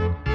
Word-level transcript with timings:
ja, 0.00 0.29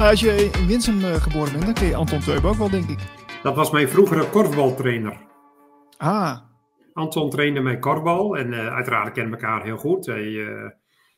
als 0.00 0.20
je 0.20 0.50
in 0.60 0.66
Winsum 0.66 0.98
uh, 0.98 1.14
geboren 1.14 1.52
bent, 1.52 1.64
dan 1.64 1.74
ken 1.74 1.86
je 1.86 1.96
Anton 1.96 2.20
Teub 2.20 2.44
ook 2.44 2.54
wel, 2.54 2.70
denk 2.70 2.88
ik. 2.88 2.98
Dat 3.42 3.56
was 3.56 3.70
mijn 3.70 3.88
vroegere 3.88 4.30
korfbaltrainer. 4.30 5.16
Ah. 5.96 6.38
Anton 6.92 7.30
trainde 7.30 7.60
mij 7.60 7.78
korfbal 7.78 8.36
en 8.36 8.52
uh, 8.52 8.74
uiteraard 8.74 9.12
kennen 9.12 9.32
elkaar 9.32 9.64
heel 9.64 9.76
goed. 9.76 10.06
Hij, 10.06 10.24
uh, 10.24 10.70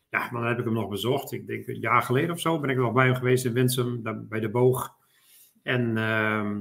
ja, 0.09 0.29
dan 0.33 0.47
heb 0.47 0.59
ik 0.59 0.65
hem 0.65 0.73
nog 0.73 0.89
bezocht. 0.89 1.33
Ik 1.33 1.47
denk 1.47 1.67
een 1.67 1.81
jaar 1.81 2.03
geleden 2.03 2.31
of 2.31 2.41
zo 2.41 2.61
ben 2.61 2.71
ik 2.71 2.77
nog 2.77 2.93
bij 2.93 3.07
hem 3.07 3.15
geweest 3.15 3.45
in 3.45 3.53
Winsum, 3.53 4.03
bij 4.29 4.41
de 4.41 4.51
boog. 4.51 4.97
En 5.63 5.97
ehm, 5.97 6.61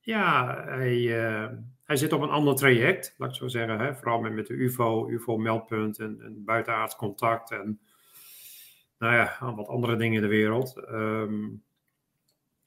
ja, 0.00 0.56
hij, 0.66 0.98
hij 1.84 1.96
zit 1.96 2.12
op 2.12 2.22
een 2.22 2.28
ander 2.28 2.54
traject, 2.54 3.14
laat 3.18 3.30
ik 3.30 3.36
zo 3.36 3.48
zeggen. 3.48 3.78
Hè? 3.78 3.94
Vooral 3.94 4.20
met, 4.20 4.32
met 4.32 4.46
de 4.46 4.54
UFO, 4.54 5.08
UFO-meldpunt 5.08 5.98
en, 5.98 6.20
en 6.20 6.42
buitenaards 6.44 6.96
contact 6.96 7.50
en 7.50 7.80
nou 9.00 9.14
ja, 9.14 9.54
wat 9.54 9.68
andere 9.68 9.96
dingen 9.96 10.14
in 10.14 10.22
de 10.22 10.28
wereld. 10.28 10.76
Ehm, 10.76 11.48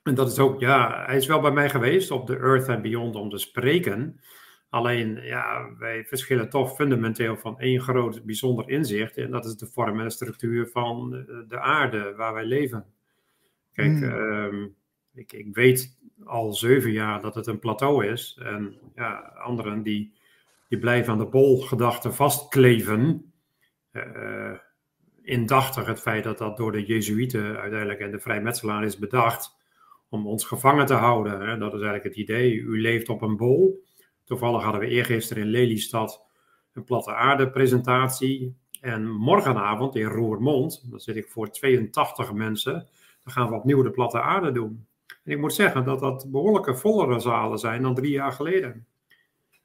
en 0.03 0.15
dat 0.15 0.31
is 0.31 0.39
ook, 0.39 0.59
ja, 0.59 1.03
hij 1.05 1.17
is 1.17 1.27
wel 1.27 1.41
bij 1.41 1.51
mij 1.51 1.69
geweest 1.69 2.11
op 2.11 2.27
de 2.27 2.37
Earth 2.37 2.69
and 2.69 2.81
Beyond 2.81 3.15
om 3.15 3.29
te 3.29 3.37
spreken. 3.37 4.19
Alleen, 4.69 5.19
ja, 5.23 5.75
wij 5.77 6.05
verschillen 6.05 6.49
toch 6.49 6.75
fundamenteel 6.75 7.37
van 7.37 7.59
één 7.59 7.81
groot 7.81 8.23
bijzonder 8.23 8.69
inzicht. 8.69 9.17
En 9.17 9.31
dat 9.31 9.45
is 9.45 9.55
de 9.55 9.67
vorm 9.67 9.99
en 9.99 10.05
de 10.05 10.11
structuur 10.11 10.67
van 10.67 11.09
de 11.47 11.59
aarde 11.59 12.13
waar 12.15 12.33
wij 12.33 12.45
leven. 12.45 12.85
Kijk, 13.73 13.91
hmm. 13.91 14.03
Ehm, 14.03 14.67
ik, 15.13 15.33
ik 15.33 15.55
weet 15.55 15.97
al 16.25 16.53
zeven 16.53 16.91
jaar 16.91 17.21
dat 17.21 17.35
het 17.35 17.47
een 17.47 17.59
plateau 17.59 18.05
is. 18.05 18.39
En 18.43 18.77
ja, 18.95 19.15
anderen 19.43 19.83
die, 19.83 20.13
die 20.69 20.79
blijven 20.79 21.11
aan 21.11 21.17
de 21.19 21.25
bolgedachte 21.25 22.11
vastkleven. 22.11 23.33
Uh, 23.91 24.51
indachtig 25.23 25.85
het 25.85 25.99
feit 25.99 26.23
dat 26.23 26.37
dat 26.37 26.57
door 26.57 26.71
de 26.71 26.85
Jezuïeten 26.85 27.57
uiteindelijk 27.57 27.99
en 27.99 28.11
de 28.11 28.19
vrijmetselaar 28.19 28.83
is 28.83 28.97
bedacht 28.97 29.57
om 30.09 30.27
ons 30.27 30.45
gevangen 30.45 30.85
te 30.85 30.93
houden. 30.93 31.41
Hè. 31.41 31.57
Dat 31.57 31.73
is 31.73 31.81
eigenlijk 31.81 32.03
het 32.03 32.15
idee. 32.15 32.53
U 32.53 32.81
leeft 32.81 33.09
op 33.09 33.21
een 33.21 33.37
bol. 33.37 33.83
Toevallig 34.23 34.63
hadden 34.63 34.81
we 34.81 34.87
eergisteren 34.87 35.43
in 35.43 35.49
Lelystad 35.49 36.25
een 36.73 36.83
platte 36.83 37.13
aarde 37.13 37.49
presentatie. 37.49 38.55
En 38.81 39.11
morgenavond 39.11 39.95
in 39.95 40.05
Roermond, 40.05 40.89
dan 40.89 40.99
zit 40.99 41.15
ik 41.15 41.29
voor 41.29 41.49
82 41.49 42.33
mensen, 42.33 42.73
dan 43.23 43.33
gaan 43.33 43.49
we 43.49 43.55
opnieuw 43.55 43.83
de 43.83 43.91
platte 43.91 44.21
aarde 44.21 44.51
doen. 44.51 44.87
En 45.07 45.31
ik 45.31 45.39
moet 45.39 45.53
zeggen 45.53 45.83
dat 45.83 45.99
dat 45.99 46.31
behoorlijke 46.31 46.75
vollere 46.75 47.19
zalen 47.19 47.57
zijn 47.57 47.81
dan 47.81 47.95
drie 47.95 48.11
jaar 48.11 48.31
geleden. 48.31 48.85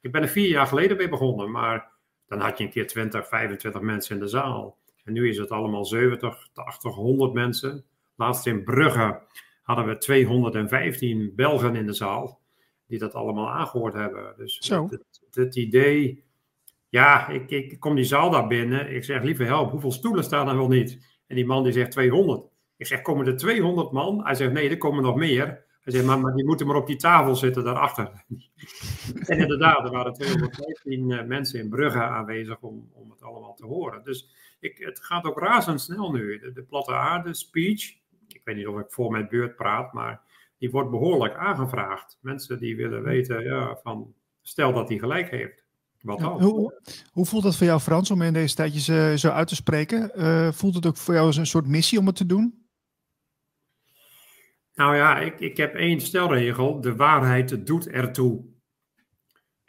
Ik 0.01 0.11
ben 0.11 0.21
er 0.21 0.27
vier 0.27 0.49
jaar 0.49 0.67
geleden 0.67 0.97
mee 0.97 1.09
begonnen, 1.09 1.51
maar 1.51 1.91
dan 2.27 2.39
had 2.39 2.57
je 2.57 2.63
een 2.63 2.69
keer 2.69 2.87
20, 2.87 3.27
25 3.27 3.81
mensen 3.81 4.15
in 4.15 4.21
de 4.21 4.27
zaal. 4.27 4.77
En 5.09 5.15
nu 5.15 5.29
is 5.29 5.37
het 5.37 5.49
allemaal 5.49 5.85
70, 5.85 6.49
80, 6.53 6.95
100 6.95 7.33
mensen. 7.33 7.85
Laatst 8.15 8.45
in 8.45 8.63
Brugge 8.63 9.21
hadden 9.61 9.85
we 9.85 9.97
215 9.97 11.31
Belgen 11.35 11.75
in 11.75 11.85
de 11.85 11.93
zaal 11.93 12.41
die 12.87 12.99
dat 12.99 13.13
allemaal 13.13 13.49
aangehoord 13.49 13.93
hebben. 13.93 14.33
Dus 14.37 14.57
Zo. 14.57 14.87
Het, 14.89 15.21
het, 15.31 15.55
idee, 15.55 16.23
ja, 16.89 17.27
ik, 17.27 17.49
ik 17.49 17.79
kom 17.79 17.95
die 17.95 18.03
zaal 18.03 18.29
daar 18.29 18.47
binnen. 18.47 18.95
Ik 18.95 19.03
zeg, 19.03 19.23
lieve 19.23 19.43
help, 19.43 19.71
hoeveel 19.71 19.91
stoelen 19.91 20.23
staan 20.23 20.47
er 20.47 20.57
wel 20.57 20.67
niet? 20.67 21.19
En 21.27 21.35
die 21.35 21.45
man 21.45 21.63
die 21.63 21.73
zegt 21.73 21.91
200. 21.91 22.41
Ik 22.77 22.85
zeg, 22.85 23.01
komen 23.01 23.27
er 23.27 23.37
200 23.37 23.91
man? 23.91 24.25
Hij 24.25 24.35
zegt, 24.35 24.51
nee, 24.51 24.69
er 24.69 24.77
komen 24.77 25.03
nog 25.03 25.15
meer. 25.15 25.45
Hij 25.81 25.93
zegt, 25.93 26.05
maar, 26.05 26.19
maar 26.19 26.35
die 26.35 26.45
moeten 26.45 26.67
maar 26.67 26.75
op 26.75 26.87
die 26.87 26.95
tafel 26.95 27.35
zitten 27.35 27.63
daarachter. 27.63 28.11
en 29.25 29.37
inderdaad, 29.37 29.85
er 29.85 29.91
waren 29.91 30.13
215 30.13 31.09
uh, 31.09 31.19
eh, 31.19 31.25
mensen 31.25 31.59
in 31.59 31.69
Brugge 31.69 32.03
aanwezig 32.03 32.59
om, 32.61 32.89
om 32.93 33.09
het 33.09 33.23
allemaal 33.23 33.53
te 33.53 33.65
horen. 33.65 34.03
Dus 34.03 34.29
ik, 34.59 34.77
het 34.77 35.05
gaat 35.05 35.23
ook 35.23 35.39
razendsnel 35.39 36.11
nu. 36.11 36.39
De, 36.39 36.51
de 36.51 36.63
platte 36.63 36.93
aarde 36.93 37.33
speech, 37.33 37.83
ik 38.27 38.41
weet 38.43 38.55
niet 38.55 38.67
of 38.67 38.79
ik 38.79 38.91
voor 38.91 39.11
mijn 39.11 39.27
beurt 39.29 39.55
praat, 39.55 39.93
maar 39.93 40.21
die 40.57 40.71
wordt 40.71 40.89
behoorlijk 40.89 41.35
aangevraagd. 41.35 42.17
Mensen 42.21 42.59
die 42.59 42.75
willen 42.75 43.03
weten, 43.03 43.43
ja, 43.43 43.79
van 43.83 44.13
stel 44.41 44.73
dat 44.73 44.89
hij 44.89 44.97
gelijk 44.97 45.29
heeft. 45.29 45.67
Wat 46.01 46.19
dan? 46.19 46.41
hoe, 46.41 46.81
hoe, 47.11 47.25
voelt 47.25 47.43
dat 47.43 47.55
voor 47.55 47.65
jou, 47.65 47.79
Frans, 47.79 48.11
om 48.11 48.21
in 48.21 48.33
deze 48.33 48.55
tijdjes 48.55 48.87
uh, 48.89 49.13
zo 49.13 49.29
uit 49.29 49.47
te 49.47 49.55
spreken? 49.55 50.11
Uh, 50.15 50.51
voelt 50.51 50.75
het 50.75 50.85
ook 50.85 50.97
voor 50.97 51.13
jou 51.13 51.25
als 51.25 51.37
een 51.37 51.45
soort 51.45 51.67
missie 51.67 51.99
om 51.99 52.05
het 52.05 52.15
te 52.15 52.25
doen? 52.25 52.67
Nou 54.73 54.95
ja, 54.95 55.19
ik, 55.19 55.39
ik 55.39 55.57
heb 55.57 55.75
één 55.75 55.99
stelregel. 55.99 56.81
De 56.81 56.95
waarheid 56.95 57.65
doet 57.65 57.87
ertoe. 57.87 58.45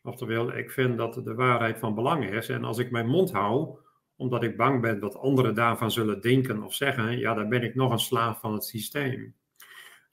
Oftewel, 0.03 0.57
ik 0.57 0.71
vind 0.71 0.97
dat 0.97 1.15
de 1.15 1.35
waarheid 1.35 1.79
van 1.79 1.95
belang 1.95 2.31
is. 2.31 2.49
En 2.49 2.65
als 2.65 2.79
ik 2.79 2.91
mijn 2.91 3.07
mond 3.07 3.33
hou, 3.33 3.79
omdat 4.21 4.43
ik 4.43 4.57
bang 4.57 4.81
ben 4.81 4.99
dat 4.99 5.17
anderen 5.17 5.55
daarvan 5.55 5.91
zullen 5.91 6.21
denken 6.21 6.63
of 6.63 6.75
zeggen, 6.75 7.19
ja, 7.19 7.35
dan 7.35 7.49
ben 7.49 7.63
ik 7.63 7.75
nog 7.75 7.93
een 7.93 7.99
slaaf 7.99 8.41
van 8.41 8.53
het 8.53 8.65
systeem. 8.65 9.35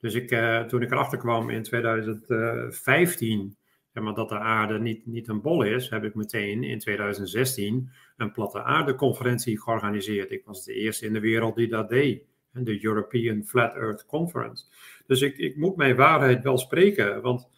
Dus 0.00 0.14
ik, 0.14 0.30
eh, 0.30 0.64
toen 0.64 0.82
ik 0.82 0.90
erachter 0.90 1.18
kwam 1.18 1.50
in 1.50 1.62
2015, 1.62 3.56
zeg 3.92 4.02
maar, 4.02 4.14
dat 4.14 4.28
de 4.28 4.38
aarde 4.38 4.78
niet, 4.78 5.06
niet 5.06 5.28
een 5.28 5.40
bol 5.40 5.62
is, 5.62 5.88
heb 5.90 6.04
ik 6.04 6.14
meteen 6.14 6.62
in 6.62 6.78
2016 6.78 7.90
een 8.16 8.32
platte 8.32 8.62
aarde-conferentie 8.62 9.60
georganiseerd. 9.60 10.30
Ik 10.30 10.44
was 10.44 10.64
de 10.64 10.74
eerste 10.74 11.06
in 11.06 11.12
de 11.12 11.20
wereld 11.20 11.56
die 11.56 11.68
dat 11.68 11.88
deed, 11.88 12.22
de 12.52 12.84
European 12.84 13.44
Flat 13.44 13.74
Earth 13.74 14.06
Conference. 14.06 14.64
Dus 15.06 15.20
ik, 15.20 15.38
ik 15.38 15.56
moet 15.56 15.76
mijn 15.76 15.96
waarheid 15.96 16.42
wel 16.42 16.58
spreken, 16.58 17.22
want 17.22 17.48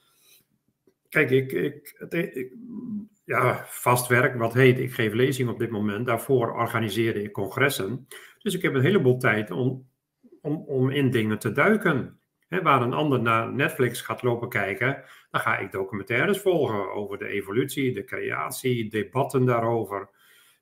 kijk, 1.09 1.31
ik, 1.31 1.53
ik 1.53 2.53
ja, 3.31 3.65
vast 3.67 4.07
werk, 4.07 4.37
wat 4.37 4.55
heet, 4.55 4.79
ik 4.79 4.93
geef 4.93 5.13
lezingen 5.13 5.53
op 5.53 5.59
dit 5.59 5.71
moment. 5.71 6.07
Daarvoor 6.07 6.55
organiseerde 6.55 7.23
ik 7.23 7.33
congressen. 7.33 8.07
Dus 8.39 8.55
ik 8.55 8.63
heb 8.63 8.75
een 8.75 8.83
heleboel 8.83 9.19
tijd 9.19 9.51
om, 9.51 9.89
om, 10.41 10.65
om 10.67 10.91
in 10.91 11.11
dingen 11.11 11.39
te 11.39 11.53
duiken. 11.53 12.19
waar 12.49 12.83
een 12.83 12.93
ander 12.93 13.21
naar 13.21 13.53
Netflix 13.53 14.01
gaat 14.01 14.23
lopen 14.23 14.49
kijken, 14.49 15.05
dan 15.31 15.41
ga 15.41 15.59
ik 15.59 15.73
documentaires 15.73 16.39
volgen 16.39 16.93
over 16.93 17.19
de 17.19 17.27
evolutie, 17.27 17.93
de 17.93 18.05
creatie, 18.05 18.91
debatten 18.91 19.45
daarover. 19.45 20.09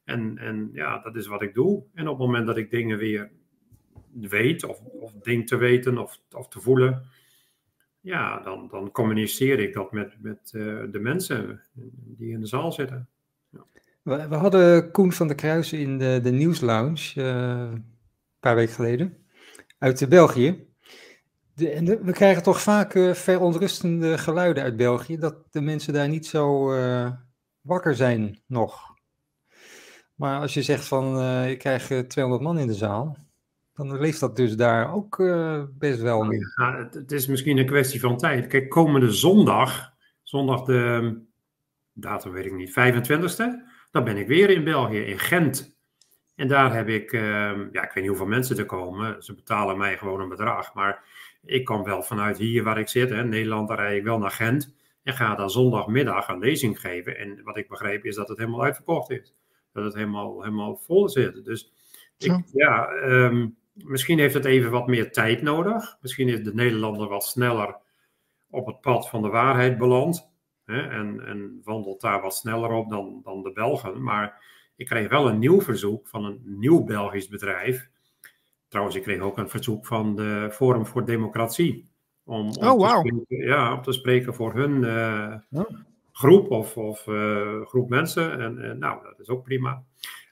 En, 0.04 0.38
en 0.38 0.70
ja, 0.72 0.98
dat 0.98 1.16
is 1.16 1.26
wat 1.26 1.42
ik 1.42 1.54
doe. 1.54 1.84
En 1.94 2.08
op 2.08 2.18
het 2.18 2.26
moment 2.26 2.46
dat 2.46 2.56
ik 2.56 2.70
dingen 2.70 2.98
weer 2.98 3.30
weet, 4.12 4.64
of, 4.64 4.80
of 4.80 5.12
denk 5.12 5.46
te 5.46 5.56
weten 5.56 5.98
of, 5.98 6.20
of 6.30 6.48
te 6.48 6.60
voelen, 6.60 7.02
ja, 8.00 8.40
dan, 8.40 8.68
dan 8.70 8.90
communiceer 8.90 9.58
ik 9.58 9.74
dat 9.74 9.92
met, 9.92 10.16
met 10.20 10.52
uh, 10.54 10.82
de 10.90 10.98
mensen 10.98 11.62
die 12.04 12.32
in 12.32 12.40
de 12.40 12.46
zaal 12.46 12.72
zitten. 12.72 13.08
Ja. 13.50 13.64
We, 14.02 14.28
we, 14.28 14.34
hadden 14.34 14.90
Koen 14.90 15.12
van 15.12 15.26
der 15.26 15.36
Kruijsen 15.36 15.78
in 15.78 15.98
de, 15.98 16.20
de 16.22 16.30
nieuwslounge 16.30 17.12
uh, 17.16 17.24
een 17.70 17.84
paar 18.40 18.54
weken 18.54 18.74
geleden 18.74 19.16
uit 19.78 20.08
België. 20.08 20.66
De, 21.54 22.00
we 22.02 22.12
krijgen 22.12 22.42
toch 22.42 22.60
vaak 22.60 22.94
uh, 22.94 23.14
verontrustende 23.14 24.18
geluiden 24.18 24.62
uit 24.62 24.76
België, 24.76 25.16
dat 25.18 25.52
de 25.52 25.60
mensen 25.60 25.92
daar 25.92 26.08
niet 26.08 26.26
zo 26.26 26.66
wakker 27.60 27.94
zijn 27.94 28.40
nog. 28.46 28.96
Maar 30.14 30.40
als 30.40 30.54
je 30.54 30.62
zegt 30.62 30.84
van 30.84 31.22
ik 31.44 31.58
krijg 31.58 32.06
200 32.06 32.42
man 32.42 32.58
in 32.58 32.66
de 32.66 32.74
zaal, 32.74 33.27
dan 33.86 34.00
leeft 34.00 34.20
dat 34.20 34.36
dus 34.36 34.56
daar 34.56 34.94
ook 34.94 35.18
uh, 35.18 35.62
best 35.78 36.00
wel 36.00 36.22
nou, 36.22 36.36
ja, 36.56 36.78
het, 36.78 36.94
het, 36.94 37.12
is 37.12 37.26
misschien 37.26 37.58
een 37.58 37.66
kwestie 37.66 38.00
van 38.00 38.16
tijd. 38.16 38.46
Kijk, 38.46 38.68
komende 38.68 39.12
zondag, 39.12 39.92
zondag 40.22 40.62
de 40.62 41.20
datum 41.92 42.32
weet 42.32 42.46
ik 42.46 42.52
niet, 42.52 42.70
25e, 42.70 43.44
dan 43.90 44.04
ben 44.04 44.16
ik 44.16 44.26
weer 44.26 44.50
in 44.50 44.64
België, 44.64 44.98
in 44.98 45.18
Gent. 45.18 45.76
En 46.34 46.48
daar 46.48 46.74
heb 46.74 46.88
ik, 46.88 47.12
uh, 47.12 47.20
ja, 47.72 47.82
ik 47.82 47.90
weet 47.92 47.94
niet 47.94 48.06
hoeveel 48.06 48.26
mensen 48.26 48.58
er 48.58 48.66
komen. 48.66 49.22
Ze 49.22 49.34
betalen 49.34 49.78
mij 49.78 49.98
gewoon 49.98 50.20
een 50.20 50.28
bedrag. 50.28 50.74
Maar 50.74 51.04
ik 51.42 51.64
kom 51.64 51.84
wel 51.84 52.02
vanuit 52.02 52.38
hier 52.38 52.62
waar 52.62 52.78
ik 52.78 52.88
zit, 52.88 53.10
hè, 53.10 53.24
Nederland, 53.24 53.68
daar 53.68 53.78
rijd 53.78 53.98
ik 53.98 54.04
wel 54.04 54.18
naar 54.18 54.30
Gent. 54.30 54.74
En 55.02 55.14
ga 55.14 55.34
dan 55.34 55.50
zondagmiddag 55.50 56.28
een 56.28 56.38
lezing 56.38 56.80
geven. 56.80 57.18
En 57.18 57.40
wat 57.42 57.56
ik 57.56 57.68
begreep 57.68 58.04
is 58.04 58.14
dat 58.14 58.28
het 58.28 58.38
helemaal 58.38 58.62
uitverkocht 58.62 59.10
is. 59.10 59.34
Dat 59.72 59.84
het 59.84 59.94
helemaal, 59.94 60.42
helemaal 60.42 60.76
vol 60.76 61.08
zit. 61.08 61.44
Dus 61.44 61.72
ik, 62.18 62.42
ja 62.52 62.86
ehm, 62.86 63.46
misschien 63.84 64.18
heeft 64.18 64.34
het 64.34 64.44
even 64.44 64.70
wat 64.70 64.86
meer 64.86 65.12
tijd 65.12 65.42
nodig. 65.42 65.96
Misschien 66.00 66.28
is 66.28 66.42
de 66.42 66.54
Nederlander 66.54 67.08
wat 67.08 67.24
sneller 67.24 67.76
op 68.50 68.66
het 68.66 68.80
pad 68.80 69.08
van 69.08 69.22
de 69.22 69.28
waarheid 69.28 69.78
beland. 69.78 70.30
Hè, 70.64 70.88
en, 70.88 71.26
en 71.26 71.60
wandelt 71.64 72.00
daar 72.00 72.22
wat 72.22 72.36
sneller 72.36 72.70
op 72.70 72.90
dan, 72.90 73.20
dan 73.22 73.42
de 73.42 73.52
Belgen. 73.52 74.02
Maar 74.02 74.44
ik 74.76 74.86
kreeg 74.86 75.08
wel 75.08 75.28
een 75.28 75.38
nieuw 75.38 75.60
verzoek 75.60 76.08
van 76.08 76.24
een 76.24 76.40
nieuw 76.44 76.84
Belgisch 76.84 77.28
bedrijf. 77.28 77.90
Trouwens, 78.68 78.96
ik 78.96 79.02
kreeg 79.02 79.20
ook 79.20 79.38
een 79.38 79.48
verzoek 79.48 79.86
van 79.86 80.16
de 80.16 80.48
Forum 80.52 80.86
voor 80.86 81.04
Democratie. 81.04 81.88
Om, 82.24 82.48
om 82.48 82.68
oh, 82.68 82.76
wow. 82.76 82.80
te 82.80 83.22
spreken, 83.24 83.46
ja, 83.46 83.74
om 83.74 83.82
te 83.82 83.92
spreken 83.92 84.34
voor 84.34 84.54
hun 84.54 84.82
uh, 84.82 85.64
groep 86.12 86.50
of, 86.50 86.76
of 86.76 87.06
uh, 87.06 87.66
groep 87.66 87.88
mensen. 87.88 88.40
En 88.40 88.58
uh, 88.58 88.72
nou, 88.72 89.02
dat 89.02 89.20
is 89.20 89.28
ook 89.28 89.42
prima. 89.42 89.84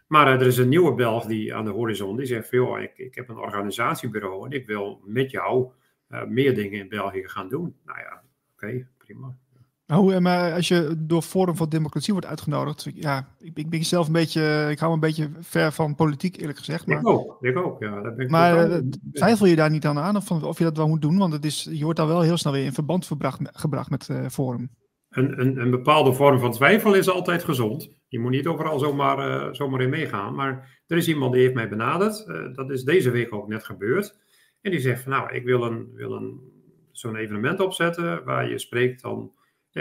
Maar 0.07 0.27
er 0.27 0.47
is 0.47 0.59
een 0.59 0.69
nieuwe 0.69 0.95
Belg 0.95 1.25
die 1.25 1.55
aan 1.55 1.65
de 1.65 1.71
horizon 1.71 2.17
die 2.17 2.27
zegt: 2.27 2.51
joh, 2.51 2.81
ik, 2.81 2.99
ik 2.99 3.15
heb 3.15 3.29
een 3.29 3.39
organisatiebureau 3.39 4.47
en 4.47 4.53
ik 4.53 4.67
wil 4.67 5.01
met 5.05 5.31
jou 5.31 5.71
meer 6.29 6.55
dingen 6.55 6.81
in 6.81 6.89
België 6.89 7.29
gaan 7.29 7.49
doen. 7.49 7.77
Nou 7.85 7.99
ja, 7.99 8.23
oké, 8.55 8.67
okay, 8.67 8.87
prima. 8.99 9.37
Nou, 9.87 10.21
maar 10.21 10.53
als 10.53 10.69
je 10.69 10.95
door 10.99 11.23
Forum 11.23 11.57
voor 11.57 11.69
Democratie 11.69 12.13
wordt 12.13 12.29
uitgenodigd, 12.29 12.91
ja, 12.95 13.29
ik, 13.39 13.59
ik 13.59 13.71
ben 13.71 13.85
zelf 13.85 14.07
een 14.07 14.13
beetje, 14.13 14.69
ik 14.71 14.79
hou 14.79 14.93
een 14.93 15.01
beetje 15.01 15.31
ver 15.41 15.73
van 15.73 15.95
politiek 15.95 16.41
eerlijk 16.41 16.59
gezegd. 16.59 16.87
Maar, 16.87 16.99
ik 16.99 17.07
ook, 17.07 17.37
ik 17.41 17.57
ook, 17.57 17.81
ja. 17.81 18.01
Ben 18.01 18.19
ik 18.19 18.31
maar 18.31 18.71
uh, 18.71 18.79
twijfel 19.13 19.47
je 19.47 19.57
daar 19.57 19.71
niet 19.71 19.87
aan 19.87 19.99
aan 19.99 20.17
of, 20.17 20.31
of 20.31 20.59
je 20.59 20.65
dat 20.65 20.77
wel 20.77 20.89
moet 20.89 21.03
doen? 21.03 21.19
Want 21.19 21.33
het 21.33 21.45
is, 21.45 21.69
je 21.71 21.85
wordt 21.85 21.99
daar 21.99 22.09
wel 22.09 22.21
heel 22.21 22.37
snel 22.37 22.53
weer 22.53 22.65
in 22.65 22.73
verband 22.73 23.07
gebracht, 23.07 23.41
gebracht 23.43 23.91
met 23.91 24.09
Forum. 24.31 24.71
Een, 25.09 25.41
een, 25.41 25.61
een, 25.61 25.71
bepaalde 25.71 26.13
vorm 26.13 26.39
van 26.41 26.53
twijfel 26.53 26.95
is 26.95 27.09
altijd 27.09 27.45
gezond. 27.45 27.91
Je 28.09 28.19
moet 28.19 28.31
niet 28.31 28.47
overal 28.47 28.79
zomaar, 28.79 29.19
uh, 29.19 29.53
zomaar 29.53 29.81
in 29.81 29.91
meegaan. 29.91 30.35
Maar 30.35 30.83
er 30.87 30.97
is 30.97 31.09
iemand 31.09 31.33
die 31.33 31.43
heeft 31.43 31.55
mij 31.55 31.69
benaderd. 31.69 32.27
dat 32.55 32.71
is 32.71 32.85
deze 32.85 33.11
week 33.11 33.35
ook 33.35 33.49
net 33.49 33.65
gebeurd. 33.65 34.19
En 34.61 34.71
die 34.71 34.81
zegt 34.81 35.03
van 35.03 35.13
nou, 35.13 35.35
ik 35.35 35.45
wil, 35.45 35.63
een, 35.63 35.93
wil 35.93 36.13
een, 36.13 36.41
zo'n 36.93 37.17
evenement 37.17 37.61
opzetten 37.61 38.25
waar 38.25 38.49
je 38.49 38.59
spreekt 38.59 39.03
dan 39.03 39.33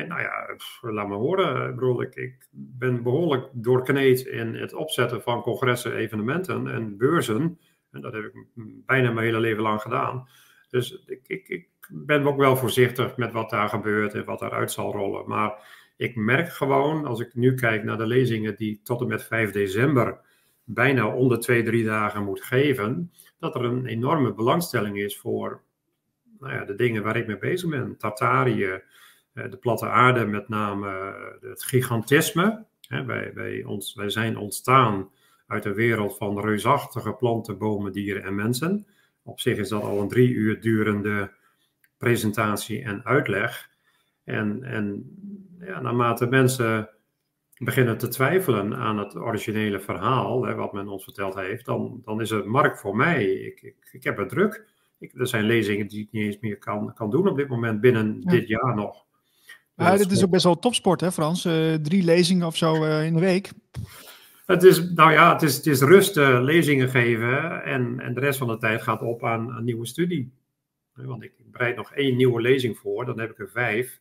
nou 0.03 0.21
ja, 0.21 0.57
laat 0.81 1.07
me 1.07 1.15
horen. 1.15 1.69
Ik, 1.69 1.75
bedoel, 1.75 2.01
ik, 2.01 2.15
ik, 2.15 2.47
ben 2.51 3.03
behoorlijk 3.03 3.49
doorkneed 3.53 4.25
in 4.25 4.55
het 4.55 4.73
opzetten 4.73 5.21
van 5.21 5.41
congressen, 5.41 5.95
evenementen 5.95 6.67
en 6.67 6.97
beurzen. 6.97 7.59
En 7.91 8.01
dat 8.01 8.13
heb 8.13 8.23
ik 8.23 8.45
bijna 8.85 9.11
mijn 9.11 9.25
hele 9.25 9.39
leven 9.39 9.63
lang 9.63 9.81
gedaan. 9.81 10.27
Dus 10.69 11.03
ik, 11.05 11.21
ik, 11.27 11.47
ik 11.47 11.69
ben 11.89 12.25
ook 12.25 12.37
wel 12.37 12.57
voorzichtig 12.57 13.17
met 13.17 13.33
wat 13.33 13.49
daar 13.49 13.69
gebeurt 13.69 14.13
en 14.13 14.25
wat 14.25 14.39
daaruit 14.39 14.71
zal 14.71 14.91
rollen. 14.91 15.27
Maar 15.27 15.53
ik 15.95 16.15
merk 16.15 16.49
gewoon, 16.49 17.05
als 17.05 17.19
ik 17.19 17.35
nu 17.35 17.53
kijk 17.53 17.83
naar 17.83 17.97
de 17.97 18.07
lezingen 18.07 18.55
die 18.55 18.79
tot 18.83 19.01
en 19.01 19.07
met 19.07 19.23
5 19.23 19.51
december 19.51 20.19
bijna 20.63 21.07
onder 21.07 21.39
twee, 21.39 21.63
drie 21.63 21.83
dagen 21.83 22.23
moet 22.23 22.43
geven, 22.43 23.11
dat 23.39 23.55
er 23.55 23.63
een 23.63 23.85
enorme 23.85 24.33
belangstelling 24.33 24.97
is 24.97 25.17
voor 25.17 25.61
nou 26.39 26.53
ja, 26.53 26.65
de 26.65 26.75
dingen 26.75 27.03
waar 27.03 27.15
ik 27.15 27.27
mee 27.27 27.37
bezig 27.37 27.69
ben. 27.69 27.97
Tartarië, 27.97 28.81
eh, 29.33 29.49
de 29.49 29.57
platte 29.57 29.89
aarde, 29.89 30.25
met 30.25 30.49
name 30.49 30.87
eh, 30.87 31.49
het 31.49 31.63
gigantisme. 31.63 32.65
Wij, 32.87 33.31
wij, 33.33 33.63
ons, 33.63 33.93
wij 33.93 34.09
zijn 34.09 34.37
ontstaan 34.37 35.09
uit 35.47 35.65
een 35.65 35.73
wereld 35.73 36.17
van 36.17 36.39
reusachtige 36.39 37.13
planten, 37.13 37.57
bomen, 37.57 37.91
dieren 37.91 38.23
en 38.23 38.35
mensen. 38.35 38.87
Op 39.23 39.39
zich 39.39 39.57
is 39.57 39.69
dat 39.69 39.81
al 39.81 40.01
een 40.01 40.07
drie 40.07 40.29
uur 40.29 40.61
durende 40.61 41.31
presentatie 41.97 42.83
en 42.83 43.05
uitleg. 43.05 43.69
En, 44.23 44.63
en 44.63 45.09
ja, 45.65 45.81
naarmate 45.81 46.25
mensen 46.25 46.89
beginnen 47.57 47.97
te 47.97 48.07
twijfelen 48.07 48.75
aan 48.75 48.97
het 48.97 49.15
originele 49.15 49.79
verhaal, 49.79 50.45
hè, 50.45 50.55
wat 50.55 50.73
men 50.73 50.87
ons 50.87 51.03
verteld 51.03 51.35
heeft, 51.35 51.65
dan, 51.65 52.01
dan 52.03 52.21
is 52.21 52.29
het 52.29 52.45
markt 52.45 52.79
voor 52.79 52.95
mij. 52.95 53.25
Ik, 53.25 53.61
ik, 53.61 53.75
ik 53.91 54.03
heb 54.03 54.17
het 54.17 54.29
druk. 54.29 54.65
Ik, 54.99 55.13
er 55.19 55.27
zijn 55.27 55.43
lezingen 55.43 55.87
die 55.87 56.01
ik 56.01 56.11
niet 56.11 56.23
eens 56.23 56.39
meer 56.39 56.57
kan, 56.57 56.93
kan 56.93 57.09
doen 57.09 57.27
op 57.27 57.37
dit 57.37 57.47
moment, 57.47 57.81
binnen 57.81 58.17
ja. 58.19 58.31
dit 58.31 58.47
jaar 58.47 58.75
nog. 58.75 59.05
Ja, 59.75 59.97
dit 59.97 60.11
is 60.11 60.23
ook 60.23 60.29
best 60.29 60.43
wel 60.43 60.59
topsport, 60.59 61.01
hè, 61.01 61.11
Frans? 61.11 61.45
Uh, 61.45 61.73
drie 61.73 62.03
lezingen 62.03 62.47
of 62.47 62.57
zo 62.57 62.85
uh, 62.85 63.05
in 63.05 63.13
de 63.13 63.19
week. 63.19 63.51
Het 64.45 64.63
is, 64.63 64.91
nou 64.91 65.11
ja, 65.11 65.33
het 65.33 65.41
is, 65.41 65.55
het 65.55 65.65
is 65.65 65.81
rust 65.81 66.17
uh, 66.17 66.41
lezingen 66.41 66.89
geven 66.89 67.63
en, 67.63 67.99
en 67.99 68.13
de 68.13 68.19
rest 68.19 68.37
van 68.37 68.47
de 68.47 68.57
tijd 68.57 68.81
gaat 68.81 69.01
op 69.01 69.23
aan 69.23 69.55
een 69.55 69.63
nieuwe 69.63 69.85
studie. 69.85 70.31
Want 70.93 71.23
ik 71.23 71.31
bereid 71.51 71.75
nog 71.75 71.93
één 71.93 72.15
nieuwe 72.15 72.41
lezing 72.41 72.77
voor, 72.77 73.05
dan 73.05 73.19
heb 73.19 73.31
ik 73.31 73.39
er 73.39 73.49
vijf. 73.49 73.99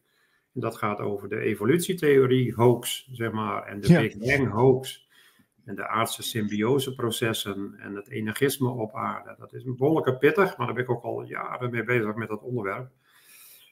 Dat 0.56 0.76
gaat 0.76 1.00
over 1.00 1.28
de 1.28 1.38
evolutietheorie 1.38 2.54
hoax, 2.54 3.08
zeg 3.12 3.32
maar, 3.32 3.62
en 3.62 3.80
de 3.80 3.88
ja. 3.88 4.00
Big 4.00 4.18
Bang 4.18 4.50
hoax. 4.50 5.08
En 5.64 5.74
de 5.74 5.88
aardse 5.88 6.22
symbioseprocessen 6.22 7.74
en 7.78 7.94
het 7.94 8.08
energisme 8.08 8.68
op 8.68 8.94
aarde. 8.94 9.34
Dat 9.38 9.52
is 9.52 9.64
een 9.64 9.76
behoorlijke 9.76 10.16
pittig, 10.16 10.56
maar 10.56 10.66
daar 10.66 10.74
ben 10.74 10.84
ik 10.84 10.90
ook 10.90 11.02
al 11.02 11.22
jaren 11.22 11.70
mee 11.70 11.84
bezig 11.84 12.14
met 12.14 12.28
dat 12.28 12.42
onderwerp. 12.42 12.90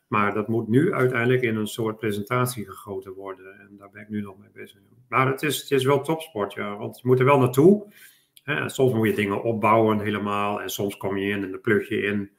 Maar 0.09 0.35
dat 0.35 0.49
moet 0.49 0.69
nu 0.69 0.93
uiteindelijk 0.93 1.43
in 1.43 1.57
een 1.57 1.67
soort 1.67 1.99
presentatie 1.99 2.65
gegoten 2.65 3.13
worden. 3.13 3.61
En 3.61 3.77
daar 3.79 3.91
ben 3.91 4.03
ik 4.03 4.09
nu 4.09 4.21
nog 4.21 4.39
mee 4.39 4.51
bezig. 4.53 4.79
Maar 5.09 5.27
het 5.27 5.43
is, 5.43 5.61
het 5.61 5.71
is 5.71 5.85
wel 5.85 6.03
topsport, 6.03 6.53
ja. 6.53 6.77
Want 6.77 6.97
je 6.97 7.07
moet 7.07 7.19
er 7.19 7.25
wel 7.25 7.39
naartoe. 7.39 7.93
Hè. 8.43 8.69
Soms 8.69 8.93
moet 8.93 9.09
je 9.09 9.15
dingen 9.15 9.43
opbouwen 9.43 10.01
helemaal. 10.01 10.61
En 10.61 10.71
soms 10.71 10.97
kom 10.97 11.17
je 11.17 11.31
in 11.31 11.43
en 11.43 11.51
dan 11.51 11.61
plug 11.61 11.89
je 11.89 12.03
in 12.03 12.31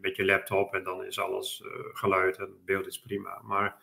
met 0.00 0.16
je 0.16 0.24
laptop. 0.24 0.74
En 0.74 0.84
dan 0.84 1.04
is 1.04 1.18
alles 1.18 1.62
uh, 1.64 1.70
geluid 1.92 2.38
en 2.38 2.48
beeld 2.64 2.86
is 2.86 3.00
prima. 3.00 3.40
Maar 3.42 3.76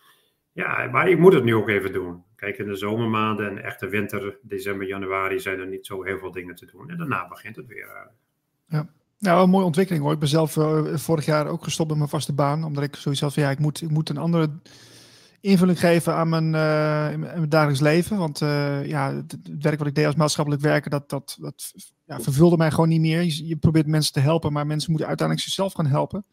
ja, 0.52 0.88
maar 0.92 1.10
ik 1.10 1.20
moet 1.20 1.34
het 1.34 1.44
nu 1.44 1.56
ook 1.56 1.70
even 1.70 1.94
doen. 1.94 2.24
Kijk, 2.36 2.58
in 2.58 2.68
de 2.68 2.76
zomermaanden 2.76 3.50
en 3.50 3.64
echte 3.64 3.88
winter, 3.88 4.38
december, 4.42 4.88
januari, 4.88 5.40
zijn 5.40 5.60
er 5.60 5.68
niet 5.68 5.86
zo 5.86 6.04
heel 6.04 6.18
veel 6.18 6.32
dingen 6.32 6.56
te 6.56 6.66
doen. 6.66 6.90
En 6.90 6.98
daarna 6.98 7.28
begint 7.28 7.56
het 7.56 7.68
weer. 7.68 8.10
Ja. 8.68 8.90
Nou, 9.20 9.44
een 9.44 9.50
mooie 9.50 9.66
ontwikkeling 9.66 10.04
hoor. 10.04 10.14
Ik 10.14 10.20
ben 10.20 10.28
zelf 10.28 10.56
uh, 10.56 10.96
vorig 10.96 11.26
jaar 11.26 11.48
ook 11.48 11.64
gestopt 11.64 11.90
met 11.90 11.98
mijn 11.98 12.10
vaste 12.10 12.34
baan. 12.34 12.64
Omdat 12.64 12.84
ik 12.84 12.96
zoiets 12.96 13.22
had 13.22 13.34
van 13.34 13.44
ja, 13.44 13.50
ik 13.50 13.60
moet, 13.60 13.82
ik 13.82 13.90
moet 13.90 14.10
een 14.10 14.18
andere 14.18 14.50
invulling 15.42 15.80
geven 15.80 16.16
aan 16.16 16.30
mijn, 16.30 16.46
uh, 16.46 17.32
mijn 17.32 17.50
dagelijks 17.50 17.82
leven. 17.82 18.18
Want 18.18 18.42
uh, 18.42 18.86
ja, 18.86 19.14
het, 19.16 19.38
werk 19.60 19.78
wat 19.78 19.88
ik 19.88 19.96
deed 19.96 20.06
als 20.06 20.16
maatschappelijk 20.16 20.62
werker, 20.64 20.90
dat, 20.90 21.10
dat, 21.10 21.38
dat 21.40 21.74
ja, 22.06 22.20
vervulde 22.20 22.58
mij 22.58 22.72
gewoon 22.72 22.90
niet 22.90 23.02
meer. 23.02 23.24
Je, 23.24 23.56
probeert 23.56 23.88
mensen 23.88 24.14
te 24.14 24.20
helpen, 24.20 24.54
maar 24.54 24.68
mensen 24.68 24.90
moeten 24.90 25.08
uiteindelijk 25.08 25.48
zichzelf 25.48 25.74
gaan 25.74 25.86
helpen. 25.86 26.26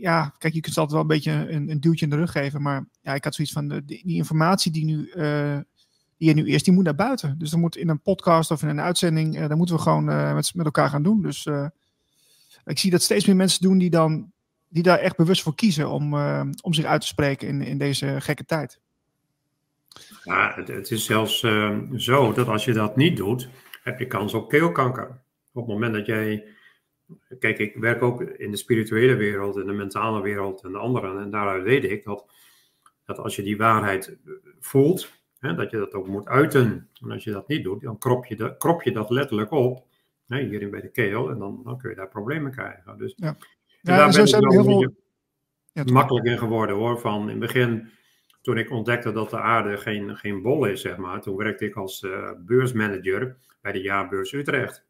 ja, 0.00 0.34
kijk, 0.38 0.54
je 0.54 0.60
kunt 0.60 0.78
altijd 0.78 0.90
wel 0.90 1.00
een 1.00 1.06
beetje 1.06 1.32
een, 1.32 1.70
een, 1.70 1.80
duwtje 1.80 2.04
in 2.04 2.10
de 2.10 2.16
rug 2.16 2.32
geven. 2.32 2.62
Maar 2.62 2.86
ja, 3.02 3.14
ik 3.14 3.24
had 3.24 3.34
zoiets 3.34 3.54
van, 3.54 3.68
de, 3.68 3.84
die 3.84 4.02
informatie 4.04 4.72
die 4.72 4.84
nu 4.84 5.12
die 6.16 6.28
je 6.28 6.34
nu 6.34 6.44
eerst, 6.44 6.64
die 6.64 6.74
moet 6.74 6.84
naar 6.84 6.94
buiten. 6.94 7.38
Dus 7.38 7.50
dan 7.50 7.60
moet 7.60 7.76
in 7.76 7.88
een 7.88 8.00
podcast 8.00 8.50
of 8.50 8.62
in 8.62 8.68
een 8.68 8.80
uitzending, 8.80 9.46
dan 9.46 9.56
moeten 9.56 9.76
we 9.76 9.82
gewoon 9.82 10.04
met, 10.04 10.54
met 10.54 10.64
elkaar 10.64 10.88
gaan 10.88 11.02
doen. 11.02 11.22
Dus 11.22 11.46
ik 12.64 12.78
zie 12.78 12.90
dat 12.90 13.02
steeds 13.02 13.26
meer 13.26 13.36
mensen 13.36 13.62
doen 13.62 13.78
die 13.78 13.90
dan 13.90 14.32
die 14.74 14.82
daar 14.82 14.98
echt 14.98 15.16
bewust 15.16 15.42
voor 15.42 15.54
kiezen 15.54 15.90
om, 15.90 16.14
om 16.62 16.72
zich 16.72 16.84
uit 16.84 17.00
te 17.00 17.06
spreken 17.06 17.48
in, 17.48 17.62
in 17.62 17.78
deze 17.78 18.20
gekke 18.20 18.44
tijd. 18.44 18.80
Ja, 20.24 20.52
het, 20.54 20.68
het 20.68 20.90
is 20.90 21.04
zelfs 21.04 21.38
zo 21.96 22.32
dat 22.32 22.48
als 22.48 22.64
je 22.64 22.72
dat 22.72 22.96
niet 22.96 23.16
doet, 23.16 23.48
heb 23.82 23.98
je 23.98 24.06
kans 24.06 24.34
op 24.34 24.48
keelkanker. 24.48 25.06
Op 25.52 25.66
het 25.66 25.66
moment 25.66 25.94
dat 25.94 26.06
jij. 26.06 26.44
Kijk, 27.38 27.58
ik 27.58 27.76
werk 27.76 28.02
ook 28.02 28.22
in 28.22 28.50
de 28.50 28.56
spirituele 28.56 29.14
wereld, 29.14 29.56
in 29.56 29.66
de 29.66 29.72
mentale 29.72 30.22
wereld 30.22 30.62
en 30.62 30.72
de 30.72 30.78
andere. 30.78 31.20
En 31.20 31.30
daaruit 31.30 31.62
weet 31.62 31.84
ik 31.84 32.04
dat, 32.04 32.26
dat 33.04 33.18
als 33.18 33.36
je 33.36 33.42
die 33.42 33.56
waarheid 33.56 34.16
voelt, 34.60 35.10
Hè, 35.44 35.54
dat 35.54 35.70
je 35.70 35.76
dat 35.76 35.92
ook 35.92 36.06
moet 36.06 36.28
uiten. 36.28 36.88
En 37.02 37.10
als 37.10 37.24
je 37.24 37.30
dat 37.30 37.48
niet 37.48 37.64
doet, 37.64 37.82
dan 37.82 37.98
krop 37.98 38.26
je, 38.26 38.36
de, 38.36 38.56
krop 38.56 38.82
je 38.82 38.92
dat 38.92 39.10
letterlijk 39.10 39.50
op. 39.50 39.86
Hè, 40.26 40.42
hierin 40.42 40.70
bij 40.70 40.80
de 40.80 40.90
keel. 40.90 41.30
En 41.30 41.38
dan, 41.38 41.60
dan 41.64 41.78
kun 41.78 41.90
je 41.90 41.96
daar 41.96 42.08
problemen 42.08 42.52
krijgen. 42.52 42.98
Dus 42.98 43.14
ja. 43.16 43.36
Ja, 43.84 43.96
daar 43.96 44.12
ben 44.12 44.26
ik 44.26 44.30
wel 44.30 44.50
heel 44.50 44.64
veel... 44.64 44.94
Ja, 45.72 45.82
makkelijk 45.92 46.26
in 46.26 46.38
geworden 46.38 46.76
hoor. 46.76 47.00
Van 47.00 47.22
in 47.22 47.28
het 47.28 47.38
begin, 47.38 47.90
toen 48.42 48.58
ik 48.58 48.70
ontdekte 48.70 49.12
dat 49.12 49.30
de 49.30 49.40
aarde 49.40 49.76
geen, 49.76 50.16
geen 50.16 50.42
bol 50.42 50.64
is, 50.64 50.80
zeg 50.80 50.96
maar. 50.96 51.20
Toen 51.20 51.36
werkte 51.36 51.64
ik 51.64 51.74
als 51.74 52.02
uh, 52.02 52.30
beursmanager 52.38 53.36
bij 53.60 53.72
de 53.72 53.80
jaarbeurs 53.80 54.32
Utrecht. 54.32 54.84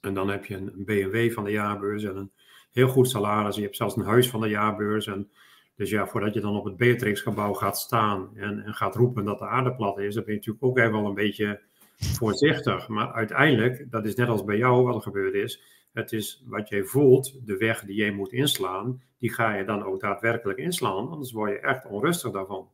En 0.00 0.14
dan 0.14 0.28
heb 0.28 0.44
je 0.44 0.56
een 0.56 0.84
BMW 0.84 1.32
van 1.32 1.44
de 1.44 1.50
jaarbeurs 1.50 2.04
en 2.04 2.16
een 2.16 2.32
heel 2.70 2.88
goed 2.88 3.08
salaris. 3.08 3.56
Je 3.56 3.62
hebt 3.62 3.76
zelfs 3.76 3.96
een 3.96 4.04
huis 4.04 4.28
van 4.30 4.40
de 4.40 4.48
jaarbeurs. 4.48 5.06
En 5.06 5.30
dus 5.76 5.90
ja, 5.90 6.06
voordat 6.06 6.34
je 6.34 6.40
dan 6.40 6.56
op 6.56 6.64
het 6.64 6.76
Beatrix-gebouw 6.76 7.52
gaat 7.52 7.78
staan 7.78 8.30
en, 8.34 8.64
en, 8.64 8.74
gaat 8.74 8.94
roepen 8.94 9.24
dat 9.24 9.38
de 9.38 9.46
aarde 9.46 9.74
plat 9.74 9.98
is, 9.98 10.14
dan 10.14 10.24
ben 10.24 10.32
je 10.32 10.38
natuurlijk 10.38 10.64
ook 10.64 10.78
even 10.78 10.92
wel 10.92 11.06
een 11.06 11.14
beetje 11.14 11.60
voorzichtig. 11.96 12.88
Maar 12.88 13.12
uiteindelijk, 13.12 13.90
dat 13.90 14.04
is 14.04 14.14
net 14.14 14.28
als 14.28 14.44
bij 14.44 14.56
jou 14.56 14.84
wat 14.84 14.94
er 14.94 15.02
gebeurd 15.02 15.34
is, 15.34 15.62
het 15.92 16.12
is 16.12 16.42
wat 16.46 16.68
jij 16.68 16.84
voelt, 16.84 17.46
de 17.46 17.56
weg 17.56 17.84
die 17.84 17.96
jij 17.96 18.10
moet 18.10 18.32
inslaan, 18.32 19.02
die 19.18 19.32
ga 19.32 19.54
je 19.54 19.64
dan 19.64 19.82
ook 19.82 20.00
daadwerkelijk 20.00 20.58
inslaan, 20.58 21.08
anders 21.08 21.32
word 21.32 21.50
je 21.50 21.60
echt 21.60 21.86
onrustig 21.86 22.30
daarvan. 22.30 22.68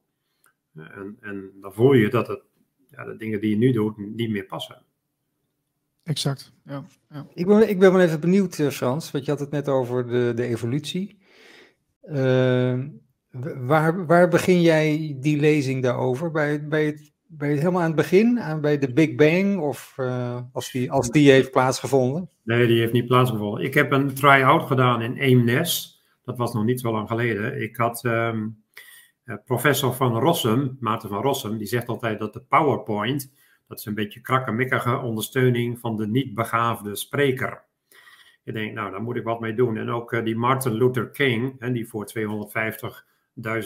En, 0.74 1.16
en 1.20 1.50
dan 1.60 1.72
voel 1.72 1.92
je 1.92 2.10
dat 2.10 2.26
het, 2.28 2.42
ja, 2.90 3.04
de 3.04 3.16
dingen 3.16 3.40
die 3.40 3.50
je 3.50 3.56
nu 3.56 3.72
doet 3.72 3.96
niet 3.96 4.30
meer 4.30 4.46
passen. 4.46 4.82
Exact, 6.02 6.52
ja. 6.64 6.84
ja. 7.10 7.26
Ik, 7.34 7.46
ben, 7.46 7.68
ik 7.68 7.78
ben 7.78 7.92
wel 7.92 8.00
even 8.00 8.20
benieuwd, 8.20 8.58
eh, 8.58 8.68
Frans, 8.68 9.10
want 9.10 9.24
je 9.24 9.30
had 9.30 9.40
het 9.40 9.50
net 9.50 9.68
over 9.68 10.06
de, 10.06 10.32
de 10.34 10.44
evolutie. 10.44 11.18
Uh, 12.02 12.84
waar, 13.58 14.06
waar 14.06 14.28
begin 14.28 14.60
jij 14.60 15.16
die 15.20 15.40
lezing 15.40 15.82
daarover? 15.82 16.30
Bij, 16.30 16.68
bij 16.68 16.84
het 16.84 17.12
ben 17.28 17.48
je 17.48 17.56
helemaal 17.56 17.80
aan 17.80 17.86
het 17.86 17.96
begin, 17.96 18.40
aan 18.40 18.60
bij 18.60 18.78
de 18.78 18.92
Big 18.92 19.14
Bang, 19.14 19.58
of 19.58 19.94
uh, 20.00 20.40
als, 20.52 20.70
die, 20.70 20.92
als 20.92 21.10
die 21.10 21.30
heeft 21.30 21.50
plaatsgevonden? 21.50 22.28
Nee, 22.42 22.66
die 22.66 22.78
heeft 22.78 22.92
niet 22.92 23.06
plaatsgevonden. 23.06 23.64
Ik 23.64 23.74
heb 23.74 23.92
een 23.92 24.14
try-out 24.14 24.66
gedaan 24.66 25.02
in 25.02 25.16
Eemnes. 25.16 26.04
Dat 26.24 26.36
was 26.36 26.54
nog 26.54 26.64
niet 26.64 26.80
zo 26.80 26.92
lang 26.92 27.08
geleden. 27.08 27.62
Ik 27.62 27.76
had 27.76 28.04
um, 28.04 28.62
professor 29.44 29.94
van 29.94 30.18
Rossum, 30.18 30.76
Maarten 30.80 31.08
van 31.08 31.22
Rossum, 31.22 31.58
die 31.58 31.66
zegt 31.66 31.88
altijd 31.88 32.18
dat 32.18 32.32
de 32.32 32.40
PowerPoint, 32.40 33.32
dat 33.68 33.78
is 33.78 33.84
een 33.84 33.94
beetje 33.94 34.20
krakkemikkige 34.20 34.98
ondersteuning 34.98 35.78
van 35.78 35.96
de 35.96 36.06
niet 36.06 36.34
begaafde 36.34 36.96
spreker. 36.96 37.64
Je 38.42 38.52
denkt, 38.52 38.74
nou, 38.74 38.90
daar 38.90 39.02
moet 39.02 39.16
ik 39.16 39.24
wat 39.24 39.40
mee 39.40 39.54
doen. 39.54 39.76
En 39.76 39.90
ook 39.90 40.12
uh, 40.12 40.24
die 40.24 40.36
Martin 40.36 40.72
Luther 40.72 41.10
King, 41.10 41.56
hè, 41.58 41.72
die 41.72 41.88
voor 41.88 42.06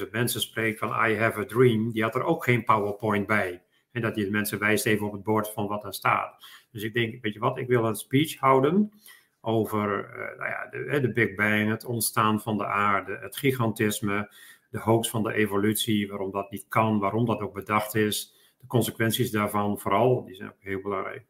250.000 0.04 0.10
mensen 0.10 0.40
spreekt 0.40 0.78
van 0.78 0.88
I 0.88 1.16
have 1.16 1.40
a 1.40 1.44
dream, 1.44 1.90
die 1.90 2.02
had 2.02 2.14
er 2.14 2.22
ook 2.22 2.44
geen 2.44 2.64
PowerPoint 2.64 3.26
bij. 3.26 3.62
En 3.92 4.02
dat 4.02 4.14
hij 4.14 4.24
de 4.24 4.30
mensen 4.30 4.58
wijst 4.58 4.86
even 4.86 5.06
op 5.06 5.12
het 5.12 5.22
bord 5.22 5.52
van 5.52 5.66
wat 5.66 5.84
er 5.84 5.94
staat. 5.94 6.44
Dus 6.70 6.82
ik 6.82 6.94
denk, 6.94 7.22
weet 7.22 7.32
je 7.32 7.38
wat, 7.40 7.58
ik 7.58 7.68
wil 7.68 7.84
een 7.84 7.94
speech 7.94 8.36
houden 8.36 8.92
over 9.40 10.04
uh, 10.04 10.38
nou 10.38 10.50
ja, 10.50 10.68
de, 10.70 11.00
de, 11.00 11.12
Big 11.12 11.34
Bang, 11.34 11.68
het 11.68 11.84
ontstaan 11.84 12.40
van 12.40 12.58
de 12.58 12.66
aarde, 12.66 13.18
het 13.20 13.36
gigantisme, 13.36 14.34
de 14.70 14.78
hoax 14.78 15.10
van 15.10 15.22
de 15.22 15.32
evolutie, 15.32 16.08
waarom 16.08 16.30
dat 16.30 16.50
niet 16.50 16.68
kan, 16.68 16.98
waarom 16.98 17.26
dat 17.26 17.40
ook 17.40 17.54
bedacht 17.54 17.94
is, 17.94 18.34
de 18.58 18.66
consequenties 18.66 19.30
daarvan 19.30 19.78
vooral, 19.78 20.24
die 20.24 20.34
zijn 20.34 20.48
ook 20.48 20.62
heel 20.62 20.80
belangrijk. 20.80 21.24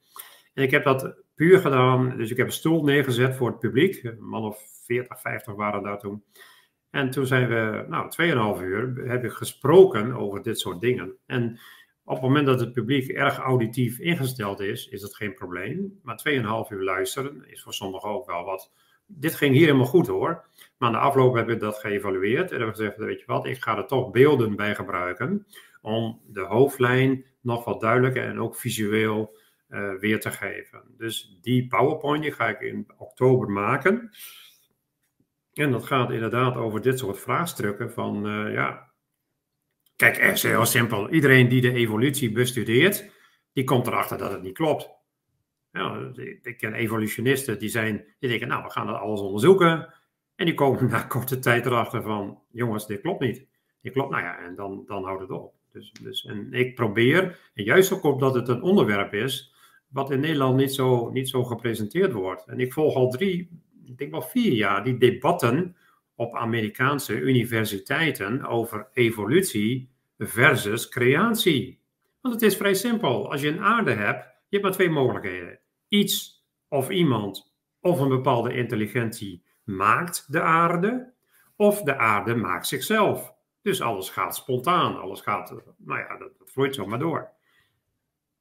En 0.55 0.63
ik 0.63 0.71
heb 0.71 0.85
dat 0.85 1.15
puur 1.35 1.61
gedaan. 1.61 2.17
Dus 2.17 2.31
ik 2.31 2.37
heb 2.37 2.47
een 2.47 2.53
stoel 2.53 2.85
neergezet 2.85 3.37
voor 3.37 3.49
het 3.49 3.59
publiek. 3.59 4.03
Een 4.03 4.29
man 4.29 4.45
of 4.45 4.59
40, 4.87 5.21
50 5.21 5.55
waren 5.55 5.83
daar 5.83 5.99
toen. 5.99 6.25
En 6.91 7.11
toen 7.11 7.27
zijn 7.27 7.49
we, 7.49 7.85
nou, 7.89 8.57
2,5 8.59 8.65
uur 8.65 9.09
heb 9.09 9.25
ik 9.25 9.31
gesproken 9.31 10.13
over 10.13 10.43
dit 10.43 10.59
soort 10.59 10.81
dingen. 10.81 11.17
En 11.27 11.61
op 12.05 12.17
het 12.17 12.23
moment 12.23 12.47
dat 12.47 12.61
het 12.61 12.73
publiek 12.73 13.09
erg 13.09 13.39
auditief 13.39 13.99
ingesteld 13.99 14.61
is, 14.61 14.89
is 14.89 15.01
dat 15.01 15.17
geen 15.17 15.35
probleem. 15.35 16.01
Maar 16.03 16.23
2,5 16.29 16.73
uur 16.73 16.85
luisteren 16.85 17.45
is 17.47 17.63
voor 17.63 17.75
sommigen 17.75 18.09
ook 18.09 18.27
wel 18.27 18.45
wat. 18.45 18.73
Dit 19.07 19.35
ging 19.35 19.55
hier 19.55 19.67
helemaal 19.67 19.87
goed 19.87 20.07
hoor. 20.07 20.45
Maar 20.79 20.91
de 20.91 20.99
afloop 20.99 21.35
hebben 21.35 21.55
we 21.55 21.61
dat 21.61 21.79
geëvalueerd. 21.79 22.51
En 22.51 22.59
hebben 22.59 22.77
we 22.77 22.83
gezegd, 22.83 22.97
weet 22.97 23.21
je 23.21 23.27
wat, 23.27 23.47
ik 23.47 23.63
ga 23.63 23.77
er 23.77 23.87
toch 23.87 24.11
beelden 24.11 24.57
bij 24.57 24.75
gebruiken. 24.75 25.47
Om 25.83 26.21
de 26.27 26.41
hoofdlijn 26.41 27.25
nog 27.41 27.65
wat 27.65 27.81
duidelijker 27.81 28.25
en 28.25 28.41
ook 28.41 28.57
visueel 28.57 29.39
uh, 29.69 29.95
weer 29.95 30.21
te 30.21 30.31
geven. 30.31 30.83
Dus 30.97 31.39
die 31.41 31.67
PowerPoint 31.67 32.35
ga 32.35 32.49
ik 32.49 32.61
in 32.61 32.87
oktober 32.97 33.51
maken. 33.51 34.11
En 35.53 35.71
dat 35.71 35.85
gaat 35.85 36.11
inderdaad 36.11 36.57
over 36.57 36.81
dit 36.81 36.99
soort 36.99 37.19
vraagstukken 37.19 37.93
van, 37.93 38.27
uh, 38.27 38.53
ja, 38.53 38.93
kijk, 39.97 40.21
het 40.21 40.35
is 40.35 40.43
heel 40.43 40.67
simpel. 40.67 41.11
Iedereen 41.11 41.49
die 41.49 41.61
de 41.61 41.73
evolutie 41.73 42.33
bestudeert, 42.33 43.11
die 43.53 43.65
komt 43.65 43.87
erachter 43.87 44.19
dat 44.19 44.33
het 44.33 44.43
niet 44.43 44.55
klopt. 44.55 44.99
Ik 46.43 46.57
ken 46.59 46.75
evolutionisten 46.75 47.59
die, 47.59 47.69
zijn, 47.69 48.05
die 48.19 48.29
denken, 48.29 48.49
nou, 48.49 48.63
we 48.65 48.71
gaan 48.71 48.87
dat 48.87 49.01
alles 49.01 49.21
onderzoeken. 49.21 49.95
En 50.35 50.45
die 50.45 50.55
komen 50.55 50.89
na 50.91 51.03
korte 51.03 51.39
tijd 51.39 51.67
erachter 51.67 52.03
van, 52.03 52.43
jongens, 52.51 52.87
dit 52.87 53.01
klopt 53.01 53.21
niet. 53.21 53.47
Dit 53.83 53.93
klopt, 53.93 54.11
nou 54.11 54.23
ja, 54.23 54.39
en 54.39 54.55
dan, 54.55 54.83
dan 54.87 55.05
houdt 55.05 55.21
het 55.21 55.31
op. 55.31 55.55
Dus, 55.73 55.93
dus, 56.03 56.25
en 56.25 56.53
ik 56.53 56.75
probeer, 56.75 57.51
en 57.55 57.65
juist 57.65 57.93
ook 57.93 58.03
omdat 58.03 58.35
het 58.35 58.49
een 58.49 58.63
onderwerp 58.63 59.15
is, 59.15 59.55
wat 59.89 60.11
in 60.11 60.21
Nederland 60.21 60.57
niet 60.57 60.75
zo, 60.75 61.11
niet 61.11 61.29
zo 61.29 61.45
gepresenteerd 61.45 62.13
wordt. 62.13 62.47
En 62.47 62.61
ik 62.61 62.73
volg 62.73 62.95
al 62.95 63.11
drie, 63.11 63.61
ik 63.91 63.99
denk 63.99 64.11
wel 64.11 64.23
vier 64.23 64.53
jaar, 64.53 64.85
die 64.85 64.99
debatten 64.99 65.77
op 66.15 66.35
Amerikaanse 66.35 67.21
universiteiten 67.21 68.45
over 68.45 68.89
evolutie 68.93 69.91
versus 70.19 70.89
creatie. 70.89 71.81
Want 72.21 72.35
het 72.35 72.43
is 72.43 72.57
vrij 72.57 72.75
simpel. 72.75 73.31
Als 73.31 73.41
je 73.41 73.49
een 73.49 73.61
aarde 73.61 73.93
hebt, 73.93 74.25
je 74.25 74.57
hebt 74.57 74.63
maar 74.63 74.73
twee 74.73 74.91
mogelijkheden. 74.91 75.59
Iets 75.89 76.45
of 76.69 76.91
iemand 76.91 77.55
of 77.81 78.01
een 78.01 78.09
bepaalde 78.09 78.55
intelligentie 78.55 79.43
maakt 79.65 80.33
de 80.33 80.41
aarde, 80.41 81.13
of 81.57 81.83
de 81.83 81.97
aarde 81.97 82.35
maakt 82.35 82.67
zichzelf. 82.67 83.35
Dus 83.63 83.81
alles 83.81 84.11
gaat 84.11 84.37
spontaan, 84.37 85.01
alles 85.01 85.21
gaat, 85.21 85.55
nou 85.77 85.99
ja, 85.99 86.17
dat, 86.17 86.39
dat 86.39 86.51
vloeit 86.51 86.75
zo 86.75 86.87
maar 86.87 86.99
door. 86.99 87.31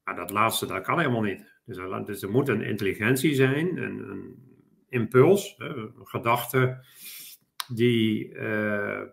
Maar 0.04 0.16
dat 0.16 0.30
laatste, 0.30 0.66
dat 0.66 0.84
kan 0.84 1.00
helemaal 1.00 1.22
niet. 1.22 1.46
Dus 1.66 1.78
er, 1.78 2.06
dus 2.06 2.26
moet 2.26 2.48
een 2.48 2.62
intelligentie 2.62 3.34
zijn, 3.36 3.78
een, 3.78 4.10
een 4.10 4.49
impuls, 4.90 5.56
een 5.58 5.94
gedachte 6.04 6.84
die 7.68 8.28
uh, 8.28 8.40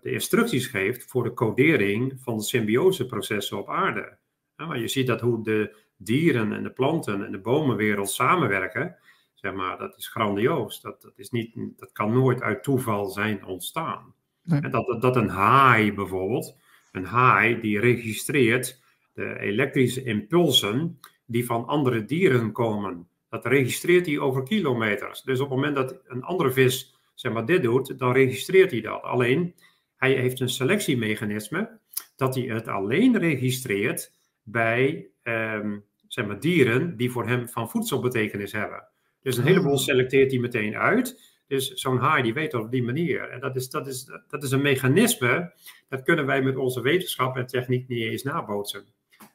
de 0.00 0.10
instructies 0.10 0.66
geeft 0.66 1.10
voor 1.10 1.22
de 1.22 1.34
codering 1.34 2.18
van 2.20 2.36
de 2.36 2.42
symbioseprocessen 2.42 3.58
op 3.58 3.68
aarde. 3.68 4.18
Ja, 4.56 4.66
maar 4.66 4.78
je 4.78 4.88
ziet 4.88 5.06
dat 5.06 5.20
hoe 5.20 5.42
de 5.42 5.76
dieren 5.96 6.52
en 6.52 6.62
de 6.62 6.70
planten 6.70 7.24
en 7.24 7.32
de 7.32 7.40
bomenwereld 7.40 8.10
samenwerken, 8.10 8.96
zeg 9.34 9.52
maar, 9.52 9.78
dat 9.78 9.96
is 9.96 10.08
grandioos. 10.08 10.80
Dat, 10.80 11.02
dat, 11.02 11.12
is 11.16 11.30
niet, 11.30 11.54
dat 11.76 11.92
kan 11.92 12.12
nooit 12.12 12.42
uit 12.42 12.62
toeval 12.62 13.08
zijn 13.08 13.44
ontstaan. 13.44 14.14
En 14.44 14.70
dat, 14.70 15.00
dat 15.00 15.16
een 15.16 15.28
haai 15.28 15.92
bijvoorbeeld, 15.92 16.56
een 16.92 17.04
haai 17.04 17.60
die 17.60 17.80
registreert 17.80 18.80
de 19.12 19.38
elektrische 19.38 20.02
impulsen 20.02 21.00
die 21.26 21.46
van 21.46 21.66
andere 21.66 22.04
dieren 22.04 22.52
komen. 22.52 23.08
Dat 23.42 23.52
registreert 23.52 24.06
hij 24.06 24.18
over 24.18 24.42
kilometers. 24.42 25.22
Dus 25.22 25.40
op 25.40 25.48
het 25.48 25.56
moment 25.56 25.74
dat 25.74 26.00
een 26.06 26.22
andere 26.22 26.52
vis 26.52 26.96
zeg 27.14 27.32
maar, 27.32 27.46
dit 27.46 27.62
doet, 27.62 27.98
dan 27.98 28.12
registreert 28.12 28.70
hij 28.70 28.80
dat. 28.80 29.02
Alleen, 29.02 29.54
hij 29.96 30.12
heeft 30.12 30.40
een 30.40 30.48
selectiemechanisme 30.48 31.78
dat 32.16 32.34
hij 32.34 32.44
het 32.44 32.68
alleen 32.68 33.18
registreert 33.18 34.12
bij 34.42 35.08
um, 35.22 35.84
zeg 36.08 36.26
maar, 36.26 36.40
dieren 36.40 36.96
die 36.96 37.10
voor 37.10 37.26
hem 37.26 37.48
van 37.48 37.70
voedselbetekenis 37.70 38.52
hebben. 38.52 38.88
Dus 39.22 39.36
een 39.36 39.44
heleboel 39.44 39.72
ah. 39.72 39.78
selecteert 39.78 40.30
hij 40.30 40.40
meteen 40.40 40.76
uit. 40.76 41.34
Dus 41.46 41.72
zo'n 41.72 41.98
haai 41.98 42.22
die 42.22 42.34
weet 42.34 42.54
op 42.54 42.70
die 42.70 42.82
manier. 42.82 43.28
En 43.28 43.40
dat 43.40 43.56
is, 43.56 43.70
dat, 43.70 43.86
is, 43.86 44.10
dat 44.28 44.42
is 44.42 44.50
een 44.50 44.62
mechanisme, 44.62 45.52
dat 45.88 46.02
kunnen 46.02 46.26
wij 46.26 46.42
met 46.42 46.56
onze 46.56 46.80
wetenschap 46.80 47.36
en 47.36 47.46
techniek 47.46 47.88
niet 47.88 48.02
eens 48.02 48.22
nabootsen. 48.22 48.84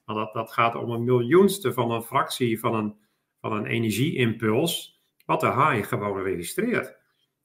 Want 0.05 0.17
dat, 0.17 0.33
dat 0.33 0.51
gaat 0.51 0.75
om 0.75 0.89
een 0.89 1.03
miljoenste 1.03 1.73
van 1.73 1.91
een 1.91 2.01
fractie 2.01 2.59
van 2.59 2.75
een, 2.75 2.95
van 3.41 3.53
een 3.53 3.65
energieimpuls, 3.65 5.01
wat 5.25 5.39
de 5.39 5.45
haai 5.45 5.83
gewoon 5.83 6.21
registreert. 6.21 6.99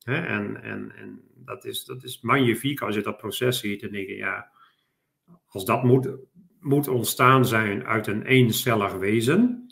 En, 0.05 0.63
en, 0.63 0.93
en 0.97 1.21
dat, 1.35 1.65
is, 1.65 1.85
dat 1.85 2.05
is 2.05 2.21
magnifiek 2.21 2.81
als 2.81 2.95
je 2.95 3.03
dat 3.03 3.17
proces 3.17 3.59
ziet 3.59 3.83
en 3.83 3.93
denk 3.93 4.09
je, 4.09 4.17
ja, 4.17 4.51
als 5.47 5.65
dat 5.65 5.83
moet, 5.83 6.09
moet 6.61 6.89
ontstaan 6.89 7.47
zijn 7.47 7.87
uit 7.87 8.07
een 8.07 8.23
eencellig 8.23 8.93
wezen, 8.93 9.67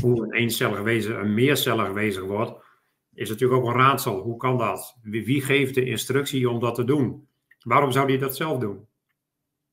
hoe 0.00 0.22
een 0.22 0.32
eencellig 0.32 0.80
wezen 0.80 1.20
een 1.20 1.34
meercellig 1.34 1.92
wezen 1.92 2.22
wordt, 2.22 2.66
is 3.14 3.28
natuurlijk 3.28 3.60
ook 3.60 3.68
een 3.68 3.80
raadsel. 3.80 4.20
Hoe 4.20 4.36
kan 4.36 4.58
dat? 4.58 4.98
Wie, 5.02 5.24
wie 5.24 5.42
geeft 5.42 5.74
de 5.74 5.84
instructie 5.84 6.50
om 6.50 6.60
dat 6.60 6.74
te 6.74 6.84
doen? 6.84 7.28
Waarom 7.58 7.92
zou 7.92 8.08
hij 8.08 8.18
dat 8.18 8.36
zelf 8.36 8.58
doen? 8.58 8.86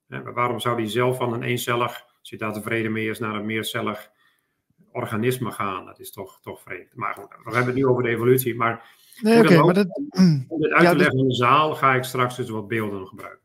waarom 0.07 0.59
zou 0.59 0.75
hij 0.75 0.89
zelf 0.89 1.17
van 1.17 1.33
een 1.33 1.43
eencellig 1.43 2.05
als 2.19 2.29
je 2.29 2.37
daar 2.37 2.53
tevreden 2.53 2.91
mee 2.91 3.09
is, 3.09 3.19
naar 3.19 3.35
een 3.35 3.45
meercellig 3.45 4.11
organisme 4.95 5.51
gaan. 5.51 5.85
Dat 5.85 5.99
is 5.99 6.11
toch, 6.11 6.39
toch 6.41 6.61
vreemd. 6.61 6.95
Maar 6.95 7.13
goed, 7.13 7.29
we 7.29 7.55
hebben 7.55 7.65
het 7.65 7.75
nu 7.75 7.85
over 7.85 8.03
de 8.03 8.09
evolutie. 8.09 8.55
Maar, 8.55 8.83
nee, 9.21 9.39
okay, 9.39 9.57
maar 9.57 9.73
dat, 9.73 9.87
om 10.47 10.59
dit 10.59 10.71
uit 10.71 10.89
te 10.89 10.95
leggen 10.95 11.17
in 11.17 11.27
de 11.27 11.35
zaal, 11.35 11.75
ga 11.75 11.95
ik 11.95 12.03
straks 12.03 12.35
dus 12.35 12.49
wat 12.49 12.67
beelden 12.67 13.07
gebruiken. 13.07 13.43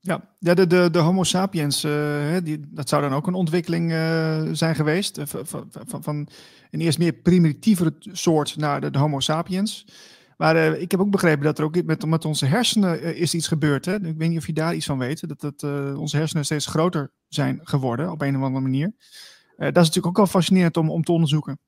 Ja, 0.00 0.34
ja 0.38 0.54
de, 0.54 0.66
de, 0.66 0.88
de 0.90 0.98
Homo 0.98 1.22
sapiens, 1.22 1.84
uh, 1.84 2.36
die, 2.42 2.60
dat 2.68 2.88
zou 2.88 3.02
dan 3.02 3.12
ook 3.12 3.26
een 3.26 3.34
ontwikkeling 3.34 3.92
uh, 3.92 4.42
zijn 4.52 4.74
geweest. 4.74 5.20
Van, 5.24 5.46
van, 5.86 6.02
van, 6.02 6.28
een 6.70 6.80
eerst 6.80 6.98
meer 6.98 7.12
primitievere 7.12 7.94
soort 7.98 8.56
naar 8.56 8.80
de, 8.80 8.90
de 8.90 8.98
Homo 8.98 9.20
sapiens. 9.20 9.86
Maar 10.36 10.56
uh, 10.56 10.80
ik 10.80 10.90
heb 10.90 11.00
ook 11.00 11.10
begrepen 11.10 11.44
dat 11.44 11.58
er 11.58 11.64
ook 11.64 11.82
met, 11.84 12.06
met 12.06 12.24
onze 12.24 12.46
hersenen 12.46 13.16
is 13.16 13.34
iets 13.34 13.48
gebeurd. 13.48 13.84
Hè? 13.84 13.94
Ik 13.94 14.16
weet 14.16 14.28
niet 14.28 14.38
of 14.38 14.46
je 14.46 14.52
daar 14.52 14.74
iets 14.74 14.86
van 14.86 14.98
weet. 14.98 15.28
Dat, 15.28 15.40
dat 15.40 15.62
onze 15.96 16.16
hersenen 16.16 16.44
steeds 16.44 16.66
groter 16.66 17.10
zijn 17.28 17.60
geworden 17.62 18.10
op 18.10 18.22
een 18.22 18.36
of 18.36 18.42
andere 18.42 18.64
manier. 18.64 18.92
Dat 19.58 19.76
is 19.76 19.86
natuurlijk 19.86 20.06
ook 20.06 20.16
wel 20.16 20.26
fascinerend 20.26 20.76
om, 20.76 20.90
om 20.90 21.02
te 21.02 21.12
onderzoeken. 21.12 21.58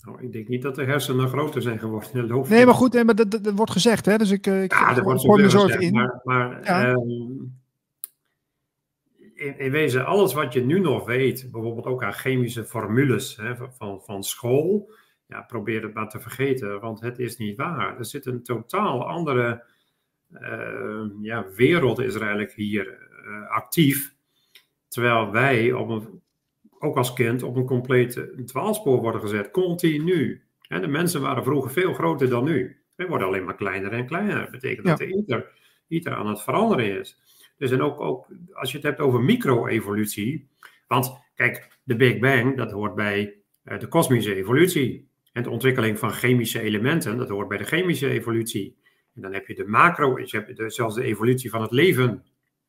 Nou, 0.00 0.22
ik 0.22 0.32
denk 0.32 0.48
niet 0.48 0.62
dat 0.62 0.74
de 0.74 0.84
hersenen 0.84 1.28
groter 1.28 1.62
zijn 1.62 1.78
geworden. 1.78 2.28
Dat 2.28 2.48
nee, 2.48 2.64
maar 2.64 2.74
goed, 2.74 2.92
nee, 2.92 3.04
maar 3.04 3.14
dat, 3.14 3.30
dat, 3.30 3.44
dat, 3.44 3.54
wordt 3.54 3.72
gezegd. 3.72 4.06
Hè? 4.06 4.16
Dus 4.16 4.30
ik, 4.30 4.46
ik 4.46 4.72
ja, 4.72 4.94
dat 4.94 5.04
wordt 5.04 5.80
in. 5.80 5.92
Maar, 5.92 6.20
maar 6.24 6.64
ja. 6.64 6.90
um, 6.90 7.62
in, 9.34 9.58
in, 9.58 9.70
wezen, 9.70 10.06
alles 10.06 10.34
wat 10.34 10.52
je 10.52 10.64
nu 10.64 10.80
nog 10.80 11.06
weet, 11.06 11.48
bijvoorbeeld 11.50 11.86
ook 11.86 12.02
aan 12.02 12.12
chemische 12.12 12.64
formules 12.64 13.36
hè, 13.36 13.54
van, 13.56 14.00
van 14.02 14.22
school 14.22 14.92
ja, 15.26 15.42
probeer 15.42 15.82
het 15.82 15.94
maar 15.94 16.08
te 16.08 16.20
vergeten, 16.20 16.80
want 16.80 17.00
het 17.00 17.18
is 17.18 17.36
niet 17.36 17.56
waar. 17.56 17.98
Er 17.98 18.04
zit 18.04 18.26
een 18.26 18.42
totaal 18.42 19.08
andere 19.08 19.64
uh, 20.30 21.04
ja, 21.22 21.46
wereld 21.54 21.98
is 21.98 22.14
er 22.14 22.20
eigenlijk 22.20 22.52
hier 22.52 23.08
uh, 23.26 23.50
actief. 23.50 24.14
Terwijl 24.88 25.30
wij 25.30 25.72
op 25.72 25.88
een, 25.88 26.22
ook 26.84 26.96
als 26.96 27.12
kind 27.12 27.42
op 27.42 27.56
een 27.56 27.66
compleet 27.66 28.26
dwaalspoor 28.46 29.00
worden 29.00 29.20
gezet, 29.20 29.50
continu. 29.50 30.42
En 30.68 30.80
de 30.80 30.88
mensen 30.88 31.20
waren 31.20 31.44
vroeger 31.44 31.70
veel 31.70 31.92
groter 31.94 32.28
dan 32.28 32.44
nu. 32.44 32.76
We 32.96 33.06
worden 33.06 33.26
alleen 33.26 33.44
maar 33.44 33.56
kleiner 33.56 33.92
en 33.92 34.06
kleiner. 34.06 34.40
Dat 34.40 34.50
betekent 34.50 34.86
ja. 34.86 34.90
dat 34.90 34.98
de 34.98 35.16
ITER, 35.16 35.52
ITER 35.88 36.14
aan 36.14 36.28
het 36.28 36.42
veranderen 36.42 37.00
is. 37.00 37.18
Dus 37.58 37.70
en 37.70 37.82
ook, 37.82 38.00
ook 38.00 38.26
als 38.52 38.70
je 38.70 38.76
het 38.76 38.86
hebt 38.86 39.00
over 39.00 39.20
micro-evolutie, 39.20 40.48
want 40.86 41.22
Kijk, 41.34 41.78
de 41.82 41.96
Big 41.96 42.18
Bang, 42.18 42.56
dat 42.56 42.70
hoort 42.70 42.94
bij 42.94 43.34
eh, 43.62 43.78
de 43.78 43.86
kosmische 43.86 44.34
evolutie. 44.34 45.08
En 45.32 45.42
de 45.42 45.50
ontwikkeling 45.50 45.98
van 45.98 46.12
chemische 46.12 46.60
elementen, 46.60 47.16
dat 47.16 47.28
hoort 47.28 47.48
bij 47.48 47.58
de 47.58 47.64
chemische 47.64 48.08
evolutie. 48.08 48.76
En 49.14 49.22
dan 49.22 49.32
heb 49.32 49.46
je 49.46 49.54
de 49.54 49.66
macro, 49.66 50.18
je 50.18 50.36
hebt 50.36 50.56
de, 50.56 50.70
zelfs 50.70 50.94
de 50.94 51.02
evolutie 51.02 51.50
van 51.50 51.62
het 51.62 51.70
leven. 51.70 52.24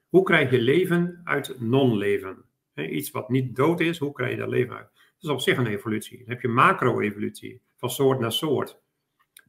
Hoe 0.10 0.24
krijg 0.24 0.52
je 0.52 0.60
leven 0.60 1.22
uit 1.24 1.56
non-leven? 1.60 2.44
Iets 2.76 3.12
wat 3.12 3.30
niet 3.30 3.56
dood 3.56 3.80
is, 3.80 3.98
hoe 3.98 4.12
krijg 4.12 4.32
je 4.32 4.38
dat 4.38 4.50
leven 4.50 4.76
uit? 4.76 4.90
Dat 4.94 5.24
is 5.24 5.30
op 5.30 5.40
zich 5.40 5.58
een 5.58 5.68
evolutie. 5.68 6.18
Dan 6.18 6.30
heb 6.30 6.42
je 6.42 6.48
macro-evolutie, 6.48 7.62
van 7.78 7.90
soort 7.90 8.20
naar 8.20 8.32
soort. 8.32 8.84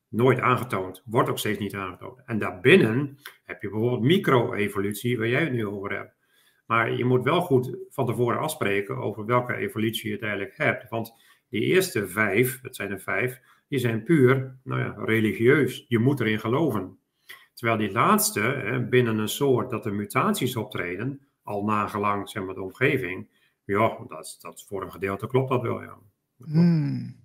Nooit 0.08 0.40
aangetoond, 0.40 1.02
wordt 1.04 1.28
ook 1.28 1.38
steeds 1.38 1.58
niet 1.58 1.74
aangetoond. 1.74 2.22
En 2.26 2.38
daarbinnen 2.38 3.18
heb 3.44 3.62
je 3.62 3.70
bijvoorbeeld 3.70 4.02
micro-evolutie, 4.02 5.18
waar 5.18 5.28
jij 5.28 5.42
het 5.42 5.52
nu 5.52 5.66
over 5.66 5.92
hebt. 5.92 6.14
Maar 6.66 6.92
je 6.92 7.04
moet 7.04 7.24
wel 7.24 7.40
goed 7.40 7.76
van 7.90 8.06
tevoren 8.06 8.38
afspreken 8.38 8.96
over 8.96 9.24
welke 9.24 9.54
evolutie 9.54 10.04
je 10.04 10.10
uiteindelijk 10.10 10.56
hebt. 10.56 10.88
Want 10.88 11.14
die 11.48 11.62
eerste 11.62 12.08
vijf, 12.08 12.60
dat 12.60 12.76
zijn 12.76 12.90
er 12.90 13.00
vijf, 13.00 13.40
die 13.68 13.78
zijn 13.78 14.02
puur 14.02 14.58
nou 14.64 14.80
ja, 14.80 14.94
religieus. 15.04 15.84
Je 15.88 15.98
moet 15.98 16.20
erin 16.20 16.40
geloven. 16.40 16.98
Terwijl 17.54 17.78
die 17.78 17.92
laatste, 17.92 18.86
binnen 18.90 19.18
een 19.18 19.28
soort 19.28 19.70
dat 19.70 19.86
er 19.86 19.94
mutaties 19.94 20.56
optreden, 20.56 21.25
al 21.46 21.64
nagelang 21.64 22.28
zeg 22.28 22.44
maar, 22.44 22.54
de 22.54 22.62
omgeving, 22.62 23.28
ja, 23.64 23.98
dat, 24.08 24.36
dat 24.40 24.64
voor 24.68 24.82
een 24.82 24.92
gedeelte 24.92 25.26
klopt 25.26 25.48
dat 25.48 25.62
wel. 25.62 25.82
Ja. 25.82 25.98
Hmm. 26.36 27.24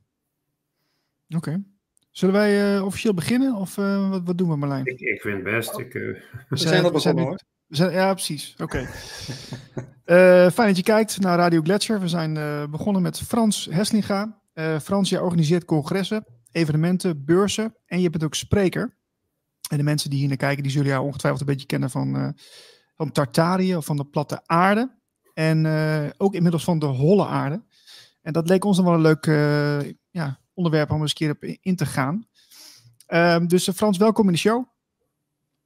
Oké. 1.35 1.63
Zullen 2.11 2.35
wij 2.35 2.75
uh, 2.75 2.85
officieel 2.85 3.13
beginnen 3.13 3.55
of 3.55 3.77
uh, 3.77 4.09
wat, 4.09 4.21
wat, 4.23 4.37
doen 4.37 4.49
we 4.49 4.55
Marlijn? 4.55 4.85
Ik, 4.85 4.99
ik 4.99 5.21
vind 5.21 5.35
het 5.35 5.43
best. 5.43 5.77
Ik, 5.77 5.93
uh... 5.93 6.19
we, 6.49 6.57
zijn 6.57 6.83
al 6.83 6.91
begonnen 6.91 7.23
hoor. 7.23 7.39
Zijn, 7.67 7.91
ja, 7.91 8.13
precies. 8.13 8.55
Oké. 8.57 8.63
Okay. 8.63 10.51
fijn 10.51 10.67
dat 10.67 10.77
je 10.77 10.83
kijkt 10.83 11.19
naar 11.19 11.37
Radio 11.37 11.61
Gletscher. 11.61 11.99
We 11.99 12.07
zijn 12.07 12.33
begonnen 12.71 13.01
met 13.01 13.19
Frans 13.19 13.67
Heslinga. 13.71 14.41
Frans, 14.81 15.09
jij 15.09 15.19
organiseert 15.19 15.65
congressen, 15.65 16.25
evenementen, 16.51 17.25
beurzen 17.25 17.75
en 17.85 18.01
je 18.01 18.09
bent 18.09 18.23
ook 18.23 18.35
spreker. 18.35 18.97
En 19.69 19.77
de 19.77 19.83
mensen 19.83 20.09
die 20.09 20.19
hier 20.19 20.27
naar 20.27 20.37
kijken, 20.37 20.63
die 20.63 20.71
zullen 20.71 20.87
jou 20.87 21.05
ongetwijfeld 21.05 21.41
een 21.41 21.53
beetje 21.53 21.67
kennen 21.67 21.89
van, 21.89 22.35
van 23.01 23.11
Tartarië 23.11 23.75
of 23.75 23.85
van 23.85 23.97
de 23.97 24.05
platte 24.05 24.41
aarde. 24.45 24.91
En 25.33 25.65
ook 26.17 26.33
inmiddels 26.33 26.63
van 26.63 26.79
de 26.79 26.85
holle 26.85 27.25
aarde. 27.25 27.63
En 28.21 28.33
dat 28.33 28.49
leek 28.49 28.65
ons 28.65 28.77
dan 28.77 28.85
wel 28.85 28.93
een 28.93 29.01
leuk 29.01 29.25
ja, 30.09 30.39
onderwerp 30.53 30.91
om 30.91 31.01
eens 31.01 31.09
een 31.09 31.17
keer 31.17 31.31
op 31.31 31.57
in 31.61 31.75
te 31.75 31.85
gaan. 31.85 32.27
Um, 33.07 33.47
dus 33.47 33.69
Frans, 33.69 33.97
welkom 33.97 34.25
in 34.25 34.31
de 34.31 34.37
show. 34.37 34.65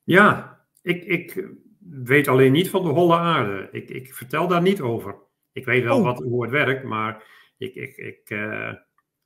Ja, 0.04 0.60
ik, 0.82 1.04
ik 1.04 1.48
weet 1.80 2.28
alleen 2.28 2.52
niet 2.52 2.70
van 2.70 2.84
de 2.84 2.90
holle 2.90 3.18
aarde. 3.18 3.68
Ik, 3.72 3.90
ik 3.90 4.14
vertel 4.14 4.48
daar 4.48 4.62
niet 4.62 4.82
over. 4.82 5.16
Ik 5.52 5.66
weet 5.66 5.84
wel 5.84 5.98
oh. 5.98 6.04
wat, 6.04 6.18
hoe 6.18 6.42
het 6.42 6.52
werkt, 6.52 6.84
maar 6.84 7.24
ik, 7.58 7.76
ik, 7.76 7.98
ik, 7.98 8.30
uh, 8.30 8.74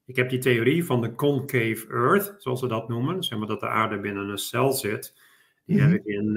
ik 0.05 0.15
heb 0.15 0.29
die 0.29 0.39
theorie 0.39 0.85
van 0.85 1.01
de 1.01 1.15
concave 1.15 1.85
earth, 1.89 2.35
zoals 2.37 2.59
ze 2.59 2.67
dat 2.67 2.89
noemen. 2.89 3.23
Zeg 3.23 3.39
maar 3.39 3.47
dat 3.47 3.59
de 3.59 3.69
aarde 3.69 3.99
binnen 3.99 4.29
een 4.29 4.37
cel 4.37 4.73
zit. 4.73 5.27
Die 5.69 5.77
mm 5.77 5.83
-hmm. 5.83 5.91
heb 5.91 6.05
ik 6.05 6.13
in, 6.13 6.33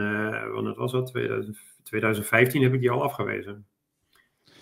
wanneer 0.52 0.74
was 0.74 0.92
dat? 0.92 1.12
2015 1.82 2.62
heb 2.62 2.74
ik 2.74 2.80
die 2.80 2.90
al 2.90 3.02
afgewezen. 3.02 3.66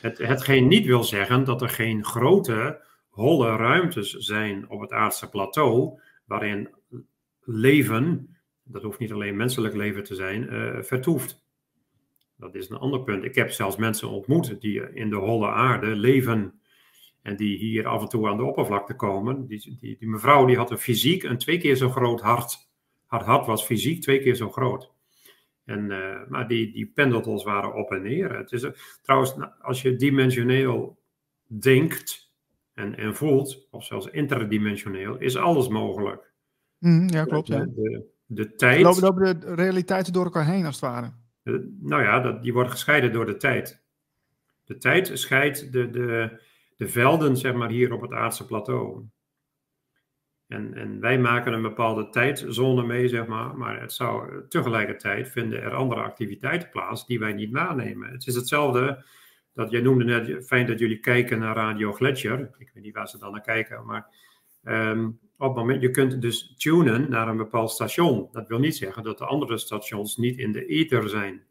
Het, 0.01 0.19
hetgeen 0.19 0.69
niet 0.69 0.87
wil 0.87 1.05
zeggen 1.05 1.45
dat 1.45 1.63
er 1.63 1.69
geen 1.69 2.05
grote 2.05 2.85
holle 3.09 3.57
ruimtes 3.57 4.11
zijn 4.11 4.69
op 4.69 4.81
het 4.81 4.93
aardse 4.93 5.29
plateau, 5.29 6.01
waarin 6.25 6.69
leven, 7.41 8.37
dat 8.65 8.83
hoeft 8.83 8.99
niet 8.99 9.13
alleen 9.13 9.37
menselijk 9.37 9.75
leven 9.75 10.05
te 10.05 10.15
zijn, 10.15 10.43
uh, 10.43 10.83
vertoeft. 10.83 11.45
Dat 12.37 12.55
is 12.55 12.69
een 12.69 12.79
ander 12.79 13.03
punt. 13.03 13.25
Ik 13.25 13.35
heb 13.35 13.51
zelfs 13.51 13.77
mensen 13.77 14.09
ontmoet 14.09 14.61
die 14.61 14.93
in 14.93 15.11
de 15.11 15.17
holle 15.17 15.49
aarde 15.49 15.87
leven 15.87 16.61
en 17.23 17.37
die 17.37 17.59
hier 17.59 17.87
af 17.87 18.03
en 18.03 18.09
toe 18.09 18.29
aan 18.29 18.37
de 18.37 18.45
oppervlakte 18.45 18.95
komen. 18.95 19.47
Die, 19.47 19.77
die, 19.81 19.97
die 19.99 20.09
mevrouw 20.09 20.47
die 20.47 20.57
had 20.57 20.71
een 20.71 20.79
fysiek 20.79 21.23
een 21.23 21.39
twee 21.39 21.59
keer 21.59 21.77
zo 21.77 21.89
groot 21.89 22.21
hart. 22.21 22.70
Haar 23.11 23.25
hart 23.25 23.47
was 23.47 23.65
fysiek 23.65 24.03
twee 24.03 24.21
keer 24.21 24.35
zo 24.35 24.51
groot. 24.51 24.93
En, 25.65 25.91
uh, 25.91 26.29
maar 26.29 26.49
die, 26.49 26.73
die 26.73 26.87
pendeltels 26.87 27.45
waren 27.45 27.75
op 27.75 27.91
en 27.91 28.03
neer. 28.03 28.37
Het 28.37 28.53
is, 28.53 28.63
uh, 28.63 28.71
trouwens, 29.03 29.35
als 29.61 29.83
je 29.83 29.97
dimensioneel 29.97 30.99
denkt, 31.47 32.33
en, 32.75 32.97
en 32.97 33.15
voelt, 33.15 33.67
of 33.71 33.85
zelfs 33.85 34.07
interdimensioneel, 34.07 35.19
is 35.19 35.37
alles 35.37 35.69
mogelijk. 35.69 36.33
Mm, 36.79 37.09
ja, 37.09 37.25
klopt. 37.25 37.47
De, 37.47 37.55
ja. 37.55 37.65
de, 37.65 38.07
de 38.27 38.55
tijd. 38.55 38.83
Lopen, 38.83 39.03
lopen 39.03 39.41
de 39.41 39.55
realiteiten 39.55 40.13
door 40.13 40.25
elkaar 40.25 40.47
heen, 40.47 40.67
als 40.67 40.81
het 40.81 40.91
ware. 40.91 41.13
De, 41.43 41.77
nou 41.81 42.03
ja, 42.03 42.21
dat, 42.21 42.43
die 42.43 42.53
worden 42.53 42.73
gescheiden 42.73 43.13
door 43.13 43.27
de 43.27 43.37
tijd. 43.37 43.83
De 44.65 44.77
tijd 44.77 45.11
scheidt 45.15 45.73
de, 45.73 45.91
de, 45.91 46.41
de 46.77 46.89
velden, 46.89 47.37
zeg 47.37 47.55
maar, 47.55 47.71
hier 47.71 47.93
op 47.93 48.01
het 48.01 48.13
aardse 48.13 48.47
plateau. 48.47 49.05
En, 50.51 50.75
en 50.75 51.01
wij 51.01 51.19
maken 51.19 51.53
een 51.53 51.63
bepaalde 51.63 52.09
tijdzone 52.09 52.87
mee, 52.87 53.09
zeg 53.09 53.27
maar, 53.27 53.57
maar 53.57 53.81
het 53.81 53.93
zou 53.93 54.43
tegelijkertijd 54.49 55.29
vinden 55.29 55.63
er 55.63 55.75
andere 55.75 56.01
activiteiten 56.01 56.69
plaats 56.69 57.07
die 57.07 57.19
wij 57.19 57.33
niet 57.33 57.51
nanemen. 57.51 58.13
Het 58.13 58.27
is 58.27 58.35
hetzelfde 58.35 59.05
dat 59.55 59.71
jij 59.71 59.81
noemde 59.81 60.05
net, 60.05 60.47
fijn 60.47 60.67
dat 60.67 60.79
jullie 60.79 60.99
kijken 60.99 61.39
naar 61.39 61.57
Radio 61.57 61.93
Gletscher. 61.93 62.51
Ik 62.59 62.71
weet 62.75 62.85
niet 62.85 62.95
waar 62.95 63.09
ze 63.09 63.19
dan 63.19 63.33
naar 63.33 63.41
kijken, 63.41 63.87
maar 63.87 64.07
um, 64.65 65.19
op 65.37 65.47
het 65.47 65.57
moment, 65.57 65.83
je 65.83 65.91
kunt 65.91 66.23
dus 66.23 66.55
tunen 66.57 67.11
naar 67.11 67.29
een 67.29 67.37
bepaald 67.37 67.71
station. 67.71 68.29
Dat 68.33 68.49
wil 68.49 68.59
niet 68.59 68.77
zeggen 68.77 69.03
dat 69.03 69.19
de 69.19 69.25
andere 69.25 69.59
stations 69.59 70.17
niet 70.17 70.39
in 70.39 70.53
de 70.53 70.67
ether 70.67 71.09
zijn. 71.09 71.43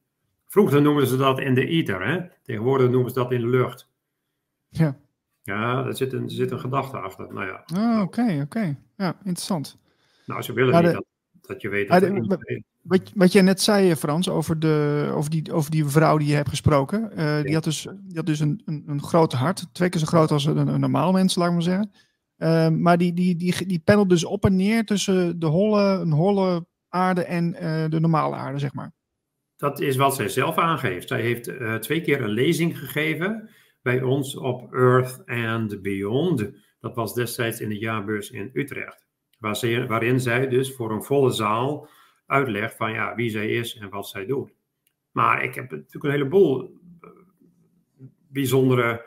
Vroeger 0.47 0.81
noemen 0.81 1.07
ze 1.07 1.17
dat 1.17 1.39
in 1.39 1.53
de 1.53 1.65
ether, 1.65 2.07
hè? 2.07 2.19
tegenwoordig 2.43 2.89
noemen 2.89 3.11
ze 3.11 3.19
dat 3.19 3.31
in 3.31 3.41
de 3.41 3.47
lucht. 3.47 3.91
Ja. 4.69 4.99
Ja, 5.49 5.85
er 5.85 5.95
zit 5.95 6.13
een, 6.13 6.23
er 6.23 6.31
zit 6.31 6.51
een 6.51 6.59
gedachte 6.59 6.97
achter. 6.97 7.33
Nou 7.33 7.45
ja. 7.45 7.63
Oh, 7.77 8.01
oké, 8.01 8.41
oké. 8.43 8.77
Ja, 8.97 9.15
interessant. 9.17 9.77
Nou, 10.25 10.41
ze 10.41 10.53
willen 10.53 10.83
niet 10.83 10.93
dat, 10.93 11.05
dat, 11.41 11.61
je 11.61 11.69
weet 11.69 11.87
dat 11.89 12.01
ja, 12.01 12.09
de, 12.09 12.63
wat, 12.81 13.11
wat 13.15 13.31
jij 13.31 13.41
net 13.41 13.61
zei, 13.61 13.95
Frans, 13.95 14.29
over, 14.29 14.59
de, 14.59 15.09
over, 15.13 15.31
die, 15.31 15.53
over 15.53 15.71
die 15.71 15.85
vrouw 15.85 16.17
die 16.17 16.27
je 16.27 16.35
hebt 16.35 16.49
gesproken. 16.49 17.11
Uh, 17.17 17.41
die 17.41 17.53
had 17.53 17.63
dus, 17.63 17.81
die 17.81 18.17
had 18.17 18.25
dus 18.25 18.39
een, 18.39 18.61
een, 18.65 18.83
een 18.87 19.03
groot 19.03 19.33
hart. 19.33 19.67
Twee 19.71 19.89
keer 19.89 19.99
zo 19.99 20.05
groot 20.05 20.31
als 20.31 20.45
een, 20.45 20.67
een 20.67 20.79
normaal 20.79 21.11
mens, 21.11 21.35
laat 21.35 21.47
ik 21.47 21.53
maar 21.53 21.61
zeggen. 21.61 21.91
Uh, 22.37 22.69
maar 22.69 22.97
die, 22.97 23.13
die, 23.13 23.35
die, 23.35 23.65
die 23.65 23.81
pendelt 23.83 24.09
dus 24.09 24.25
op 24.25 24.45
en 24.45 24.55
neer 24.55 24.85
tussen 24.85 25.39
de 25.39 25.45
holle, 25.45 25.81
een 25.81 26.11
holle 26.11 26.65
aarde 26.89 27.23
en 27.23 27.55
uh, 27.61 27.85
de 27.89 27.99
normale 27.99 28.35
aarde, 28.35 28.59
zeg 28.59 28.73
maar. 28.73 28.91
Dat 29.55 29.79
is 29.79 29.95
wat 29.95 30.15
zij 30.15 30.29
zelf 30.29 30.57
aangeeft. 30.57 31.07
Zij 31.07 31.21
heeft 31.21 31.51
twee 31.81 32.01
keer 32.01 32.21
een 32.21 32.29
lezing 32.29 32.79
gegeven 32.79 33.49
bij 33.89 34.01
ons 34.01 34.35
op 34.35 34.73
Earth 34.73 35.23
and 35.25 35.81
Beyond. 35.81 36.51
Dat 36.79 36.95
was 36.95 37.13
destijds 37.13 37.61
in 37.61 37.69
de 37.69 37.77
jaarbeurs 37.77 38.31
in 38.31 38.49
Utrecht. 38.53 39.07
Waar 39.39 39.87
waarin 39.87 40.19
zij 40.19 40.47
dus 40.47 40.75
voor 40.75 40.91
een 40.91 41.03
volle 41.03 41.31
zaal 41.31 41.89
uitleg 42.25 42.75
van 42.75 42.91
ja, 42.91 43.15
wie 43.15 43.29
zij 43.29 43.49
is 43.49 43.77
en 43.77 43.89
wat 43.89 44.07
zij 44.07 44.25
doet. 44.25 44.51
Maar 45.11 45.43
ik 45.43 45.55
heb 45.55 45.71
natuurlijk 45.71 46.03
een 46.03 46.11
heleboel 46.11 46.79
eh, 47.01 47.09
bijzondere 48.27 49.05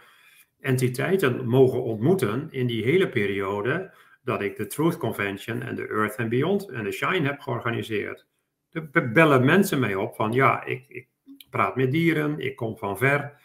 entiteiten 0.60 1.48
mogen 1.48 1.82
ontmoeten 1.82 2.48
in 2.50 2.66
die 2.66 2.84
hele 2.84 3.08
periode 3.08 3.94
dat 4.24 4.42
ik 4.42 4.56
de 4.56 4.66
Truth 4.66 4.96
Convention 4.96 5.62
en 5.62 5.74
de 5.74 5.88
Earth 5.88 6.16
and 6.16 6.28
Beyond 6.28 6.68
en 6.68 6.84
de 6.84 6.92
Shine 6.92 7.26
heb 7.26 7.40
georganiseerd. 7.40 8.26
Er 8.70 9.12
bellen 9.12 9.44
mensen 9.44 9.80
mij 9.80 9.94
op 9.94 10.14
van 10.14 10.32
ja, 10.32 10.64
ik, 10.64 10.84
ik 10.88 11.08
praat 11.50 11.76
met 11.76 11.90
dieren, 11.90 12.38
ik 12.38 12.56
kom 12.56 12.76
van 12.76 12.98
ver. 12.98 13.40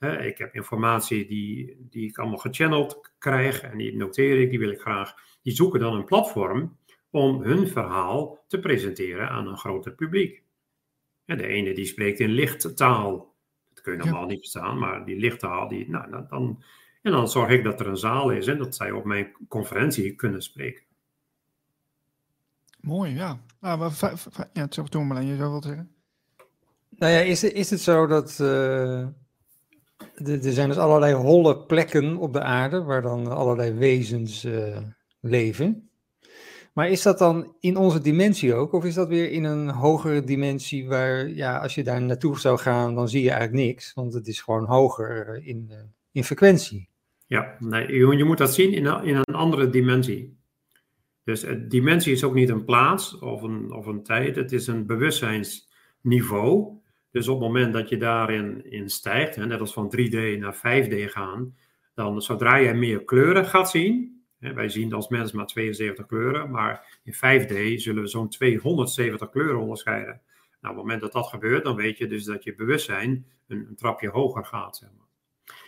Hè, 0.00 0.22
ik 0.22 0.38
heb 0.38 0.54
informatie 0.54 1.26
die, 1.26 1.76
die 1.90 2.08
ik 2.08 2.18
allemaal 2.18 2.38
gechanneld 2.38 3.10
krijg 3.18 3.62
en 3.62 3.78
die 3.78 3.96
noteer 3.96 4.40
ik, 4.40 4.50
die 4.50 4.58
wil 4.58 4.70
ik 4.70 4.80
graag. 4.80 5.14
Die 5.42 5.52
zoeken 5.52 5.80
dan 5.80 5.94
een 5.94 6.04
platform 6.04 6.76
om 7.10 7.42
hun 7.42 7.68
verhaal 7.68 8.44
te 8.46 8.58
presenteren 8.58 9.28
aan 9.28 9.46
een 9.46 9.58
groter 9.58 9.92
publiek. 9.92 10.42
En 11.24 11.36
de 11.36 11.46
ene 11.46 11.74
die 11.74 11.84
spreekt 11.84 12.20
in 12.20 12.30
lichttaal. 12.30 13.34
Dat 13.74 13.82
kun 13.82 13.92
je 13.92 13.98
normaal 13.98 14.26
niet 14.26 14.38
verstaan, 14.38 14.78
maar 14.78 15.04
die 15.04 15.16
lichttaal, 15.16 15.68
die, 15.68 15.90
nou, 15.90 16.26
dan, 16.28 16.62
en 17.02 17.12
dan 17.12 17.28
zorg 17.28 17.50
ik 17.50 17.64
dat 17.64 17.80
er 17.80 17.86
een 17.86 17.96
zaal 17.96 18.30
is 18.30 18.46
en 18.46 18.58
dat 18.58 18.74
zij 18.74 18.90
op 18.90 19.04
mijn 19.04 19.32
conferentie 19.48 20.14
kunnen 20.14 20.42
spreken. 20.42 20.82
Mooi, 22.80 23.14
ja. 23.14 23.40
Nou, 23.60 23.78
maar, 23.78 23.92
ja, 24.52 24.68
toen 24.68 25.06
maar 25.06 25.22
je 25.22 25.36
zou 25.36 25.50
wat 25.50 25.64
zeggen. 25.64 25.94
Nou 26.88 27.12
ja, 27.12 27.18
is, 27.18 27.44
is 27.44 27.70
het 27.70 27.80
zo 27.80 28.06
dat 28.06 28.38
uh, 28.40 29.06
er 30.14 30.52
zijn 30.52 30.68
dus 30.68 30.78
allerlei 30.78 31.14
holle 31.14 31.58
plekken 31.58 32.16
op 32.16 32.32
de 32.32 32.40
aarde 32.40 32.82
waar 32.82 33.02
dan 33.02 33.26
allerlei 33.26 33.72
wezens 33.72 34.44
uh, 34.44 34.76
leven? 35.20 35.90
Maar 36.72 36.88
is 36.88 37.02
dat 37.02 37.18
dan 37.18 37.54
in 37.60 37.76
onze 37.76 38.00
dimensie 38.00 38.54
ook? 38.54 38.72
Of 38.72 38.84
is 38.84 38.94
dat 38.94 39.08
weer 39.08 39.30
in 39.30 39.44
een 39.44 39.68
hogere 39.68 40.24
dimensie 40.24 40.88
waar, 40.88 41.28
ja, 41.28 41.58
als 41.58 41.74
je 41.74 41.84
daar 41.84 42.02
naartoe 42.02 42.38
zou 42.38 42.58
gaan, 42.58 42.94
dan 42.94 43.08
zie 43.08 43.22
je 43.22 43.30
eigenlijk 43.30 43.66
niks. 43.66 43.94
Want 43.94 44.14
het 44.14 44.26
is 44.26 44.40
gewoon 44.40 44.64
hoger 44.64 45.40
in, 45.44 45.66
uh, 45.70 45.76
in 46.12 46.24
frequentie. 46.24 46.88
Ja, 47.26 47.56
nee, 47.58 47.96
je 47.96 48.24
moet 48.24 48.38
dat 48.38 48.54
zien 48.54 48.72
in 48.72 48.86
een, 48.86 49.04
in 49.04 49.16
een 49.16 49.34
andere 49.34 49.70
dimensie. 49.70 50.38
Dus 51.24 51.46
dimensie 51.68 52.12
is 52.12 52.24
ook 52.24 52.34
niet 52.34 52.48
een 52.48 52.64
plaats 52.64 53.18
of 53.18 53.42
een, 53.42 53.72
of 53.72 53.86
een 53.86 54.02
tijd. 54.02 54.36
Het 54.36 54.52
is 54.52 54.66
een 54.66 54.86
bewustzijnsniveau 54.86 56.79
Dus 57.10 57.28
op 57.28 57.38
het 57.38 57.46
moment 57.46 57.72
dat 57.72 57.88
je 57.88 57.96
daarin 57.96 58.70
in 58.70 58.88
stijgt, 58.88 59.36
hè, 59.36 59.46
net 59.46 59.60
als 59.60 59.72
van 59.72 59.94
3D 59.96 60.38
naar 60.38 60.56
5D 60.56 61.10
gaan, 61.10 61.56
dan 61.94 62.22
zodra 62.22 62.56
je 62.56 62.74
meer 62.74 63.04
kleuren 63.04 63.46
gaat 63.46 63.70
zien, 63.70 64.24
hè, 64.38 64.52
wij 64.52 64.68
zien 64.68 64.92
als 64.92 65.08
mensen 65.08 65.36
maar 65.36 65.46
72 65.46 66.06
kleuren, 66.06 66.50
maar 66.50 67.00
in 67.04 67.14
5D 67.14 67.80
zullen 67.80 68.02
we 68.02 68.08
zo'n 68.08 68.28
270 68.28 69.30
kleuren 69.30 69.60
onderscheiden. 69.60 70.20
Nou, 70.60 70.74
op 70.74 70.80
het 70.80 70.90
moment 70.90 71.00
dat 71.00 71.12
dat 71.12 71.26
gebeurt, 71.26 71.64
dan 71.64 71.76
weet 71.76 71.98
je 71.98 72.06
dus 72.06 72.24
dat 72.24 72.44
je 72.44 72.54
bewustzijn 72.54 73.26
een, 73.46 73.66
een 73.68 73.76
trapje 73.76 74.08
hoger 74.08 74.44
gaat. 74.44 74.76
Zeg 74.76 74.88
maar. 74.96 75.06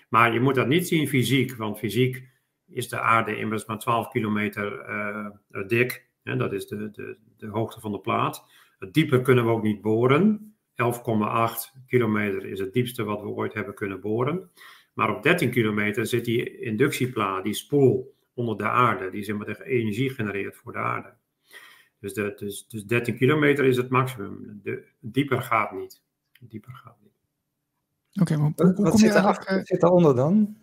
maar. 0.08 0.32
je 0.32 0.40
moet 0.40 0.54
dat 0.54 0.66
niet 0.66 0.88
zien 0.88 1.08
fysiek, 1.08 1.54
want 1.56 1.78
fysiek 1.78 2.28
is 2.68 2.88
de 2.88 3.00
aarde 3.00 3.36
immers 3.36 3.64
maar 3.64 3.78
12 3.78 4.08
kilometer 4.08 4.88
uh, 4.88 5.66
dik. 5.66 6.06
Hè, 6.22 6.36
dat 6.36 6.52
is 6.52 6.66
de, 6.66 6.90
de, 6.90 7.16
de 7.36 7.46
hoogte 7.46 7.80
van 7.80 7.92
de 7.92 8.00
plaat. 8.00 8.44
Dieper 8.90 9.22
kunnen 9.22 9.44
we 9.44 9.50
ook 9.50 9.62
niet 9.62 9.80
boren. 9.80 10.51
11,8 10.72 11.86
kilometer 11.86 12.46
is 12.46 12.58
het 12.58 12.72
diepste 12.72 13.04
wat 13.04 13.20
we 13.20 13.28
ooit 13.28 13.54
hebben 13.54 13.74
kunnen 13.74 14.00
boren. 14.00 14.50
Maar 14.92 15.16
op 15.16 15.22
13 15.22 15.50
kilometer 15.50 16.06
zit 16.06 16.24
die 16.24 16.58
inductieplaat, 16.58 17.44
die 17.44 17.54
spoel 17.54 18.14
onder 18.34 18.56
de 18.56 18.68
aarde, 18.68 19.10
die 19.10 19.22
zeg 19.22 19.36
maar 19.36 19.46
de 19.46 19.64
energie 19.64 20.10
genereert 20.10 20.56
voor 20.56 20.72
de 20.72 20.78
aarde. 20.78 21.14
Dus, 21.98 22.14
de, 22.14 22.32
dus, 22.36 22.66
dus 22.68 22.84
13 22.84 23.16
kilometer 23.16 23.64
is 23.64 23.76
het 23.76 23.88
maximum. 23.88 24.60
De, 24.62 24.84
dieper 25.00 25.42
gaat 25.42 25.72
niet. 25.72 26.02
Dieper 26.40 26.72
gaat 26.74 26.96
niet. 27.02 27.12
Oké, 28.20 28.36
maar 28.36 28.52
hoe, 28.56 28.74
hoe 28.74 28.84
wat 28.84 28.98
zit, 28.98 29.14
er 29.14 29.60
zit 29.62 29.80
daaronder 29.80 30.14
dan? 30.14 30.56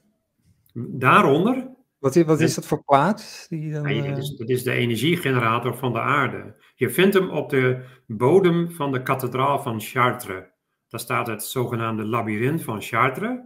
Daaronder? 0.73 1.67
Wat, 1.99 2.15
wat 2.15 2.39
is 2.39 2.55
dat 2.55 2.65
voor 2.65 2.83
plaat? 2.83 3.45
Die 3.49 3.71
dan, 3.71 3.95
ja, 3.95 4.07
dat, 4.07 4.17
is, 4.17 4.35
dat 4.35 4.49
is 4.49 4.63
de 4.63 4.71
energiegenerator 4.71 5.77
van 5.77 5.93
de 5.93 5.99
aarde. 5.99 6.55
Je 6.79 6.89
vindt 6.89 7.13
hem 7.13 7.29
op 7.29 7.49
de 7.49 7.85
bodem 8.07 8.71
van 8.71 8.91
de 8.91 9.01
kathedraal 9.01 9.59
van 9.59 9.81
Chartres. 9.81 10.43
Daar 10.87 10.99
staat 10.99 11.27
het 11.27 11.43
zogenaamde 11.43 12.05
labyrint 12.05 12.63
van 12.63 12.81
Chartres. 12.81 13.39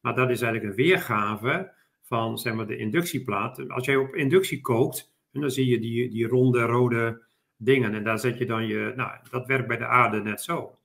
Maar 0.00 0.14
dat 0.14 0.30
is 0.30 0.40
eigenlijk 0.40 0.64
een 0.64 0.84
weergave 0.84 1.72
van 2.02 2.38
zeg 2.38 2.54
maar, 2.54 2.66
de 2.66 2.76
inductieplaat. 2.76 3.68
Als 3.68 3.86
jij 3.86 3.96
op 3.96 4.14
inductie 4.14 4.60
kookt, 4.60 5.12
dan 5.32 5.50
zie 5.50 5.66
je 5.66 5.78
die, 5.78 6.10
die 6.10 6.26
ronde 6.26 6.60
rode 6.60 7.22
dingen. 7.56 7.94
En 7.94 8.04
daar 8.04 8.18
zet 8.18 8.38
je 8.38 8.46
dan 8.46 8.66
je. 8.66 8.92
Nou, 8.96 9.10
dat 9.30 9.46
werkt 9.46 9.68
bij 9.68 9.78
de 9.78 9.86
aarde 9.86 10.20
net 10.20 10.42
zo. 10.42 10.78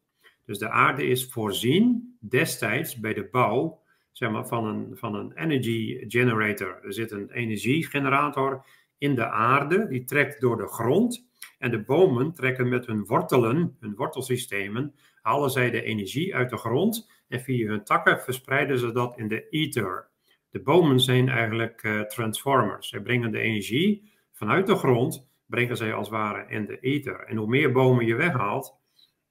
Dus 0.46 0.58
de 0.58 0.70
aarde 0.70 1.06
is 1.06 1.26
voorzien 1.32 2.18
destijds 2.20 3.00
bij 3.00 3.14
de 3.14 3.28
bouw 3.32 3.82
zeg 4.12 4.32
maar, 4.32 4.48
van, 4.48 4.66
een, 4.66 4.98
van 4.98 5.16
een 5.16 5.34
energy 5.34 6.04
generator. 6.08 6.80
Er 6.84 6.94
zit 6.94 7.12
een 7.12 7.32
energiegenerator 7.32 8.66
in 8.98 9.16
de 9.16 9.30
aarde, 9.30 9.88
die 9.88 10.04
trekt 10.04 10.42
door 10.42 10.58
de 10.58 10.68
grond. 10.68 11.32
En 11.64 11.72
de 11.72 11.84
bomen 11.84 12.34
trekken 12.34 12.70
met 12.70 12.86
hun 12.86 13.06
wortelen, 13.06 13.78
hun 13.80 13.96
wortelsystemen, 13.96 14.96
halen 15.22 15.50
zij 15.50 15.70
de 15.70 15.84
energie 15.84 16.36
uit 16.36 16.50
de 16.50 16.58
grond. 16.58 17.12
En 17.28 17.42
via 17.42 17.68
hun 17.68 17.84
takken 17.84 18.22
verspreiden 18.22 18.80
ze 18.80 18.92
dat 18.92 19.18
in 19.18 19.28
de 19.28 19.50
ether. 19.50 20.08
De 20.50 20.62
bomen 20.62 21.00
zijn 21.00 21.30
eigenlijk 21.30 21.84
uh, 21.84 22.02
transformers. 22.02 22.88
Zij 22.88 23.02
brengen 23.02 23.32
de 23.32 23.40
energie 23.40 24.12
vanuit 24.32 24.68
de 24.68 24.76
grond, 24.76 25.28
brengen 25.46 25.78
zij 25.78 25.94
als 25.94 26.08
het 26.08 26.18
ware 26.18 26.46
in 26.48 26.66
de 26.66 26.80
ether. 26.80 27.20
En 27.20 27.38
hoe 27.38 27.48
meer 27.48 27.72
bomen 27.72 28.06
je 28.06 28.16
weghaalt, 28.16 28.76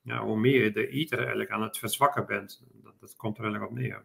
ja, 0.03 0.25
hoe 0.25 0.39
meer 0.39 0.65
je 0.65 0.73
de 0.73 0.89
ether 0.89 1.19
eigenlijk 1.19 1.51
aan 1.51 1.63
het 1.63 1.79
verzwakken 1.79 2.27
bent. 2.27 2.65
Dat, 2.83 3.01
dat 3.01 3.17
komt 3.17 3.39
er 3.39 3.45
eigenlijk 3.45 3.73
op 3.73 3.79
neer. 3.79 4.03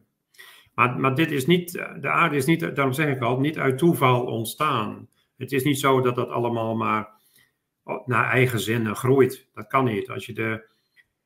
Maar, 0.73 0.99
maar 0.99 1.15
dit 1.15 1.31
is 1.31 1.45
niet, 1.45 1.71
de 1.71 2.09
aarde 2.09 2.35
is 2.35 2.45
niet, 2.45 2.59
daarom 2.59 2.93
zeg 2.93 3.15
ik 3.15 3.21
al, 3.21 3.39
niet 3.39 3.57
uit 3.57 3.77
toeval 3.77 4.25
ontstaan. 4.25 5.09
Het 5.37 5.51
is 5.51 5.63
niet 5.63 5.79
zo 5.79 6.01
dat 6.01 6.15
dat 6.15 6.29
allemaal 6.29 6.75
maar 6.75 7.15
naar 8.05 8.31
eigen 8.31 8.59
zin 8.59 8.95
groeit. 8.95 9.47
Dat 9.53 9.67
kan 9.67 9.85
niet. 9.85 10.09
Als 10.09 10.25
je 10.25 10.33
de, 10.33 10.67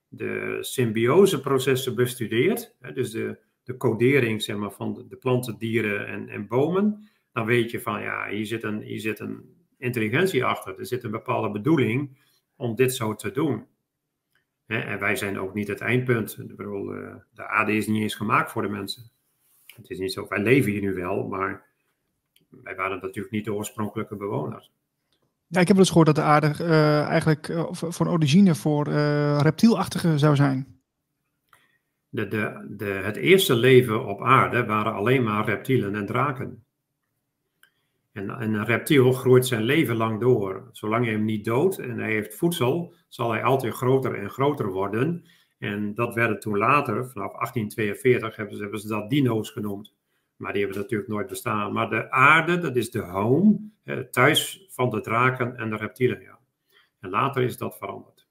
de 0.08 0.58
symbioseprocessen 0.62 1.96
bestudeert, 1.96 2.76
dus 2.94 3.12
de, 3.12 3.38
de 3.64 3.78
codering 3.78 4.42
zeg 4.42 4.56
maar, 4.56 4.72
van 4.72 5.06
de, 5.08 5.16
planten, 5.16 5.58
dieren 5.58 6.08
en, 6.08 6.30
en 6.30 6.48
bomen, 6.48 7.10
dan 7.34 7.46
weet 7.46 7.72
je 7.72 7.82
van 7.82 8.02
ja, 8.02 8.30
hier 8.30 8.46
zit, 8.46 8.64
een, 8.64 8.82
hier 8.82 9.00
zit 9.00 9.20
een 9.20 9.56
intelligentie 9.78 10.46
achter. 10.46 10.80
Er 10.80 10.86
zit 10.86 11.04
een 11.04 11.12
bepaalde 11.12 11.52
bedoeling 11.52 12.18
om 12.56 12.76
dit 12.76 12.96
zo 12.96 13.16
te 13.16 13.32
doen. 13.32 13.66
En 14.66 15.00
wij 15.00 15.16
zijn 15.16 15.40
ook 15.40 15.54
niet 15.54 15.68
het 15.68 15.82
eindpunt. 15.82 16.38
Ik 16.40 16.60
eh, 16.60 17.16
de 17.34 17.48
aarde 17.48 17.76
is 17.76 17.88
niet 17.88 18.02
eens 18.02 18.16
gemaakt 18.16 18.52
voor 18.52 18.62
de 18.62 18.70
mensen. 18.70 19.12
Het 19.76 19.90
is 19.90 20.00
niet 20.00 20.14
zo, 20.14 20.28
wij 20.28 20.42
leven 20.42 20.72
hier 20.72 20.82
nu 20.82 20.94
wel, 20.94 21.28
maar 21.28 21.66
wij 22.50 22.76
waren 22.76 23.00
natuurlijk 23.02 23.34
niet 23.34 23.46
de 23.46 23.54
oorspronkelijke 23.54 24.16
bewoners. 24.16 24.72
Ja, 25.52 25.60
ik 25.60 25.68
heb 25.68 25.76
wel 25.76 25.78
eens 25.78 25.88
gehoord 25.88 26.08
dat 26.08 26.16
de 26.16 26.22
aarde 26.22 26.54
uh, 26.62 27.02
eigenlijk 27.02 27.48
uh, 27.48 27.66
van 27.72 28.10
origine 28.10 28.56
voor 28.56 28.88
uh, 28.88 29.40
reptielachtige 29.42 30.18
zou 30.18 30.36
zijn. 30.36 30.82
De, 32.10 32.28
de, 32.78 32.86
het 32.86 33.16
eerste 33.16 33.56
leven 33.56 34.06
op 34.06 34.22
aarde 34.22 34.66
waren 34.66 34.94
alleen 34.94 35.24
maar 35.24 35.46
reptielen 35.46 35.96
en 35.96 36.06
draken. 36.06 36.64
En, 38.12 38.30
en, 38.30 38.54
een 38.54 38.66
reptiel 38.66 39.12
groeit 39.12 39.46
zijn 39.46 39.64
leven 39.64 39.96
lang 39.96 40.20
door. 40.20 40.70
Zolang 40.72 41.06
je 41.06 41.12
hem 41.12 41.26
niet 41.26 41.46
doodt 41.46 41.80
en 41.80 42.00
hij 42.00 42.12
heeft 42.12 42.36
voedsel, 42.36 42.94
zal 43.08 43.32
hij 43.32 43.44
altijd 43.44 43.74
groter 43.74 44.16
en 44.16 44.30
groter 44.30 44.72
worden. 44.72 45.24
En 45.58 45.94
dat 45.94 46.16
werden 46.16 46.40
toen 46.40 46.58
later, 46.58 46.94
vanaf 46.94 47.32
1842, 47.32 48.36
hebben 48.36 48.56
ze, 48.56 48.62
hebben 48.62 48.80
ze 48.80 48.88
dat 48.88 49.10
dino's 49.10 49.50
genoemd. 49.50 49.94
Maar 50.42 50.54
die 50.54 50.62
hebben 50.62 50.82
natuurlijk 50.82 51.10
nooit 51.10 51.28
bestaan. 51.28 51.74
Maar 51.74 51.90
de 51.90 52.12
aarde, 52.12 52.58
dat 52.58 52.76
is 52.76 52.92
de 52.92 53.00
home, 53.00 53.60
thuis 54.12 54.66
van 54.70 54.90
de 54.90 55.02
draken 55.02 55.58
en 55.58 55.70
de 55.70 55.76
reptielen. 55.76 56.22
Ja. 56.22 56.40
En 57.00 57.10
later 57.10 57.44
is 57.44 57.58
dat 57.58 57.78
veranderd. 57.78 58.28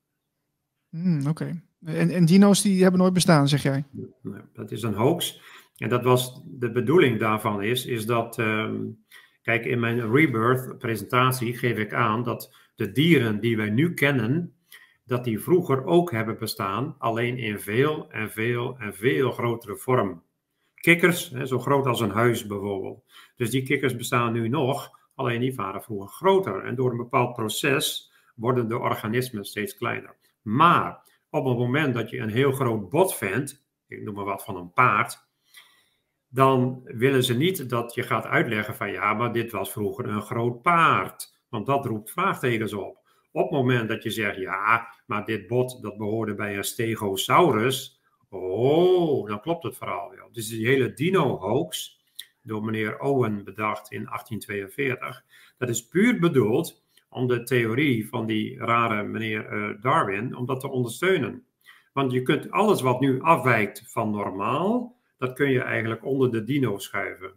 Hmm, 0.88 1.26
oké. 1.26 1.62
En, 1.84 2.10
en 2.10 2.24
dino's 2.24 2.62
die 2.62 2.82
hebben 2.82 3.00
nooit 3.00 3.12
bestaan, 3.12 3.48
zeg 3.48 3.62
jij? 3.62 3.84
Nee, 4.22 4.40
dat 4.52 4.70
is 4.70 4.82
een 4.82 4.94
hoax. 4.94 5.42
En 5.76 5.88
dat 5.88 6.04
was, 6.04 6.42
de 6.44 6.70
bedoeling 6.70 7.18
daarvan 7.18 7.62
is, 7.62 7.86
is 7.86 8.06
dat, 8.06 8.38
ehm, 8.38 8.76
kijk, 9.42 9.64
in 9.64 9.80
mijn 9.80 10.12
Rebirth 10.12 10.78
presentatie 10.78 11.58
geef 11.58 11.78
ik 11.78 11.94
aan 11.94 12.22
dat 12.22 12.54
de 12.74 12.92
dieren 12.92 13.40
die 13.40 13.56
wij 13.56 13.70
nu 13.70 13.94
kennen, 13.94 14.54
dat 15.04 15.24
die 15.24 15.40
vroeger 15.40 15.84
ook 15.84 16.10
hebben 16.10 16.38
bestaan, 16.38 16.94
alleen 16.98 17.38
in 17.38 17.60
veel 17.60 18.10
en 18.10 18.30
veel 18.30 18.78
en 18.78 18.94
veel 18.94 19.30
grotere 19.30 19.76
vorm. 19.76 20.22
Kikkers, 20.80 21.30
hè, 21.30 21.46
zo 21.46 21.58
groot 21.58 21.86
als 21.86 22.00
een 22.00 22.10
huis 22.10 22.46
bijvoorbeeld. 22.46 23.04
Dus 23.36 23.50
die 23.50 23.62
kikkers 23.62 23.96
bestaan 23.96 24.32
nu 24.32 24.48
nog, 24.48 24.90
alleen 25.14 25.40
die 25.40 25.54
waren 25.54 25.82
vroeger 25.82 26.08
groter. 26.08 26.64
En 26.64 26.74
door 26.74 26.90
een 26.90 26.96
bepaald 26.96 27.34
proces 27.34 28.12
worden 28.34 28.68
de 28.68 28.78
organismen 28.78 29.44
steeds 29.44 29.76
kleiner. 29.76 30.16
Maar 30.42 31.02
op 31.30 31.44
het 31.44 31.58
moment 31.58 31.94
dat 31.94 32.10
je 32.10 32.18
een 32.18 32.30
heel 32.30 32.52
groot 32.52 32.88
bot 32.88 33.14
vindt, 33.14 33.64
ik 33.86 34.02
noem 34.02 34.14
maar 34.14 34.24
wat 34.24 34.44
van 34.44 34.56
een 34.56 34.72
paard, 34.72 35.28
dan 36.28 36.80
willen 36.84 37.24
ze 37.24 37.36
niet 37.36 37.68
dat 37.68 37.94
je 37.94 38.02
gaat 38.02 38.26
uitleggen 38.26 38.74
van 38.74 38.90
ja, 38.90 39.14
maar 39.14 39.32
dit 39.32 39.50
was 39.50 39.72
vroeger 39.72 40.08
een 40.08 40.22
groot 40.22 40.62
paard. 40.62 41.38
Want 41.48 41.66
dat 41.66 41.84
roept 41.84 42.10
vraagtekens 42.10 42.72
op. 42.72 42.98
Op 43.32 43.42
het 43.42 43.50
moment 43.50 43.88
dat 43.88 44.02
je 44.02 44.10
zegt, 44.10 44.36
ja, 44.36 44.94
maar 45.06 45.24
dit 45.24 45.46
bot 45.46 45.82
dat 45.82 45.96
behoorde 45.96 46.34
bij 46.34 46.56
een 46.56 46.64
stegosaurus, 46.64 47.99
oh, 48.30 49.28
dan 49.28 49.40
klopt 49.40 49.62
het 49.62 49.76
verhaal 49.76 50.10
wel. 50.16 50.28
Dus 50.32 50.48
die 50.48 50.66
hele 50.66 50.92
dino-hoax, 50.92 51.98
door 52.42 52.64
meneer 52.64 52.98
Owen 52.98 53.44
bedacht 53.44 53.92
in 53.92 54.04
1842, 54.04 55.24
dat 55.58 55.68
is 55.68 55.86
puur 55.86 56.18
bedoeld 56.18 56.82
om 57.08 57.26
de 57.26 57.42
theorie 57.42 58.08
van 58.08 58.26
die 58.26 58.58
rare 58.58 59.02
meneer 59.02 59.46
eh, 59.46 59.82
Darwin, 59.82 60.36
om 60.36 60.46
dat 60.46 60.60
te 60.60 60.68
ondersteunen. 60.68 61.44
Want 61.92 62.12
je 62.12 62.22
kunt 62.22 62.50
alles 62.50 62.80
wat 62.80 63.00
nu 63.00 63.20
afwijkt 63.20 63.82
van 63.86 64.10
normaal, 64.10 64.96
dat 65.18 65.32
kun 65.32 65.50
je 65.50 65.62
eigenlijk 65.62 66.04
onder 66.04 66.30
de 66.30 66.44
dino 66.44 66.78
schuiven. 66.78 67.32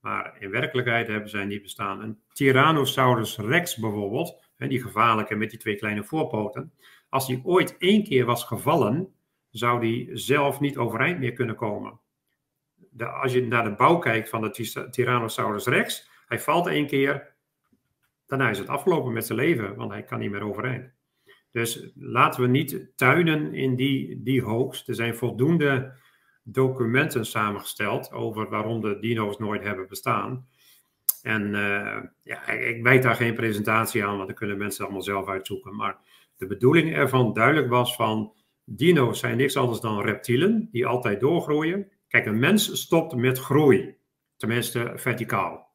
Maar 0.00 0.36
in 0.38 0.50
werkelijkheid 0.50 1.08
hebben 1.08 1.30
zij 1.30 1.44
niet 1.44 1.62
bestaan. 1.62 2.02
Een 2.02 2.18
Tyrannosaurus 2.32 3.38
rex 3.38 3.76
bijvoorbeeld, 3.76 4.42
die 4.56 4.82
gevaarlijke 4.82 5.34
met 5.34 5.50
die 5.50 5.58
twee 5.58 5.76
kleine 5.76 6.04
voorpoten, 6.04 6.72
als 7.08 7.26
die 7.26 7.40
ooit 7.44 7.76
één 7.78 8.04
keer 8.04 8.24
was 8.24 8.44
gevallen, 8.44 9.14
zou 9.56 9.80
die 9.80 10.10
zelf 10.12 10.60
niet 10.60 10.76
overeind 10.76 11.18
meer 11.18 11.32
kunnen 11.32 11.56
komen. 11.56 12.00
Als 13.22 13.32
je 13.32 13.46
naar 13.46 13.64
de 13.64 13.74
bouw 13.74 13.98
kijkt 13.98 14.28
van 14.28 14.40
de 14.42 14.88
Tyrannosaurus 14.90 15.66
rex, 15.66 16.10
hij 16.26 16.40
valt 16.40 16.66
één 16.66 16.86
keer, 16.86 17.34
daarna 18.26 18.50
is 18.50 18.58
het 18.58 18.68
afgelopen 18.68 19.12
met 19.12 19.26
zijn 19.26 19.38
leven, 19.38 19.76
want 19.76 19.90
hij 19.90 20.02
kan 20.02 20.18
niet 20.18 20.30
meer 20.30 20.44
overeind. 20.44 20.92
Dus 21.50 21.90
laten 21.94 22.42
we 22.42 22.48
niet 22.48 22.92
tuinen 22.96 23.54
in 23.54 23.76
die, 23.76 24.22
die 24.22 24.42
hoogst. 24.42 24.88
Er 24.88 24.94
zijn 24.94 25.16
voldoende 25.16 25.92
documenten 26.42 27.26
samengesteld 27.26 28.12
over 28.12 28.48
waarom 28.48 28.80
de 28.80 28.98
dino's 28.98 29.38
nooit 29.38 29.62
hebben 29.62 29.88
bestaan. 29.88 30.46
En 31.22 31.42
uh, 31.54 31.98
ja, 32.22 32.48
ik, 32.48 32.82
weet 32.82 33.02
daar 33.02 33.14
geen 33.14 33.34
presentatie 33.34 34.04
aan, 34.04 34.16
want 34.16 34.26
dan 34.26 34.36
kunnen 34.36 34.58
mensen 34.58 34.84
allemaal 34.84 35.02
zelf 35.02 35.28
uitzoeken. 35.28 35.76
Maar 35.76 35.98
de 36.36 36.46
bedoeling 36.46 36.94
ervan 36.94 37.32
duidelijk 37.32 37.68
was 37.68 37.96
van, 37.96 38.32
dino's 38.64 39.18
zijn 39.18 39.36
niks 39.36 39.56
anders 39.56 39.80
dan 39.80 40.00
reptielen 40.00 40.68
die 40.72 40.86
altijd 40.86 41.20
doorgroeien. 41.20 41.88
Kijk, 42.08 42.26
een 42.26 42.38
mens 42.38 42.80
stopt 42.80 43.14
met 43.14 43.38
groei. 43.38 43.96
Tenminste, 44.36 44.92
verticaal. 44.96 45.70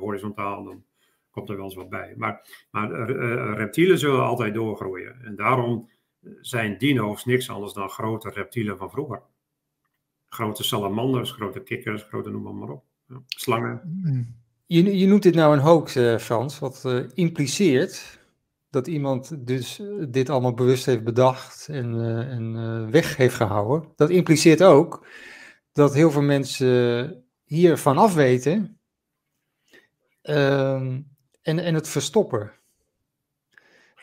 Horizontaal, 0.00 0.64
dan 0.64 0.84
komt 1.30 1.48
er 1.48 1.56
wel 1.56 1.64
eens 1.64 1.74
wat 1.74 1.88
bij. 1.88 2.14
Maar, 2.16 2.66
maar 2.70 3.10
uh, 3.10 3.54
reptielen 3.56 3.98
zullen 3.98 4.24
altijd 4.24 4.54
doorgroeien. 4.54 5.24
En 5.24 5.36
daarom 5.36 5.90
zijn 6.40 6.78
dino's 6.78 7.24
niks 7.24 7.50
anders 7.50 7.72
dan 7.72 7.88
grote 7.88 8.30
reptielen 8.30 8.78
van 8.78 8.90
vroeger. 8.90 9.22
Grote 10.28 10.64
salamanders, 10.64 11.30
grote 11.30 11.60
kikkers, 11.60 12.02
grote 12.02 12.30
noem 12.30 12.58
maar 12.58 12.68
op. 12.68 12.84
Ja, 13.08 13.22
slangen. 13.26 13.80
Je, 14.66 14.98
je 14.98 15.06
noemt 15.06 15.22
dit 15.22 15.34
nou 15.34 15.56
een 15.56 15.62
hoax, 15.62 15.96
uh, 15.96 16.18
Frans, 16.18 16.58
wat 16.58 17.08
impliceert 17.14 18.18
dat 18.70 18.86
iemand 18.86 19.46
dus 19.46 19.78
eh, 19.78 19.86
dit 20.08 20.30
allemaal 20.30 20.54
bewust 20.54 20.86
heeft 20.86 21.04
bedacht 21.04 21.68
en, 21.68 21.94
uh, 21.94 22.32
en 22.32 22.90
weg 22.90 23.16
heeft 23.16 23.34
gehouden. 23.34 23.92
Dat 23.96 24.10
impliceert 24.10 24.62
ook 24.62 25.06
dat 25.72 25.94
heel 25.94 26.10
veel 26.10 26.22
mensen 26.22 27.24
hier 27.44 27.78
vanaf 27.78 28.14
weten 28.14 28.80
ehm, 30.22 31.00
en, 31.42 31.58
en 31.58 31.74
het 31.74 31.88
verstoppen. 31.88 32.52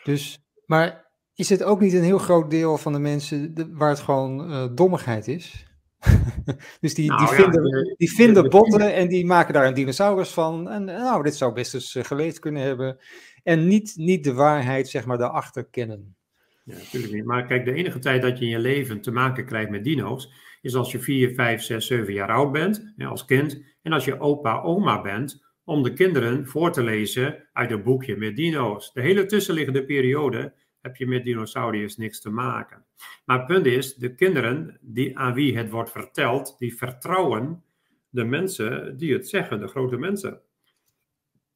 Dus, 0.02 0.44
maar 0.66 1.10
is 1.34 1.48
het 1.48 1.62
ook 1.62 1.80
niet 1.80 1.92
een 1.92 2.02
heel 2.02 2.18
groot 2.18 2.50
deel 2.50 2.78
van 2.78 2.92
de 2.92 2.98
mensen 2.98 3.54
waar 3.72 3.88
het 3.88 4.00
gewoon 4.00 4.74
dommigheid 4.74 5.28
is? 5.28 5.73
dus 6.80 6.94
die, 6.94 7.08
nou, 7.08 7.26
die, 7.26 7.34
vinden, 7.34 7.94
die 7.96 8.12
vinden 8.12 8.50
botten 8.50 8.94
en 8.94 9.08
die 9.08 9.26
maken 9.26 9.54
daar 9.54 9.66
een 9.66 9.74
dinosaurus 9.74 10.30
van. 10.30 10.68
En 10.70 10.84
nou, 10.84 11.22
dit 11.22 11.34
zou 11.34 11.52
best 11.52 11.74
eens 11.74 11.94
uh, 11.94 12.04
geleefd 12.04 12.38
kunnen 12.38 12.62
hebben. 12.62 12.98
En 13.42 13.66
niet, 13.66 13.92
niet 13.96 14.24
de 14.24 14.32
waarheid, 14.32 14.88
zeg 14.88 15.06
maar, 15.06 15.18
daarachter 15.18 15.64
kennen. 15.64 16.16
Ja, 16.64 16.74
natuurlijk 16.74 17.12
niet. 17.12 17.24
Maar 17.24 17.46
kijk, 17.46 17.64
de 17.64 17.72
enige 17.72 17.98
tijd 17.98 18.22
dat 18.22 18.38
je 18.38 18.44
in 18.44 18.50
je 18.50 18.58
leven 18.58 19.00
te 19.00 19.10
maken 19.10 19.46
krijgt 19.46 19.70
met 19.70 19.84
dino's, 19.84 20.32
is 20.62 20.74
als 20.74 20.92
je 20.92 20.98
4, 20.98 21.34
5, 21.34 21.62
6, 21.62 21.86
7 21.86 22.12
jaar 22.12 22.30
oud 22.30 22.52
bent, 22.52 22.92
ja, 22.96 23.08
als 23.08 23.24
kind. 23.24 23.62
En 23.82 23.92
als 23.92 24.04
je 24.04 24.20
opa, 24.20 24.60
oma 24.60 25.00
bent, 25.00 25.44
om 25.64 25.82
de 25.82 25.92
kinderen 25.92 26.46
voor 26.46 26.72
te 26.72 26.82
lezen 26.82 27.48
uit 27.52 27.70
een 27.70 27.82
boekje 27.82 28.16
met 28.16 28.36
dino's. 28.36 28.92
De 28.92 29.00
hele 29.00 29.26
tussenliggende 29.26 29.84
periode 29.84 30.52
heb 30.84 30.96
je 30.96 31.06
met 31.06 31.24
dinosauriërs 31.24 31.96
niks 31.96 32.20
te 32.20 32.30
maken. 32.30 32.84
Maar 33.24 33.38
het 33.38 33.46
punt 33.46 33.66
is, 33.66 33.94
de 33.94 34.14
kinderen 34.14 34.78
die, 34.80 35.18
aan 35.18 35.34
wie 35.34 35.56
het 35.56 35.70
wordt 35.70 35.90
verteld, 35.90 36.58
die 36.58 36.76
vertrouwen 36.76 37.64
de 38.08 38.24
mensen 38.24 38.96
die 38.96 39.12
het 39.12 39.28
zeggen, 39.28 39.60
de 39.60 39.68
grote 39.68 39.96
mensen. 39.96 40.40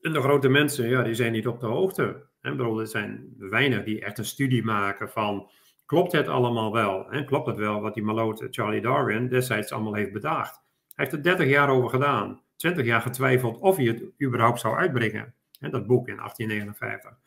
En 0.00 0.12
de 0.12 0.20
grote 0.20 0.48
mensen, 0.48 0.88
ja, 0.88 1.02
die 1.02 1.14
zijn 1.14 1.32
niet 1.32 1.46
op 1.46 1.60
de 1.60 1.66
hoogte. 1.66 2.26
En 2.40 2.56
bedoel, 2.56 2.80
er 2.80 2.86
zijn 2.86 3.34
weinig 3.38 3.84
die 3.84 4.04
echt 4.04 4.18
een 4.18 4.24
studie 4.24 4.64
maken 4.64 5.10
van, 5.10 5.50
klopt 5.86 6.12
het 6.12 6.28
allemaal 6.28 6.72
wel? 6.72 7.10
En 7.10 7.26
klopt 7.26 7.46
het 7.46 7.56
wel 7.56 7.80
wat 7.80 7.94
die 7.94 8.02
maloot 8.02 8.46
Charlie 8.50 8.80
Darwin 8.80 9.28
destijds 9.28 9.72
allemaal 9.72 9.94
heeft 9.94 10.12
bedacht? 10.12 10.62
Hij 10.94 11.04
heeft 11.04 11.12
er 11.12 11.22
30 11.22 11.48
jaar 11.48 11.68
over 11.68 11.90
gedaan. 11.90 12.40
20 12.56 12.84
jaar 12.84 13.00
getwijfeld 13.00 13.58
of 13.58 13.76
hij 13.76 13.84
het 13.86 14.04
überhaupt 14.22 14.60
zou 14.60 14.76
uitbrengen. 14.76 15.34
Dat 15.60 15.86
boek 15.86 16.08
in 16.08 16.16
1859. 16.16 17.18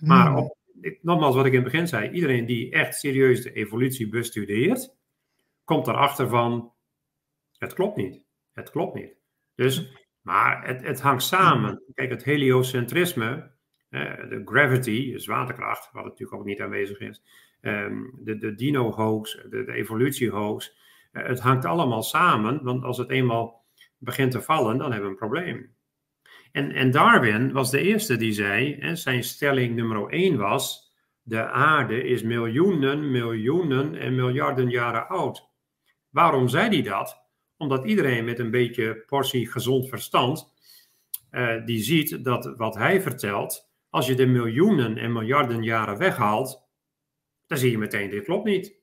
Maar 0.00 0.26
hmm. 0.26 0.36
op, 0.36 0.56
nogmaals 1.00 1.34
wat 1.34 1.46
ik 1.46 1.52
in 1.52 1.62
het 1.62 1.72
begin 1.72 1.88
zei, 1.88 2.10
iedereen 2.10 2.46
die 2.46 2.70
echt 2.70 2.94
serieus 2.94 3.42
de 3.42 3.52
evolutie 3.52 4.08
bestudeert, 4.08 4.96
komt 5.64 5.86
erachter 5.86 6.28
van, 6.28 6.72
het 7.58 7.74
klopt 7.74 7.96
niet. 7.96 8.24
Het 8.52 8.70
klopt 8.70 8.94
niet. 8.94 9.16
Dus, 9.54 9.92
maar 10.20 10.66
het, 10.66 10.82
het 10.82 11.00
hangt 11.00 11.22
samen. 11.22 11.82
Kijk, 11.94 12.10
het 12.10 12.24
heliocentrisme, 12.24 13.50
de 13.88 14.42
gravity, 14.44 15.12
de 15.12 15.18
zwaartekracht, 15.18 15.92
wat 15.92 16.04
natuurlijk 16.04 16.40
ook 16.40 16.44
niet 16.44 16.60
aanwezig 16.60 16.98
is, 16.98 17.22
ehm, 17.60 18.02
de, 18.12 18.38
de 18.38 18.54
dino-hoax, 18.54 19.32
de, 19.50 19.64
de 19.64 19.72
evolutie-hoax, 19.72 20.76
eh, 21.12 21.26
het 21.26 21.40
hangt 21.40 21.64
allemaal 21.64 22.02
samen, 22.02 22.62
want 22.62 22.84
als 22.84 22.98
het 22.98 23.10
eenmaal 23.10 23.64
begint 23.98 24.30
te 24.30 24.42
vallen, 24.42 24.78
dan 24.78 24.92
hebben 24.92 25.10
we 25.10 25.10
een 25.10 25.28
probleem. 25.28 25.74
En, 26.52 26.72
en 26.72 26.90
Darwin 26.90 27.52
was 27.52 27.70
de 27.70 27.80
eerste 27.80 28.16
die 28.16 28.32
zei, 28.32 28.74
en 28.74 28.96
zijn 28.96 29.24
stelling 29.24 29.74
nummer 29.74 30.08
1 30.08 30.36
was, 30.36 30.92
de 31.22 31.50
aarde 31.50 32.04
is 32.04 32.22
miljoenen, 32.22 33.10
miljoenen 33.10 33.94
en 33.94 34.14
miljarden 34.14 34.70
jaren 34.70 35.08
oud. 35.08 35.50
Waarom 36.10 36.48
zei 36.48 36.68
hij 36.68 36.82
dat? 36.82 37.20
Omdat 37.56 37.84
iedereen 37.84 38.24
met 38.24 38.38
een 38.38 38.50
beetje 38.50 39.04
portie 39.06 39.50
gezond 39.50 39.88
verstand, 39.88 40.52
uh, 41.30 41.64
die 41.64 41.82
ziet 41.82 42.24
dat 42.24 42.56
wat 42.56 42.74
hij 42.74 43.02
vertelt, 43.02 43.70
als 43.90 44.06
je 44.06 44.14
de 44.14 44.26
miljoenen 44.26 44.98
en 44.98 45.12
miljarden 45.12 45.62
jaren 45.62 45.98
weghaalt, 45.98 46.70
dan 47.46 47.58
zie 47.58 47.70
je 47.70 47.78
meteen, 47.78 48.10
dit 48.10 48.24
klopt 48.24 48.44
niet. 48.44 48.80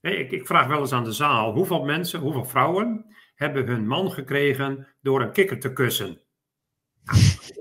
ik, 0.00 0.30
ik 0.30 0.46
vraag 0.46 0.66
wel 0.66 0.80
eens 0.80 0.92
aan 0.92 1.04
de 1.04 1.12
zaal, 1.12 1.52
hoeveel 1.52 1.84
mensen, 1.84 2.20
hoeveel 2.20 2.44
vrouwen 2.44 3.14
hebben 3.34 3.66
hun 3.66 3.86
man 3.86 4.12
gekregen 4.12 4.88
door 5.00 5.22
een 5.22 5.32
kikker 5.32 5.60
te 5.60 5.72
kussen. 5.72 6.20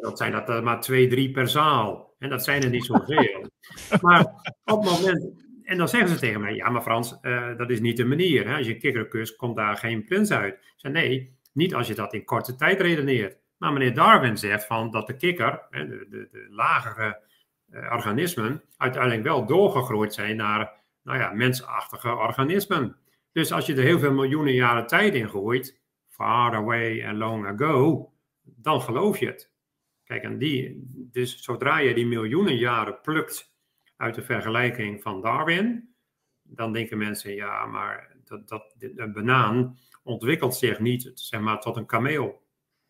Dat 0.02 0.18
zijn 0.18 0.32
dat 0.32 0.50
er 0.50 0.64
maar 0.64 0.82
twee, 0.82 1.08
drie 1.08 1.32
per 1.32 1.48
zaal. 1.48 2.16
En 2.20 2.30
dat 2.30 2.44
zijn 2.44 2.64
er 2.64 2.70
niet 2.70 2.86
zoveel. 2.86 3.50
maar 4.02 4.26
op 4.66 4.84
het 4.84 4.92
moment. 4.92 5.48
En 5.64 5.78
dan 5.78 5.90
zeggen 5.90 6.10
ze 6.10 6.20
tegen 6.20 6.42
mij: 6.42 6.56
Ja, 6.56 6.70
maar 6.70 6.82
Frans, 6.82 7.18
uh, 7.22 7.58
dat 7.58 7.70
is 7.70 7.80
niet 7.80 7.98
de 7.98 8.06
manier. 8.06 8.48
Hè? 8.48 8.56
Als 8.56 8.68
je 8.68 8.74
een 8.74 8.80
kikker 8.80 9.08
kust, 9.08 9.36
komt 9.36 9.56
daar 9.56 9.78
geen 9.78 10.04
prins 10.04 10.32
uit. 10.32 10.54
Ik 10.54 10.74
zeg 10.76 10.92
nee, 10.92 11.38
niet 11.54 11.76
als 11.76 11.88
je 11.88 11.96
dat 11.96 12.14
in 12.14 12.26
korte 12.26 12.56
tijd 12.56 12.82
redeneert. 12.82 13.38
Maar 13.58 13.74
meneer 13.74 13.94
Darwin 13.94 14.38
zegt 14.38 14.66
van 14.66 14.92
dat 14.92 15.08
de 15.08 15.16
kikker, 15.16 15.62
hè, 15.70 15.88
de, 15.88 16.06
de, 16.10 16.28
de, 16.32 16.48
lagere 16.50 17.22
uh, 17.70 17.92
organismen, 17.92 18.64
uiteindelijk 18.78 19.24
wel 19.24 19.46
doorgegroeid 19.46 20.14
zijn 20.14 20.36
naar 20.36 20.74
nou 21.04 21.20
ja, 21.20 21.32
mensachtige 21.32 22.16
organismen. 22.16 22.96
Dus 23.32 23.52
als 23.52 23.66
je 23.66 23.76
er 23.76 23.84
heel 23.84 24.00
veel 24.00 24.14
miljoenen 24.14 24.54
jaren 24.54 24.88
tijd 24.88 25.14
in 25.14 25.30
gooit, 25.30 25.80
far 26.08 26.56
away 26.56 27.06
and 27.06 27.18
long 27.18 27.46
ago, 27.46 28.12
dan 28.44 28.82
geloof 28.82 29.18
je 29.20 29.26
het. 29.26 29.52
Kijk, 30.10 30.24
en 30.24 30.38
die, 30.38 30.90
dus 31.12 31.44
zodra 31.44 31.80
je 31.80 31.94
die 31.94 32.06
miljoenen 32.06 32.56
jaren 32.56 33.02
plukt 33.02 33.54
uit 33.96 34.16
de 34.16 34.22
vergelijking 34.22 35.02
van 35.02 35.22
Darwin, 35.22 35.96
dan 36.42 36.74
denken 36.74 36.98
mensen, 36.98 37.36
ja, 37.36 37.66
maar 37.66 38.16
dat, 38.24 38.48
dat, 38.48 38.76
een 38.96 39.14
banaan 39.14 39.80
ontwikkelt 40.04 40.56
zich 40.56 40.80
niet 40.80 41.12
zeg 41.14 41.40
maar, 41.40 41.60
tot 41.60 41.78
een 41.78 41.86
kameel. 41.86 42.42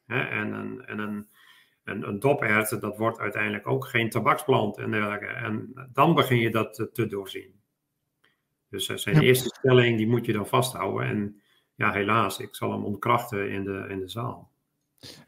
Hè? 0.05 0.21
En, 0.21 0.53
een, 0.53 0.85
en 0.85 0.99
een, 0.99 1.27
een, 1.83 2.07
een 2.07 2.19
dopert, 2.19 2.81
dat 2.81 2.97
wordt 2.97 3.19
uiteindelijk 3.19 3.67
ook 3.67 3.85
geen 3.85 4.09
tabaksplant 4.09 4.77
en 4.77 4.91
dergelijke. 4.91 5.25
En 5.25 5.73
dan 5.93 6.15
begin 6.15 6.37
je 6.37 6.51
dat 6.51 6.73
te, 6.73 6.91
te 6.91 7.07
doorzien. 7.07 7.61
Dus 8.69 8.85
zijn 8.85 9.21
eerste 9.21 9.55
stelling, 9.57 9.97
die 9.97 10.07
moet 10.07 10.25
je 10.25 10.33
dan 10.33 10.47
vasthouden. 10.47 11.07
En 11.07 11.41
ja, 11.75 11.91
helaas, 11.91 12.39
ik 12.39 12.55
zal 12.55 12.71
hem 12.71 12.85
ontkrachten 12.85 13.51
in 13.51 13.63
de, 13.63 13.85
in 13.89 13.99
de 13.99 14.09
zaal. 14.09 14.51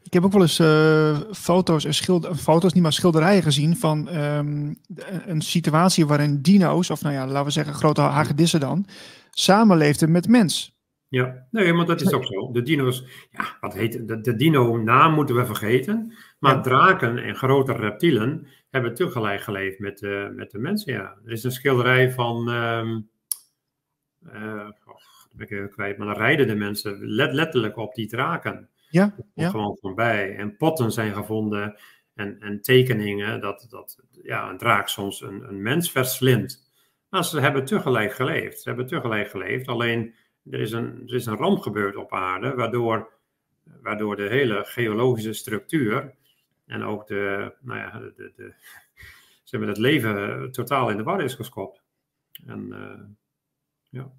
Ik 0.02 0.12
heb 0.12 0.24
ook 0.24 0.32
wel 0.32 0.42
eens 0.42 0.60
uh, 0.60 1.20
foto's, 1.32 1.84
en 1.84 1.94
schilder, 1.94 2.34
foto's, 2.34 2.72
niet 2.72 2.82
maar 2.82 2.92
schilderijen 2.92 3.42
gezien 3.42 3.76
van 3.76 4.16
um, 4.16 4.78
een 5.26 5.42
situatie 5.42 6.06
waarin 6.06 6.42
dino's, 6.42 6.90
of 6.90 7.02
nou 7.02 7.14
ja, 7.14 7.26
laten 7.26 7.44
we 7.44 7.50
zeggen 7.50 7.74
grote 7.74 8.00
hagedissen 8.00 8.60
dan, 8.60 8.86
samenleefden 9.30 10.10
met 10.10 10.28
mens. 10.28 10.80
Ja, 11.08 11.46
nee, 11.50 11.72
maar 11.72 11.86
dat 11.86 12.00
is 12.00 12.12
ook 12.12 12.24
zo. 12.24 12.52
De 12.52 12.62
dino's, 12.62 13.04
ja, 13.30 13.56
wat 13.60 13.74
heet 13.74 14.08
de, 14.08 14.20
de 14.20 14.36
dino-naam 14.36 15.14
moeten 15.14 15.36
we 15.36 15.46
vergeten. 15.46 16.14
Maar 16.38 16.62
draken 16.62 17.18
en 17.18 17.34
grote 17.34 17.72
reptielen 17.72 18.46
hebben 18.70 18.94
tegelijk 18.94 19.40
geleefd 19.40 19.78
met, 19.78 20.02
uh, 20.02 20.28
met 20.28 20.50
de 20.50 20.58
mensen, 20.58 20.92
ja. 20.92 21.16
Er 21.24 21.32
is 21.32 21.44
een 21.44 21.52
schilderij 21.52 22.12
van, 22.12 22.48
um, 22.48 23.08
uh, 24.26 24.68
oh, 24.84 24.96
ben 25.32 25.46
ik 25.46 25.50
even 25.50 25.70
kwijt, 25.70 25.98
maar 25.98 26.06
dan 26.06 26.16
rijden 26.16 26.46
de 26.46 26.54
mensen 26.54 26.98
let, 27.06 27.32
letterlijk 27.32 27.76
op 27.76 27.94
die 27.94 28.06
draken. 28.06 28.68
Ja, 28.92 29.14
ja. 29.34 29.50
Gewoon 29.50 29.78
voorbij. 29.80 30.36
En 30.36 30.56
potten 30.56 30.92
zijn 30.92 31.14
gevonden 31.14 31.76
en, 32.14 32.40
en 32.40 32.60
tekeningen 32.60 33.40
dat, 33.40 33.66
dat 33.68 34.02
ja, 34.22 34.50
een 34.50 34.58
draak 34.58 34.88
soms 34.88 35.20
een, 35.20 35.48
een 35.48 35.62
mens 35.62 35.90
verslindt. 35.90 36.70
Maar 37.08 37.24
ze 37.24 37.40
hebben 37.40 37.64
tegelijk 37.64 38.12
geleefd. 38.12 38.60
Ze 38.60 38.68
hebben 38.68 38.86
tegelijk 38.86 39.30
geleefd, 39.30 39.68
alleen 39.68 40.14
er 40.50 40.60
is 40.60 40.72
een, 40.72 41.02
er 41.06 41.14
is 41.14 41.26
een 41.26 41.36
ramp 41.36 41.58
gebeurd 41.58 41.96
op 41.96 42.12
aarde, 42.12 42.54
waardoor, 42.54 43.12
waardoor 43.82 44.16
de 44.16 44.28
hele 44.28 44.64
geologische 44.64 45.32
structuur 45.32 46.14
en 46.66 46.82
ook 46.82 47.06
de, 47.06 47.54
nou 47.60 47.78
ja, 47.78 47.98
de, 47.98 48.12
de, 48.16 48.32
de 48.36 48.54
ze 49.44 49.56
hebben 49.56 49.68
het 49.68 49.78
leven 49.78 50.50
totaal 50.50 50.90
in 50.90 50.96
de 50.96 51.02
war 51.02 51.20
is 51.20 51.34
geskopt. 51.34 51.82
En 52.46 52.68
uh, 52.70 53.00
ja. 53.90 54.12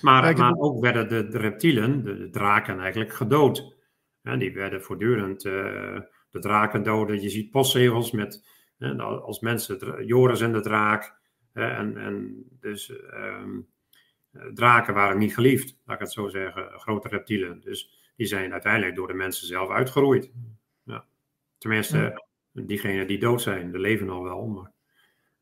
Maar, 0.00 0.36
maar 0.36 0.54
ook 0.56 0.80
werden 0.80 1.08
de, 1.08 1.28
de 1.28 1.38
reptielen, 1.38 2.04
de, 2.04 2.16
de, 2.16 2.30
draken 2.30 2.80
eigenlijk, 2.80 3.14
gedood. 3.14 3.75
Ja, 4.26 4.36
die 4.36 4.52
werden 4.52 4.82
voortdurend 4.82 5.44
uh, 5.44 6.00
de 6.30 6.38
draken 6.38 6.82
doden. 6.82 7.22
Je 7.22 7.28
ziet 7.28 7.50
postzegels 7.50 8.10
met, 8.10 8.48
uh, 8.78 8.98
als 8.98 9.40
mensen, 9.40 10.04
Joris 10.06 10.40
en 10.40 10.52
de 10.52 10.60
draak. 10.60 11.18
en, 11.52 11.96
en 11.96 12.44
dus 12.60 12.88
um, 13.14 13.68
draken 14.54 14.94
waren 14.94 15.18
niet 15.18 15.34
geliefd, 15.34 15.80
laat 15.84 15.96
ik 15.96 16.02
het 16.02 16.12
zo 16.12 16.28
zeggen, 16.28 16.80
grote 16.80 17.08
reptielen. 17.08 17.60
Dus 17.60 18.10
die 18.16 18.26
zijn 18.26 18.52
uiteindelijk 18.52 18.96
door 18.96 19.06
de 19.06 19.14
mensen 19.14 19.46
zelf 19.46 19.70
uitgeroeid. 19.70 20.32
Ja. 20.84 21.04
Tenminste, 21.58 21.98
ja. 22.52 22.62
diegenen 22.62 23.06
die 23.06 23.18
dood 23.18 23.42
zijn, 23.42 23.72
de 23.72 23.78
leven 23.78 24.10
al 24.10 24.22
wel, 24.22 24.46
maar 24.46 24.72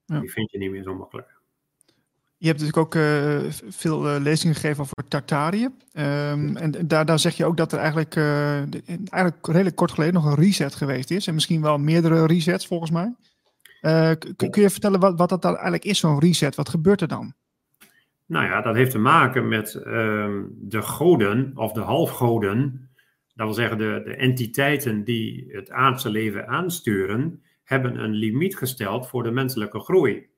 ja. 0.04 0.20
die 0.20 0.32
vind 0.32 0.50
je 0.50 0.58
niet 0.58 0.70
meer 0.70 0.82
zo 0.82 0.94
makkelijk. 0.94 1.33
Je 2.36 2.46
hebt 2.46 2.60
natuurlijk 2.60 2.86
ook 2.86 2.94
uh, 2.94 3.50
veel 3.68 4.14
uh, 4.14 4.22
lezingen 4.22 4.54
gegeven 4.54 4.80
over 4.80 5.08
Tartarië. 5.08 5.64
Um, 5.64 6.56
en 6.56 6.86
daar, 6.86 7.06
daar 7.06 7.18
zeg 7.18 7.36
je 7.36 7.44
ook 7.44 7.56
dat 7.56 7.72
er 7.72 7.78
eigenlijk, 7.78 8.16
uh, 8.16 8.56
eigenlijk 9.08 9.46
redelijk 9.46 9.76
kort 9.76 9.92
geleden 9.92 10.14
nog 10.14 10.24
een 10.24 10.44
reset 10.44 10.74
geweest 10.74 11.10
is. 11.10 11.26
En 11.26 11.34
misschien 11.34 11.62
wel 11.62 11.78
meerdere 11.78 12.26
resets 12.26 12.66
volgens 12.66 12.90
mij. 12.90 13.14
kun 14.36 14.62
je 14.62 14.70
vertellen 14.70 15.00
wat, 15.00 15.18
wat 15.18 15.28
dat 15.28 15.42
dan 15.42 15.52
eigenlijk 15.52 15.84
is, 15.84 15.98
zo'n 15.98 16.20
reset? 16.20 16.54
Wat 16.54 16.68
gebeurt 16.68 17.00
er 17.00 17.08
dan? 17.08 17.34
Nou 18.26 18.46
ja, 18.46 18.60
dat 18.60 18.74
heeft 18.74 18.90
te 18.90 18.98
maken 18.98 19.48
met 19.48 19.74
ehm, 19.74 20.42
de 20.50 20.82
goden 20.82 21.52
of 21.54 21.72
de 21.72 21.80
halfgoden. 21.80 22.90
Dat 23.34 23.46
wil 23.46 23.54
zeggen, 23.54 23.78
de, 23.78 24.02
de 24.04 24.16
entiteiten 24.16 25.04
die 25.04 25.44
het 25.48 25.70
aardse 25.70 26.10
leven 26.10 26.46
aansturen, 26.46 27.42
hebben 27.64 27.98
een 27.98 28.12
limiet 28.12 28.56
gesteld 28.56 29.08
voor 29.08 29.22
de 29.22 29.30
menselijke 29.30 29.80
groei. 29.80 30.28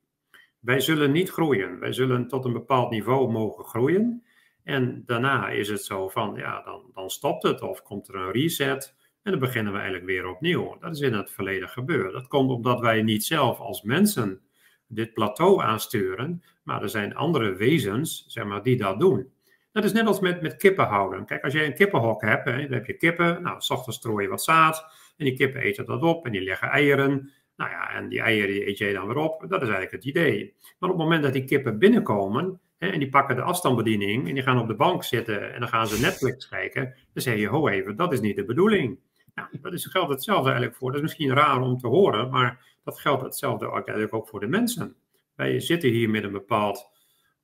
Wij 0.66 0.80
zullen 0.80 1.12
niet 1.12 1.30
groeien. 1.30 1.78
Wij 1.78 1.92
zullen 1.92 2.28
tot 2.28 2.44
een 2.44 2.52
bepaald 2.52 2.90
niveau 2.90 3.32
mogen 3.32 3.64
groeien. 3.64 4.24
En 4.64 5.02
daarna 5.04 5.48
is 5.48 5.68
het 5.68 5.84
zo 5.84 6.08
van, 6.08 6.34
ja, 6.34 6.62
dan, 6.62 6.82
dan 6.92 7.10
stopt 7.10 7.42
het 7.42 7.62
of 7.62 7.82
komt 7.82 8.08
er 8.08 8.14
een 8.14 8.32
reset. 8.32 8.94
En 9.22 9.30
dan 9.30 9.40
beginnen 9.40 9.72
we 9.72 9.78
eigenlijk 9.78 10.08
weer 10.08 10.28
opnieuw. 10.28 10.76
Dat 10.80 10.94
is 10.94 11.00
in 11.00 11.12
het 11.12 11.30
verleden 11.30 11.68
gebeurd. 11.68 12.12
Dat 12.12 12.28
komt 12.28 12.50
omdat 12.50 12.80
wij 12.80 13.02
niet 13.02 13.24
zelf 13.24 13.58
als 13.58 13.82
mensen 13.82 14.40
dit 14.86 15.12
plateau 15.12 15.62
aansturen, 15.62 16.42
maar 16.62 16.82
er 16.82 16.88
zijn 16.88 17.14
andere 17.14 17.54
wezens, 17.54 18.24
zeg 18.28 18.44
maar, 18.44 18.62
die 18.62 18.76
dat 18.76 19.00
doen. 19.00 19.32
Dat 19.72 19.84
is 19.84 19.92
net 19.92 20.06
als 20.06 20.20
met, 20.20 20.42
met 20.42 20.56
kippen 20.56 20.86
houden. 20.86 21.24
Kijk, 21.24 21.44
als 21.44 21.52
je 21.52 21.64
een 21.64 21.74
kippenhok 21.74 22.22
hebt, 22.22 22.44
hè, 22.44 22.62
dan 22.62 22.72
heb 22.72 22.86
je 22.86 22.96
kippen, 22.96 23.42
nou, 23.42 23.60
s 23.60 23.70
ochtends 23.70 23.98
strooi 23.98 24.24
je 24.24 24.30
wat 24.30 24.42
zaad, 24.42 24.84
en 25.16 25.24
die 25.24 25.36
kippen 25.36 25.60
eten 25.60 25.84
dat 25.84 26.02
op 26.02 26.26
en 26.26 26.32
die 26.32 26.42
leggen 26.42 26.68
eieren. 26.68 27.30
Nou 27.56 27.70
ja, 27.70 27.90
en 27.90 28.08
die 28.08 28.20
eieren 28.20 28.54
die 28.54 28.68
eet 28.68 28.78
je 28.78 28.92
dan 28.92 29.06
weer 29.06 29.16
op. 29.16 29.40
Dat 29.40 29.62
is 29.62 29.68
eigenlijk 29.68 29.92
het 29.92 30.04
idee. 30.04 30.54
Maar 30.78 30.90
op 30.90 30.96
het 30.96 31.04
moment 31.04 31.22
dat 31.22 31.32
die 31.32 31.44
kippen 31.44 31.78
binnenkomen, 31.78 32.60
hè, 32.78 32.88
en 32.88 32.98
die 32.98 33.08
pakken 33.08 33.36
de 33.36 33.42
afstandsbediening, 33.42 34.28
en 34.28 34.34
die 34.34 34.42
gaan 34.42 34.58
op 34.58 34.68
de 34.68 34.74
bank 34.74 35.04
zitten, 35.04 35.54
en 35.54 35.60
dan 35.60 35.68
gaan 35.68 35.86
ze 35.86 36.00
Netflix 36.00 36.48
kijken, 36.48 36.84
dan 37.12 37.22
zeg 37.22 37.36
je, 37.38 37.48
ho 37.48 37.68
even, 37.68 37.96
dat 37.96 38.12
is 38.12 38.20
niet 38.20 38.36
de 38.36 38.44
bedoeling. 38.44 38.98
Nou, 39.34 39.48
dat 39.60 39.72
is, 39.72 39.86
geldt 39.86 40.10
hetzelfde 40.10 40.48
eigenlijk 40.48 40.76
voor. 40.76 40.88
Dat 40.88 40.96
is 40.96 41.06
misschien 41.06 41.34
raar 41.34 41.60
om 41.60 41.78
te 41.78 41.86
horen, 41.86 42.30
maar 42.30 42.78
dat 42.84 43.00
geldt 43.00 43.22
hetzelfde 43.22 43.70
eigenlijk 43.70 44.14
ook 44.14 44.28
voor 44.28 44.40
de 44.40 44.46
mensen. 44.46 44.96
Wij 45.34 45.60
zitten 45.60 45.90
hier 45.90 46.10
met 46.10 46.24
een 46.24 46.32
bepaald, 46.32 46.90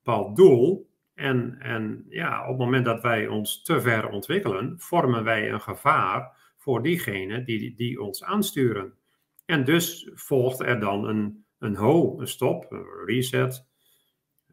bepaald 0.03 0.35
doel. 0.35 0.91
En, 1.13 1.55
en 1.59 2.05
ja, 2.09 2.41
op 2.41 2.47
het 2.47 2.57
moment 2.57 2.85
dat 2.85 3.01
wij 3.01 3.27
ons 3.27 3.63
te 3.63 3.81
ver 3.81 4.09
ontwikkelen, 4.09 4.79
vormen 4.79 5.23
wij 5.23 5.51
een 5.51 5.61
gevaar 5.61 6.37
voor 6.57 6.83
diegenen 6.83 7.45
die, 7.45 7.75
die 7.75 8.01
ons 8.01 8.23
aansturen. 8.23 8.93
En 9.45 9.63
dus 9.63 10.09
volgt 10.13 10.59
er 10.59 10.79
dan 10.79 11.07
een, 11.07 11.45
een 11.59 11.75
ho, 11.75 12.19
een 12.19 12.27
stop, 12.27 12.71
een 12.71 12.85
reset. 13.05 13.65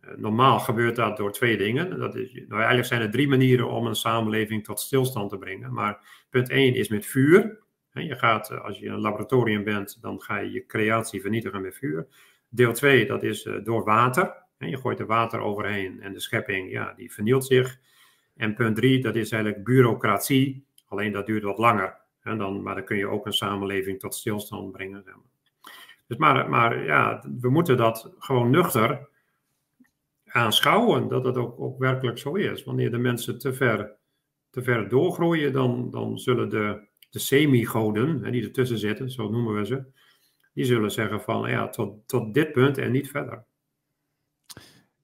Eh, 0.00 0.10
normaal 0.16 0.58
gebeurt 0.58 0.96
dat 0.96 1.16
door 1.16 1.32
twee 1.32 1.56
dingen. 1.56 1.98
Dat 1.98 2.14
is, 2.16 2.32
nou 2.32 2.52
eigenlijk 2.52 2.86
zijn 2.86 3.00
er 3.00 3.10
drie 3.10 3.28
manieren 3.28 3.70
om 3.70 3.86
een 3.86 3.94
samenleving 3.94 4.64
tot 4.64 4.80
stilstand 4.80 5.30
te 5.30 5.38
brengen. 5.38 5.72
Maar 5.72 6.24
punt 6.30 6.50
één 6.50 6.74
is 6.74 6.88
met 6.88 7.06
vuur. 7.06 7.58
Je 7.92 8.18
gaat, 8.18 8.50
eh, 8.50 8.64
als 8.64 8.78
je 8.78 8.84
in 8.84 8.92
een 8.92 9.00
laboratorium 9.00 9.64
bent, 9.64 9.98
dan 10.00 10.20
ga 10.20 10.38
je 10.38 10.50
je 10.50 10.66
creatie 10.66 11.20
vernietigen 11.20 11.62
met 11.62 11.76
vuur. 11.76 12.06
Deel 12.48 12.72
2, 12.72 13.06
dat 13.06 13.22
is 13.22 13.44
eh, 13.44 13.54
door 13.64 13.84
water. 13.84 14.38
Je 14.58 14.76
gooit 14.76 15.00
er 15.00 15.06
water 15.06 15.40
overheen 15.40 16.00
en 16.00 16.12
de 16.12 16.20
schepping, 16.20 16.70
ja, 16.70 16.92
die 16.92 17.12
vernielt 17.12 17.46
zich. 17.46 17.78
En 18.36 18.54
punt 18.54 18.76
3, 18.76 19.02
dat 19.02 19.16
is 19.16 19.32
eigenlijk 19.32 19.64
bureaucratie. 19.64 20.66
Alleen 20.86 21.12
dat 21.12 21.26
duurt 21.26 21.42
wat 21.42 21.58
langer. 21.58 21.99
En 22.22 22.38
dan, 22.38 22.62
maar 22.62 22.74
dan 22.74 22.84
kun 22.84 22.96
je 22.96 23.06
ook 23.06 23.26
een 23.26 23.32
samenleving 23.32 23.98
tot 23.98 24.14
stilstand 24.14 24.72
brengen. 24.72 25.02
Zeg 25.04 25.14
maar. 25.14 25.72
Dus 26.06 26.16
maar, 26.16 26.48
maar 26.48 26.84
ja, 26.84 27.24
we 27.40 27.50
moeten 27.50 27.76
dat 27.76 28.12
gewoon 28.18 28.50
nuchter 28.50 29.08
aanschouwen. 30.24 31.08
Dat 31.08 31.24
het 31.24 31.36
ook, 31.36 31.60
ook 31.60 31.78
werkelijk 31.78 32.18
zo 32.18 32.34
is. 32.34 32.64
Wanneer 32.64 32.90
de 32.90 32.98
mensen 32.98 33.38
te 33.38 33.52
ver, 33.52 33.92
te 34.50 34.62
ver 34.62 34.88
doorgroeien, 34.88 35.52
dan, 35.52 35.90
dan 35.90 36.18
zullen 36.18 36.48
de 36.48 36.88
de 37.10 37.18
semi-goden, 37.18 38.32
die 38.32 38.42
ertussen 38.42 38.78
zitten, 38.78 39.10
zo 39.10 39.28
noemen 39.28 39.54
we 39.54 39.66
ze, 39.66 39.84
die 40.52 40.64
zullen 40.64 40.90
zeggen 40.90 41.20
van 41.20 41.50
ja, 41.50 41.68
tot, 41.68 42.08
tot 42.08 42.34
dit 42.34 42.52
punt 42.52 42.78
en 42.78 42.92
niet 42.92 43.08
verder. 43.08 43.44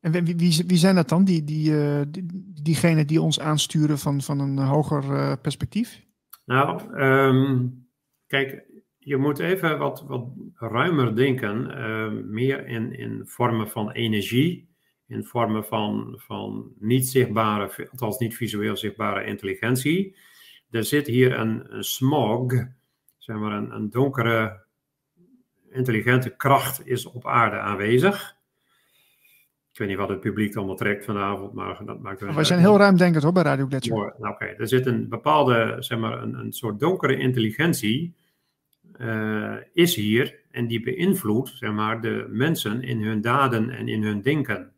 En 0.01 0.25
wie, 0.25 0.65
wie, 0.67 0.77
zijn 0.77 0.95
dat 0.95 1.09
dan, 1.09 1.25
die, 1.25 1.45
die, 1.45 1.71
uh, 1.71 2.01
die, 2.09 2.27
diegenen 2.63 3.07
die 3.07 3.21
ons 3.21 3.41
aansturen 3.41 3.99
van, 3.99 4.23
van 4.23 4.41
een 4.41 4.59
hoger 4.59 5.05
uh, 5.05 5.33
perspectief? 5.43 6.06
Nou, 6.47 6.97
um, 7.03 7.89
kijk, 8.27 8.65
je 8.99 9.17
moet 9.17 9.39
even 9.39 9.79
wat, 9.79 10.05
wat 10.07 10.29
ruimer 10.55 11.17
denken, 11.17 11.71
uh, 11.71 12.25
meer 12.25 12.67
in, 12.67 12.93
in 12.93 13.23
vormen 13.27 13.69
van 13.69 13.91
energie, 13.91 14.69
in 15.07 15.25
vormen 15.25 15.65
van, 15.65 16.15
van 16.17 16.73
niet 16.79 17.09
zichtbare, 17.09 17.89
althans 17.91 18.19
niet 18.19 18.37
visueel 18.37 18.77
zichtbare 18.77 19.25
intelligentie 19.25 20.17
er 20.71 20.85
zit 20.85 21.07
hier 21.07 21.39
een, 21.39 21.75
een 21.75 21.85
smog, 21.85 22.53
zeg 23.19 23.37
maar 23.37 23.53
een, 23.53 23.71
een, 23.75 23.91
donkere, 23.91 24.65
intelligente 25.71 26.37
kracht 26.37 26.87
is 26.87 27.07
op 27.07 27.27
aarde 27.27 27.59
aanwezig. 27.59 28.36
Ik 29.77 29.83
weet 29.83 29.91
niet 29.91 30.01
wat 30.01 30.09
het 30.09 30.21
publiek 30.21 30.57
allemaal 30.57 30.77
trekt 30.77 31.05
vanavond, 31.05 31.53
maar 31.53 31.85
dat 31.85 32.01
maakt 32.01 32.21
wel 32.21 32.35
Wij 32.35 32.45
zijn 32.45 32.59
heel 32.59 32.77
ruimdenkend 32.77 33.23
hoor 33.23 33.33
bij 33.33 33.43
Radio 33.43 33.67
Gletscher. 33.67 34.15
Nou, 34.19 34.35
Oké, 34.35 34.45
er 34.45 34.69
zit 34.69 34.87
een 34.87 35.09
bepaalde, 35.09 35.77
zeg 35.79 35.99
maar, 35.99 36.23
een, 36.23 36.35
een 36.35 36.53
soort 36.53 36.81
donkere 36.81 37.17
intelligentie 37.17 38.15
uh, 39.01 39.55
is 39.73 39.95
hier 39.95 40.41
en 40.51 40.67
die 40.67 40.81
beïnvloedt, 40.81 41.49
zeg 41.55 41.73
maar, 41.73 42.01
de 42.01 42.27
mensen 42.29 42.83
in 42.83 43.03
hun 43.03 43.21
daden 43.21 43.71
en 43.71 43.89
in 43.89 44.03
hun 44.03 44.23
denken. 44.23 44.73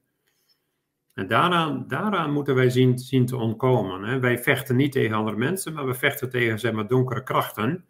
En 1.14 1.26
daaraan, 1.26 1.84
daaraan 1.88 2.32
moeten 2.32 2.54
wij 2.54 2.70
zien, 2.70 2.98
zien 2.98 3.26
te 3.26 3.36
ontkomen. 3.36 4.02
Hè. 4.02 4.18
Wij 4.18 4.38
vechten 4.38 4.76
niet 4.76 4.92
tegen 4.92 5.16
andere 5.16 5.36
mensen, 5.36 5.72
maar 5.72 5.86
we 5.86 5.94
vechten 5.94 6.30
tegen 6.30 6.58
zeg 6.58 6.72
maar, 6.72 6.86
donkere 6.86 7.22
krachten. 7.22 7.84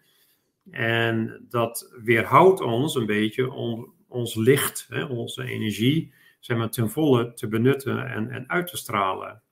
En 0.70 1.46
dat 1.48 1.92
weerhoudt 2.04 2.60
ons 2.60 2.94
een 2.94 3.06
beetje 3.06 3.52
om 3.52 3.92
ons 4.08 4.34
licht, 4.34 4.86
hè, 4.88 5.04
onze 5.04 5.44
energie, 5.44 6.16
zeg 6.38 6.56
maar, 6.56 6.70
ten 6.70 6.90
volle 6.90 7.32
te 7.32 7.48
benutten 7.48 8.06
en, 8.06 8.30
en 8.30 8.48
uit 8.48 8.66
te 8.66 8.76
stralen. 8.76 9.42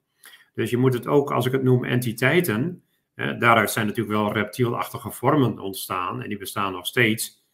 Dus 0.54 0.70
je 0.70 0.76
moet 0.76 0.94
het 0.94 1.06
ook, 1.06 1.30
als 1.30 1.46
ik 1.46 1.52
het 1.52 1.62
noem, 1.62 1.84
entiteiten. 1.84 2.82
Hè, 3.14 3.36
daaruit 3.36 3.70
zijn 3.70 3.86
natuurlijk 3.86 4.16
wel 4.16 4.32
reptielachtige 4.32 5.10
vormen 5.10 5.58
ontstaan 5.58 6.22
en 6.22 6.28
die 6.28 6.38
bestaan 6.38 6.72
nog 6.72 6.86
steeds. 6.86 7.44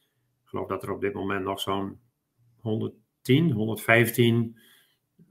Ik 0.42 0.48
geloof 0.48 0.68
dat 0.68 0.82
er 0.82 0.90
op 0.90 1.00
dit 1.00 1.14
moment 1.14 1.44
nog 1.44 1.60
zo'n 1.60 2.00
110, 2.60 3.50
115 3.50 4.58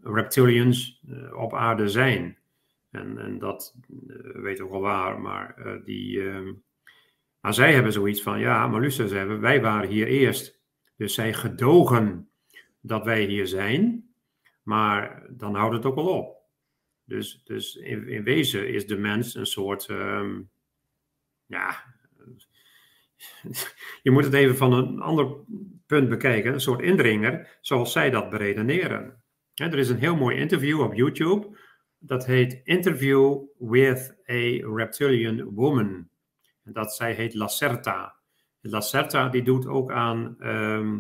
reptilians 0.01 1.01
uh, 1.07 1.33
op 1.37 1.53
aarde 1.53 1.89
zijn. 1.89 2.37
En, 2.89 3.17
en 3.17 3.39
dat 3.39 3.75
uh, 4.07 4.41
weet 4.41 4.61
ook 4.61 4.71
wel 4.71 4.81
waar, 4.81 5.19
maar 5.19 5.55
uh, 5.65 5.85
die. 5.85 6.21
maar 7.41 7.53
zij 7.53 7.73
hebben 7.73 7.91
zoiets 7.91 8.21
van: 8.21 8.39
ja, 8.39 8.67
maar 8.67 8.81
hebben, 8.81 9.39
wij 9.39 9.61
waren 9.61 9.89
hier 9.89 10.07
eerst. 10.07 10.59
Dus 10.95 11.13
zij 11.13 11.33
gedogen 11.33 12.30
dat 12.81 13.05
wij 13.05 13.23
hier 13.23 13.47
zijn, 13.47 14.09
maar 14.63 15.27
dan 15.29 15.55
houdt 15.55 15.75
het 15.75 15.85
ook 15.85 15.95
wel 15.95 16.09
op. 16.09 16.39
Dus, 17.03 17.41
dus 17.43 17.75
in, 17.75 18.07
in 18.07 18.23
wezen 18.23 18.67
is 18.67 18.87
de 18.87 18.97
mens 18.97 19.35
een 19.35 19.45
soort. 19.45 19.87
Um, 19.89 20.49
ja. 21.45 21.83
Je 24.03 24.11
moet 24.11 24.23
het 24.23 24.33
even 24.33 24.57
van 24.57 24.73
een 24.73 24.99
ander 24.99 25.35
punt 25.85 26.09
bekijken, 26.09 26.53
een 26.53 26.61
soort 26.61 26.81
indringer, 26.81 27.57
zoals 27.61 27.91
zij 27.91 28.09
dat 28.09 28.29
beredeneren 28.29 29.21
er 29.69 29.77
is 29.77 29.89
een 29.89 29.97
heel 29.97 30.15
mooi 30.15 30.37
interview 30.37 30.81
op 30.81 30.93
YouTube. 30.93 31.57
Dat 31.97 32.25
heet 32.25 32.61
Interview 32.63 33.39
with 33.57 34.15
a 34.29 34.67
Reptilian 34.75 35.43
Woman. 35.43 36.09
En 36.63 36.73
dat 36.73 36.95
zij 36.95 37.13
heet 37.13 37.33
Lacerta. 37.33 38.15
Lacerta 38.61 39.29
die 39.29 39.43
doet 39.43 39.67
ook 39.67 39.91
aan 39.91 40.35
uh, 40.39 40.97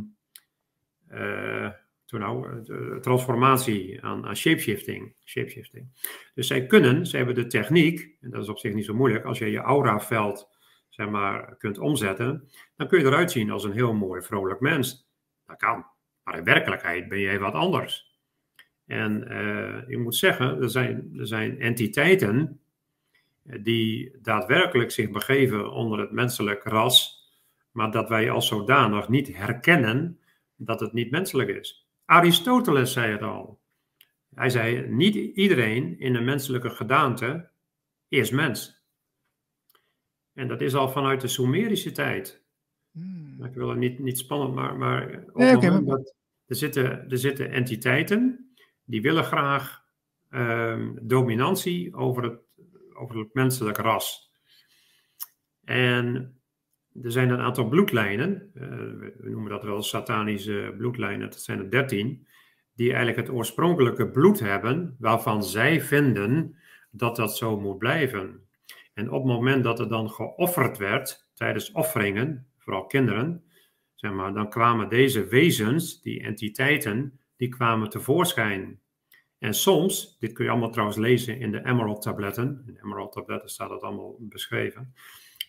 nou, 2.07 2.63
transformatie, 3.01 4.03
aan, 4.03 4.25
aan 4.25 4.35
shapeshifting, 4.35 5.15
shapeshifting. 5.25 5.87
Dus 6.33 6.47
zij 6.47 6.65
kunnen, 6.65 7.05
ze 7.05 7.17
hebben 7.17 7.35
de 7.35 7.47
techniek, 7.47 8.15
en 8.21 8.29
dat 8.29 8.41
is 8.41 8.49
op 8.49 8.59
zich 8.59 8.73
niet 8.73 8.85
zo 8.85 8.93
moeilijk, 8.93 9.25
als 9.25 9.37
je 9.37 9.51
je 9.51 9.59
auraveld 9.59 10.49
zeg 10.89 11.09
maar, 11.09 11.55
kunt 11.57 11.77
omzetten, 11.77 12.49
dan 12.75 12.87
kun 12.87 12.99
je 12.99 13.05
eruit 13.05 13.31
zien 13.31 13.51
als 13.51 13.63
een 13.63 13.71
heel 13.71 13.93
mooi, 13.93 14.21
vrolijk 14.21 14.59
mens. 14.59 15.09
Dat 15.47 15.57
kan. 15.57 15.85
Maar 16.23 16.37
in 16.37 16.43
werkelijkheid 16.43 17.07
ben 17.07 17.19
je 17.19 17.39
wat 17.39 17.53
anders. 17.53 18.19
En 18.85 19.31
uh, 19.31 19.89
ik 19.89 19.97
moet 19.97 20.15
zeggen, 20.15 20.61
er 20.61 20.69
zijn, 20.69 21.11
er 21.17 21.27
zijn 21.27 21.59
entiteiten 21.59 22.59
eh, 23.45 23.63
die 23.63 24.17
daadwerkelijk 24.21 24.91
zich 24.91 25.11
begeven 25.11 25.71
onder 25.71 25.99
het 25.99 26.11
menselijk 26.11 26.63
ras, 26.63 27.25
maar 27.71 27.91
dat 27.91 28.09
wij 28.09 28.31
als 28.31 28.47
zodanig 28.47 29.09
niet 29.09 29.35
herkennen 29.35 30.19
dat 30.65 30.79
het 30.79 30.93
niet 30.93 31.11
menselijk 31.11 31.49
is. 31.49 31.87
Aristoteles 32.05 32.93
zei 32.93 33.11
het 33.11 33.21
al. 33.21 33.61
Hij 34.35 34.49
zei: 34.49 34.87
niet 34.87 35.15
iedereen 35.15 35.99
in 35.99 36.15
een 36.15 36.25
menselijke 36.25 36.69
gedaante 36.69 37.49
is 38.07 38.29
mens. 38.29 38.85
En 40.33 40.47
dat 40.47 40.61
is 40.61 40.75
al 40.75 40.89
vanuit 40.89 41.21
de 41.21 41.27
Sumerische 41.27 41.91
tijd. 41.91 42.43
Hmm. 42.91 43.43
Ik 43.43 43.53
wil 43.53 43.69
het 43.69 43.77
niet, 43.77 43.99
niet 43.99 44.17
spannend, 44.17 44.53
maar, 44.53 44.77
maar, 44.77 45.25
nee, 45.33 45.55
okay, 45.55 45.83
Dat, 45.83 46.15
er, 46.45 46.55
zitten, 46.55 47.09
er 47.09 47.17
zitten 47.17 47.51
entiteiten 47.51 48.53
die 48.83 49.01
willen 49.01 49.23
graag 49.23 49.83
um, 50.29 50.99
dominantie 51.01 51.95
over 51.95 52.23
het, 52.23 52.39
over 52.93 53.17
het 53.17 53.33
menselijk 53.33 53.77
ras. 53.77 54.31
En 55.63 56.35
er 57.03 57.11
zijn 57.11 57.29
een 57.29 57.39
aantal 57.39 57.67
bloedlijnen, 57.67 58.51
uh, 58.53 58.61
we 59.19 59.29
noemen 59.29 59.49
dat 59.49 59.63
wel 59.63 59.83
satanische 59.83 60.73
bloedlijnen, 60.77 61.29
dat 61.29 61.41
zijn 61.41 61.59
er 61.59 61.71
dertien, 61.71 62.27
die 62.75 62.93
eigenlijk 62.93 63.27
het 63.27 63.35
oorspronkelijke 63.35 64.09
bloed 64.09 64.39
hebben, 64.39 64.95
waarvan 64.99 65.43
zij 65.43 65.81
vinden 65.81 66.55
dat 66.91 67.15
dat 67.15 67.37
zo 67.37 67.59
moet 67.59 67.77
blijven. 67.77 68.47
En 68.93 69.11
op 69.11 69.23
het 69.23 69.33
moment 69.33 69.63
dat 69.63 69.79
er 69.79 69.89
dan 69.89 70.09
geofferd 70.09 70.77
werd, 70.77 71.29
tijdens 71.33 71.71
offeringen, 71.71 72.47
vooral 72.57 72.85
kinderen, 72.85 73.43
zeg 73.95 74.11
maar, 74.11 74.33
dan 74.33 74.49
kwamen 74.49 74.89
deze 74.89 75.25
wezens, 75.25 76.01
die 76.01 76.21
entiteiten, 76.21 77.19
die 77.35 77.49
kwamen 77.49 77.89
tevoorschijn. 77.89 78.79
En 79.39 79.53
soms, 79.53 80.17
dit 80.19 80.33
kun 80.33 80.45
je 80.45 80.51
allemaal 80.51 80.71
trouwens 80.71 80.97
lezen 80.97 81.39
in 81.39 81.51
de 81.51 81.65
Emerald 81.65 82.01
tabletten, 82.01 82.63
in 82.67 82.73
de 82.73 82.81
Emerald 82.83 83.11
tabletten 83.11 83.49
staat 83.49 83.69
dat 83.69 83.81
allemaal 83.81 84.15
beschreven, 84.19 84.93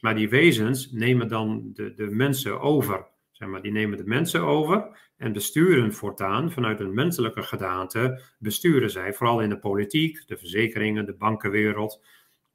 maar 0.02 0.14
die 0.14 0.28
wezens 0.28 0.90
nemen 0.90 1.28
dan 1.28 1.70
de, 1.72 1.94
de 1.94 2.10
mensen 2.10 2.60
over. 2.60 3.06
Zeg 3.30 3.48
maar, 3.48 3.62
die 3.62 3.72
nemen 3.72 3.96
de 3.96 4.04
mensen 4.04 4.40
over 4.40 4.98
en 5.16 5.32
besturen 5.32 5.92
voortaan 5.92 6.52
vanuit 6.52 6.80
een 6.80 6.94
menselijke 6.94 7.42
gedaante, 7.42 8.22
besturen 8.38 8.90
zij, 8.90 9.12
vooral 9.12 9.40
in 9.40 9.48
de 9.48 9.58
politiek, 9.58 10.22
de 10.26 10.36
verzekeringen, 10.36 11.06
de 11.06 11.14
bankenwereld. 11.14 12.04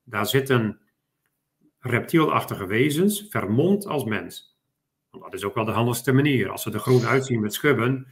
Daar 0.03 0.25
zitten 0.25 0.79
reptielachtige 1.79 2.65
wezens, 2.65 3.25
vermomd 3.29 3.85
als 3.85 4.03
mens. 4.03 4.57
Want 5.09 5.23
dat 5.23 5.33
is 5.33 5.43
ook 5.43 5.55
wel 5.55 5.65
de 5.65 5.71
handigste 5.71 6.11
manier. 6.11 6.49
Als 6.49 6.61
ze 6.61 6.71
er 6.71 6.79
groen 6.79 7.05
uitzien 7.05 7.39
met 7.39 7.53
schubben. 7.53 8.07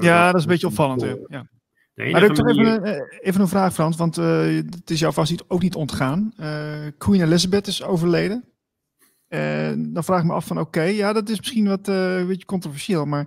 Ja, 0.00 0.26
dat 0.26 0.34
is 0.34 0.42
een 0.42 0.50
beetje 0.50 0.66
opvallend. 0.66 1.16
Ja. 1.28 1.48
Maar 1.94 2.22
ik 2.22 2.34
toch 2.34 2.48
even, 2.48 2.84
eh, 2.84 3.18
even, 3.20 3.40
een 3.40 3.48
vraag, 3.48 3.72
Frans, 3.72 3.96
want 3.96 4.18
uh, 4.18 4.56
het 4.56 4.90
is 4.90 5.00
jou 5.00 5.12
vast 5.12 5.30
niet, 5.30 5.44
ook 5.48 5.62
niet 5.62 5.74
ontgaan. 5.74 6.32
Uh, 6.40 6.86
Queen 6.98 7.22
Elizabeth 7.22 7.66
is 7.66 7.82
overleden. 7.82 8.50
Dan 9.92 10.04
vraag 10.04 10.20
ik 10.20 10.26
me 10.26 10.32
af 10.32 10.46
van, 10.46 10.60
oké, 10.60 10.82
ja, 10.82 11.12
dat 11.12 11.28
is 11.28 11.38
misschien 11.38 11.68
wat 11.68 11.88
een 11.88 12.26
beetje 12.26 12.44
controversieel, 12.44 13.04
maar 13.04 13.26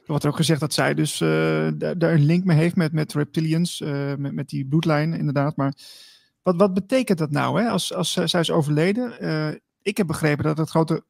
er 0.00 0.06
wordt 0.06 0.26
ook 0.26 0.36
gezegd 0.36 0.60
dat 0.60 0.72
zij 0.72 0.94
dus 0.94 1.18
daar, 1.18 1.98
daar, 1.98 2.12
een 2.12 2.24
link 2.24 2.44
mee 2.44 2.56
heeft 2.56 2.76
met, 2.76 2.92
met 2.92 3.12
reptilians, 3.12 3.80
met, 4.16 4.32
met 4.32 4.48
die 4.48 4.66
bloedlijn 4.66 5.14
inderdaad, 5.14 5.56
maar 5.56 5.74
wat, 6.42 6.56
wat 6.56 6.74
betekent 6.74 7.18
dat 7.18 7.30
nou, 7.30 7.62
hè? 7.62 7.68
Als, 7.68 7.94
als 7.94 8.12
zij 8.12 8.40
is 8.40 8.50
overleden? 8.50 9.12
ik 9.82 9.96
heb 9.96 10.06
begrepen 10.06 10.44
dat 10.44 10.58
het 10.58 10.70
grote 10.70 11.04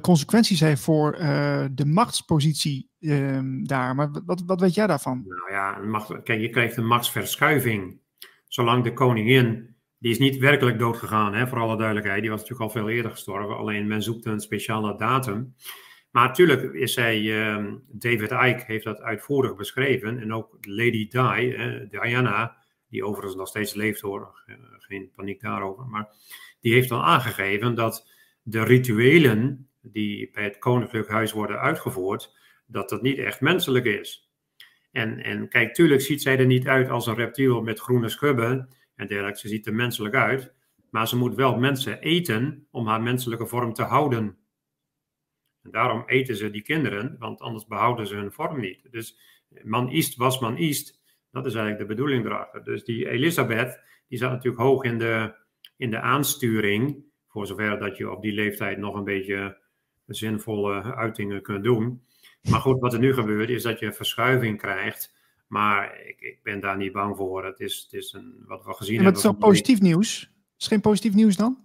consequenties 0.00 0.60
heeft 0.60 0.82
voor 0.82 1.12
de 1.72 1.86
machtspositie 1.86 2.88
Ehm, 3.04 3.64
daar. 3.64 3.94
Maar 3.94 4.10
wat, 4.26 4.42
wat 4.46 4.60
weet 4.60 4.74
jij 4.74 4.86
daarvan? 4.86 5.24
Nou 5.26 5.52
ja, 5.52 5.78
macht, 5.78 6.22
kijk, 6.22 6.40
je 6.40 6.50
krijgt 6.50 6.76
een 6.76 6.86
machtsverschuiving. 6.86 7.98
Zolang 8.48 8.84
de 8.84 8.92
koningin, 8.92 9.73
die 10.04 10.12
is 10.12 10.18
niet 10.18 10.38
werkelijk 10.38 10.78
doodgegaan, 10.78 11.34
hè, 11.34 11.46
voor 11.46 11.58
alle 11.58 11.76
duidelijkheid. 11.76 12.20
Die 12.20 12.30
was 12.30 12.40
natuurlijk 12.40 12.70
al 12.70 12.80
veel 12.80 12.88
eerder 12.88 13.10
gestorven. 13.10 13.56
Alleen 13.56 13.86
men 13.86 14.02
zoekt 14.02 14.24
een 14.24 14.40
speciale 14.40 14.96
datum. 14.96 15.54
Maar 16.10 16.26
natuurlijk 16.26 16.72
is 16.72 16.92
zij, 16.92 17.20
uh, 17.20 17.72
David 17.88 18.30
Icke 18.30 18.64
heeft 18.66 18.84
dat 18.84 19.00
uitvoerig 19.00 19.56
beschreven. 19.56 20.18
En 20.18 20.32
ook 20.32 20.56
Lady 20.60 21.08
Di, 21.08 21.88
Diana, 21.90 22.56
die 22.88 23.04
overigens 23.04 23.36
nog 23.36 23.48
steeds 23.48 23.74
leeft 23.74 24.00
hoor, 24.00 24.42
geen 24.78 25.10
paniek 25.14 25.40
daarover. 25.40 25.86
Maar 25.86 26.08
die 26.60 26.72
heeft 26.72 26.88
dan 26.88 27.02
aangegeven 27.02 27.74
dat 27.74 28.10
de 28.42 28.64
rituelen 28.64 29.68
die 29.80 30.30
bij 30.32 30.44
het 30.44 30.58
koninklijk 30.58 31.08
huis 31.08 31.32
worden 31.32 31.60
uitgevoerd, 31.60 32.36
dat 32.66 32.88
dat 32.88 33.02
niet 33.02 33.18
echt 33.18 33.40
menselijk 33.40 33.84
is. 33.84 34.30
En, 34.92 35.22
en 35.22 35.48
kijk, 35.48 35.74
tuurlijk 35.74 36.00
ziet 36.00 36.22
zij 36.22 36.38
er 36.38 36.46
niet 36.46 36.68
uit 36.68 36.88
als 36.88 37.06
een 37.06 37.14
reptiel 37.14 37.62
met 37.62 37.80
groene 37.80 38.08
schubben 38.08 38.68
en 38.96 39.06
dergelijke. 39.06 39.38
Ze 39.38 39.48
ziet 39.48 39.66
er 39.66 39.74
menselijk 39.74 40.14
uit, 40.14 40.54
maar 40.90 41.08
ze 41.08 41.16
moet 41.16 41.34
wel 41.34 41.58
mensen 41.58 42.00
eten 42.00 42.66
om 42.70 42.86
haar 42.86 43.02
menselijke 43.02 43.46
vorm 43.46 43.72
te 43.72 43.82
houden. 43.82 44.38
En 45.62 45.70
daarom 45.70 46.02
eten 46.06 46.36
ze 46.36 46.50
die 46.50 46.62
kinderen, 46.62 47.16
want 47.18 47.40
anders 47.40 47.66
behouden 47.66 48.06
ze 48.06 48.16
hun 48.16 48.32
vorm 48.32 48.60
niet. 48.60 48.88
Dus 48.90 49.18
man 49.62 49.88
east 49.88 50.16
was 50.16 50.38
man 50.40 50.56
east. 50.56 51.02
Dat 51.30 51.46
is 51.46 51.54
eigenlijk 51.54 51.88
de 51.88 51.94
bedoeling 51.94 52.24
erachter. 52.24 52.64
Dus 52.64 52.84
die 52.84 53.08
Elisabeth, 53.08 53.80
die 54.08 54.18
zat 54.18 54.30
natuurlijk 54.30 54.62
hoog 54.62 54.84
in 54.84 54.98
de, 54.98 55.34
in 55.76 55.90
de 55.90 56.00
aansturing, 56.00 57.04
voor 57.28 57.46
zover 57.46 57.78
dat 57.78 57.96
je 57.96 58.10
op 58.10 58.22
die 58.22 58.32
leeftijd 58.32 58.78
nog 58.78 58.94
een 58.94 59.04
beetje 59.04 59.58
zinvolle 60.06 60.94
uitingen 60.94 61.42
kunt 61.42 61.64
doen. 61.64 62.02
Maar 62.42 62.60
goed, 62.60 62.80
wat 62.80 62.92
er 62.92 62.98
nu 62.98 63.14
gebeurt 63.14 63.48
is 63.48 63.62
dat 63.62 63.78
je 63.78 63.86
een 63.86 63.94
verschuiving 63.94 64.58
krijgt. 64.58 65.13
Maar 65.46 66.00
ik, 66.06 66.20
ik 66.20 66.38
ben 66.42 66.60
daar 66.60 66.76
niet 66.76 66.92
bang 66.92 67.16
voor. 67.16 67.44
Het 67.44 67.60
is, 67.60 67.82
het 67.90 68.02
is 68.02 68.12
een, 68.12 68.44
wat 68.46 68.64
we 68.64 68.74
gezien 68.74 68.98
en 68.98 69.04
hebben. 69.04 69.22
Is 69.22 69.38
positief 69.38 69.80
nieuws? 69.80 70.30
Is 70.58 70.66
geen 70.66 70.80
positief 70.80 71.14
nieuws 71.14 71.36
dan? 71.36 71.58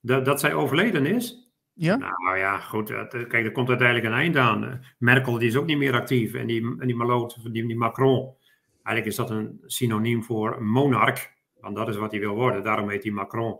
Dat, 0.00 0.24
dat 0.24 0.40
zij 0.40 0.54
overleden 0.54 1.06
is? 1.06 1.50
Ja? 1.72 1.96
Nou 1.96 2.38
ja, 2.38 2.58
goed. 2.58 2.88
Kijk, 3.08 3.32
er 3.32 3.52
komt 3.52 3.68
uiteindelijk 3.68 4.06
een 4.06 4.18
eind 4.18 4.36
aan. 4.36 4.84
Merkel 4.98 5.38
die 5.38 5.48
is 5.48 5.56
ook 5.56 5.66
niet 5.66 5.78
meer 5.78 5.94
actief. 5.94 6.34
En 6.34 6.46
die, 6.46 6.76
en 6.78 6.86
die 6.86 6.96
Malot, 6.96 7.52
die, 7.52 7.66
die 7.66 7.76
Macron. 7.76 8.34
Eigenlijk 8.82 9.06
is 9.06 9.16
dat 9.16 9.30
een 9.30 9.62
synoniem 9.66 10.22
voor 10.24 10.62
monarch. 10.62 11.30
Want 11.60 11.76
dat 11.76 11.88
is 11.88 11.96
wat 11.96 12.10
hij 12.10 12.20
wil 12.20 12.34
worden. 12.34 12.62
Daarom 12.62 12.88
heet 12.90 13.02
hij 13.02 13.12
Macron. 13.12 13.58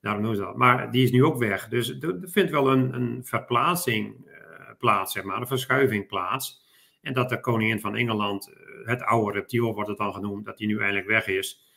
Daarom 0.00 0.22
doen 0.22 0.34
ze 0.34 0.40
dat. 0.40 0.56
Maar 0.56 0.90
die 0.90 1.04
is 1.04 1.10
nu 1.10 1.24
ook 1.24 1.38
weg. 1.38 1.68
Dus 1.68 1.98
er 2.00 2.18
vindt 2.22 2.50
wel 2.50 2.72
een, 2.72 2.94
een 2.94 3.24
verplaatsing 3.24 4.32
plaats, 4.78 5.12
zeg 5.12 5.22
maar, 5.22 5.40
een 5.40 5.46
verschuiving 5.46 6.06
plaats. 6.06 6.63
En 7.04 7.12
dat 7.12 7.28
de 7.28 7.40
koningin 7.40 7.80
van 7.80 7.96
Engeland, 7.96 8.48
eh, 8.48 8.54
het 8.84 9.02
oude 9.02 9.38
reptiel 9.38 9.74
wordt 9.74 9.88
het 9.88 9.98
dan 9.98 10.12
genoemd, 10.12 10.44
dat 10.44 10.58
die 10.58 10.66
nu 10.66 10.78
eindelijk 10.78 11.06
weg 11.06 11.26
is. 11.26 11.72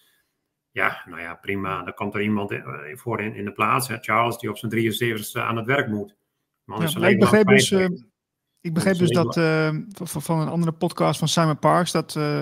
Ja, 0.71 1.03
nou 1.05 1.21
ja, 1.21 1.35
prima. 1.35 1.83
Dan 1.83 1.93
komt 1.93 2.13
er 2.13 2.21
iemand 2.21 2.51
eh, 2.51 2.61
voor 2.93 3.21
in, 3.21 3.35
in 3.35 3.45
de 3.45 3.51
plaats, 3.51 3.87
hè, 3.87 3.97
Charles, 3.97 4.37
die 4.37 4.49
op 4.49 4.57
zijn 4.57 4.71
73ste 4.71 5.41
aan 5.41 5.57
het 5.57 5.65
werk 5.65 5.87
moet. 5.87 6.15
Man 6.63 6.83
is 6.83 6.93
ja, 6.93 7.07
ik 7.07 7.19
begreep 7.19 7.47
dus, 7.47 7.71
uh, 7.71 7.87
ik 8.61 8.73
begreep 8.73 8.97
dus 8.97 9.09
dat 9.09 9.37
uh, 9.37 9.69
van 10.03 10.39
een 10.39 10.47
andere 10.47 10.71
podcast 10.71 11.19
van 11.19 11.27
Simon 11.27 11.59
Parks, 11.59 11.91
dat 11.91 12.15
uh, 12.15 12.41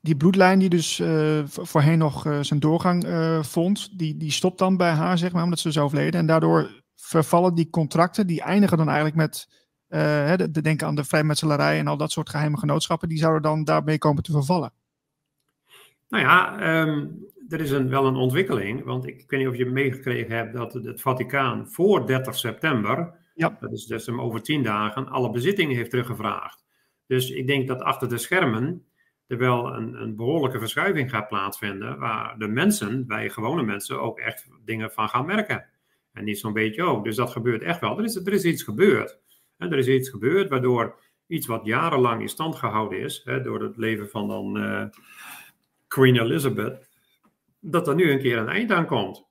die 0.00 0.16
bloedlijn 0.16 0.58
die 0.58 0.68
dus 0.68 1.02
voorheen 1.44 1.98
nog 1.98 2.38
zijn 2.40 2.60
doorgang 2.60 3.06
vond, 3.46 3.98
die, 3.98 4.16
die 4.16 4.30
stopt 4.30 4.58
dan 4.58 4.76
bij 4.76 4.90
haar, 4.90 5.18
zeg 5.18 5.32
maar, 5.32 5.42
omdat 5.42 5.58
ze 5.58 5.68
is 5.68 5.78
overleden. 5.78 6.20
En 6.20 6.26
daardoor 6.26 6.82
vervallen 6.94 7.54
die 7.54 7.70
contracten, 7.70 8.26
die 8.26 8.40
eindigen 8.40 8.76
dan 8.76 8.86
eigenlijk 8.86 9.16
met 9.16 9.48
uh, 9.90 10.36
de, 10.36 10.50
de, 10.50 10.62
denken 10.62 10.86
aan 10.86 10.94
de 10.94 11.04
vrijmetselarij 11.04 11.78
en 11.78 11.86
al 11.86 11.96
dat 11.96 12.10
soort 12.10 12.28
geheime 12.28 12.58
genootschappen, 12.58 13.08
die 13.08 13.18
zouden 13.18 13.42
dan 13.42 13.64
daarmee 13.64 13.98
komen 13.98 14.22
te 14.22 14.32
vervallen. 14.32 14.72
Nou 16.08 16.24
ja, 16.24 16.60
um, 16.80 17.26
er 17.48 17.60
is 17.60 17.70
een, 17.70 17.88
wel 17.88 18.06
een 18.06 18.16
ontwikkeling, 18.16 18.84
want 18.84 19.06
ik, 19.06 19.20
ik 19.20 19.30
weet 19.30 19.40
niet 19.40 19.48
of 19.48 19.56
je 19.56 19.66
meegekregen 19.66 20.36
hebt 20.36 20.52
dat 20.52 20.72
het, 20.72 21.00
Vaticaan 21.00 21.68
voor 21.68 22.06
30 22.06 22.36
september, 22.36 23.14
ja. 23.34 23.56
dat 23.60 23.72
is 23.72 23.86
dus 23.86 24.08
over 24.08 24.42
tien 24.42 24.62
dagen, 24.62 25.08
alle 25.08 25.30
bezittingen 25.30 25.76
heeft 25.76 25.90
teruggevraagd. 25.90 26.64
Dus 27.06 27.30
ik 27.30 27.46
denk 27.46 27.68
dat 27.68 27.80
achter 27.80 28.08
de 28.08 28.18
schermen 28.18 28.84
er 29.26 29.38
wel 29.38 29.74
een, 29.74 30.02
een 30.02 30.16
behoorlijke 30.16 30.58
verschuiving 30.58 31.10
gaat 31.10 31.28
plaatsvinden, 31.28 31.98
waar 31.98 32.38
de 32.38 32.48
mensen, 32.48 33.04
wij 33.06 33.30
gewone 33.30 33.62
mensen, 33.62 34.00
ook 34.00 34.18
echt 34.18 34.48
dingen 34.64 34.90
van 34.90 35.08
gaan 35.08 35.26
merken. 35.26 35.66
En 36.12 36.24
niet 36.24 36.38
zo'n 36.38 36.52
beetje 36.52 36.82
ook. 36.82 37.04
Dus 37.04 37.16
dat 37.16 37.30
gebeurt 37.30 37.62
echt 37.62 37.80
wel. 37.80 37.98
Er 37.98 38.04
is, 38.04 38.16
er 38.16 38.32
is 38.32 38.44
iets 38.44 38.62
gebeurd. 38.62 39.18
Er 39.68 39.78
is 39.78 39.88
iets 39.88 40.08
gebeurd 40.08 40.48
waardoor 40.48 41.00
iets 41.26 41.46
wat 41.46 41.64
jarenlang 41.64 42.20
in 42.20 42.28
stand 42.28 42.56
gehouden 42.56 43.00
is, 43.00 43.22
door 43.42 43.62
het 43.62 43.76
leven 43.76 44.08
van 44.08 44.28
dan 44.28 44.56
uh, 44.56 44.84
Queen 45.88 46.16
Elizabeth, 46.16 46.88
dat 47.60 47.88
er 47.88 47.94
nu 47.94 48.10
een 48.10 48.18
keer 48.18 48.38
een 48.38 48.48
eind 48.48 48.70
aan 48.70 48.86
komt. 48.86 49.28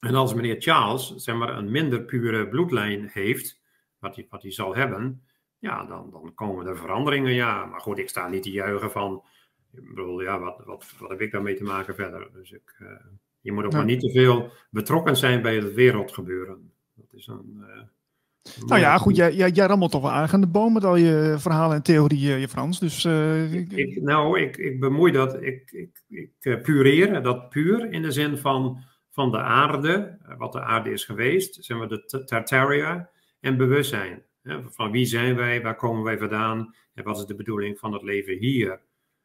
En 0.00 0.14
als 0.14 0.34
meneer 0.34 0.60
Charles 0.60 1.14
zeg 1.14 1.34
maar, 1.34 1.58
een 1.58 1.70
minder 1.70 2.02
pure 2.02 2.48
bloedlijn 2.48 3.08
heeft, 3.12 3.60
wat 3.98 4.14
hij, 4.14 4.26
wat 4.30 4.42
hij 4.42 4.52
zal 4.52 4.74
hebben, 4.74 5.22
ja, 5.58 5.84
dan, 5.84 6.10
dan 6.10 6.34
komen 6.34 6.66
er 6.66 6.76
veranderingen, 6.76 7.32
ja. 7.32 7.64
Maar 7.64 7.80
goed, 7.80 7.98
ik 7.98 8.08
sta 8.08 8.28
niet 8.28 8.42
te 8.42 8.50
juichen 8.50 8.90
van, 8.90 9.22
ik 9.72 9.88
bedoel, 9.88 10.22
ja, 10.22 10.40
wat, 10.40 10.62
wat, 10.64 10.94
wat 10.98 11.10
heb 11.10 11.20
ik 11.20 11.32
daarmee 11.32 11.54
te 11.54 11.64
maken 11.64 11.94
verder? 11.94 12.28
Dus 12.32 12.52
ik, 12.52 12.76
uh, 12.78 12.88
je 13.40 13.52
moet 13.52 13.64
ook 13.64 13.72
maar 13.72 13.84
niet 13.84 14.00
te 14.00 14.10
veel 14.10 14.52
betrokken 14.70 15.16
zijn 15.16 15.42
bij 15.42 15.54
het 15.56 15.74
wereldgebeuren. 15.74 16.72
Dat 16.94 17.12
is 17.12 17.26
een... 17.26 17.56
Uh, 17.60 17.82
nou 18.66 18.80
ja, 18.80 18.98
goed, 18.98 19.16
jij, 19.16 19.34
jij, 19.34 19.50
jij 19.50 19.66
rammelt 19.66 19.90
toch 19.90 20.02
wel 20.02 20.10
aan 20.10 20.40
de 20.40 20.46
boom 20.46 20.72
met 20.72 20.84
al 20.84 20.96
je 20.96 21.34
verhalen 21.38 21.76
en 21.76 21.82
theorieën, 21.82 22.38
je 22.38 22.48
Frans. 22.48 22.80
Dus, 22.80 23.04
uh, 23.04 23.52
ik, 23.52 24.02
nou, 24.02 24.40
ik, 24.40 24.56
ik 24.56 24.80
bemoei 24.80 25.12
dat, 25.12 25.42
ik, 25.42 25.70
ik, 25.72 26.02
ik 26.08 26.32
uh, 26.40 26.60
pureer 26.60 27.22
dat 27.22 27.48
puur 27.48 27.92
in 27.92 28.02
de 28.02 28.10
zin 28.10 28.38
van, 28.38 28.84
van 29.10 29.30
de 29.30 29.38
aarde, 29.38 30.18
eh, 30.26 30.38
wat 30.38 30.52
de 30.52 30.60
aarde 30.60 30.90
is 30.90 31.04
geweest, 31.04 31.64
zeg 31.64 31.78
maar 31.78 31.88
de 31.88 32.24
Tartaria, 32.24 33.10
en 33.40 33.56
bewustzijn. 33.56 34.22
Hè, 34.42 34.62
van 34.70 34.90
wie 34.90 35.06
zijn 35.06 35.36
wij, 35.36 35.62
waar 35.62 35.76
komen 35.76 36.02
wij 36.02 36.18
vandaan 36.18 36.74
en 36.94 37.04
wat 37.04 37.18
is 37.18 37.24
de 37.24 37.34
bedoeling 37.34 37.78
van 37.78 37.92
het 37.92 38.02
leven 38.02 38.38
hier? 38.38 38.80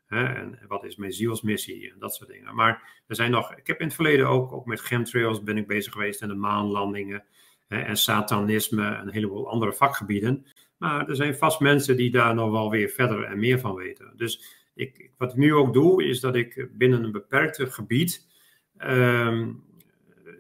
Hè, 0.06 0.24
en 0.24 0.60
wat 0.68 0.84
is 0.84 0.96
mijn 0.96 1.12
zielsmissie 1.12 1.92
en 1.92 2.00
dat 2.00 2.16
soort 2.16 2.30
dingen. 2.30 2.56
Maar 2.56 3.02
er 3.08 3.16
zijn 3.16 3.32
nog, 3.32 3.56
ik 3.56 3.68
heb 3.68 3.80
in 3.80 3.86
het 3.86 3.96
verleden 3.96 4.28
ook, 4.28 4.52
ook 4.52 4.66
met 4.66 4.80
chemtrails 4.80 5.44
ben 5.44 5.58
ik 5.58 5.68
bezig 5.68 5.94
geweest 5.94 6.22
en 6.22 6.28
de 6.28 6.36
maanlandingen 6.36 7.24
en 7.70 7.98
satanisme 7.98 8.96
en 8.96 9.08
een 9.08 9.14
heleboel 9.14 9.50
andere 9.50 9.74
vakgebieden. 9.74 10.46
Maar 10.78 11.10
er 11.10 11.16
zijn 11.16 11.36
vast 11.36 11.60
mensen 11.60 11.98
die 11.98 12.12
daar 12.12 12.36
nog 12.36 12.52
wel 12.52 12.70
weer 12.70 12.90
verder 12.90 13.24
en 13.24 13.40
meer 13.40 13.60
van 13.60 13.76
weten. 13.76 14.14
Dus 14.16 14.44
ik, 14.76 15.10
wat 15.18 15.32
ik 15.32 15.38
nu 15.38 15.54
ook 15.54 15.74
doe, 15.74 16.04
is 16.04 16.20
dat 16.20 16.36
ik 16.36 16.70
binnen 16.72 17.04
een 17.04 17.12
beperkt 17.12 17.74
gebied 17.74 18.28
um, 18.78 19.64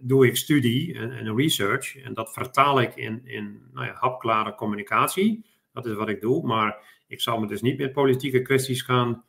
doe 0.01 0.27
ik 0.27 0.35
studie 0.35 0.93
en, 0.93 1.11
en, 1.11 1.35
research. 1.35 1.97
En 1.97 2.13
dat 2.13 2.33
vertaal 2.33 2.81
ik 2.81 2.95
in, 2.95 3.21
in 3.23 3.61
nou 3.73 3.85
ja, 3.85 3.93
hapklare 3.93 4.55
communicatie. 4.55 5.45
Dat 5.73 5.85
is 5.85 5.93
wat 5.93 6.09
ik 6.09 6.21
doe. 6.21 6.47
Maar 6.47 6.77
ik 7.07 7.21
zal 7.21 7.39
me 7.39 7.47
dus 7.47 7.61
niet 7.61 7.77
met 7.77 7.91
politieke 7.91 8.41
kwesties 8.41 8.81
gaan 8.81 9.23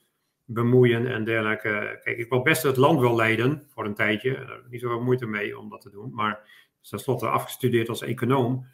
bemoeien 0.45 1.07
en 1.07 1.25
dergelijke. 1.25 2.01
Kijk, 2.03 2.19
ik 2.19 2.29
wil 2.29 2.43
best 2.43 2.63
het 2.63 2.77
land 2.77 3.01
wel 3.01 3.17
leiden 3.17 3.63
voor 3.69 3.85
een 3.85 3.95
tijdje. 3.95 4.33
Daar 4.33 4.49
heb 4.49 4.65
ik 4.65 4.71
niet 4.71 4.81
zoveel 4.81 5.03
moeite 5.03 5.27
mee 5.27 5.59
om 5.59 5.69
dat 5.69 5.81
te 5.81 5.91
doen. 5.91 6.15
Maar 6.15 6.69
tenslotte 6.89 7.29
afgestudeerd 7.29 7.89
als 7.89 8.03
econoom. 8.03 8.67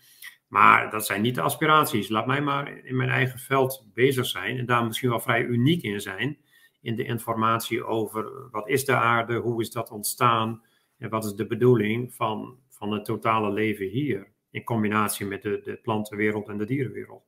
Maar 0.47 0.91
dat 0.91 1.07
zijn 1.07 1.23
niet 1.23 1.35
de 1.35 1.41
aspiraties. 1.41 2.09
Laat 2.09 2.27
mij 2.27 2.41
maar 2.41 2.85
in 2.85 2.97
mijn 2.97 3.09
eigen 3.09 3.39
veld 3.39 3.87
bezig 3.95 4.27
zijn 4.27 4.59
en 4.59 4.67
daar 4.67 4.85
misschien 4.85 5.09
wel 5.09 5.21
vrij 5.21 5.43
uniek 5.43 5.83
in 5.83 6.01
zijn. 6.01 6.39
In 6.81 6.97
de 6.97 7.05
informatie 7.05 7.85
over 7.85 8.51
wat 8.51 8.69
is 8.69 8.85
de 8.85 8.95
aarde, 8.95 9.37
hoe 9.37 9.61
is 9.61 9.71
dat 9.71 9.91
ontstaan 9.91 10.63
en 10.99 11.11
wat 11.11 11.25
is 11.25 11.35
de 11.35 11.47
bedoeling 11.47 12.15
van, 12.15 12.59
van 12.69 12.93
het 12.93 13.05
totale 13.05 13.53
leven 13.53 13.87
hier. 13.87 14.35
In 14.51 14.65
combinatie 14.65 15.27
met 15.27 15.43
de, 15.43 15.61
de 15.65 15.77
plantenwereld 15.77 16.49
en 16.49 16.59
de 16.59 16.65
dierenwereld. 16.65 17.25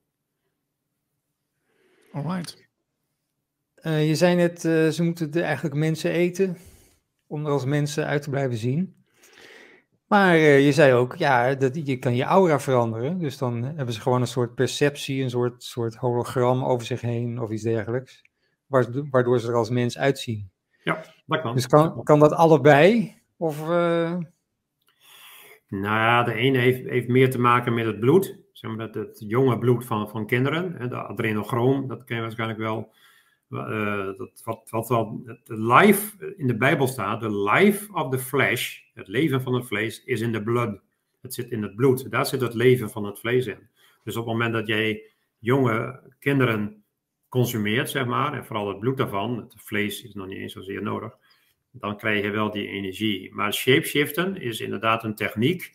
Alright. 2.12 2.68
Uh, 3.83 4.09
je 4.09 4.14
zei 4.14 4.37
net, 4.37 4.64
uh, 4.64 4.89
ze 4.89 5.03
moeten 5.03 5.31
de, 5.31 5.43
eigenlijk 5.43 5.74
mensen 5.74 6.11
eten 6.11 6.57
om 7.26 7.47
er 7.47 7.53
als 7.53 7.64
mensen 7.64 8.07
uit 8.07 8.22
te 8.22 8.31
blijven 8.31 8.57
zien. 8.57 8.98
Maar 10.09 10.37
uh, 10.37 10.65
je 10.65 10.73
zei 10.73 10.93
ook, 10.93 11.17
ja, 11.17 11.55
dat, 11.55 11.87
je 11.87 11.99
kan 11.99 12.17
je 12.17 12.23
aura 12.23 12.61
veranderen. 12.61 13.19
Dus 13.19 13.39
dan 13.39 13.63
hebben 13.63 13.95
ze 13.95 14.01
gewoon 14.01 14.21
een 14.21 14.27
soort 14.27 14.55
perceptie, 14.55 15.23
een 15.23 15.31
soort, 15.31 15.63
soort 15.63 15.95
hologram 15.95 16.65
over 16.65 16.87
zich 16.87 17.01
heen 17.01 17.41
of 17.41 17.51
iets 17.51 17.63
dergelijks. 17.63 18.23
Waardoor 19.11 19.41
ze 19.41 19.49
er 19.49 19.55
als 19.55 19.71
mens 19.71 19.99
uitzien. 19.99 20.51
Ja, 20.83 21.05
dat 21.27 21.41
kan. 21.41 21.55
Dus 21.55 21.67
kan, 21.67 22.03
kan 22.03 22.19
dat 22.19 22.33
allebei? 22.33 23.17
Of, 23.37 23.61
uh... 23.61 24.17
Nou 25.69 25.97
ja, 25.97 26.23
de 26.23 26.33
ene 26.33 26.59
heeft, 26.59 26.89
heeft 26.89 27.09
meer 27.09 27.31
te 27.31 27.41
maken 27.41 27.75
met 27.75 27.87
het 27.87 28.01
bloed. 28.01 28.39
Zeg 28.53 28.71
maar, 28.71 28.87
het, 28.87 28.95
het 28.95 29.25
jonge 29.27 29.59
bloed 29.59 29.87
van, 29.87 30.09
van 30.09 30.27
kinderen. 30.27 30.75
Hè, 30.79 30.89
de 30.89 30.97
adrenochroom, 30.97 31.89
dat 31.89 32.05
ken 32.05 32.17
je 32.17 32.23
waarschijnlijk 32.23 32.59
wel. 32.59 32.93
Uh, 33.51 34.07
dat, 34.17 34.43
wat, 34.45 34.71
wat 34.71 34.89
wel 34.89 35.23
life 35.45 36.35
in 36.37 36.47
de 36.47 36.57
Bijbel 36.57 36.87
staat, 36.87 37.21
the 37.21 37.43
life 37.43 37.93
of 37.93 38.11
the 38.11 38.19
flesh, 38.19 38.81
het 38.95 39.09
leven 39.09 39.43
van 39.43 39.55
het 39.55 39.67
vlees, 39.67 40.05
is 40.05 40.21
in 40.21 40.33
the 40.33 40.43
blood. 40.43 40.81
Het 41.21 41.35
zit 41.35 41.51
in 41.51 41.63
het 41.63 41.77
bloed. 41.77 42.11
Daar 42.11 42.27
zit 42.27 42.41
het 42.41 42.55
leven 42.55 42.91
van 42.91 43.05
het 43.05 43.19
vlees 43.19 43.47
in. 43.47 43.69
Dus 44.05 44.17
op 44.17 44.25
het 44.25 44.33
moment 44.33 44.53
dat 44.53 44.67
jij 44.67 45.03
jonge 45.39 46.01
kinderen 46.19 46.85
consumeert, 47.29 47.91
zeg 47.91 48.07
maar, 48.07 48.33
en 48.33 48.45
vooral 48.45 48.69
het 48.69 48.79
bloed 48.79 48.97
daarvan, 48.97 49.37
het 49.37 49.55
vlees 49.57 50.03
is 50.03 50.15
nog 50.15 50.27
niet 50.27 50.39
eens 50.39 50.53
zozeer 50.53 50.83
nodig, 50.83 51.17
dan 51.71 51.97
krijg 51.97 52.25
je 52.25 52.31
wel 52.31 52.51
die 52.51 52.69
energie. 52.69 53.35
Maar 53.35 53.53
shapeshiften 53.53 54.37
is 54.37 54.61
inderdaad 54.61 55.05
een 55.05 55.15
techniek 55.15 55.73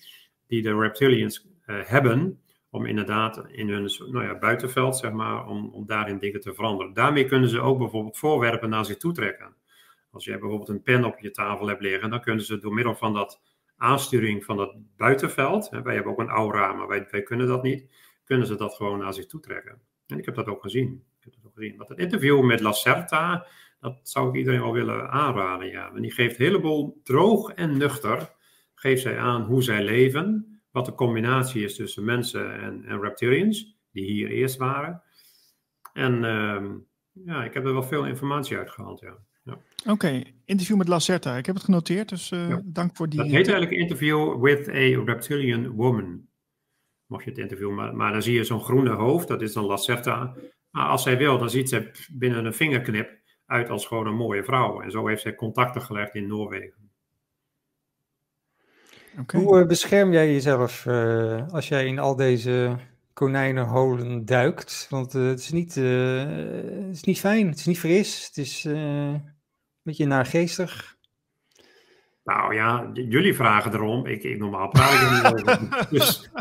die 0.47 0.61
de 0.61 0.75
reptilians 0.75 1.47
uh, 1.67 1.79
hebben 1.83 2.42
om 2.73 2.85
inderdaad 2.85 3.43
in 3.47 3.69
hun 3.69 3.91
nou 4.11 4.23
ja, 4.23 4.37
buitenveld, 4.37 4.97
zeg 4.97 5.11
maar, 5.11 5.47
om, 5.47 5.69
om 5.73 5.85
daarin 5.85 6.17
dingen 6.17 6.39
te 6.39 6.53
veranderen. 6.53 6.93
Daarmee 6.93 7.25
kunnen 7.25 7.49
ze 7.49 7.59
ook 7.59 7.77
bijvoorbeeld 7.77 8.17
voorwerpen 8.17 8.69
naar 8.69 8.85
zich 8.85 8.97
toe 8.97 9.13
trekken. 9.13 9.55
Als 10.11 10.25
jij 10.25 10.39
bijvoorbeeld 10.39 10.69
een 10.69 10.81
pen 10.81 11.05
op 11.05 11.19
je 11.19 11.31
tafel 11.31 11.67
hebt 11.67 11.81
liggen, 11.81 12.09
dan 12.09 12.21
kunnen 12.21 12.45
ze 12.45 12.57
door 12.57 12.73
middel 12.73 12.95
van 12.95 13.13
dat 13.13 13.41
aansturing 13.77 14.45
van 14.45 14.57
dat 14.57 14.75
buitenveld, 14.97 15.69
hè, 15.69 15.81
wij 15.81 15.93
hebben 15.93 16.11
ook 16.11 16.19
een 16.19 16.29
aura, 16.29 16.73
maar 16.73 16.87
wij, 16.87 17.07
wij 17.11 17.23
kunnen 17.23 17.47
dat 17.47 17.63
niet, 17.63 17.89
kunnen 18.23 18.47
ze 18.47 18.55
dat 18.55 18.73
gewoon 18.73 18.99
naar 18.99 19.13
zich 19.13 19.25
toe 19.25 19.39
trekken. 19.39 19.81
En 20.07 20.17
ik 20.17 20.25
heb 20.25 20.35
dat 20.35 20.47
ook 20.47 20.61
gezien. 20.61 21.03
Ik 21.19 21.23
heb 21.23 21.33
dat 21.33 21.45
ook 21.45 21.53
gezien. 21.55 21.77
Want 21.77 21.89
het 21.89 21.99
interview 21.99 22.43
met 22.43 22.59
Lacerta, 22.59 23.45
dat 23.79 23.99
zou 24.03 24.29
ik 24.29 24.35
iedereen 24.35 24.61
wel 24.61 24.73
willen 24.73 25.09
aanraden, 25.09 25.67
ja. 25.67 25.91
Want 25.91 26.01
die 26.01 26.11
geeft 26.11 26.39
een 26.39 26.45
heleboel 26.45 27.01
droog 27.03 27.53
en 27.53 27.77
nuchter, 27.77 28.33
geeft 28.75 29.01
zij 29.01 29.17
aan 29.17 29.41
hoe 29.41 29.63
zij 29.63 29.83
leven, 29.83 30.52
wat 30.73 30.85
de 30.85 30.93
combinatie 30.93 31.63
is 31.63 31.75
tussen 31.75 32.03
mensen 32.03 32.61
en, 32.61 32.85
en 32.85 33.01
reptilians, 33.01 33.77
die 33.91 34.05
hier 34.05 34.29
eerst 34.29 34.57
waren. 34.57 35.01
En 35.93 36.13
uh, 36.23 36.71
ja, 37.25 37.43
ik 37.43 37.53
heb 37.53 37.65
er 37.65 37.73
wel 37.73 37.83
veel 37.83 38.05
informatie 38.05 38.57
uit 38.57 38.69
gehaald, 38.69 38.99
ja. 38.99 39.17
ja. 39.43 39.53
Oké, 39.53 39.91
okay. 39.91 40.33
interview 40.45 40.77
met 40.77 40.87
Lacerta. 40.87 41.37
Ik 41.37 41.45
heb 41.45 41.55
het 41.55 41.63
genoteerd, 41.63 42.09
dus 42.09 42.29
ja. 42.29 42.61
dank 42.63 42.95
voor 42.95 43.09
die... 43.09 43.19
Dat 43.19 43.27
heet 43.27 43.47
eigenlijk 43.47 43.81
interview 43.81 44.41
with 44.41 44.67
a 44.67 45.03
reptilian 45.03 45.67
woman. 45.67 46.27
Mocht 47.05 47.23
je 47.23 47.29
het 47.29 47.39
interview, 47.39 47.71
maar, 47.71 47.95
maar 47.95 48.11
dan 48.11 48.21
zie 48.21 48.33
je 48.33 48.43
zo'n 48.43 48.63
groene 48.63 48.93
hoofd, 48.93 49.27
dat 49.27 49.41
is 49.41 49.53
dan 49.53 49.65
Lacerta. 49.65 50.35
Maar 50.69 50.87
als 50.87 51.03
zij 51.03 51.17
wil, 51.17 51.37
dan 51.37 51.49
ziet 51.49 51.69
ze 51.69 51.91
binnen 52.11 52.45
een 52.45 52.53
vingerknip 52.53 53.21
uit 53.45 53.69
als 53.69 53.87
gewoon 53.87 54.07
een 54.07 54.15
mooie 54.15 54.43
vrouw. 54.43 54.81
En 54.81 54.91
zo 54.91 55.07
heeft 55.07 55.21
zij 55.21 55.35
contacten 55.35 55.81
gelegd 55.81 56.15
in 56.15 56.27
Noorwegen. 56.27 56.82
Okay. 59.19 59.41
Hoe 59.41 59.59
uh, 59.59 59.67
bescherm 59.67 60.11
jij 60.11 60.31
jezelf 60.31 60.85
uh, 60.85 61.47
als 61.49 61.67
jij 61.67 61.85
in 61.85 61.99
al 61.99 62.15
deze 62.15 62.77
konijnenholen 63.13 64.25
duikt? 64.25 64.87
Want 64.89 65.15
uh, 65.15 65.27
het, 65.27 65.39
is 65.39 65.51
niet, 65.51 65.75
het 65.75 66.95
is 66.95 67.03
niet 67.03 67.19
fijn, 67.19 67.47
het 67.47 67.57
is 67.57 67.65
niet 67.65 67.79
fris, 67.79 68.25
het 68.25 68.37
is 68.37 68.63
een 68.63 69.21
beetje 69.83 70.05
naargeestig. 70.05 70.95
Nou 72.23 72.53
ja, 72.53 72.89
jullie 72.93 73.33
vragen 73.33 73.73
erom. 73.73 74.05
Ik, 74.05 74.23
ik 74.23 74.37
normaal 74.37 74.69
praat 74.69 74.93
ik 74.93 74.99
er 74.99 75.11
niet 75.11 75.47
over. 75.47 75.87
Dus 75.95 76.31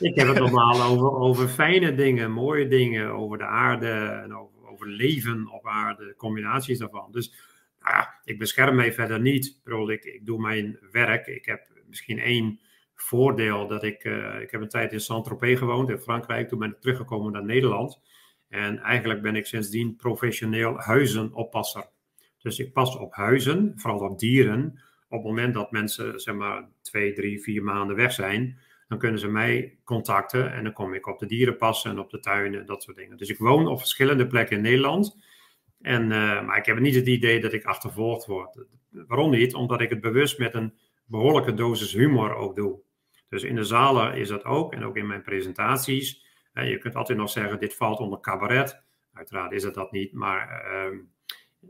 ik 0.00 0.14
heb 0.14 0.28
het 0.28 0.38
normaal 0.38 0.82
over, 0.82 1.10
over 1.10 1.48
fijne 1.48 1.94
dingen, 1.94 2.30
mooie 2.30 2.68
dingen, 2.68 3.10
over 3.10 3.38
de 3.38 3.44
aarde 3.44 3.90
en 4.24 4.34
over, 4.34 4.68
over 4.68 4.88
leven 4.88 5.50
op 5.52 5.66
aarde, 5.66 6.14
combinaties 6.16 6.78
daarvan. 6.78 7.12
Dus 7.12 7.34
nou 7.80 7.94
ja, 7.94 8.20
ik 8.24 8.38
bescherm 8.38 8.76
mij 8.76 8.92
verder 8.92 9.20
niet. 9.20 9.60
Ik, 9.86 10.04
ik 10.04 10.26
doe 10.26 10.40
mijn 10.40 10.78
werk. 10.90 11.26
Ik 11.26 11.44
heb 11.44 11.69
misschien 11.90 12.18
één 12.18 12.60
voordeel 12.94 13.66
dat 13.66 13.82
ik, 13.82 14.04
uh, 14.04 14.40
ik 14.40 14.50
heb 14.50 14.60
een 14.60 14.68
tijd 14.68 14.92
in 14.92 15.00
Saint-Tropez 15.00 15.58
gewoond 15.58 15.90
in 15.90 15.98
Frankrijk. 15.98 16.48
Toen 16.48 16.58
ben 16.58 16.70
ik 16.70 16.80
teruggekomen 16.80 17.32
naar 17.32 17.44
Nederland. 17.44 18.00
En 18.48 18.78
eigenlijk 18.78 19.22
ben 19.22 19.36
ik 19.36 19.46
sindsdien 19.46 19.96
professioneel 19.96 20.78
huizenoppasser. 20.78 21.88
Dus 22.38 22.58
ik 22.58 22.72
pas 22.72 22.96
op 22.96 23.14
huizen, 23.14 23.72
vooral 23.76 24.00
op 24.00 24.18
dieren. 24.18 24.82
Op 25.08 25.18
het 25.18 25.26
moment 25.26 25.54
dat 25.54 25.70
mensen 25.70 26.20
zeg 26.20 26.34
maar 26.34 26.68
twee, 26.82 27.12
drie, 27.12 27.42
vier 27.42 27.62
maanden 27.62 27.96
weg 27.96 28.12
zijn, 28.12 28.58
dan 28.88 28.98
kunnen 28.98 29.20
ze 29.20 29.28
mij 29.28 29.78
contacten 29.84 30.52
en 30.52 30.64
dan 30.64 30.72
kom 30.72 30.94
ik 30.94 31.06
op 31.06 31.18
de 31.18 31.26
dieren 31.26 31.56
passen 31.56 31.90
en 31.90 31.98
op 31.98 32.10
de 32.10 32.20
tuinen, 32.20 32.66
dat 32.66 32.82
soort 32.82 32.96
dingen. 32.96 33.16
Dus 33.16 33.28
ik 33.28 33.38
woon 33.38 33.66
op 33.66 33.78
verschillende 33.78 34.26
plekken 34.26 34.56
in 34.56 34.62
Nederland. 34.62 35.16
En, 35.80 36.02
uh, 36.02 36.46
maar 36.46 36.56
ik 36.56 36.66
heb 36.66 36.78
niet 36.78 36.94
het 36.94 37.06
idee 37.06 37.40
dat 37.40 37.52
ik 37.52 37.64
achtervolgd 37.64 38.26
word. 38.26 38.64
Waarom 38.90 39.30
niet? 39.30 39.54
Omdat 39.54 39.80
ik 39.80 39.90
het 39.90 40.00
bewust 40.00 40.38
met 40.38 40.54
een 40.54 40.74
behoorlijke 41.10 41.54
dosis 41.54 41.92
humor 41.92 42.34
ook 42.34 42.56
doe. 42.56 42.80
Dus 43.28 43.42
in 43.42 43.54
de 43.54 43.64
zalen 43.64 44.14
is 44.14 44.28
dat 44.28 44.44
ook 44.44 44.72
en 44.72 44.84
ook 44.84 44.96
in 44.96 45.06
mijn 45.06 45.22
presentaties. 45.22 46.26
je 46.52 46.78
kunt 46.78 46.94
altijd 46.94 47.18
nog 47.18 47.30
zeggen, 47.30 47.60
dit 47.60 47.76
valt 47.76 47.98
onder 47.98 48.20
cabaret. 48.20 48.82
Uiteraard 49.12 49.52
is 49.52 49.62
het 49.62 49.74
dat 49.74 49.92
niet, 49.92 50.12
maar 50.12 50.64
uh, 50.72 50.98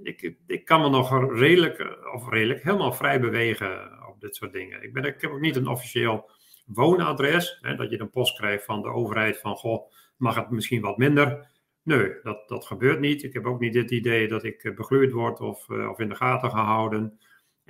ik, 0.02 0.34
ik 0.46 0.64
kan 0.64 0.80
me 0.80 0.88
nog 0.88 1.32
redelijk, 1.32 1.98
of 2.14 2.28
redelijk, 2.28 2.62
helemaal 2.62 2.92
vrij 2.92 3.20
bewegen 3.20 4.06
op 4.08 4.20
dit 4.20 4.36
soort 4.36 4.52
dingen. 4.52 4.82
Ik, 4.82 4.92
ben, 4.92 5.04
ik 5.04 5.20
heb 5.20 5.30
ook 5.30 5.40
niet 5.40 5.56
een 5.56 5.68
officieel 5.68 6.30
woonadres, 6.66 7.58
hè, 7.60 7.74
dat 7.74 7.90
je 7.90 8.00
een 8.00 8.10
post 8.10 8.36
krijgt 8.36 8.64
van 8.64 8.82
de 8.82 8.88
overheid 8.88 9.38
van, 9.38 9.56
goh, 9.56 9.92
mag 10.16 10.34
het 10.34 10.50
misschien 10.50 10.80
wat 10.80 10.98
minder? 10.98 11.48
Nee, 11.82 12.12
dat, 12.22 12.48
dat 12.48 12.66
gebeurt 12.66 13.00
niet. 13.00 13.22
Ik 13.22 13.32
heb 13.32 13.46
ook 13.46 13.60
niet 13.60 13.74
het 13.74 13.90
idee 13.90 14.28
dat 14.28 14.44
ik 14.44 14.72
begluurd 14.74 15.12
word 15.12 15.40
of, 15.40 15.68
uh, 15.68 15.88
of 15.88 15.98
in 15.98 16.08
de 16.08 16.14
gaten 16.14 16.50
gehouden. 16.50 17.20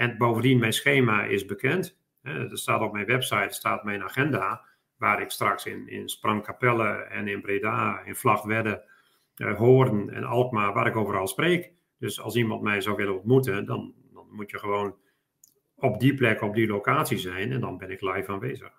En 0.01 0.19
bovendien, 0.19 0.59
mijn 0.59 0.73
schema 0.73 1.25
is 1.25 1.45
bekend. 1.45 1.99
Er 2.23 2.59
staat 2.59 2.81
op 2.81 2.93
mijn 2.93 3.07
website 3.07 3.55
staat 3.55 3.85
mijn 3.85 4.03
agenda, 4.03 4.65
waar 4.97 5.23
ik 5.23 5.31
straks 5.31 5.67
in, 5.67 5.89
in 5.89 6.09
Sprangkapelle 6.09 6.89
en 6.89 7.29
in 7.29 7.41
Breda, 7.41 8.03
in 8.05 8.17
Vlagtwedde, 8.17 8.85
uh, 9.37 9.57
Hoorn 9.57 10.11
en 10.11 10.25
Alkmaar, 10.25 10.73
waar 10.73 10.87
ik 10.87 10.97
overal 10.97 11.27
spreek. 11.27 11.73
Dus 11.99 12.21
als 12.21 12.37
iemand 12.37 12.63
mij 12.63 12.81
zou 12.81 12.97
willen 12.97 13.15
ontmoeten, 13.15 13.67
dan, 13.67 13.95
dan 14.13 14.27
moet 14.31 14.51
je 14.51 14.59
gewoon 14.59 14.97
op 15.75 16.01
die 16.01 16.15
plek, 16.15 16.43
op 16.43 16.55
die 16.55 16.67
locatie 16.67 17.19
zijn 17.19 17.53
en 17.53 17.61
dan 17.61 17.79
ben 17.79 17.91
ik 17.91 18.01
live 18.01 18.33
aanwezig. 18.33 18.73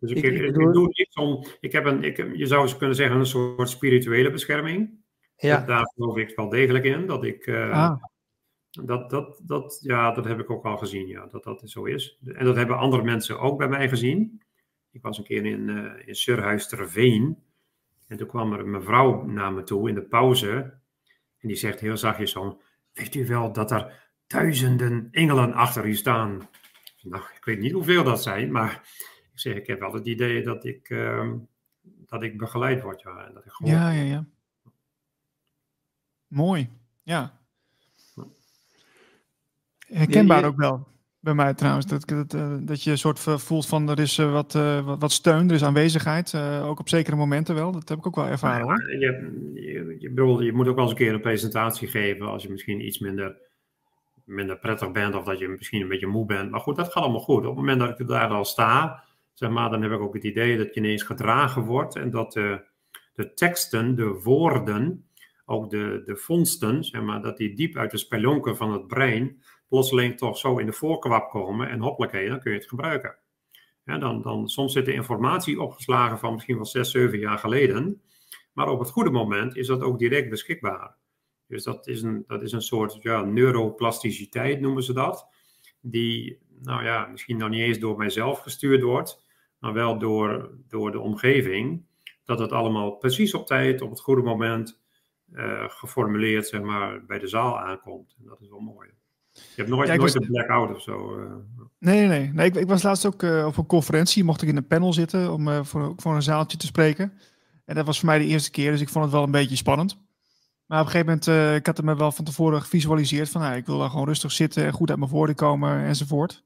Dus 0.00 0.10
ik, 0.10 0.24
ik, 0.24 0.40
ik, 0.40 0.54
doe 0.54 0.86
niets 0.86 1.16
om. 1.16 1.46
Ik 1.60 1.72
heb 1.72 1.84
een, 1.84 2.02
ik, 2.02 2.36
je 2.36 2.46
zou 2.46 2.62
eens 2.62 2.76
kunnen 2.76 2.96
zeggen, 2.96 3.18
een 3.18 3.26
soort 3.26 3.68
spirituele 3.68 4.30
bescherming. 4.30 4.90
Ja. 5.36 5.64
Daar 5.64 5.92
geloof 5.94 6.16
ik 6.16 6.36
wel 6.36 6.48
degelijk 6.48 6.84
in. 6.84 7.06
Dat 7.06 7.24
ik, 7.24 7.46
uh, 7.46 7.70
ah. 7.70 8.02
Dat, 8.70 9.10
dat, 9.10 9.40
dat, 9.44 9.78
ja, 9.82 10.12
dat 10.12 10.24
heb 10.24 10.38
ik 10.38 10.50
ook 10.50 10.64
al 10.64 10.76
gezien, 10.76 11.06
ja, 11.06 11.26
dat 11.26 11.44
dat 11.44 11.62
zo 11.64 11.84
is. 11.84 12.18
En 12.24 12.44
dat 12.44 12.56
hebben 12.56 12.78
andere 12.78 13.02
mensen 13.02 13.40
ook 13.40 13.58
bij 13.58 13.68
mij 13.68 13.88
gezien. 13.88 14.42
Ik 14.90 15.02
was 15.02 15.18
een 15.18 15.24
keer 15.24 15.44
in, 15.44 15.68
uh, 15.68 16.06
in 16.08 16.14
Surhuis 16.14 16.68
Terveen. 16.68 17.42
En 18.06 18.16
toen 18.16 18.26
kwam 18.26 18.52
er 18.52 18.60
een 18.60 18.70
mevrouw 18.70 19.24
naar 19.24 19.52
me 19.52 19.62
toe 19.62 19.88
in 19.88 19.94
de 19.94 20.02
pauze. 20.02 20.78
En 21.38 21.48
die 21.48 21.56
zegt 21.56 21.80
heel 21.80 21.96
zachtjes 21.96 22.30
zo, 22.30 22.60
weet 22.92 23.14
u 23.14 23.26
wel 23.26 23.52
dat 23.52 23.70
er 23.70 24.12
duizenden 24.26 25.08
engelen 25.10 25.52
achter 25.52 25.86
u 25.86 25.94
staan? 25.94 26.48
Nou, 27.02 27.22
ik 27.36 27.44
weet 27.44 27.58
niet 27.58 27.72
hoeveel 27.72 28.04
dat 28.04 28.22
zijn, 28.22 28.52
maar 28.52 28.72
ik 29.32 29.38
zeg, 29.38 29.56
ik 29.56 29.66
heb 29.66 29.80
wel 29.80 29.92
het 29.92 30.06
idee 30.06 30.42
dat 30.42 30.64
ik, 30.64 30.90
uh, 30.90 31.32
dat 31.82 32.22
ik 32.22 32.38
begeleid 32.38 32.82
word. 32.82 33.00
Ja, 33.00 33.26
en 33.26 33.34
dat 33.34 33.44
ik 33.44 33.52
gewoon... 33.52 33.72
ja, 33.72 33.90
ja, 33.90 34.02
ja. 34.02 34.26
Mooi, 36.26 36.70
ja. 37.02 37.39
Herkenbaar 39.92 40.44
ook 40.44 40.56
wel. 40.56 40.88
Bij 41.20 41.34
mij 41.34 41.54
trouwens, 41.54 41.86
dat, 41.86 42.08
dat, 42.08 42.34
eh, 42.34 42.54
dat 42.60 42.82
je 42.82 42.90
een 42.90 42.98
soort 42.98 43.18
voelt 43.18 43.66
van 43.66 43.88
er 43.88 43.98
is 43.98 44.18
uh, 44.18 44.32
wat, 44.32 44.52
wat, 44.84 45.00
wat, 45.00 45.12
steun, 45.12 45.48
er 45.48 45.54
is 45.54 45.64
aanwezigheid, 45.64 46.34
ook 46.62 46.78
op 46.78 46.88
zekere 46.88 47.16
momenten 47.16 47.54
wel. 47.54 47.72
Dat 47.72 47.88
heb 47.88 47.98
ik 47.98 48.06
ook 48.06 48.16
wel 48.16 48.26
ervaren 48.26 48.62
hoor. 48.62 48.90
Je, 48.90 48.98
je, 49.54 49.96
je, 49.98 50.08
bedoel, 50.08 50.42
je 50.42 50.52
moet 50.52 50.68
ook 50.68 50.74
wel 50.74 50.84
eens 50.84 50.92
een 50.92 50.98
keer 50.98 51.14
een 51.14 51.20
presentatie 51.20 51.88
geven 51.88 52.26
als 52.26 52.42
je 52.42 52.50
misschien 52.50 52.86
iets 52.86 52.98
minder, 52.98 53.36
minder 54.24 54.58
prettig 54.58 54.90
bent 54.90 55.14
of 55.14 55.24
dat 55.24 55.38
je 55.38 55.48
misschien 55.48 55.80
een 55.82 55.88
beetje 55.88 56.06
moe 56.06 56.26
bent. 56.26 56.50
Maar 56.50 56.60
goed, 56.60 56.76
dat 56.76 56.92
gaat 56.92 57.02
allemaal 57.02 57.20
goed. 57.20 57.40
Op 57.40 57.44
het 57.44 57.54
moment 57.54 57.80
dat 57.80 58.00
ik 58.00 58.06
daar 58.06 58.28
al 58.28 58.44
sta, 58.44 59.04
zeg 59.34 59.50
maar, 59.50 59.70
dan 59.70 59.82
heb 59.82 59.92
ik 59.92 60.00
ook 60.00 60.14
het 60.14 60.24
idee 60.24 60.56
dat 60.56 60.74
je 60.74 60.80
ineens 60.80 61.02
gedragen 61.02 61.62
wordt 61.62 61.96
en 61.96 62.10
dat 62.10 62.32
de, 62.32 62.60
de 63.14 63.34
teksten, 63.34 63.94
de 63.94 64.20
woorden, 64.24 65.04
ook 65.44 65.70
de, 65.70 66.02
de 66.04 66.16
vondsten, 66.16 66.84
zeg 66.84 67.02
maar, 67.02 67.22
dat 67.22 67.36
die 67.36 67.54
diep 67.54 67.76
uit 67.76 67.90
de 67.90 67.98
spelonken 67.98 68.56
van 68.56 68.72
het 68.72 68.86
brein 68.86 69.42
plotseling 69.70 70.16
toch 70.16 70.38
zo 70.38 70.58
in 70.58 70.66
de 70.66 70.72
voorkwap 70.72 71.30
komen 71.30 71.68
en 71.68 71.80
hoppelijk, 71.80 72.12
dan 72.28 72.40
kun 72.40 72.52
je 72.52 72.58
het 72.58 72.68
gebruiken. 72.68 73.16
Ja, 73.84 73.98
dan, 73.98 74.22
dan, 74.22 74.48
soms 74.48 74.72
zit 74.72 74.84
de 74.84 74.92
informatie 74.92 75.60
opgeslagen 75.60 76.18
van 76.18 76.32
misschien 76.32 76.56
wel 76.56 76.64
zes, 76.64 76.90
zeven 76.90 77.18
jaar 77.18 77.38
geleden, 77.38 78.02
maar 78.52 78.68
op 78.68 78.78
het 78.78 78.90
goede 78.90 79.10
moment 79.10 79.56
is 79.56 79.66
dat 79.66 79.82
ook 79.82 79.98
direct 79.98 80.30
beschikbaar. 80.30 80.96
Dus 81.46 81.64
dat 81.64 81.86
is 81.86 82.02
een, 82.02 82.24
dat 82.26 82.42
is 82.42 82.52
een 82.52 82.62
soort 82.62 83.02
ja, 83.02 83.22
neuroplasticiteit, 83.22 84.60
noemen 84.60 84.82
ze 84.82 84.92
dat, 84.92 85.28
die 85.80 86.38
nou 86.60 86.84
ja, 86.84 87.06
misschien 87.06 87.36
nog 87.36 87.48
niet 87.48 87.60
eens 87.60 87.78
door 87.78 87.96
mijzelf 87.96 88.38
gestuurd 88.38 88.82
wordt, 88.82 89.24
maar 89.58 89.72
wel 89.72 89.98
door, 89.98 90.50
door 90.68 90.90
de 90.90 91.00
omgeving, 91.00 91.84
dat 92.24 92.38
het 92.38 92.52
allemaal 92.52 92.90
precies 92.96 93.34
op 93.34 93.46
tijd, 93.46 93.80
op 93.80 93.90
het 93.90 94.00
goede 94.00 94.22
moment 94.22 94.80
uh, 95.32 95.68
geformuleerd 95.68 96.46
zeg 96.46 96.60
maar, 96.60 97.04
bij 97.04 97.18
de 97.18 97.26
zaal 97.26 97.58
aankomt. 97.58 98.16
En 98.18 98.24
dat 98.24 98.40
is 98.40 98.48
wel 98.48 98.60
mooi. 98.60 98.90
Je 99.32 99.40
hebt 99.56 99.68
nooit, 99.68 99.88
ja, 99.88 99.94
nooit 99.94 100.12
was... 100.12 100.22
een 100.22 100.30
blackout 100.30 100.74
of 100.74 100.82
zo. 100.82 101.18
Uh. 101.18 101.32
Nee, 101.78 102.06
nee, 102.06 102.32
nee. 102.32 102.46
Ik, 102.46 102.54
ik, 102.54 102.68
was 102.68 102.82
laatst 102.82 103.06
ook 103.06 103.22
uh, 103.22 103.46
op 103.46 103.56
een 103.56 103.66
conferentie, 103.66 104.24
mocht 104.24 104.42
ik 104.42 104.48
in 104.48 104.56
een 104.56 104.66
panel 104.66 104.92
zitten 104.92 105.32
om 105.32 105.64
voor, 105.64 105.92
voor 105.96 106.14
een 106.14 106.22
zaaltje 106.22 106.58
te 106.58 106.66
spreken. 106.66 107.12
En 107.64 107.74
dat 107.74 107.86
was 107.86 107.98
voor 107.98 108.08
mij 108.08 108.18
de 108.18 108.24
eerste 108.24 108.50
keer, 108.50 108.70
dus 108.70 108.80
ik 108.80 108.88
vond 108.88 109.04
het 109.04 109.14
wel 109.14 109.22
een 109.22 109.30
beetje 109.30 109.56
spannend. 109.56 109.96
Maar 110.66 110.80
op 110.80 110.86
een 110.86 110.92
gegeven 110.92 111.20
moment, 111.26 111.56
ik 111.56 111.66
had 111.66 111.76
het 111.76 111.86
me 111.86 111.96
wel 111.96 112.12
van 112.12 112.24
tevoren 112.24 112.62
gevisualiseerd 112.62 113.28
van, 113.28 113.40
nou, 113.40 113.56
ik 113.56 113.66
wil 113.66 113.78
daar 113.78 113.90
gewoon 113.90 114.06
rustig 114.06 114.32
zitten 114.32 114.64
en 114.64 114.72
goed 114.72 114.90
uit 114.90 114.98
mijn 114.98 115.10
woorden 115.10 115.34
komen 115.34 115.84
enzovoort. 115.84 116.44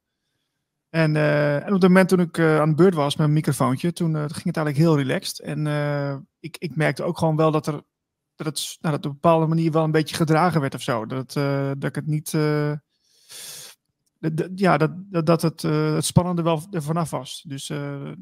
En, 0.91 1.16
en 1.16 1.66
op 1.66 1.72
het 1.72 1.82
moment 1.82 2.09
toen 2.09 2.20
ik 2.20 2.39
aan 2.39 2.68
de 2.68 2.74
beurt 2.74 2.95
was 2.95 3.16
met 3.16 3.18
mijn 3.18 3.32
microfoontje, 3.32 3.93
toen 3.93 4.14
ging 4.14 4.45
het 4.45 4.57
eigenlijk 4.57 4.76
heel 4.76 4.97
relaxed. 4.97 5.41
En 5.41 5.66
ik, 6.41 6.57
ik 6.59 6.76
merkte 6.76 7.03
ook 7.03 7.18
gewoon 7.18 7.37
wel 7.37 7.51
dat 7.51 7.66
er 7.66 7.82
dat 8.37 8.47
het 8.47 8.76
nou, 8.80 8.95
dat 8.95 9.05
op 9.07 9.11
een 9.11 9.20
bepaalde 9.20 9.47
manier 9.47 9.72
wel 9.72 9.85
een 9.85 9.91
beetje 9.91 10.16
gedragen 10.16 10.61
werd 10.61 10.74
of 10.74 10.82
zo. 10.82 11.07
Dat, 11.07 11.32
dat 11.78 11.85
ik 11.85 11.95
het 11.95 12.07
niet. 12.07 12.30
ja, 14.55 14.76
dat, 14.76 14.91
dat, 15.11 15.26
dat 15.26 15.43
het, 15.43 15.62
het 15.62 16.05
spannende 16.05 16.43
wel 16.43 16.62
er 16.70 16.82
vanaf 16.82 17.11
was. 17.11 17.45
Dus, 17.47 17.66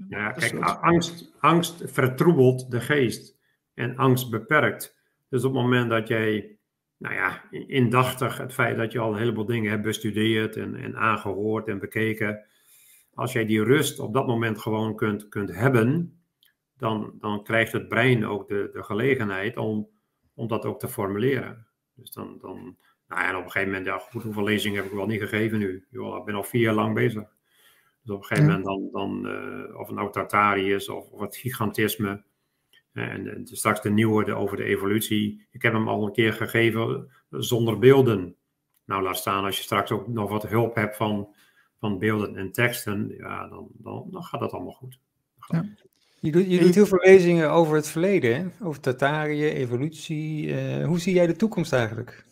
ja, 0.09 0.33
kijk, 0.33 0.59
angst, 0.61 1.33
angst 1.39 1.83
vertroebelt 1.85 2.71
de 2.71 2.81
geest. 2.81 3.41
En 3.75 3.97
angst 3.97 4.31
beperkt. 4.31 4.97
Dus 5.29 5.45
op 5.45 5.53
het 5.53 5.63
moment 5.63 5.91
dat 5.91 6.09
jij 6.09 6.57
nou 7.03 7.15
ja, 7.15 7.43
indachtig 7.51 8.39
het 8.39 8.53
feit 8.53 8.77
dat 8.77 8.93
je 8.93 8.99
al 8.99 9.13
een 9.13 9.19
heleboel 9.19 9.45
dingen 9.45 9.71
hebt 9.71 9.83
bestudeerd 9.83 10.57
en, 10.57 10.75
en 10.75 10.97
aangehoord 10.97 11.69
en 11.69 11.79
bekeken, 11.79 12.47
als 13.15 13.33
jij 13.33 13.45
die 13.45 13.65
rust 13.65 13.99
op 13.99 14.15
dat 14.15 14.27
moment 14.27 14.59
gewoon 14.59 14.97
kunt, 14.97 15.29
kunt 15.29 15.55
hebben, 15.55 16.21
dan, 16.77 17.13
dan 17.19 17.45
krijgt 17.45 17.73
het 17.73 17.89
brein 17.89 18.27
ook 18.27 18.49
de, 18.49 18.69
de 18.73 18.83
gelegenheid 18.83 19.57
om, 19.57 19.89
om 20.35 20.49
dat 20.49 20.65
ook 20.65 20.79
te 20.79 20.89
formuleren. 20.89 21.67
Dus 21.95 22.11
dan, 22.11 22.39
dan 22.41 22.77
nou 23.09 23.23
ja, 23.23 23.39
op 23.39 23.45
een 23.45 23.51
gegeven 23.51 23.69
moment, 23.69 23.87
ja, 23.87 23.99
goed, 23.99 24.23
hoeveel 24.23 24.43
lezingen 24.43 24.83
heb 24.83 24.91
ik 24.91 24.97
wel 24.97 25.07
niet 25.07 25.21
gegeven 25.21 25.59
nu? 25.59 25.87
Joh, 25.91 26.19
ik 26.19 26.25
ben 26.25 26.35
al 26.35 26.43
vier 26.43 26.61
jaar 26.61 26.75
lang 26.75 26.95
bezig. 26.95 27.25
Dus 28.03 28.15
op 28.15 28.21
een 28.21 28.27
gegeven 28.27 28.51
moment 28.51 28.65
dan, 28.65 28.89
dan 28.93 29.27
uh, 29.27 29.79
of 29.79 29.87
het 29.87 29.97
nou 29.97 30.13
Tartari 30.13 30.73
is 30.75 30.89
of, 30.89 31.11
of 31.11 31.21
het 31.21 31.37
gigantisme. 31.37 32.23
En, 32.93 33.35
en 33.35 33.47
straks 33.47 33.83
de 33.83 33.91
nieuwe 33.91 34.25
de, 34.25 34.35
over 34.35 34.57
de 34.57 34.65
evolutie. 34.65 35.47
Ik 35.51 35.63
heb 35.63 35.73
hem 35.73 35.89
al 35.89 36.07
een 36.07 36.13
keer 36.13 36.33
gegeven 36.33 37.11
zonder 37.31 37.79
beelden. 37.79 38.37
Nou, 38.85 39.03
laat 39.03 39.17
staan 39.17 39.45
als 39.45 39.57
je 39.57 39.63
straks 39.63 39.91
ook 39.91 40.09
nog 40.09 40.31
wat 40.31 40.49
hulp 40.49 40.75
hebt 40.75 40.97
van 40.97 41.35
van 41.83 41.99
beelden 41.99 42.37
en 42.37 42.53
teksten, 42.53 43.15
ja, 43.17 43.49
dan, 43.49 43.69
dan, 43.73 44.09
dan 44.11 44.23
gaat 44.23 44.41
dat 44.41 44.53
allemaal 44.53 44.73
goed. 44.73 44.99
Ja. 45.47 45.65
Je, 46.23 46.33
doet, 46.33 46.51
je 46.51 46.59
doet 46.59 46.75
heel 46.75 46.87
veel 46.87 47.01
lezingen 47.03 47.51
over 47.51 47.75
het 47.75 47.89
verleden, 47.89 48.35
hè? 48.37 48.67
over 48.67 48.81
Tatarië, 48.81 49.45
evolutie. 49.45 50.47
Uh, 50.47 50.87
hoe 50.87 50.99
zie 50.99 51.15
jij 51.15 51.27
de 51.27 51.37
toekomst 51.37 51.73
eigenlijk? 51.73 52.25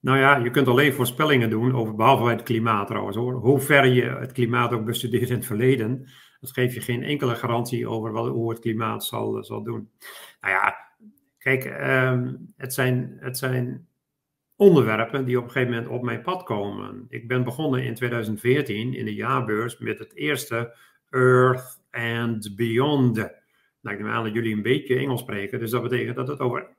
Nou 0.00 0.18
ja, 0.18 0.36
je 0.36 0.50
kunt 0.50 0.68
alleen 0.68 0.92
voorspellingen 0.92 1.50
doen, 1.50 1.74
over, 1.74 1.94
behalve 1.94 2.22
bij 2.22 2.32
het 2.32 2.42
klimaat 2.42 2.86
trouwens 2.86 3.16
hoor. 3.16 3.34
Hoe 3.34 3.60
ver 3.60 3.86
je 3.86 4.02
het 4.02 4.32
klimaat 4.32 4.72
ook 4.72 4.84
bestudeert 4.84 5.28
in 5.28 5.36
het 5.36 5.46
verleden, 5.46 6.10
dat 6.40 6.52
geeft 6.52 6.74
je 6.74 6.80
geen 6.80 7.02
enkele 7.02 7.34
garantie 7.34 7.88
over 7.88 8.12
wat, 8.12 8.28
hoe 8.28 8.50
het 8.50 8.60
klimaat 8.60 9.04
zal, 9.04 9.44
zal 9.44 9.62
doen. 9.62 9.90
Nou 10.40 10.54
ja, 10.54 10.76
kijk, 11.38 11.64
um, 11.64 12.52
het, 12.56 12.74
zijn, 12.74 13.16
het 13.20 13.38
zijn 13.38 13.86
onderwerpen 14.56 15.24
die 15.24 15.38
op 15.38 15.44
een 15.44 15.50
gegeven 15.50 15.74
moment 15.74 15.92
op 15.92 16.02
mijn 16.02 16.22
pad 16.22 16.42
komen. 16.42 17.06
Ik 17.08 17.28
ben 17.28 17.44
begonnen 17.44 17.84
in 17.84 17.94
2014 17.94 18.94
in 18.94 19.04
de 19.04 19.14
jaarbeurs 19.14 19.78
met 19.78 19.98
het 19.98 20.14
eerste 20.14 20.74
Earth 21.10 21.82
and 21.90 22.56
Beyond. 22.56 23.16
Nou, 23.80 23.96
ik 23.96 24.06
aan 24.06 24.24
dat 24.24 24.34
jullie 24.34 24.54
een 24.54 24.62
beetje 24.62 24.96
Engels 24.96 25.20
spreken, 25.20 25.58
dus 25.58 25.70
dat 25.70 25.82
betekent 25.82 26.16
dat 26.16 26.28
het 26.28 26.40
over 26.40 26.76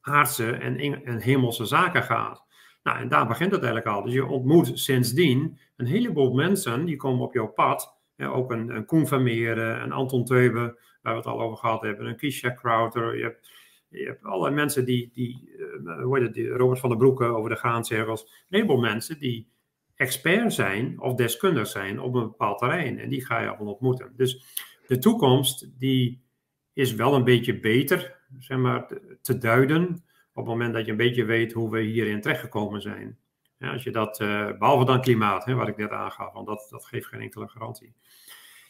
aardse 0.00 0.50
en, 0.50 1.20
hemelse 1.20 1.64
zaken 1.64 2.02
gaat. 2.02 2.44
Nou, 2.82 2.98
en 2.98 3.08
daar 3.08 3.26
begint 3.26 3.50
het 3.50 3.62
eigenlijk 3.62 3.96
al. 3.96 4.02
Dus 4.02 4.12
je 4.12 4.26
ontmoet 4.26 4.78
sindsdien 4.78 5.58
een 5.76 5.86
heleboel 5.86 6.34
mensen 6.34 6.84
die 6.84 6.96
komen 6.96 7.24
op 7.24 7.34
jouw 7.34 7.48
pad. 7.48 7.94
Ook 8.18 8.50
een, 8.50 8.76
een 8.76 8.84
Koen 8.84 9.06
een 9.12 9.92
Anton 9.92 10.24
Teube, 10.24 10.80
waar 11.02 11.12
we 11.12 11.18
het 11.18 11.28
al 11.28 11.40
over 11.40 11.56
gehad 11.56 11.82
hebben, 11.82 12.06
een 12.06 12.16
Kisha 12.16 12.54
Crowder. 12.54 13.16
Je 13.16 13.22
hebt 13.22 13.50
je 13.88 14.06
hebt 14.06 14.24
allerlei 14.24 14.54
mensen 14.54 14.84
die, 14.84 15.10
die, 15.12 15.50
uh, 15.84 16.02
hoe 16.02 16.18
heet 16.18 16.36
Robert 16.36 16.80
van 16.80 16.88
der 16.88 16.98
Broeke 16.98 17.24
over 17.24 17.50
de 17.50 17.56
graancirkels. 17.56 18.22
Een 18.22 18.28
heleboel 18.48 18.80
mensen 18.80 19.18
die 19.18 19.48
expert 19.96 20.52
zijn 20.52 21.00
of 21.00 21.14
deskundig 21.14 21.66
zijn 21.66 22.00
op 22.00 22.14
een 22.14 22.22
bepaald 22.22 22.58
terrein. 22.58 22.98
En 22.98 23.08
die 23.08 23.24
ga 23.24 23.40
je 23.40 23.48
allemaal 23.48 23.72
ontmoeten. 23.72 24.12
Dus 24.16 24.44
de 24.86 24.98
toekomst 24.98 25.70
die 25.78 26.24
is 26.72 26.94
wel 26.94 27.14
een 27.14 27.24
beetje 27.24 27.60
beter 27.60 28.16
zeg 28.38 28.58
maar, 28.58 28.86
te 29.22 29.38
duiden 29.38 30.04
op 30.32 30.44
het 30.44 30.52
moment 30.54 30.74
dat 30.74 30.84
je 30.84 30.90
een 30.90 30.96
beetje 30.96 31.24
weet 31.24 31.52
hoe 31.52 31.70
we 31.70 31.80
hierin 31.80 32.20
terechtgekomen 32.20 32.80
zijn. 32.80 33.18
Als 33.60 33.82
je 33.82 33.90
dat, 33.90 34.20
uh, 34.20 34.58
behalve 34.58 34.84
dan 34.84 35.00
klimaat, 35.00 35.44
hè, 35.44 35.54
wat 35.54 35.68
ik 35.68 35.76
net 35.76 35.90
aangaf, 35.90 36.32
want 36.32 36.46
dat, 36.46 36.66
dat 36.70 36.84
geeft 36.84 37.06
geen 37.06 37.20
enkele 37.20 37.48
garantie. 37.48 37.94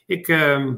Ik, 0.06 0.28
uh, 0.28 0.74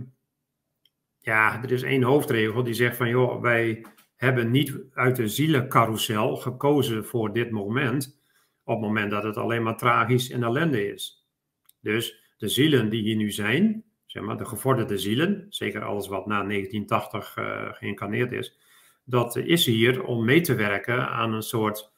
ja, 1.18 1.62
er 1.62 1.72
is 1.72 1.82
één 1.82 2.02
hoofdregel 2.02 2.62
die 2.62 2.74
zegt 2.74 2.96
van, 2.96 3.08
joh, 3.08 3.40
wij 3.40 3.86
hebben 4.16 4.50
niet 4.50 4.78
uit 4.94 5.16
de 5.16 5.28
zielencarousel 5.28 6.36
gekozen 6.36 7.06
voor 7.06 7.32
dit 7.32 7.50
moment, 7.50 8.17
op 8.68 8.80
het 8.80 8.86
moment 8.86 9.10
dat 9.10 9.22
het 9.22 9.36
alleen 9.36 9.62
maar 9.62 9.76
tragisch 9.76 10.30
en 10.30 10.42
ellende 10.42 10.92
is. 10.92 11.26
Dus 11.80 12.32
de 12.36 12.48
zielen 12.48 12.88
die 12.88 13.02
hier 13.02 13.16
nu 13.16 13.30
zijn, 13.30 13.84
zeg 14.06 14.22
maar 14.22 14.36
de 14.36 14.44
gevorderde 14.44 14.98
zielen, 14.98 15.46
zeker 15.48 15.84
alles 15.84 16.08
wat 16.08 16.26
na 16.26 16.44
1980 16.44 17.36
uh, 17.36 17.44
eh, 17.44 17.74
geïncarneerd 17.74 18.32
is, 18.32 18.58
dat 19.04 19.36
is 19.36 19.66
hier 19.66 20.04
om 20.04 20.24
mee 20.24 20.40
te 20.40 20.54
werken 20.54 21.08
aan 21.08 21.32
een 21.32 21.42
soort 21.42 21.92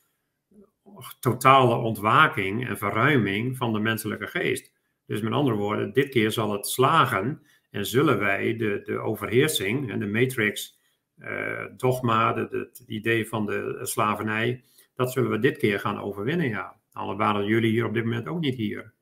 totale 1.21 1.75
ontwaking 1.75 2.69
en 2.69 2.79
verruiming 2.79 3.57
van 3.57 3.73
de 3.73 3.81
menselijke 3.81 4.27
geest. 4.27 4.73
Dus 5.07 5.21
met 5.21 5.33
andere 5.33 5.57
woorden, 5.57 5.93
dit 5.93 6.09
keer 6.09 6.31
zal 6.31 6.53
het 6.53 6.67
slagen 6.67 7.43
en 7.71 7.87
zullen 7.87 8.19
wij 8.19 8.57
de, 8.57 8.81
de 8.85 8.99
overheersing 8.99 9.91
en 9.91 9.99
de 9.99 10.07
matrix 10.07 10.79
uh, 11.19 11.65
dogma, 11.77 12.35
het 12.35 12.83
idee 12.87 13.29
van 13.29 13.47
de 13.47 13.79
slavernij, 13.83 14.65
dat 15.01 15.13
zullen 15.13 15.31
we 15.31 15.39
dit 15.39 15.59
keer 15.59 15.81
gaan 15.81 16.01
overwinnen, 16.01 16.49
ja. 16.49 16.77
Al 16.93 17.17
waren 17.17 17.45
jullie 17.45 17.71
hier 17.71 17.87
op 17.87 17.95
dit 17.95 18.05
moment 18.05 18.29
ook 18.29 18.41
niet 18.41 18.55
hier. 18.55 18.93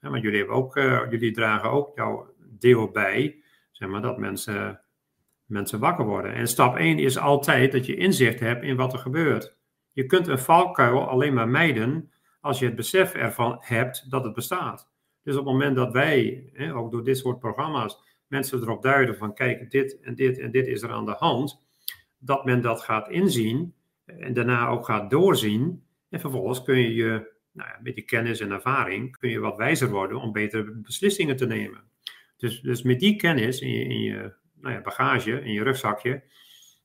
Want 0.00 0.22
jullie, 0.22 0.38
hebben 0.38 0.56
ook, 0.56 0.76
uh, 0.76 1.10
jullie 1.10 1.32
dragen 1.32 1.70
ook 1.70 1.96
jouw 1.96 2.34
deel 2.38 2.90
bij, 2.90 3.42
zeg 3.70 3.88
maar, 3.88 4.02
dat 4.02 4.18
mensen, 4.18 4.80
mensen 5.44 5.78
wakker 5.78 6.04
worden. 6.04 6.34
En 6.34 6.48
stap 6.48 6.76
1 6.76 6.98
is 6.98 7.18
altijd 7.18 7.72
dat 7.72 7.86
je 7.86 7.96
inzicht 7.96 8.40
hebt 8.40 8.64
in 8.64 8.76
wat 8.76 8.92
er 8.92 8.98
gebeurt. 8.98 9.56
Je 9.92 10.06
kunt 10.06 10.26
een 10.26 10.38
valkuil 10.38 11.08
alleen 11.08 11.34
maar 11.34 11.48
mijden 11.48 12.12
als 12.40 12.58
je 12.58 12.66
het 12.66 12.76
besef 12.76 13.14
ervan 13.14 13.56
hebt 13.60 14.10
dat 14.10 14.24
het 14.24 14.34
bestaat. 14.34 14.90
Dus 15.22 15.36
op 15.36 15.44
het 15.44 15.52
moment 15.52 15.76
dat 15.76 15.92
wij, 15.92 16.50
hè, 16.52 16.74
ook 16.74 16.92
door 16.92 17.04
dit 17.04 17.18
soort 17.18 17.38
programma's, 17.38 17.98
mensen 18.26 18.60
erop 18.60 18.82
duiden 18.82 19.16
van 19.16 19.34
kijk, 19.34 19.70
dit 19.70 20.00
en 20.00 20.14
dit 20.14 20.38
en 20.38 20.50
dit 20.50 20.66
is 20.66 20.82
er 20.82 20.90
aan 20.90 21.06
de 21.06 21.16
hand, 21.18 21.64
dat 22.18 22.44
men 22.44 22.60
dat 22.60 22.80
gaat 22.80 23.08
inzien 23.08 23.74
en 24.18 24.32
daarna 24.32 24.68
ook 24.68 24.84
gaat 24.84 25.10
doorzien. 25.10 25.82
En 26.08 26.20
vervolgens 26.20 26.62
kun 26.62 26.78
je, 26.78 26.94
je 26.94 27.32
nou 27.52 27.68
ja, 27.68 27.78
met 27.82 27.94
die 27.94 28.04
kennis 28.04 28.40
en 28.40 28.50
ervaring, 28.50 29.16
kun 29.18 29.30
je 29.30 29.38
wat 29.38 29.56
wijzer 29.56 29.90
worden 29.90 30.20
om 30.20 30.32
betere 30.32 30.70
beslissingen 30.70 31.36
te 31.36 31.46
nemen. 31.46 31.84
Dus, 32.36 32.60
dus 32.60 32.82
met 32.82 33.00
die 33.00 33.16
kennis 33.16 33.60
in 33.60 34.00
je, 34.02 34.32
nou 34.54 34.74
ja, 34.74 34.80
bagage, 34.80 35.42
in 35.42 35.52
je 35.52 35.62
rugzakje, 35.62 36.22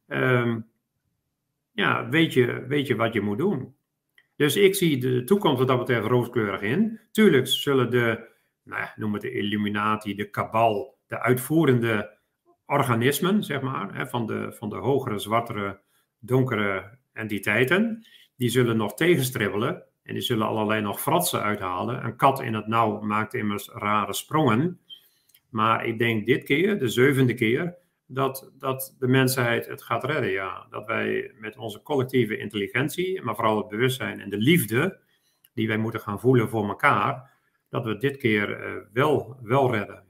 um, 0.08 0.68
ja, 1.72 2.10
weet, 2.10 2.34
je, 2.34 2.66
weet 2.68 2.88
je 2.88 2.96
wat 2.96 3.14
je 3.14 3.22
moet 3.22 3.38
doen. 3.38 3.76
Dus 4.36 4.56
ik 4.56 4.76
zie 4.76 4.98
de 4.98 5.24
toekomst 5.24 5.58
wat 5.58 5.68
dat 5.68 5.78
betreft 5.78 6.08
rooskleurig 6.08 6.62
in. 6.62 7.00
Tuurlijk 7.12 7.48
zullen 7.48 7.90
de, 7.90 8.28
nou 8.64 8.82
ja, 8.82 8.94
noem 8.96 9.14
het 9.14 9.22
de 9.22 9.32
Illuminati, 9.32 10.16
de 10.16 10.30
kabal, 10.30 10.98
de 11.08 11.20
uitvoerende 11.20 12.18
organismen, 12.66 13.44
zeg 13.44 13.62
maar, 13.62 13.96
hè, 13.96 14.08
van, 14.08 14.26
de, 14.26 14.54
van 14.54 14.70
de 14.70 14.76
hogere, 14.76 15.20
zwartere, 15.20 15.80
donkere 16.20 16.98
entiteiten, 17.16 18.06
die 18.36 18.50
zullen 18.50 18.78
nog 18.78 18.94
tegenstribbelen 18.94 19.84
en 20.04 20.14
die 20.14 20.24
zullen 20.24 20.48
allerlei 20.48 20.82
nog 20.82 21.02
fratsen 21.02 21.42
uithalen. 21.42 22.06
Een 22.06 22.16
kat 22.16 22.42
in 22.42 22.54
het 22.54 22.68
nauw 22.68 23.02
maakt 23.02 23.34
immers 23.34 23.70
rare 23.74 24.14
sprongen. 24.14 24.80
Maar 25.50 25.86
ik 25.86 25.98
denk 25.98 26.26
dit 26.26 26.44
keer, 26.44 26.80
de 26.80 26.88
zevende 26.88 27.34
keer, 27.34 27.76
dat, 28.06 28.52
dat 28.58 28.96
de 29.00 29.08
mensheid 29.08 29.68
het 29.68 29.84
gaat 29.84 30.04
redden. 30.04 30.32
Ja. 30.32 30.68
Dat 30.70 30.86
wij 30.86 31.32
met 31.40 31.58
onze 31.58 31.82
collectieve 31.82 32.38
intelligentie, 32.38 33.22
maar 33.22 33.36
vooral 33.36 33.58
het 33.58 33.68
bewustzijn 33.68 34.20
en 34.20 34.30
de 34.30 34.38
liefde 34.38 35.00
die 35.54 35.68
wij 35.68 35.78
moeten 35.78 36.00
gaan 36.00 36.20
voelen 36.20 36.50
voor 36.50 36.68
elkaar, 36.68 37.32
dat 37.70 37.86
we 37.86 37.98
dit 37.98 38.18
keer 38.18 38.50
uh, 38.50 38.82
wel, 38.94 39.38
wel 39.42 39.72
redden. 39.72 40.04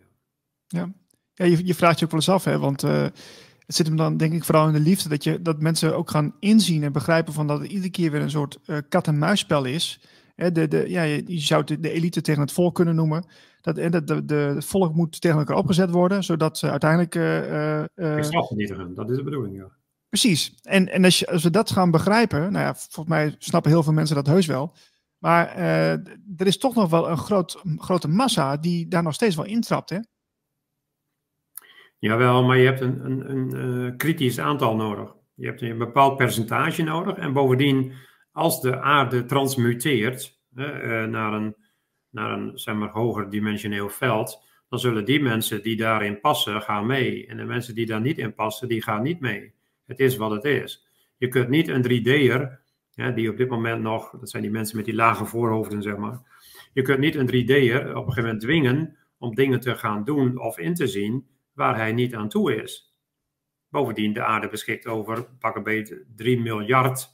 Ja, 0.68 0.92
ja 1.34 1.46
je, 1.46 1.66
je 1.66 1.76
vraagt 1.76 2.00
je 2.00 2.06
ook 2.06 2.12
wel 2.12 2.20
eens 2.20 2.30
af, 2.30 2.44
hè, 2.44 2.60
want 2.60 2.84
uh, 2.84 3.06
het 3.66 3.76
zit 3.76 3.88
hem 3.88 3.96
dan 3.96 4.18
denk 4.18 4.34
ik 4.34 4.44
vooral 4.44 4.68
in 4.68 4.74
de 4.74 4.80
liefde, 4.80 5.10
dat, 5.10 5.24
je, 5.24 5.42
dat 5.42 5.62
mensen 5.62 5.96
ook 5.96 6.10
gaan 6.10 6.36
inzien 6.40 6.84
en 6.84 6.92
begrijpen 6.92 7.34
van 7.34 7.48
dat 7.48 7.60
het 7.60 7.70
iedere 7.70 7.90
keer 7.90 8.12
weer 8.12 8.22
een 8.22 8.30
soort 8.30 8.58
uh, 8.66 8.78
kat-en-muisspel 8.90 9.66
is. 9.66 10.00
Hè, 10.36 10.52
de, 10.52 10.68
de, 10.68 10.90
ja, 10.90 11.02
je, 11.02 11.24
je 11.26 11.40
zou 11.40 11.64
de, 11.64 11.80
de 11.80 11.92
elite 11.92 12.22
tegen 12.22 12.42
het 12.42 12.52
volk 12.52 12.76
kunnen 12.76 12.96
noemen. 12.96 13.26
Dat, 13.62 13.78
en 13.78 13.92
dat 13.92 14.08
de, 14.08 14.26
de, 14.26 14.36
het 14.36 14.66
volk 14.66 14.96
moet 14.96 15.22
tegen 15.22 15.38
elkaar 15.38 15.58
opgezet 15.58 15.90
worden, 15.90 16.24
zodat 16.24 16.58
ze 16.58 16.70
uiteindelijk... 16.70 17.16
Uh, 17.16 17.80
uh, 17.80 17.86
dat 18.96 19.10
is 19.10 19.18
de 19.18 19.24
bedoeling, 19.24 19.56
ja. 19.56 19.68
Precies. 20.10 20.56
En, 20.62 20.92
en 20.92 21.04
als, 21.04 21.20
je, 21.20 21.28
als 21.28 21.44
we 21.44 21.50
dat 21.50 21.72
gaan 21.72 21.92
begrijpen, 21.92 22.40
nou 22.40 22.66
ja, 22.66 22.76
volgens 22.76 23.08
mij 23.08 23.36
snappen 23.38 23.72
heel 23.72 23.84
veel 23.84 23.94
mensen 23.94 24.16
dat 24.16 24.28
heus 24.28 24.46
wel. 24.46 24.76
Maar 25.18 25.58
uh, 25.58 25.92
er 25.92 26.48
is 26.48 26.58
toch 26.58 26.76
nog 26.76 26.90
wel 26.90 27.10
een 27.10 27.18
groot, 27.18 27.62
grote 27.78 28.08
massa 28.08 28.58
die 28.58 28.88
daar 28.88 29.04
nog 29.04 29.14
steeds 29.14 29.36
wel 29.36 29.46
intrapt, 29.46 29.90
hè? 29.90 30.00
Jawel, 32.06 32.44
maar 32.44 32.58
je 32.58 32.66
hebt 32.66 32.82
een, 32.82 33.06
een, 33.06 33.30
een 33.30 33.56
uh, 33.86 33.98
kritisch 33.98 34.40
aantal 34.40 34.76
nodig. 34.76 35.16
Je 35.36 35.46
hebt 35.46 35.62
een 35.62 35.78
bepaald 35.78 36.18
percentage 36.18 36.84
nodig. 36.84 37.18
En 37.18 37.34
bovendien, 37.34 37.94
als 38.32 38.62
de 38.62 38.82
aarde 38.82 39.26
transmuteert 39.26 40.40
uh, 40.56 41.04
naar 41.06 41.34
een 41.34 41.56
naar 42.10 42.32
een 42.32 42.52
zeg 42.60 42.76
maar, 42.76 42.90
hoger 42.90 43.30
dimensioneel 43.30 43.90
veld, 43.90 44.44
dan 44.70 44.80
zullen 44.80 45.06
die 45.06 45.22
mensen 45.22 45.64
die 45.64 45.76
daarin 45.76 46.20
passen, 46.20 46.62
gaan 46.62 46.86
mee. 46.86 47.28
En 47.28 47.38
de 47.38 47.44
mensen 47.44 47.76
die 47.76 47.86
daar 47.86 48.02
niet 48.02 48.18
in 48.18 48.34
passen, 48.34 48.68
die 48.68 48.82
gaan 48.82 49.04
niet 49.04 49.20
mee. 49.20 49.54
Het 49.86 50.00
is 50.00 50.18
wat 50.18 50.32
het 50.32 50.44
is. 50.44 50.88
Je 51.18 51.28
kunt 51.28 51.50
niet 51.50 51.68
een 51.68 51.84
3D'er, 51.84 52.60
ja, 52.92 53.12
die 53.12 53.30
op 53.30 53.38
dit 53.38 53.50
moment 53.50 53.82
nog, 53.82 54.10
dat 54.20 54.30
zijn 54.30 54.44
die 54.44 54.52
mensen 54.52 54.78
met 54.78 54.86
die 54.86 54.96
lage 54.96 55.26
voorhoofden, 55.26 55.82
zeg 55.82 55.98
maar. 55.98 56.22
Je 56.74 56.82
kunt 56.82 57.00
niet 57.00 57.16
een 57.16 57.28
3D'er 57.28 57.90
op 57.90 58.08
een 58.08 58.14
gegeven 58.14 58.24
moment 58.24 58.42
dwingen 58.42 58.98
om 59.18 59.36
dingen 59.36 59.60
te 59.60 59.76
gaan 59.76 60.04
doen 60.04 60.40
of 60.40 60.60
in 60.60 60.74
te 60.74 60.88
zien 60.88 61.26
waar 61.56 61.76
hij 61.76 61.92
niet 61.92 62.16
aan 62.16 62.30
toe 62.30 62.62
is. 62.62 62.96
Bovendien, 63.70 64.14
de 64.14 64.24
aarde 64.24 64.48
beschikt 64.48 64.88
over 64.88 65.26
pak 65.40 65.56
een 65.56 65.64
beetje 65.64 66.06
3 66.16 66.40
miljard 66.40 67.10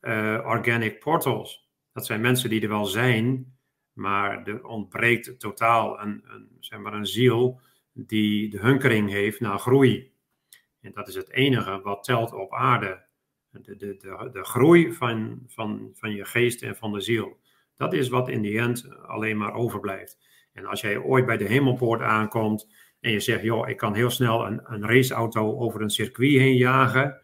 uh, 0.00 0.42
organic 0.44 0.98
portals. 1.00 1.68
Dat 1.92 2.06
zijn 2.06 2.20
mensen 2.20 2.50
die 2.50 2.62
er 2.62 2.68
wel 2.68 2.84
zijn, 2.84 3.56
maar 3.92 4.46
er 4.46 4.66
ontbreekt 4.66 5.40
totaal 5.40 6.00
een, 6.00 6.22
een, 6.26 6.56
zeg 6.60 6.78
maar 6.78 6.92
een 6.92 7.06
ziel 7.06 7.60
die 7.92 8.50
de 8.50 8.58
hunkering 8.58 9.10
heeft 9.10 9.40
naar 9.40 9.58
groei. 9.58 10.12
En 10.80 10.92
dat 10.92 11.08
is 11.08 11.14
het 11.14 11.30
enige 11.30 11.80
wat 11.80 12.04
telt 12.04 12.32
op 12.32 12.52
aarde. 12.52 13.02
De, 13.50 13.76
de, 13.76 13.76
de, 13.76 14.28
de 14.32 14.44
groei 14.44 14.92
van, 14.92 15.42
van, 15.46 15.90
van 15.94 16.10
je 16.10 16.24
geest 16.24 16.62
en 16.62 16.76
van 16.76 16.92
de 16.92 17.00
ziel. 17.00 17.40
Dat 17.76 17.92
is 17.92 18.08
wat 18.08 18.28
in 18.28 18.42
die 18.42 18.58
end 18.58 18.98
alleen 18.98 19.36
maar 19.36 19.54
overblijft. 19.54 20.18
En 20.52 20.66
als 20.66 20.80
jij 20.80 20.98
ooit 20.98 21.26
bij 21.26 21.36
de 21.36 21.44
hemelpoort 21.44 22.00
aankomt 22.00 22.68
en 23.04 23.10
je 23.10 23.20
zegt, 23.20 23.42
joh, 23.42 23.68
ik 23.68 23.76
kan 23.76 23.94
heel 23.94 24.10
snel 24.10 24.46
een, 24.46 24.60
een 24.64 24.86
raceauto 24.86 25.58
over 25.58 25.80
een 25.80 25.90
circuit 25.90 26.30
heen 26.30 26.56
jagen. 26.56 27.20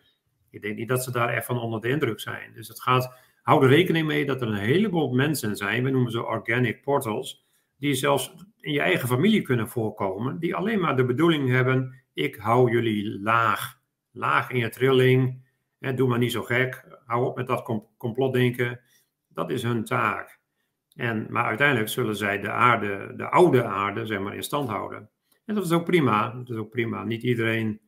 Ik 0.51 0.63
denk 0.63 0.77
niet 0.77 0.89
dat 0.89 1.05
ze 1.05 1.11
daar 1.11 1.29
echt 1.29 1.47
van 1.47 1.61
onder 1.61 1.81
de 1.81 1.89
indruk 1.89 2.21
zijn. 2.21 2.53
Dus 2.55 2.69
het 2.69 2.81
gaat 2.81 3.15
hou 3.43 3.65
er 3.65 3.69
rekening 3.69 4.07
mee 4.07 4.27
dat 4.27 4.41
er 4.41 4.49
een 4.49 4.55
heleboel 4.55 5.13
mensen 5.13 5.57
zijn, 5.57 5.85
we 5.85 5.91
noemen 5.91 6.11
ze 6.11 6.27
organic 6.27 6.83
portals, 6.83 7.47
die 7.79 7.95
zelfs 7.95 8.35
in 8.57 8.73
je 8.73 8.81
eigen 8.81 9.09
familie 9.09 9.43
kunnen 9.43 9.69
voorkomen, 9.69 10.39
die 10.39 10.55
alleen 10.55 10.81
maar 10.81 10.97
de 10.97 11.05
bedoeling 11.05 11.49
hebben, 11.49 12.03
ik 12.15 12.37
hou 12.37 12.71
jullie 12.71 13.21
laag, 13.21 13.81
laag 14.11 14.51
in 14.51 14.59
je 14.59 14.69
trilling, 14.69 15.45
doe 15.79 16.09
maar 16.09 16.19
niet 16.19 16.33
zo 16.33 16.43
gek, 16.43 16.85
hou 17.07 17.27
op 17.27 17.37
met 17.37 17.47
dat 17.47 17.63
complotdenken, 17.99 18.81
dat 19.29 19.51
is 19.51 19.63
hun 19.63 19.85
taak. 19.85 20.41
En, 20.95 21.27
maar 21.31 21.45
uiteindelijk 21.45 21.89
zullen 21.89 22.17
zij 22.17 22.41
de 22.41 22.51
aarde, 22.51 23.13
de 23.17 23.29
oude 23.29 23.65
aarde, 23.65 24.07
zeg 24.07 24.21
maar, 24.21 24.35
in 24.35 24.43
stand 24.43 24.69
houden. 24.69 25.11
En 25.45 25.55
dat 25.55 25.65
is 25.65 25.73
ook 25.73 25.85
prima, 25.85 26.31
dat 26.31 26.51
is 26.51 26.57
ook 26.57 26.71
prima. 26.71 27.05
Niet 27.05 27.23
iedereen 27.23 27.81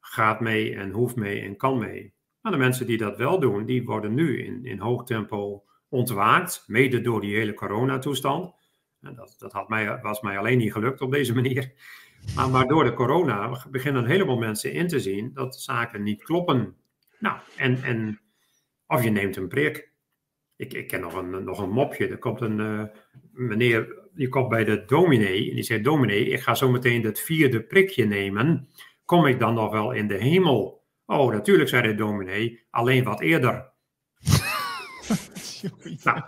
gaat 0.00 0.40
mee 0.40 0.74
en 0.74 0.90
hoeft 0.90 1.16
mee 1.16 1.40
en 1.40 1.56
kan 1.56 1.78
mee. 1.78 2.14
Maar 2.40 2.52
de 2.52 2.58
mensen 2.58 2.86
die 2.86 2.98
dat 2.98 3.16
wel 3.16 3.40
doen, 3.40 3.64
die 3.64 3.84
worden 3.84 4.14
nu 4.14 4.42
in, 4.44 4.64
in 4.64 4.78
hoog 4.78 5.04
tempo 5.04 5.64
ontwaakt, 5.88 6.64
mede 6.66 7.00
door 7.00 7.20
die 7.20 7.36
hele 7.36 7.54
coronatoestand. 7.54 8.54
Dat, 9.00 9.36
dat 9.38 9.52
had 9.52 9.68
mij, 9.68 10.00
was 10.00 10.20
mij 10.20 10.38
alleen 10.38 10.58
niet 10.58 10.72
gelukt 10.72 11.00
op 11.00 11.12
deze 11.12 11.34
manier. 11.34 11.72
Maar, 12.34 12.50
maar 12.50 12.66
door 12.66 12.84
de 12.84 12.94
corona 12.94 13.66
beginnen 13.70 14.02
een 14.02 14.10
heleboel 14.10 14.36
mensen 14.36 14.72
in 14.72 14.88
te 14.88 15.00
zien 15.00 15.30
dat 15.32 15.56
zaken 15.56 16.02
niet 16.02 16.24
kloppen. 16.24 16.76
Nou, 17.18 17.38
en, 17.56 17.82
en 17.82 18.20
of 18.86 19.02
je 19.02 19.10
neemt 19.10 19.36
een 19.36 19.48
prik. 19.48 19.92
Ik, 20.56 20.72
ik 20.72 20.88
ken 20.88 21.00
nog 21.00 21.14
een, 21.14 21.44
nog 21.44 21.58
een 21.58 21.70
mopje. 21.70 22.08
Er 22.08 22.18
komt 22.18 22.40
een 22.40 22.58
uh, 22.58 22.84
meneer, 23.34 24.08
die 24.14 24.28
komt 24.28 24.48
bij 24.48 24.64
de 24.64 24.84
dominee 24.86 25.48
en 25.48 25.54
die 25.54 25.64
zegt: 25.64 25.84
Dominee, 25.84 26.28
ik 26.28 26.40
ga 26.40 26.54
zo 26.54 26.70
meteen 26.70 27.04
het 27.04 27.20
vierde 27.20 27.62
prikje 27.62 28.04
nemen. 28.04 28.68
Kom 29.04 29.26
ik 29.26 29.38
dan 29.38 29.54
nog 29.54 29.72
wel 29.72 29.92
in 29.92 30.08
de 30.08 30.16
hemel? 30.16 30.82
Oh, 31.06 31.32
natuurlijk, 31.32 31.68
zei 31.68 31.82
de 31.82 31.94
dominee, 31.94 32.64
alleen 32.70 33.04
wat 33.04 33.20
eerder. 33.20 33.70
nou. 36.04 36.20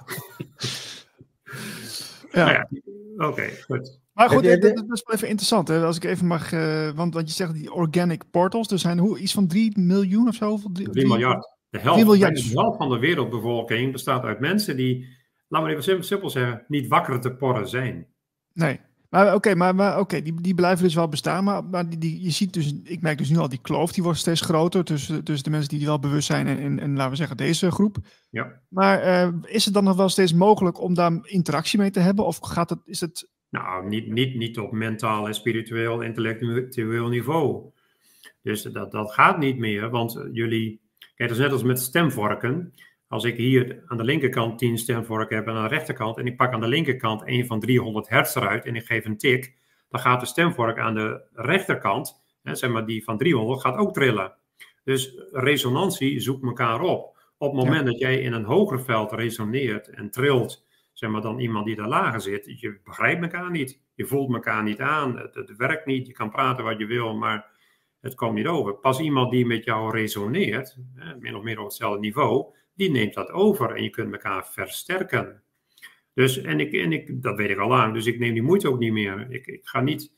Ja. 2.32 2.50
ja. 2.50 2.68
Oké, 3.16 3.50
goed. 3.66 4.00
Maar 4.12 4.30
goed, 4.30 4.44
dat, 4.44 4.61
dat, 4.61 4.72
is 4.72 5.02
wel 5.04 5.14
even 5.14 5.28
interessant. 5.28 5.68
Hè? 5.68 5.84
Als 5.84 5.96
ik 5.96 6.04
even 6.04 6.26
mag, 6.26 6.52
uh, 6.52 6.90
want 6.90 7.14
wat 7.14 7.28
je 7.28 7.34
zegt, 7.34 7.54
die 7.54 7.72
organic 7.72 8.22
portals, 8.30 8.70
er 8.70 8.78
zijn 8.78 8.98
hoe, 8.98 9.18
iets 9.18 9.32
van 9.32 9.46
3 9.46 9.78
miljoen 9.78 10.28
of 10.28 10.34
zo? 10.34 10.59
3 10.72 11.07
miljard. 11.07 11.54
De 11.70 11.78
helft, 11.78 12.04
miljard. 12.04 12.36
de 12.36 12.61
helft 12.61 12.76
van 12.76 12.88
de 12.88 12.98
wereldbevolking 12.98 13.92
bestaat 13.92 14.22
uit 14.22 14.40
mensen 14.40 14.76
die, 14.76 15.16
laten 15.49 15.68
we 15.68 15.74
even 15.76 16.05
simpel, 16.05 16.30
zeggen, 16.30 16.64
niet 16.68 16.88
wakker 16.88 17.20
te 17.20 17.32
porren 17.32 17.68
zijn. 17.68 18.07
Nee. 18.53 18.80
Maar 19.11 19.34
oké, 19.34 19.55
maar, 19.55 19.74
maar 19.74 19.99
oké, 19.99 20.22
die, 20.22 20.40
die 20.40 20.55
blijven 20.55 20.84
dus 20.84 20.94
wel 20.94 21.09
bestaan. 21.09 21.44
Maar, 21.44 21.64
maar 21.64 21.88
die, 21.88 21.99
die, 21.99 22.22
je 22.22 22.30
ziet 22.30 22.53
dus, 22.53 22.74
ik 22.84 23.01
merk 23.01 23.18
dus 23.18 23.28
nu 23.28 23.36
al 23.36 23.49
die 23.49 23.61
kloof, 23.62 23.92
die 23.92 24.03
wordt 24.03 24.18
steeds 24.18 24.40
groter 24.40 24.84
tussen, 24.84 25.24
tussen 25.24 25.44
de 25.44 25.51
mensen 25.51 25.78
die 25.78 25.86
wel 25.86 25.99
bewust 25.99 26.26
zijn 26.26 26.47
en, 26.47 26.59
en, 26.59 26.80
en 26.80 26.97
laten 26.97 27.11
we 27.11 27.16
zeggen 27.16 27.36
deze 27.36 27.70
groep. 27.70 27.97
Ja. 28.30 28.61
Maar 28.68 29.07
uh, 29.07 29.32
is 29.42 29.64
het 29.64 29.74
dan 29.74 29.84
nog 29.84 29.97
wel 29.97 30.09
steeds 30.09 30.32
mogelijk 30.32 30.80
om 30.80 30.94
daar 30.94 31.18
interactie 31.22 31.78
mee 31.78 31.90
te 31.90 32.01
hebben? 32.01 32.24
Of 32.24 32.38
gaat 32.40 32.70
het, 32.70 32.78
is 32.84 33.01
het... 33.01 33.30
Nou, 33.49 33.88
niet, 33.88 34.07
niet, 34.07 34.34
niet 34.34 34.59
op 34.59 34.72
mentaal 34.72 35.26
en 35.26 35.34
spiritueel, 35.34 36.01
intellectueel 36.01 37.09
niveau. 37.09 37.70
Dus 38.42 38.62
dat, 38.62 38.92
dat 38.92 39.12
gaat 39.12 39.38
niet 39.38 39.59
meer, 39.59 39.90
want 39.90 40.20
jullie, 40.32 40.80
kijk, 40.99 41.28
dat 41.28 41.38
is 41.38 41.44
net 41.44 41.53
als 41.53 41.62
met 41.62 41.80
stemvorken. 41.80 42.72
Als 43.09 43.24
ik 43.24 43.36
hier 43.36 43.82
aan 43.86 43.96
de 43.96 44.04
linkerkant 44.04 44.59
10 44.59 44.78
stemvorken 44.78 45.36
heb 45.36 45.46
en 45.46 45.54
aan 45.54 45.68
de 45.68 45.74
rechterkant, 45.74 46.18
en 46.18 46.26
ik 46.26 46.36
pak 46.36 46.52
aan 46.52 46.61
de 46.61 46.68
linkerkant 46.68 47.22
een 47.24 47.46
van 47.46 47.61
300 47.61 48.09
hertz 48.09 48.34
eruit 48.34 48.64
en 48.64 48.76
ik 48.76 48.86
geef 48.86 49.04
een 49.04 49.16
tik, 49.16 49.54
dan 49.88 50.00
gaat 50.00 50.20
de 50.20 50.26
stemvork 50.26 50.78
aan 50.78 50.94
de 50.94 51.22
rechterkant, 51.32 52.22
hè, 52.42 52.54
zeg 52.54 52.70
maar 52.70 52.86
die 52.86 53.04
van 53.04 53.18
300, 53.18 53.61
gaat 53.61 53.76
ook 53.76 53.92
trillen. 53.94 54.36
Dus 54.84 55.14
resonantie 55.30 56.20
zoekt 56.20 56.44
elkaar 56.44 56.80
op. 56.80 57.18
Op 57.38 57.57
het 57.57 57.64
moment 57.64 57.86
dat 57.86 57.98
jij 57.98 58.20
in 58.20 58.32
een 58.32 58.44
hoger 58.44 58.80
veld 58.80 59.12
resoneert 59.12 59.88
en 59.88 60.11
trilt, 60.11 60.66
zeg 60.92 61.11
maar 61.11 61.20
dan 61.20 61.38
iemand 61.38 61.66
die 61.66 61.76
daar 61.76 61.88
lager 61.88 62.20
zit, 62.20 62.61
je 62.61 62.80
begrijpt 62.84 63.22
elkaar 63.22 63.50
niet. 63.50 63.80
Je 63.94 64.07
voelt 64.07 64.34
elkaar 64.34 64.62
niet 64.62 64.80
aan, 64.80 65.18
het, 65.18 65.34
het 65.34 65.57
werkt 65.57 65.86
niet, 65.86 66.07
je 66.07 66.12
kan 66.12 66.30
praten 66.30 66.64
wat 66.64 66.78
je 66.78 66.86
wil, 66.86 67.14
maar 67.14 67.46
het 68.00 68.14
komt 68.14 68.34
niet 68.34 68.46
over. 68.46 68.74
Pas 68.74 69.00
iemand 69.00 69.30
die 69.30 69.46
met 69.46 69.64
jou 69.64 69.90
resoneert, 69.90 70.76
hè, 70.94 71.16
min 71.16 71.36
of 71.36 71.42
meer 71.42 71.59
op 71.59 71.64
hetzelfde 71.64 72.00
niveau, 72.00 72.54
die 72.77 72.91
neemt 72.91 73.14
dat 73.14 73.31
over 73.31 73.74
en 73.74 73.83
je 73.83 73.91
kunt 73.91 74.12
elkaar 74.12 74.47
versterken. 74.47 75.43
Dus, 76.14 76.41
en, 76.41 76.61
ik, 76.61 76.72
en 76.72 76.93
ik, 76.93 77.22
dat 77.22 77.37
weet 77.37 77.51
ik 77.51 77.59
al 77.59 77.68
lang, 77.68 77.95
dus 77.95 78.07
ik 78.07 78.18
neem 78.18 78.33
die 78.33 78.43
moeite 78.43 78.68
ook 78.68 78.79
niet 78.79 78.93
meer. 78.93 79.27
Ik, 79.31 79.47
ik 79.47 79.66
ga 79.66 79.81
niet 79.81 80.12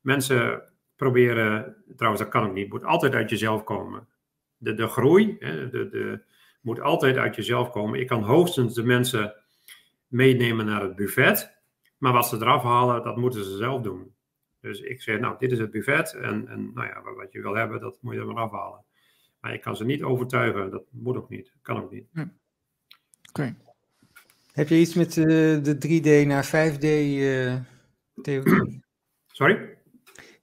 mensen 0.00 0.62
proberen, 0.96 1.76
trouwens 1.96 2.22
dat 2.22 2.32
kan 2.32 2.44
ook 2.46 2.52
niet, 2.52 2.62
het 2.62 2.72
moet 2.72 2.84
altijd 2.84 3.14
uit 3.14 3.30
jezelf 3.30 3.64
komen. 3.64 4.08
De, 4.56 4.74
de 4.74 4.86
groei 4.86 5.36
de, 5.38 5.88
de, 5.90 6.22
moet 6.60 6.80
altijd 6.80 7.16
uit 7.16 7.36
jezelf 7.36 7.70
komen. 7.70 8.00
Ik 8.00 8.06
kan 8.06 8.22
hoogstens 8.22 8.74
de 8.74 8.84
mensen 8.84 9.34
meenemen 10.06 10.66
naar 10.66 10.82
het 10.82 10.96
buffet, 10.96 11.62
maar 11.98 12.12
wat 12.12 12.28
ze 12.28 12.36
eraf 12.36 12.62
halen, 12.62 13.04
dat 13.04 13.16
moeten 13.16 13.44
ze 13.44 13.56
zelf 13.56 13.82
doen. 13.82 14.14
Dus 14.60 14.80
ik 14.80 15.02
zeg, 15.02 15.20
nou, 15.20 15.38
dit 15.38 15.52
is 15.52 15.58
het 15.58 15.70
buffet 15.70 16.14
en, 16.14 16.48
en 16.48 16.70
nou 16.74 16.86
ja, 16.86 17.02
wat 17.02 17.32
je 17.32 17.40
wil 17.40 17.54
hebben, 17.54 17.80
dat 17.80 17.98
moet 18.00 18.14
je 18.14 18.20
er 18.20 18.26
maar 18.26 18.42
afhalen. 18.44 18.84
Maar 19.40 19.54
ik 19.54 19.60
kan 19.60 19.76
ze 19.76 19.84
niet 19.84 20.02
overtuigen. 20.02 20.70
Dat 20.70 20.84
moet 20.90 21.16
ook 21.16 21.28
niet. 21.28 21.52
Kan 21.62 21.82
ook 21.82 21.90
niet. 21.90 22.06
Oké. 23.28 23.56
Heb 24.52 24.68
je 24.68 24.78
iets 24.78 24.94
met 24.94 25.16
uh, 25.16 25.26
de 25.62 25.74
3D 25.74 26.26
naar 26.26 26.46
5D 26.46 26.84
uh, 26.84 27.54
theorie? 28.22 28.82
Sorry? 29.26 29.78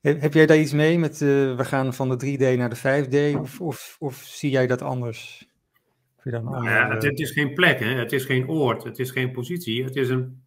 Heb, 0.01 0.21
heb, 0.21 0.33
jij 0.33 0.45
daar 0.45 0.57
iets 0.57 0.73
mee 0.73 0.99
met 0.99 1.21
uh, 1.21 1.55
we 1.55 1.65
gaan 1.65 1.93
van 1.93 2.09
de 2.09 2.37
3D 2.37 2.57
naar 2.57 2.69
de 2.69 3.05
5D? 3.35 3.39
Of, 3.39 3.61
of, 3.61 3.95
of 3.99 4.15
zie 4.15 4.49
jij 4.49 4.67
dat 4.67 4.81
anders? 4.81 5.47
Dan 6.23 6.47
andere, 6.47 6.73
ja, 6.73 6.93
het, 6.93 7.03
het, 7.03 7.19
is 7.19 7.31
geen 7.31 7.53
plek, 7.53 7.79
hè? 7.79 7.85
het 7.85 8.11
is 8.11 8.25
geen 8.25 8.49
oord, 8.49 8.83
het 8.83 8.99
is 8.99 9.11
geen 9.11 9.31
positie. 9.31 9.83
Het 9.83 9.95
is 9.95 10.09
een, 10.09 10.43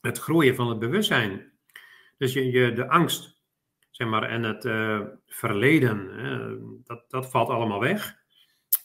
het 0.00 0.18
groeien 0.18 0.54
van 0.54 0.68
het 0.68 0.78
bewustzijn. 0.78 1.52
Dus 2.18 2.32
je, 2.32 2.50
je, 2.50 2.72
de 2.72 2.88
angst 2.88 3.39
zeg 3.90 4.08
maar, 4.08 4.22
en 4.22 4.42
het 4.42 4.64
uh, 4.64 5.00
verleden, 5.26 6.08
dat, 6.84 7.04
dat 7.08 7.30
valt 7.30 7.48
allemaal 7.48 7.80
weg. 7.80 8.18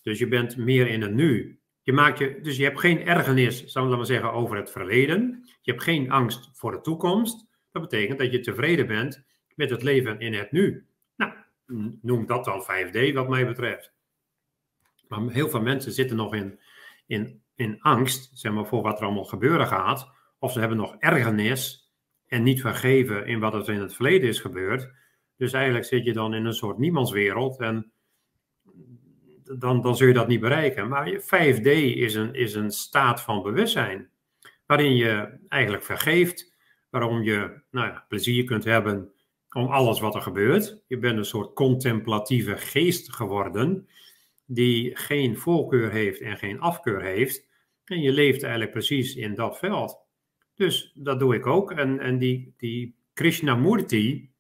Dus 0.04 0.20
je 0.20 0.28
bent 0.28 0.58
meer 0.58 0.88
in 0.88 1.02
het 1.02 1.14
nu. 1.14 1.60
Je 1.82 1.94
maakt 1.94 2.18
je, 2.18 2.40
dus 2.42 2.58
je 2.58 2.64
hebt 2.64 2.80
geen 2.80 3.08
ergernis, 3.08 3.66
zou 3.66 3.90
we 3.90 3.96
maar 3.96 4.06
zeggen, 4.06 4.32
over 4.32 4.56
het 4.56 4.72
verleden. 4.72 5.44
Je 5.62 5.72
hebt 5.72 5.84
geen 5.84 6.12
angst 6.12 6.50
voor 6.54 6.72
de 6.72 6.82
toekomst. 6.82 7.48
Dat 7.72 7.82
betekent 7.82 8.20
dat 8.20 8.32
je 8.32 8.40
tevreden 8.40 8.88
bent 8.88 9.24
met 9.56 9.70
het 9.70 9.84
leven 9.84 10.20
in 10.20 10.34
het 10.34 10.52
nu. 10.52 10.86
Nou, 11.16 11.34
noem 12.02 12.26
dat 12.26 12.46
dan 12.46 12.64
5D 12.64 13.14
wat 13.14 13.30
mij 13.30 13.46
betreft. 13.46 13.94
Maar 15.08 15.30
heel 15.30 15.50
veel 15.50 15.62
mensen 15.62 15.92
zitten 15.92 16.16
nog 16.16 16.34
in, 16.34 16.60
in, 17.06 17.44
in 17.56 17.82
angst, 17.82 18.32
zeg 18.34 18.52
maar, 18.52 18.66
voor 18.66 18.82
wat 18.82 19.00
er 19.00 19.06
allemaal 19.06 19.24
gebeuren 19.24 19.68
gaat. 19.68 20.12
Of 20.40 20.52
ze 20.52 20.60
hebben 20.60 20.78
nog 20.78 20.96
ergernis 21.00 21.85
en 22.36 22.44
niet 22.44 22.62
vergeven 22.62 23.26
in 23.26 23.40
wat 23.40 23.54
er 23.54 23.74
in 23.74 23.82
het 23.82 23.96
verleden 23.96 24.30
is 24.30 24.40
gebeurd. 24.40 24.90
Dus 25.38 25.54
eigenlijk 25.54 25.86
zit 25.86 26.06
je 26.06 26.14
dan 26.14 26.34
in 26.34 26.46
een 26.46 26.54
soort 26.54 26.78
niemandswereld 26.78 27.60
en 27.60 27.92
dan, 29.44 29.82
dan 29.82 29.96
zul 29.98 30.08
je 30.08 30.14
dat 30.14 30.28
niet 30.28 30.40
bereiken. 30.40 30.88
Maar 30.88 31.20
5D 31.20 31.68
is 31.96 32.16
een, 32.16 32.34
is 32.34 32.54
een 32.54 32.72
staat 32.72 33.22
van 33.22 33.44
bewustzijn, 33.44 34.10
waarin 34.66 34.96
je 34.96 35.38
eigenlijk 35.48 35.84
vergeeft, 35.84 36.54
waarom 36.90 37.24
je 37.24 37.62
nou 37.72 37.88
ja, 37.88 38.06
plezier 38.08 38.44
kunt 38.44 38.64
hebben 38.64 39.12
om 39.50 39.68
alles 39.68 40.00
wat 40.00 40.16
er 40.16 40.22
gebeurt. 40.22 40.84
Je 40.88 40.98
bent 40.98 41.18
een 41.18 41.26
soort 41.26 41.54
contemplatieve 41.54 42.58
geest 42.58 43.14
geworden, 43.14 43.88
die 44.46 44.96
geen 44.96 45.38
voorkeur 45.38 45.92
heeft 45.92 46.22
en 46.22 46.38
geen 46.38 46.60
afkeur 46.60 47.02
heeft. 47.02 47.48
En 47.86 48.02
je 48.02 48.12
leeft 48.12 48.42
eigenlijk 48.42 48.72
precies 48.72 49.16
in 49.16 49.36
dat 49.36 49.58
veld. 49.58 50.05
Dus 50.56 50.92
dat 50.96 51.20
doe 51.20 51.36
ik 51.36 51.46
ook. 51.46 51.72
En, 51.72 52.00
en 52.00 52.18
die, 52.18 52.54
die 52.58 52.96
Krishnamurti, 53.14 54.32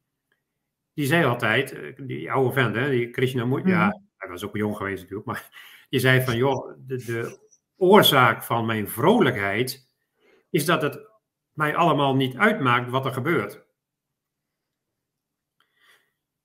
die 0.93 1.05
zei 1.05 1.25
altijd, 1.25 1.71
eh, 1.71 2.07
die 2.07 2.31
oude 2.31 2.53
vent, 2.53 2.75
hè, 2.75 2.89
die 2.89 3.09
Krishnamurti, 3.09 3.69
ja, 3.69 3.87
mhm. 3.87 3.97
hij 4.17 4.29
was 4.29 4.45
ook 4.45 4.55
jong 4.57 4.77
geweest 4.77 5.01
natuurlijk, 5.01 5.27
maar 5.27 5.49
die 5.89 5.99
zei 5.99 6.21
van, 6.21 6.37
joh, 6.37 6.73
de, 6.77 7.05
de 7.05 7.39
oorzaak 7.75 8.43
van 8.43 8.65
mijn 8.65 8.89
vrolijkheid 8.89 9.87
is 10.49 10.65
dat 10.65 10.81
het 10.81 11.09
mij 11.51 11.75
allemaal 11.75 12.15
niet 12.15 12.37
uitmaakt 12.37 12.89
wat 12.89 13.05
er 13.05 13.13
gebeurt. 13.13 13.63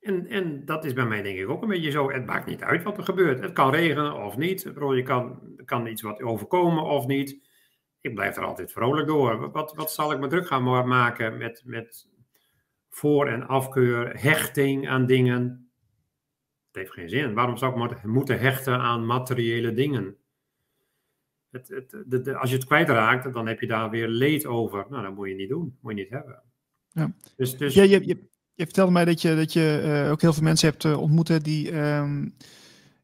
En, 0.00 0.26
en 0.26 0.64
dat 0.64 0.84
is 0.84 0.92
bij 0.92 1.06
mij 1.06 1.22
denk 1.22 1.38
ik 1.38 1.48
ook 1.48 1.62
een 1.62 1.68
beetje 1.68 1.90
zo. 1.90 2.10
Het 2.10 2.26
maakt 2.26 2.46
niet 2.46 2.62
uit 2.62 2.82
wat 2.82 2.98
er 2.98 3.04
gebeurt. 3.04 3.40
Het 3.40 3.52
kan 3.52 3.70
regenen 3.70 4.24
of 4.24 4.36
niet. 4.36 4.62
Je 4.62 5.02
kan, 5.02 5.40
kan 5.64 5.86
iets 5.86 6.02
wat 6.02 6.22
overkomen 6.22 6.84
of 6.84 7.06
niet. 7.06 7.48
Ik 8.00 8.14
blijf 8.14 8.36
er 8.36 8.44
altijd 8.44 8.72
vrolijk 8.72 9.06
door. 9.06 9.50
Wat, 9.50 9.72
wat 9.74 9.92
zal 9.92 10.12
ik 10.12 10.18
me 10.18 10.26
druk 10.26 10.46
gaan 10.46 10.86
maken 10.88 11.38
met, 11.38 11.62
met 11.64 12.08
voor- 12.88 13.28
en 13.28 13.46
afkeur, 13.46 14.20
hechting 14.20 14.88
aan 14.88 15.06
dingen? 15.06 15.70
Het 16.66 16.76
heeft 16.76 16.92
geen 16.92 17.08
zin. 17.08 17.34
Waarom 17.34 17.56
zou 17.56 17.90
ik 17.90 18.04
moeten 18.04 18.38
hechten 18.38 18.78
aan 18.78 19.06
materiële 19.06 19.72
dingen? 19.72 20.16
Het, 21.50 21.68
het, 21.68 22.04
de, 22.06 22.36
als 22.36 22.50
je 22.50 22.56
het 22.56 22.64
kwijtraakt, 22.64 23.32
dan 23.32 23.46
heb 23.46 23.60
je 23.60 23.66
daar 23.66 23.90
weer 23.90 24.08
leed 24.08 24.46
over. 24.46 24.86
Nou, 24.90 25.02
dat 25.02 25.14
moet 25.14 25.28
je 25.28 25.34
niet 25.34 25.48
doen. 25.48 25.76
moet 25.80 25.92
je 25.92 26.02
niet 26.02 26.10
hebben. 26.10 26.42
Ja. 26.92 27.12
Dus, 27.36 27.56
dus... 27.56 27.74
Ja, 27.74 27.82
je, 27.82 28.06
je, 28.06 28.28
je 28.54 28.64
vertelde 28.64 28.92
mij 28.92 29.04
dat 29.04 29.22
je, 29.22 29.34
dat 29.36 29.52
je 29.52 29.82
uh, 30.04 30.10
ook 30.10 30.20
heel 30.20 30.32
veel 30.32 30.42
mensen 30.42 30.68
hebt 30.68 30.84
uh, 30.84 31.00
ontmoet 31.00 31.44
die, 31.44 31.78
um, 31.78 32.34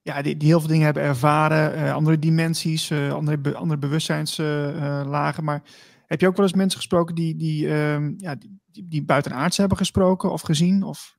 ja, 0.07 0.22
die, 0.22 0.36
die 0.36 0.48
heel 0.48 0.59
veel 0.59 0.68
dingen 0.68 0.84
hebben 0.84 1.02
ervaren, 1.02 1.78
uh, 1.78 1.94
andere 1.94 2.18
dimensies, 2.18 2.92
andere, 2.92 3.38
be, 3.38 3.54
andere 3.54 3.80
bewustzijnslagen. 3.80 5.44
maar 5.44 5.62
heb 6.07 6.20
je 6.20 6.26
ook 6.26 6.36
wel 6.36 6.46
eens 6.46 6.54
mensen 6.54 6.78
gesproken 6.78 7.14
die, 7.14 7.36
die, 7.36 7.74
um, 7.74 8.14
ja, 8.18 8.34
die, 8.34 8.86
die 8.88 9.04
buitenaards 9.04 9.57
hebben 9.57 9.76
gesproken 9.76 10.30
of 10.30 10.40
gezien? 10.40 10.82
Of? 10.82 11.16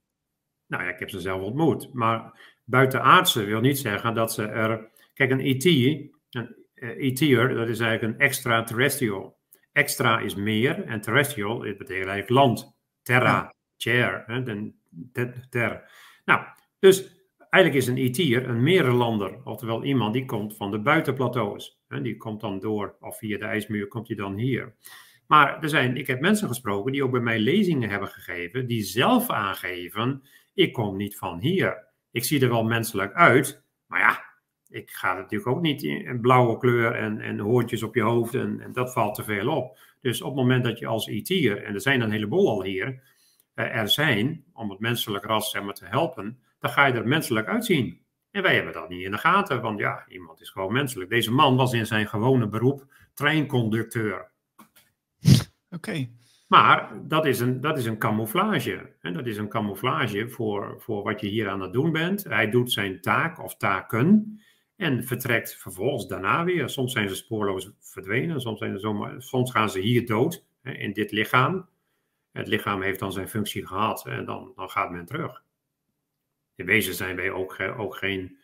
Nou 0.67 0.83
ja, 0.83 0.89
ik 0.89 0.99
heb 0.99 1.09
ze 1.09 1.19
zelf 1.19 1.41
ontmoet. 1.41 1.93
Maar 1.93 2.39
buitenaardse 2.65 3.43
wil 3.43 3.59
niet 3.59 3.77
zeggen 3.77 4.13
dat 4.13 4.33
ze 4.33 4.45
er. 4.45 4.89
Kijk, 5.13 5.31
een 5.31 5.39
ET, 5.39 5.65
een 5.65 6.55
ET'er, 6.75 7.55
dat 7.55 7.67
is 7.67 7.79
eigenlijk 7.79 8.13
een 8.13 8.25
extraterrestrial. 8.25 9.38
Extra 9.71 10.19
is 10.19 10.35
meer 10.35 10.83
en 10.83 11.01
terrestrial, 11.01 11.63
het 11.63 11.77
betekent 11.77 12.07
eigenlijk 12.07 12.29
land, 12.29 12.75
terra. 13.01 13.55
Chair, 13.77 14.23
hè, 14.25 14.43
ter. 15.49 15.91
Nou, 16.25 16.41
dus 16.79 17.16
eigenlijk 17.58 17.86
is 17.86 17.88
een 17.88 18.05
IT'er 18.05 18.49
een 18.49 18.64
meerlander, 18.64 19.39
oftewel 19.43 19.84
iemand 19.84 20.14
die 20.14 20.26
komt 20.26 20.55
van 20.55 20.72
de 20.72 20.80
buitenplateaus. 20.80 21.80
Die 22.01 22.18
komt 22.18 22.41
dan 22.41 22.60
door, 22.60 22.95
of 22.99 23.18
via 23.18 23.38
de 23.38 23.45
ijsmuur 23.45 23.88
komt 23.88 24.08
hij 24.08 24.18
dan 24.18 24.36
hier. 24.36 24.76
Maar 25.28 25.64
er 25.64 25.70
zijn, 25.70 25.97
ik 25.97 26.08
heb 26.08 26.20
mensen 26.20 26.47
gesproken 26.47 26.91
die 26.91 27.03
ook 27.03 27.12
bij 27.12 27.20
mij 27.20 27.39
lezingen 27.39 27.89
hebben 27.89 28.10
gegeven, 28.10 28.68
die 28.68 28.84
zelf 28.84 29.30
aangeven, 29.30 30.22
ik 30.53 30.74
kom 30.74 30.97
niet 30.97 31.18
van 31.18 31.39
hier. 31.39 31.88
Ik 32.12 32.24
zie 32.24 32.41
er 32.41 32.49
wel 32.49 32.64
menselijk 32.64 33.14
uit, 33.14 33.64
maar 33.88 33.99
ja, 33.99 34.24
ik 34.70 34.89
ga 34.89 35.14
natuurlijk 35.14 35.49
ook 35.49 35.62
niet 35.62 35.84
in 35.84 36.22
blauwe 36.22 36.58
kleur 36.58 36.95
en, 36.95 37.20
en 37.22 37.39
hoortjes 37.39 37.84
op 37.84 37.95
je 37.95 38.01
hoofd 38.01 38.34
en, 38.34 38.62
en 38.62 38.74
dat 38.74 38.93
valt 38.93 39.16
te 39.16 39.24
veel 39.24 39.47
op. 39.47 39.80
Dus 40.01 40.22
op 40.22 40.28
het 40.28 40.38
moment 40.38 40.64
dat 40.64 40.80
je 40.80 40.88
als 40.88 41.08
IT'er, 41.08 41.64
en 41.64 41.74
er 41.74 41.82
zijn 41.82 42.01
een 42.01 42.12
heleboel 42.12 42.49
al 42.49 42.64
hier, 42.64 43.03
eh, 43.53 43.76
er 43.76 43.89
zijn 43.89 44.43
om 44.53 44.70
het 44.70 44.80
menselijk 44.80 45.26
ras 45.26 45.51
zeg 45.51 45.64
maar, 45.64 45.74
te 45.74 45.86
helpen, 45.86 46.39
dan 46.60 46.72
ga 46.72 46.86
je 46.86 46.93
er 46.93 47.08
menselijk 47.08 47.47
uitzien. 47.47 48.05
En 48.32 48.41
wij 48.41 48.55
hebben 48.55 48.74
dat 48.74 48.89
niet 48.89 49.03
in 49.03 49.12
de 49.12 49.18
gaten, 49.18 49.62
want 49.62 49.80
ja, 49.80 50.05
iemand 50.08 50.41
is 50.41 50.49
gewoon 50.49 50.74
menselijk. 50.74 51.10
Deze 51.10 51.32
man 51.32 51.55
was 51.55 51.74
in 51.74 51.86
zijn 51.86 52.08
gewone 52.08 52.47
beroep 52.47 52.86
treinconducteur. 53.14 54.32
Oké. 55.70 56.10
Maar 56.47 56.91
dat 57.08 57.26
is 57.26 57.39
een, 57.39 57.62
dat 57.62 57.78
is 57.78 57.86
een 57.86 57.97
camouflage. 57.97 58.95
En 59.01 59.14
dat 59.14 59.26
is 59.26 59.38
een 59.38 59.49
camouflage 59.49 60.30
voor, 60.30 60.76
voor 60.80 61.03
wat 61.03 61.22
je 61.22 61.28
hier 61.28 61.49
aan 61.49 61.62
het 61.62 61.74
doen 61.74 61.91
bent. 61.91 62.24
Hij 62.24 62.49
doet 62.49 62.72
zijn 62.72 63.01
taak 63.01 63.43
of 63.43 63.58
taken 63.58 64.39
en 64.76 65.03
vertrekt 65.03 65.55
vervolgens 65.55 66.08
daarna 66.08 66.43
weer. 66.43 66.70
Soms 66.70 66.91
zijn 66.91 67.10
ze 67.10 67.16
spoorloos 67.16 67.72
verdwenen, 67.80 68.41
soms, 68.41 68.60
zijn 68.60 68.74
ze 68.74 68.80
zomaar, 68.80 69.22
soms 69.22 69.51
gaan 69.51 69.70
ze 69.70 69.80
hier 69.80 70.05
dood 70.05 70.45
in 70.64 70.93
dit 70.93 71.12
lichaam. 71.12 71.70
Het 72.32 72.47
lichaam 72.47 72.82
heeft 72.82 72.99
dan 72.99 73.12
zijn 73.12 73.30
functie 73.30 73.68
gehad 73.68 74.05
en 74.05 74.26
dan, 74.26 74.51
dan 74.55 74.70
gaat 74.70 74.91
men 74.91 75.05
terug. 75.05 75.43
In 76.58 76.66
wezen 76.66 76.93
zijn 76.93 77.16
wij 77.16 77.32
ook, 77.32 77.60
ook 77.78 77.95
geen 77.95 78.38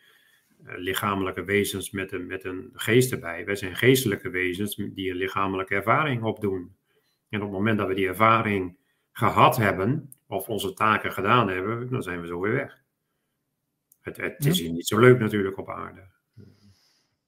eh, 0.64 0.74
lichamelijke 0.76 1.44
wezens 1.44 1.90
met 1.90 2.12
een, 2.12 2.26
met 2.26 2.44
een 2.44 2.70
geest 2.74 3.12
erbij. 3.12 3.44
Wij 3.44 3.56
zijn 3.56 3.76
geestelijke 3.76 4.30
wezens 4.30 4.76
die 4.76 5.10
een 5.10 5.16
lichamelijke 5.16 5.74
ervaring 5.74 6.22
opdoen. 6.22 6.76
En 7.28 7.40
op 7.40 7.46
het 7.48 7.56
moment 7.58 7.78
dat 7.78 7.88
we 7.88 7.94
die 7.94 8.08
ervaring 8.08 8.76
gehad 9.12 9.56
hebben, 9.56 10.10
of 10.26 10.48
onze 10.48 10.72
taken 10.72 11.12
gedaan 11.12 11.48
hebben, 11.48 11.90
dan 11.90 12.02
zijn 12.02 12.20
we 12.20 12.26
zo 12.26 12.40
weer 12.40 12.52
weg. 12.52 12.82
Het, 14.00 14.16
het 14.16 14.44
is 14.46 14.60
hier 14.60 14.72
niet 14.72 14.86
zo 14.86 14.98
leuk 14.98 15.18
natuurlijk 15.18 15.58
op 15.58 15.70
aarde. 15.70 16.12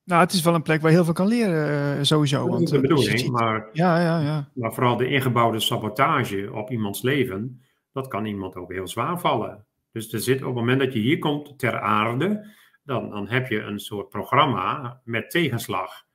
Nou, 0.04 0.20
het 0.20 0.32
is 0.32 0.42
wel 0.42 0.54
een 0.54 0.62
plek 0.62 0.80
waar 0.80 0.90
je 0.90 0.96
heel 0.96 1.04
veel 1.04 1.14
kan 1.14 1.26
leren, 1.26 1.96
uh, 1.96 2.02
sowieso. 2.02 2.38
Dat 2.38 2.48
want, 2.48 2.62
is 2.62 2.70
de 2.70 2.76
uh, 2.76 2.82
bedoeling, 2.82 3.30
maar, 3.30 3.68
ja, 3.72 4.00
ja, 4.00 4.20
ja. 4.20 4.48
maar 4.54 4.74
vooral 4.74 4.96
de 4.96 5.08
ingebouwde 5.08 5.60
sabotage 5.60 6.52
op 6.52 6.70
iemands 6.70 7.02
leven, 7.02 7.62
dat 7.92 8.08
kan 8.08 8.24
iemand 8.24 8.56
ook 8.56 8.72
heel 8.72 8.88
zwaar 8.88 9.20
vallen. 9.20 9.66
Dus 9.96 10.12
er 10.12 10.20
zit, 10.20 10.40
op 10.40 10.46
het 10.46 10.54
moment 10.54 10.80
dat 10.80 10.92
je 10.92 10.98
hier 10.98 11.18
komt 11.18 11.58
ter 11.58 11.80
aarde, 11.80 12.54
dan, 12.82 13.10
dan 13.10 13.28
heb 13.28 13.48
je 13.48 13.60
een 13.60 13.78
soort 13.78 14.08
programma 14.08 15.00
met 15.04 15.30
tegenslag. 15.30 16.06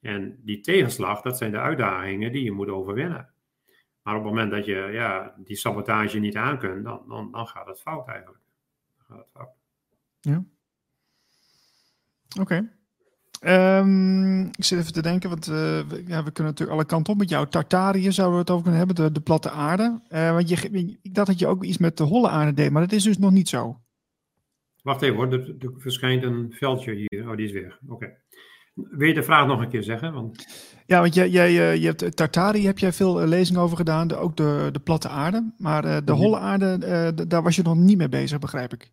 En 0.00 0.40
die 0.42 0.60
tegenslag, 0.60 1.20
dat 1.20 1.38
zijn 1.38 1.50
de 1.50 1.58
uitdagingen 1.58 2.32
die 2.32 2.44
je 2.44 2.52
moet 2.52 2.68
overwinnen. 2.68 3.30
Maar 4.02 4.16
op 4.16 4.22
het 4.22 4.30
moment 4.32 4.50
dat 4.50 4.64
je 4.64 4.74
ja, 4.92 5.34
die 5.38 5.56
sabotage 5.56 6.18
niet 6.18 6.36
aan 6.36 6.58
kunt, 6.58 6.84
dan, 6.84 7.04
dan, 7.08 7.30
dan 7.32 7.46
gaat 7.46 7.66
het 7.66 7.80
fout 7.80 8.08
eigenlijk. 8.08 8.40
Dan 8.96 9.06
gaat 9.06 9.18
het 9.18 9.30
fout. 9.32 9.54
Ja. 10.20 10.44
Oké. 12.40 12.75
Um, 13.44 14.44
ik 14.44 14.64
zit 14.64 14.78
even 14.78 14.92
te 14.92 15.02
denken, 15.02 15.28
want 15.28 15.48
uh, 15.48 15.54
we, 15.54 16.02
ja, 16.06 16.24
we 16.24 16.30
kunnen 16.30 16.52
natuurlijk 16.52 16.70
alle 16.70 16.84
kanten 16.84 17.12
op 17.12 17.18
met 17.18 17.28
jou. 17.28 17.48
Tartarië 17.48 18.12
zouden 18.12 18.34
we 18.34 18.40
het 18.40 18.50
over 18.50 18.62
kunnen 18.62 18.86
hebben, 18.86 19.04
de, 19.04 19.12
de 19.12 19.20
platte 19.20 19.50
aarde. 19.50 20.00
Uh, 20.08 20.32
want 20.32 20.48
je, 20.48 20.96
ik 21.02 21.14
dacht 21.14 21.26
dat 21.26 21.38
je 21.38 21.46
ook 21.46 21.64
iets 21.64 21.78
met 21.78 21.96
de 21.96 22.04
holle 22.04 22.28
aarde 22.28 22.52
deed, 22.52 22.70
maar 22.70 22.82
dat 22.82 22.92
is 22.92 23.02
dus 23.02 23.18
nog 23.18 23.30
niet 23.30 23.48
zo. 23.48 23.80
Wacht 24.82 25.02
even 25.02 25.16
hoor, 25.16 25.32
er, 25.32 25.54
er 25.58 25.72
verschijnt 25.76 26.22
een 26.22 26.46
veldje 26.50 26.92
hier. 26.94 27.30
Oh, 27.30 27.36
die 27.36 27.46
is 27.46 27.52
weg. 27.52 27.78
Oké. 27.82 27.92
Okay. 27.92 28.16
Wil 28.74 29.08
je 29.08 29.14
de 29.14 29.22
vraag 29.22 29.46
nog 29.46 29.60
een 29.60 29.68
keer 29.68 29.82
zeggen? 29.82 30.12
Want... 30.12 30.46
Ja, 30.86 31.00
want 31.00 31.14
jij, 31.14 31.28
jij, 31.28 31.48
eh, 31.48 31.76
je 31.76 31.86
hebt 31.86 32.16
Tartari 32.16 32.66
heb 32.66 32.78
jij 32.78 32.92
veel 32.92 33.26
lezingen 33.26 33.60
over 33.60 33.76
gedaan, 33.76 34.08
de, 34.08 34.16
ook 34.16 34.36
de, 34.36 34.68
de 34.72 34.80
platte 34.80 35.08
aarde. 35.08 35.52
Maar 35.56 36.04
de 36.04 36.12
holle 36.12 36.38
aarde, 36.38 37.26
daar 37.28 37.42
was 37.42 37.56
je 37.56 37.62
nog 37.62 37.76
niet 37.76 37.98
mee 37.98 38.08
bezig, 38.08 38.38
begrijp 38.38 38.72
ik. 38.72 38.92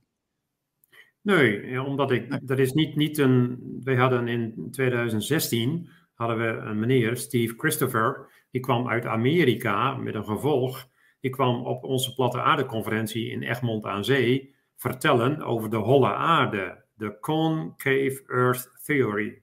Nee, 1.23 1.81
omdat 1.83 2.11
ik, 2.11 2.47
dat 2.47 2.59
is 2.59 2.71
niet, 2.71 2.95
niet 2.95 3.17
een, 3.17 3.59
wij 3.83 3.95
hadden 3.95 4.27
in 4.27 4.67
2016, 4.71 5.89
hadden 6.13 6.37
we 6.37 6.45
een 6.45 6.79
meneer, 6.79 7.17
Steve 7.17 7.53
Christopher, 7.57 8.29
die 8.51 8.61
kwam 8.61 8.89
uit 8.89 9.05
Amerika 9.05 9.95
met 9.95 10.15
een 10.15 10.25
gevolg. 10.25 10.91
Die 11.19 11.31
kwam 11.31 11.65
op 11.65 11.83
onze 11.83 12.13
platte 12.13 12.41
aarde-conferentie 12.41 13.29
in 13.29 13.43
Egmond 13.43 13.85
aan 13.85 14.05
Zee 14.05 14.55
vertellen 14.75 15.41
over 15.41 15.69
de 15.69 15.77
holle 15.77 16.13
aarde, 16.13 16.83
de 16.93 17.19
concave 17.19 18.23
earth 18.27 18.79
theory. 18.83 19.41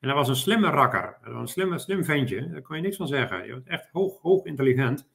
En 0.00 0.08
dat 0.08 0.16
was 0.16 0.28
een 0.28 0.36
slimme 0.36 0.70
rakker, 0.70 1.18
dat 1.22 1.32
was 1.32 1.40
een 1.40 1.48
slimme, 1.48 1.78
slim 1.78 2.04
ventje, 2.04 2.48
daar 2.50 2.62
kon 2.62 2.76
je 2.76 2.82
niks 2.82 2.96
van 2.96 3.06
zeggen. 3.06 3.46
Je 3.46 3.52
was 3.52 3.64
echt 3.64 3.88
hoog, 3.92 4.20
hoog 4.20 4.44
intelligent. 4.44 5.08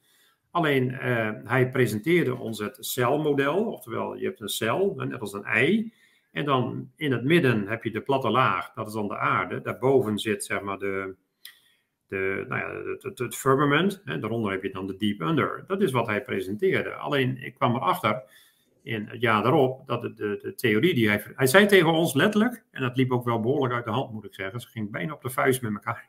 Alleen 0.50 0.90
uh, 0.90 1.30
hij 1.44 1.70
presenteerde 1.70 2.36
ons 2.36 2.58
het 2.58 2.76
celmodel, 2.80 3.64
oftewel 3.64 4.16
je 4.16 4.24
hebt 4.24 4.40
een 4.40 4.48
cel, 4.48 4.94
net 4.96 5.20
als 5.20 5.32
een 5.32 5.44
ei. 5.44 5.92
En 6.32 6.44
dan 6.44 6.90
in 6.96 7.12
het 7.12 7.24
midden 7.24 7.68
heb 7.68 7.84
je 7.84 7.90
de 7.90 8.00
platte 8.00 8.30
laag, 8.30 8.72
dat 8.72 8.86
is 8.86 8.92
dan 8.92 9.08
de 9.08 9.18
aarde. 9.18 9.60
Daarboven 9.60 10.18
zit 10.18 10.44
zeg 10.44 10.60
maar 10.60 10.78
de, 10.78 11.14
de, 12.06 12.44
nou 12.48 12.60
ja, 12.60 12.98
het, 13.24 13.36
firmament. 13.36 14.02
Hè. 14.04 14.18
Daaronder 14.18 14.50
heb 14.52 14.62
je 14.62 14.70
dan 14.70 14.86
de 14.86 14.96
deep 14.96 15.20
under. 15.20 15.64
Dat 15.66 15.82
is 15.82 15.90
wat 15.90 16.06
hij 16.06 16.22
presenteerde. 16.22 16.94
Alleen 16.94 17.42
ik 17.42 17.54
kwam 17.54 17.74
erachter 17.74 18.22
in 18.82 19.06
het 19.06 19.20
jaar 19.20 19.42
daarop 19.42 19.86
dat 19.86 20.02
de, 20.02 20.14
de, 20.14 20.38
de 20.42 20.54
theorie 20.54 20.94
die 20.94 21.08
hij. 21.08 21.24
Hij 21.36 21.46
zei 21.46 21.66
tegen 21.66 21.92
ons 21.92 22.14
letterlijk, 22.14 22.64
en 22.70 22.82
dat 22.82 22.96
liep 22.96 23.12
ook 23.12 23.24
wel 23.24 23.40
behoorlijk 23.40 23.74
uit 23.74 23.84
de 23.84 23.90
hand, 23.90 24.12
moet 24.12 24.24
ik 24.24 24.34
zeggen. 24.34 24.60
Ze 24.60 24.68
ging 24.68 24.90
bijna 24.90 25.12
op 25.12 25.22
de 25.22 25.30
vuist 25.30 25.62
met 25.62 25.72
elkaar. 25.72 26.08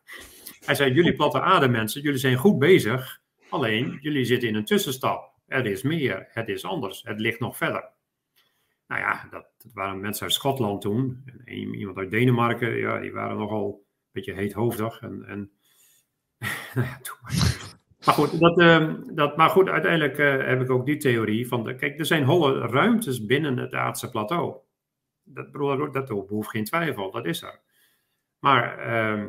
Hij 0.65 0.75
zei: 0.75 0.93
Jullie 0.93 1.15
platte 1.15 1.41
aarde 1.41 1.67
mensen, 1.67 2.01
jullie 2.01 2.19
zijn 2.19 2.37
goed 2.37 2.59
bezig. 2.59 3.21
Alleen 3.49 3.97
jullie 4.01 4.25
zitten 4.25 4.49
in 4.49 4.55
een 4.55 4.65
tussenstap. 4.65 5.31
Er 5.47 5.65
is 5.65 5.81
meer, 5.81 6.27
het 6.29 6.47
is 6.47 6.65
anders, 6.65 7.03
het 7.03 7.19
ligt 7.19 7.39
nog 7.39 7.57
verder. 7.57 7.89
Nou 8.87 9.01
ja, 9.01 9.27
dat, 9.31 9.47
dat 9.57 9.73
waren 9.73 9.99
mensen 9.99 10.23
uit 10.23 10.33
Schotland 10.33 10.81
toen. 10.81 11.23
En 11.45 11.55
iemand 11.55 11.97
uit 11.97 12.11
Denemarken, 12.11 12.77
ja, 12.77 12.99
die 12.99 13.11
waren 13.11 13.37
nogal 13.37 13.67
een 13.67 14.09
beetje 14.11 14.33
heethoofdig. 14.33 15.01
En, 15.01 15.25
en 15.25 15.51
nou 16.73 16.87
maar 18.05 18.15
goed, 18.15 18.39
dat, 18.39 18.59
uh, 18.59 18.93
dat, 19.13 19.37
maar 19.37 19.49
goed, 19.49 19.69
uiteindelijk 19.69 20.17
uh, 20.17 20.45
heb 20.47 20.61
ik 20.61 20.69
ook 20.69 20.85
die 20.85 20.97
theorie 20.97 21.47
van, 21.47 21.63
de, 21.63 21.75
kijk, 21.75 21.99
er 21.99 22.05
zijn 22.05 22.23
holle 22.23 22.67
ruimtes 22.67 23.25
binnen 23.25 23.57
het 23.57 23.73
aardse 23.73 24.09
plateau. 24.09 24.55
Dat, 25.23 25.51
bedoel, 25.51 25.91
dat 25.91 26.07
behoeft 26.07 26.49
geen 26.49 26.63
twijfel, 26.63 27.11
dat 27.11 27.25
is 27.25 27.41
er. 27.41 27.59
Maar 28.39 28.87
uh, 28.87 29.25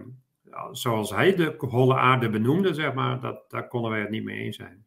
zoals 0.72 1.10
hij 1.10 1.34
de 1.34 1.54
holle 1.58 1.94
aarde 1.94 2.30
benoemde, 2.30 2.74
zeg 2.74 2.94
maar, 2.94 3.20
dat, 3.20 3.50
daar 3.50 3.68
konden 3.68 3.90
wij 3.90 4.00
het 4.00 4.10
niet 4.10 4.24
mee 4.24 4.38
eens 4.38 4.56
zijn. 4.56 4.86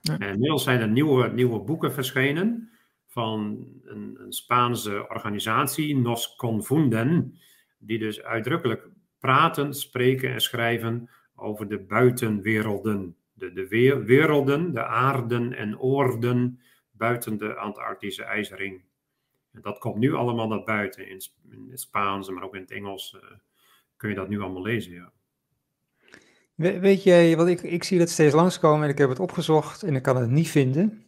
Ja. 0.00 0.18
En 0.18 0.28
inmiddels 0.28 0.64
zijn 0.64 0.80
er 0.80 0.88
nieuwe, 0.88 1.28
nieuwe 1.28 1.60
boeken 1.60 1.92
verschenen 1.92 2.70
van 3.16 3.66
een, 3.84 4.16
een 4.18 4.32
Spaanse 4.32 5.08
organisatie, 5.08 5.96
Nos 5.96 6.36
Confunden, 6.36 7.38
die 7.78 7.98
dus 7.98 8.22
uitdrukkelijk 8.22 8.88
praten, 9.18 9.74
spreken 9.74 10.32
en 10.32 10.40
schrijven 10.40 11.10
over 11.34 11.68
de 11.68 11.78
buitenwerelden. 11.78 13.16
De, 13.32 13.52
de 13.52 13.66
werelden, 14.04 14.72
de 14.72 14.84
aarden 14.84 15.52
en 15.52 15.78
oorden 15.78 16.60
buiten 16.90 17.38
de 17.38 17.54
Antarctische 17.54 18.24
ijsring. 18.24 18.84
En 19.52 19.60
dat 19.62 19.78
komt 19.78 19.96
nu 19.96 20.14
allemaal 20.14 20.48
naar 20.48 20.64
buiten, 20.64 21.08
in, 21.08 21.20
in 21.50 21.66
het 21.70 21.80
Spaans, 21.80 22.30
maar 22.30 22.42
ook 22.42 22.54
in 22.54 22.60
het 22.60 22.70
Engels 22.70 23.16
uh, 23.16 23.30
kun 23.96 24.08
je 24.08 24.14
dat 24.14 24.28
nu 24.28 24.40
allemaal 24.40 24.62
lezen. 24.62 24.92
Ja. 24.92 25.12
We, 26.54 26.78
weet 26.78 27.02
je, 27.02 27.34
wat 27.36 27.48
ik, 27.48 27.62
ik 27.62 27.84
zie 27.84 27.98
dat 27.98 28.08
steeds 28.08 28.34
langskomen 28.34 28.84
en 28.84 28.90
ik 28.90 28.98
heb 28.98 29.08
het 29.08 29.20
opgezocht 29.20 29.82
en 29.82 29.94
ik 29.94 30.02
kan 30.02 30.16
het 30.16 30.30
niet 30.30 30.48
vinden 30.48 31.05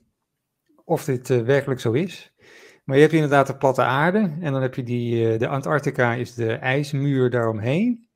of 0.89 1.05
dit 1.05 1.29
uh, 1.29 1.43
werkelijk 1.43 1.81
zo 1.81 1.93
is. 1.93 2.33
Maar 2.85 2.97
je 2.97 3.03
hebt 3.03 3.15
inderdaad 3.15 3.47
de 3.47 3.57
platte 3.57 3.83
aarde 3.83 4.19
en 4.19 4.53
dan 4.53 4.63
heb 4.63 4.75
je 4.75 4.83
die, 4.83 5.33
uh, 5.33 5.39
de 5.39 5.49
Antarctica 5.49 6.15
is 6.15 6.35
de 6.35 6.53
ijsmuur 6.53 7.31
daaromheen. 7.31 8.09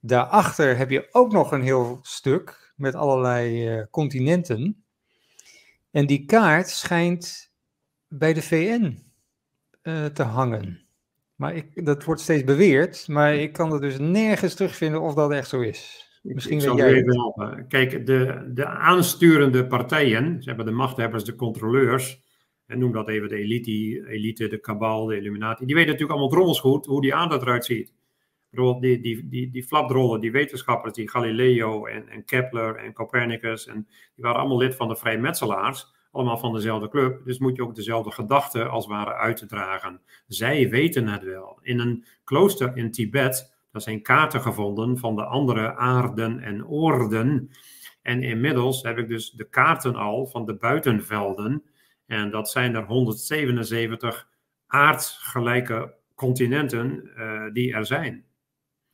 Daarachter 0.00 0.76
heb 0.76 0.90
je 0.90 1.08
ook 1.10 1.32
nog 1.32 1.52
een 1.52 1.62
heel 1.62 1.98
stuk 2.02 2.72
met 2.76 2.94
allerlei 2.94 3.76
uh, 3.78 3.84
continenten. 3.90 4.84
En 5.90 6.06
die 6.06 6.24
kaart 6.24 6.68
schijnt 6.68 7.52
bij 8.08 8.32
de 8.32 8.42
VN 8.42 9.08
te 10.12 10.22
hangen. 10.22 10.86
Maar 11.34 11.54
ik, 11.54 11.84
dat 11.84 12.04
wordt 12.04 12.20
steeds 12.20 12.44
beweerd, 12.44 13.08
maar 13.08 13.34
ik 13.34 13.52
kan 13.52 13.72
er 13.72 13.80
dus 13.80 13.98
nergens 13.98 14.54
terugvinden 14.54 15.00
of 15.00 15.14
dat 15.14 15.30
echt 15.30 15.48
zo 15.48 15.60
is. 15.60 16.09
Misschien 16.20 16.60
weet 16.60 16.76
jij 16.76 16.92
even 16.92 17.16
helpen. 17.16 17.66
Kijk, 17.68 18.06
de, 18.06 18.50
de 18.54 18.66
aansturende 18.66 19.66
partijen, 19.66 20.42
ze 20.42 20.48
hebben 20.48 20.66
de 20.66 20.72
machthebbers, 20.72 21.24
de 21.24 21.34
controleurs, 21.34 22.22
en 22.66 22.78
noem 22.78 22.92
dat 22.92 23.08
even 23.08 23.28
de 23.28 23.36
elite, 23.36 23.70
elite 24.08 24.48
de 24.48 24.58
kabal, 24.58 25.06
de 25.06 25.16
illuminati, 25.16 25.66
die 25.66 25.74
weten 25.74 25.90
natuurlijk 25.90 26.18
allemaal 26.18 26.36
drommels 26.36 26.60
goed 26.60 26.86
hoe 26.86 27.00
die 27.00 27.14
aarde 27.14 27.34
eruit 27.40 27.64
ziet 27.64 27.92
die, 28.50 29.00
die, 29.00 29.28
die, 29.28 29.50
die 29.50 29.62
flapdrollen, 29.62 30.20
die 30.20 30.32
wetenschappers, 30.32 30.92
die 30.94 31.10
Galileo 31.10 31.86
en, 31.86 32.08
en 32.08 32.24
Kepler 32.24 32.76
en 32.76 32.92
Copernicus, 32.92 33.66
en 33.66 33.86
die 34.14 34.24
waren 34.24 34.40
allemaal 34.40 34.58
lid 34.58 34.74
van 34.74 34.88
de 34.88 34.96
vrijmetselaars, 34.96 35.94
allemaal 36.12 36.38
van 36.38 36.52
dezelfde 36.52 36.88
club. 36.88 37.24
Dus 37.24 37.38
moet 37.38 37.56
je 37.56 37.62
ook 37.62 37.74
dezelfde 37.74 38.10
gedachten 38.10 38.70
als 38.70 38.84
het 38.84 38.94
ware 38.94 39.14
uitdragen. 39.14 40.00
Zij 40.26 40.68
weten 40.68 41.06
het 41.06 41.22
wel. 41.22 41.58
In 41.62 41.78
een 41.78 42.04
klooster 42.24 42.76
in 42.76 42.90
Tibet, 42.90 43.54
daar 43.72 43.82
zijn 43.82 44.02
kaarten 44.02 44.40
gevonden 44.40 44.98
van 44.98 45.16
de 45.16 45.24
andere 45.24 45.76
aarden 45.76 46.40
en 46.40 46.66
oorden. 46.66 47.50
En 48.02 48.22
inmiddels 48.22 48.82
heb 48.82 48.98
ik 48.98 49.08
dus 49.08 49.30
de 49.30 49.48
kaarten 49.48 49.94
al 49.94 50.26
van 50.26 50.44
de 50.44 50.54
buitenvelden. 50.54 51.62
En 52.06 52.30
dat 52.30 52.50
zijn 52.50 52.74
er 52.74 52.84
177 52.84 54.28
aardgelijke 54.66 55.94
continenten 56.14 57.10
uh, 57.16 57.52
die 57.52 57.72
er 57.72 57.86
zijn. 57.86 58.24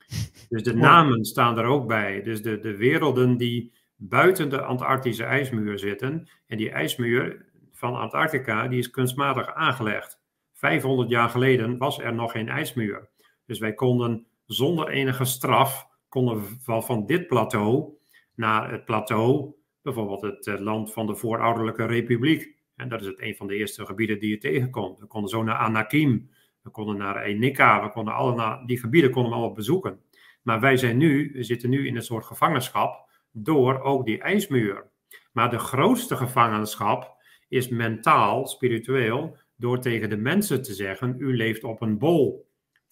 Dus 0.49 0.63
de 0.63 0.75
namen 0.75 1.25
staan 1.25 1.59
er 1.59 1.65
ook 1.65 1.87
bij. 1.87 2.23
Dus 2.23 2.43
de, 2.43 2.59
de 2.59 2.77
werelden 2.77 3.37
die 3.37 3.73
buiten 3.97 4.49
de 4.49 4.61
Antarctische 4.61 5.25
ijsmuur 5.25 5.79
zitten. 5.79 6.29
En 6.47 6.57
die 6.57 6.71
ijsmuur 6.71 7.45
van 7.73 7.95
Antarctica 7.95 8.69
die 8.69 8.79
is 8.79 8.91
kunstmatig 8.91 9.55
aangelegd. 9.55 10.21
500 10.53 11.11
jaar 11.11 11.29
geleden 11.29 11.79
was 11.79 11.99
er 11.99 12.15
nog 12.15 12.33
geen 12.33 12.49
ijsmuur. 12.49 13.09
Dus 13.47 13.59
wij 13.59 13.75
konden 13.75 14.27
zonder 14.47 14.89
enige 14.89 15.25
straf 15.25 15.89
konden 16.09 16.43
van, 16.63 16.85
van 16.85 17.07
dit 17.07 17.27
plateau 17.27 17.95
naar 18.35 18.71
het 18.71 18.85
plateau, 18.85 19.55
bijvoorbeeld 19.83 20.23
het 20.23 20.47
eh, 20.47 20.59
land 20.59 20.93
van 20.93 21.07
de 21.07 21.17
voorouderlijke 21.17 21.85
republiek. 21.85 22.55
En 22.77 22.89
dat 22.89 23.01
is 23.01 23.07
het 23.07 23.21
een 23.21 23.37
van 23.37 23.47
de 23.47 23.55
eerste 23.55 23.87
gebieden 23.87 24.19
die 24.19 24.31
je 24.31 24.39
tegenkomt. 24.39 24.99
We 24.99 25.07
konden 25.07 25.31
zo 25.31 25.43
naar 25.43 25.57
Anakim, 25.57 26.31
we 26.63 26.71
konden 26.71 26.97
naar 26.97 27.23
Enika, 27.23 27.83
we 27.83 27.91
konden 27.91 28.15
alle 28.15 28.63
die 28.67 28.79
gebieden 28.79 29.11
konden 29.11 29.31
we 29.31 29.37
allemaal 29.37 29.55
bezoeken. 29.55 30.01
Maar 30.43 30.61
wij 30.61 30.77
zijn 30.77 30.97
nu, 30.97 31.31
we 31.33 31.43
zitten 31.43 31.71
nu 31.71 31.87
in 31.87 31.97
een 31.97 32.03
soort 32.03 32.25
gevangenschap 32.25 33.09
door 33.31 33.81
ook 33.81 34.07
die 34.07 34.21
ijsmuur. 34.21 34.91
Maar 35.33 35.51
de 35.51 35.59
grootste 35.59 36.17
gevangenschap 36.17 37.17
is 37.49 37.69
mentaal, 37.69 38.47
spiritueel, 38.47 39.37
door 39.57 39.79
tegen 39.79 40.09
de 40.09 40.17
mensen 40.17 40.63
te 40.63 40.75
zeggen: 40.75 41.15
U 41.19 41.37
leeft 41.37 41.65
op 41.65 41.81
een 41.81 41.99
bol. 41.99 42.46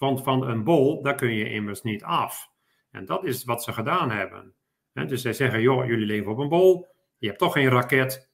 Want 0.05 0.23
van 0.23 0.49
een 0.49 0.65
bol, 0.65 1.03
daar 1.03 1.15
kun 1.15 1.35
je 1.35 1.51
immers 1.51 1.83
niet 1.83 2.03
af. 2.03 2.51
En 2.91 3.05
dat 3.05 3.25
is 3.25 3.45
wat 3.45 3.63
ze 3.63 3.73
gedaan 3.73 4.11
hebben. 4.11 4.55
dus 4.93 5.23
zij 5.23 5.33
zeggen: 5.33 5.61
Joh, 5.61 5.87
jullie 5.87 6.07
leven 6.07 6.31
op 6.31 6.39
een 6.39 6.49
bol. 6.49 6.87
Je 7.19 7.27
hebt 7.27 7.39
toch 7.39 7.53
geen 7.53 7.69
raket. 7.69 8.31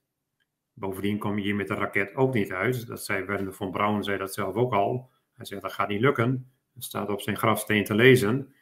Bovendien 0.73 1.19
kom 1.19 1.37
je 1.37 1.45
hier 1.45 1.55
met 1.55 1.71
een 1.71 1.77
raket 1.77 2.15
ook 2.15 2.35
niet 2.35 2.53
uit. 2.53 2.87
Dat 2.87 3.05
zei 3.05 3.25
Werner 3.25 3.55
von 3.55 3.71
Braun, 3.71 4.05
zei 4.05 4.19
dat 4.19 4.35
zelf 4.35 4.55
ook 4.55 4.73
al. 4.73 5.11
Hij 5.35 5.45
zegt: 5.45 5.63
Dat 5.63 5.73
gaat 5.73 5.89
niet 5.89 6.01
lukken. 6.01 6.53
Dat 6.75 6.85
staat 6.85 7.09
op 7.09 7.21
zijn 7.21 7.37
grafsteen 7.37 7.85
te 7.85 7.95
lezen 7.95 8.55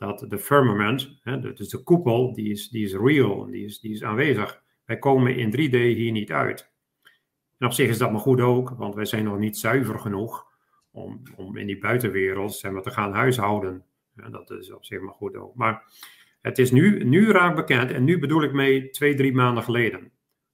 dat 0.00 0.24
de 0.28 0.38
firmament, 0.38 1.18
hè, 1.22 1.52
dus 1.52 1.68
de 1.68 1.82
koepel, 1.82 2.34
die 2.34 2.50
is, 2.50 2.68
die 2.68 2.84
is 2.84 2.94
real, 2.94 3.46
die 3.46 3.64
is, 3.64 3.80
die 3.80 3.92
is 3.92 4.02
aanwezig. 4.02 4.62
Wij 4.84 4.98
komen 4.98 5.36
in 5.36 5.50
3D 5.50 5.74
hier 5.74 6.12
niet 6.12 6.32
uit. 6.32 6.72
En 7.58 7.66
op 7.66 7.72
zich 7.72 7.88
is 7.88 7.98
dat 7.98 8.10
maar 8.10 8.20
goed 8.20 8.40
ook, 8.40 8.70
want 8.70 8.94
wij 8.94 9.04
zijn 9.04 9.24
nog 9.24 9.38
niet 9.38 9.58
zuiver 9.58 9.98
genoeg 9.98 10.49
om, 10.90 11.56
in 11.56 11.66
die 11.66 11.78
buitenwereld 11.78 12.54
zeg 12.54 12.72
maar, 12.72 12.82
te 12.82 12.90
gaan 12.90 13.12
huishouden. 13.12 13.84
Ja, 14.16 14.28
dat 14.28 14.50
is 14.50 14.72
op 14.72 14.84
zich 14.84 15.00
maar 15.00 15.14
goed 15.14 15.36
ook. 15.36 15.54
Maar 15.54 15.84
het 16.40 16.58
is 16.58 16.70
nu, 16.70 17.04
nu 17.04 17.30
raak 17.30 17.56
bekend, 17.56 17.90
en 17.90 18.04
nu 18.04 18.18
bedoel 18.18 18.42
ik 18.42 18.52
mee 18.52 18.90
twee, 18.90 19.14
drie 19.14 19.32
maanden 19.32 19.62
geleden. 19.62 20.12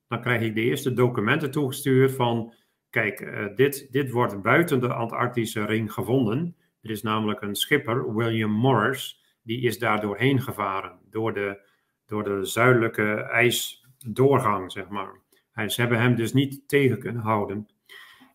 Dan 0.09 0.21
krijg 0.21 0.43
ik 0.43 0.55
de 0.55 0.61
eerste 0.61 0.93
documenten 0.93 1.51
toegestuurd 1.51 2.13
van, 2.13 2.55
kijk, 2.91 3.21
uh, 3.21 3.47
dit, 3.55 3.93
dit 3.93 4.11
wordt 4.11 4.43
buiten 4.43 4.81
de 4.81 4.93
Antarctische 4.93 5.65
ring 5.65 5.93
gevonden. 5.93 6.57
Er 6.83 6.91
is 6.91 7.03
namelijk 7.03 7.41
een 7.41 7.55
schipper, 7.55 8.15
William 8.15 8.51
Morris, 8.51 9.23
die 9.43 9.61
is 9.61 9.79
daar 9.79 10.01
doorheen 10.01 10.41
gevaren. 10.41 10.99
Door 11.11 11.35
de, 11.35 11.61
door 12.07 12.25
de 12.25 12.45
zuidelijke 12.45 13.15
ijsdoorgang, 13.15 14.73
zeg 14.73 14.89
maar. 14.89 15.25
Ze 15.67 15.81
hebben 15.81 16.01
hem 16.01 16.15
dus 16.15 16.33
niet 16.33 16.69
tegen 16.69 16.99
kunnen 16.99 17.23
houden. 17.23 17.69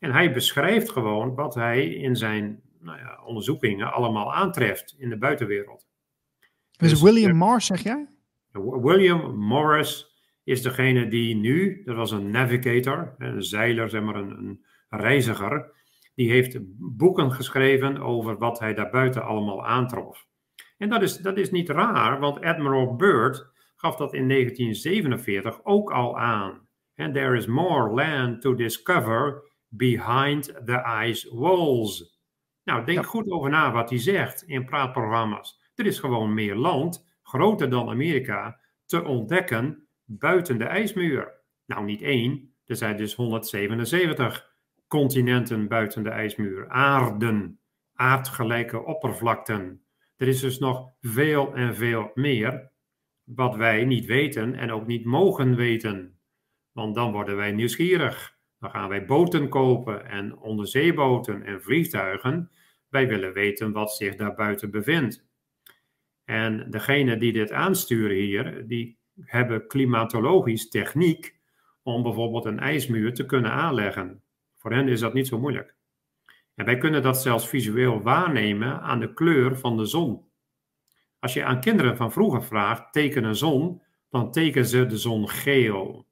En 0.02 0.12
hij 0.12 0.34
beschrijft 0.34 0.92
gewoon 0.92 1.36
wat 1.36 1.56
hij 1.56 1.88
in 1.88 2.16
zijn 2.16 2.62
nou 2.80 2.98
ja, 2.98 3.24
onderzoekingen 3.26 3.94
allemaal 3.94 4.34
aantreft 4.34 4.96
in 4.98 5.10
de 5.10 5.18
buitenwereld. 5.18 5.88
Dus, 6.78 6.90
dus 6.90 7.02
William 7.02 7.36
Morris, 7.36 7.66
zeg 7.66 7.84
jij? 7.84 8.08
William 8.82 9.36
Morris 9.36 10.16
is 10.44 10.62
degene 10.62 11.08
die 11.08 11.36
nu, 11.36 11.82
dat 11.84 11.96
was 11.96 12.12
een 12.12 12.32
navigator, 12.32 13.16
een 13.18 13.44
zeiler, 13.44 13.90
zeg 13.90 14.02
maar, 14.02 14.16
een, 14.16 14.38
een 14.38 14.66
reiziger, 14.90 15.72
die 16.16 16.32
heeft 16.32 16.58
boeken 16.78 17.32
geschreven 17.32 17.98
over 17.98 18.38
wat 18.38 18.60
hij 18.60 18.74
daarbuiten 18.74 19.24
allemaal 19.24 19.66
aantrof. 19.66 20.28
En 20.78 20.90
dat 20.90 21.02
is, 21.02 21.18
dat 21.18 21.38
is 21.38 21.52
niet 21.52 21.70
raar, 21.70 22.20
want 22.20 22.42
Admiral 22.42 22.96
Byrd 22.96 23.52
gaf 23.76 23.96
dat 23.96 24.14
in 24.14 24.28
1947 24.28 25.60
ook 25.64 25.92
al 25.92 26.20
aan. 26.20 26.68
And 26.96 27.14
there 27.14 27.38
is 27.38 27.46
more 27.46 27.94
land 27.94 28.42
to 28.42 28.56
discover 28.56 29.51
behind 29.74 30.44
the 30.66 31.04
ice 31.06 31.36
walls. 31.36 32.20
Nou, 32.64 32.86
denk 32.86 33.06
goed 33.06 33.30
over 33.30 33.50
na 33.50 33.72
wat 33.72 33.90
hij 33.90 34.00
zegt 34.00 34.44
in 34.44 34.66
praatprogramma's. 34.66 35.60
Er 35.76 35.86
is 35.86 36.00
gewoon 36.00 36.34
meer 36.34 36.56
land, 36.56 37.20
groter 37.24 37.70
dan 37.70 37.90
Amerika, 37.90 38.60
te 38.86 39.04
ontdekken 39.04 39.88
buiten 40.06 40.58
de 40.58 40.66
ijsmuur. 40.66 41.42
Nou, 41.66 41.86
niet 41.86 42.02
één, 42.02 42.54
er 42.66 42.76
zijn 42.76 42.98
dus 42.98 43.14
177 43.16 44.50
continenten 44.88 45.68
buiten 45.68 46.04
de 46.04 46.10
ijsmuur, 46.10 46.70
aarden, 46.70 47.60
aardgelijke 47.94 48.86
oppervlakten. 48.86 49.86
Er 50.18 50.28
is 50.28 50.40
dus 50.40 50.60
nog 50.60 50.92
veel 51.02 51.56
en 51.56 51.76
veel 51.76 52.12
meer 52.14 52.72
wat 53.24 53.56
wij 53.56 53.86
niet 53.86 54.06
weten 54.06 54.56
en 54.56 54.72
ook 54.72 54.88
niet 54.88 55.06
mogen 55.06 55.56
weten. 55.56 56.20
Want 56.72 56.96
dan 56.96 57.12
worden 57.12 57.36
wij 57.36 57.52
nieuwsgierig. 57.52 58.31
Dan 58.62 58.70
gaan 58.70 58.90
wij 58.90 59.06
boten 59.06 59.50
kopen 59.50 60.06
en 60.06 60.38
onderzeeboten 60.38 61.44
en 61.44 61.62
vliegtuigen. 61.62 62.52
Wij 62.90 63.08
willen 63.08 63.34
weten 63.34 63.72
wat 63.72 63.96
zich 63.96 64.16
daar 64.16 64.34
buiten 64.34 64.72
bevindt. 64.72 65.26
En 66.26 66.70
degene 66.70 67.18
die 67.18 67.34
dit 67.34 67.52
aansturen 67.52 68.16
hier, 68.16 68.68
die 68.68 68.98
hebben 69.22 69.68
klimatologisch 69.68 70.70
techniek 70.70 71.36
om 71.84 72.04
bijvoorbeeld 72.04 72.46
een 72.46 72.60
ijsmuur 72.60 73.14
te 73.14 73.26
kunnen 73.26 73.52
aanleggen. 73.52 74.24
Voor 74.58 74.72
hen 74.72 74.88
is 74.88 75.00
dat 75.00 75.14
niet 75.14 75.28
zo 75.28 75.40
moeilijk. 75.40 75.76
En 76.56 76.66
wij 76.66 76.78
kunnen 76.78 77.02
dat 77.02 77.22
zelfs 77.22 77.50
visueel 77.50 78.02
waarnemen 78.02 78.82
aan 78.82 79.00
de 79.00 79.14
kleur 79.14 79.58
van 79.58 79.78
de 79.78 79.86
zon. 79.86 80.30
Als 81.20 81.34
je 81.34 81.44
aan 81.44 81.62
kinderen 81.62 81.98
van 81.98 82.12
vroeger 82.12 82.44
vraagt, 82.44 82.94
teken 82.94 83.24
een 83.24 83.36
zon, 83.36 83.82
dan 84.10 84.32
tekenen 84.32 84.68
ze 84.68 84.86
de 84.86 84.98
zon 84.98 85.30
geel. 85.30 86.10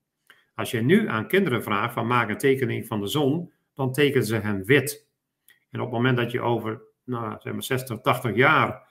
Als 0.60 0.72
je 0.72 0.82
nu 0.82 1.08
aan 1.08 1.28
kinderen 1.28 1.64
vraagt 1.64 1.94
van 1.94 2.08
maak 2.08 2.30
een 2.30 2.38
tekening 2.38 2.88
van 2.88 3.00
de 3.00 3.08
zon, 3.08 3.52
dan 3.74 3.94
tekenen 3.94 4.26
ze 4.26 4.36
hem 4.36 4.64
wit. 4.64 5.08
En 5.70 5.80
op 5.80 5.86
het 5.86 5.96
moment 5.96 6.18
dat 6.18 6.32
je 6.32 6.42
over 6.42 6.82
nou, 7.04 7.36
zeg 7.40 7.54
maar 7.54 7.64
60, 7.64 8.02
80 8.02 8.36
jaar 8.36 8.88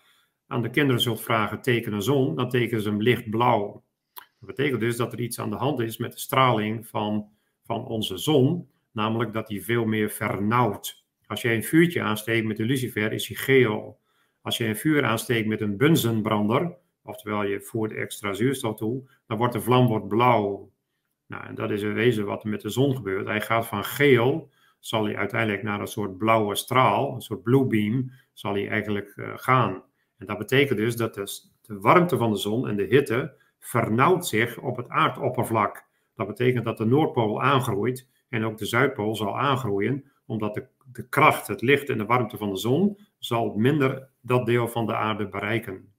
aan 0.47 0.63
de 0.63 0.71
kinderen 0.71 1.01
zult 1.01 1.21
vragen 1.21 1.63
teken 1.63 1.93
een 1.93 2.03
zon, 2.03 2.37
dan 2.37 2.49
tekenen 2.49 2.83
ze 2.83 2.89
hem 2.89 3.03
lichtblauw. 3.03 3.85
Dat 4.15 4.49
betekent 4.57 4.81
dus 4.81 4.97
dat 4.97 5.13
er 5.13 5.21
iets 5.21 5.39
aan 5.39 5.51
de 5.51 5.57
hand 5.57 5.81
is 5.81 5.97
met 5.97 6.13
de 6.13 6.19
straling 6.19 6.87
van, 6.87 7.29
van 7.65 7.87
onze 7.87 8.17
zon, 8.17 8.69
namelijk 8.93 9.33
dat 9.33 9.47
die 9.47 9.65
veel 9.65 9.85
meer 9.85 10.11
vernauwt. 10.11 11.05
Als 11.27 11.43
je 11.43 11.53
een 11.53 11.65
vuurtje 11.65 12.03
aansteekt 12.03 12.47
met 12.47 12.59
een 12.59 12.67
lucifer, 12.67 13.13
is 13.13 13.29
hij 13.29 13.37
geel. 13.37 14.01
Als 14.43 14.57
je 14.57 14.65
een 14.65 14.77
vuur 14.77 15.05
aansteekt 15.05 15.49
met 15.49 15.61
een 15.61 15.77
bunzenbrander, 15.77 16.77
oftewel 17.03 17.43
je 17.43 17.61
voert 17.61 17.93
extra 17.93 18.33
zuurstof 18.33 18.77
toe, 18.77 19.11
dan 19.27 19.37
wordt 19.37 19.53
de 19.53 19.61
vlam 19.61 19.87
wordt 19.87 20.09
blauw. 20.09 20.71
Nou, 21.29 21.47
en 21.47 21.55
dat 21.55 21.71
is 21.71 21.83
in 21.83 21.95
wezen 21.95 22.25
wat 22.25 22.43
er 22.43 22.49
met 22.49 22.61
de 22.61 22.69
zon 22.69 22.97
gebeurt. 22.97 23.27
Hij 23.27 23.41
gaat 23.41 23.67
van 23.67 23.85
geel, 23.85 24.51
zal 24.79 25.05
hij 25.05 25.17
uiteindelijk 25.17 25.63
naar 25.63 25.81
een 25.81 25.87
soort 25.87 26.19
blauwe 26.19 26.55
straal, 26.55 27.15
een 27.15 27.21
soort 27.21 27.43
blue 27.43 27.67
beam, 27.67 28.11
zal 28.33 28.53
hij 28.53 28.69
eigenlijk 28.69 29.13
uh, 29.17 29.33
gaan. 29.35 29.83
En 30.17 30.27
dat 30.27 30.39
betekent 30.39 30.79
dus 30.79 30.97
dat 30.97 31.15
de, 31.15 31.41
de 31.63 31.81
warmte 31.81 32.17
van 32.17 32.33
de 32.33 32.39
zon 32.39 32.69
en 32.69 32.77
de 32.77 32.85
hitte 32.85 33.35
vernauwt 33.59 34.27
zich 34.27 34.59
op 34.59 34.77
het 34.77 34.89
aardoppervlak. 34.89 35.87
Dat 36.15 36.27
betekent 36.27 36.65
dat 36.65 36.79
de 36.79 36.85
Noordpool 36.85 37.43
aangroeit 37.43 38.09
en 38.29 38.45
ook 38.45 38.59
de 38.59 38.67
Zuidpool 38.67 39.17
zal 39.17 39.39
aangroeien, 39.39 40.05
omdat 40.27 40.55
de, 40.55 40.67
de 40.93 41.09
kracht, 41.09 41.47
het 41.47 41.63
licht 41.63 41.89
en 41.89 41.99
de 41.99 42.05
warmte 42.05 42.37
van 42.37 42.51
de 42.51 42.59
zon 42.59 42.99
zal 43.19 43.55
minder 43.57 44.09
dat 44.21 44.47
deel 44.47 44.69
van 44.69 44.87
de 44.87 44.95
aarde 44.95 45.29
bereiken. 45.29 45.93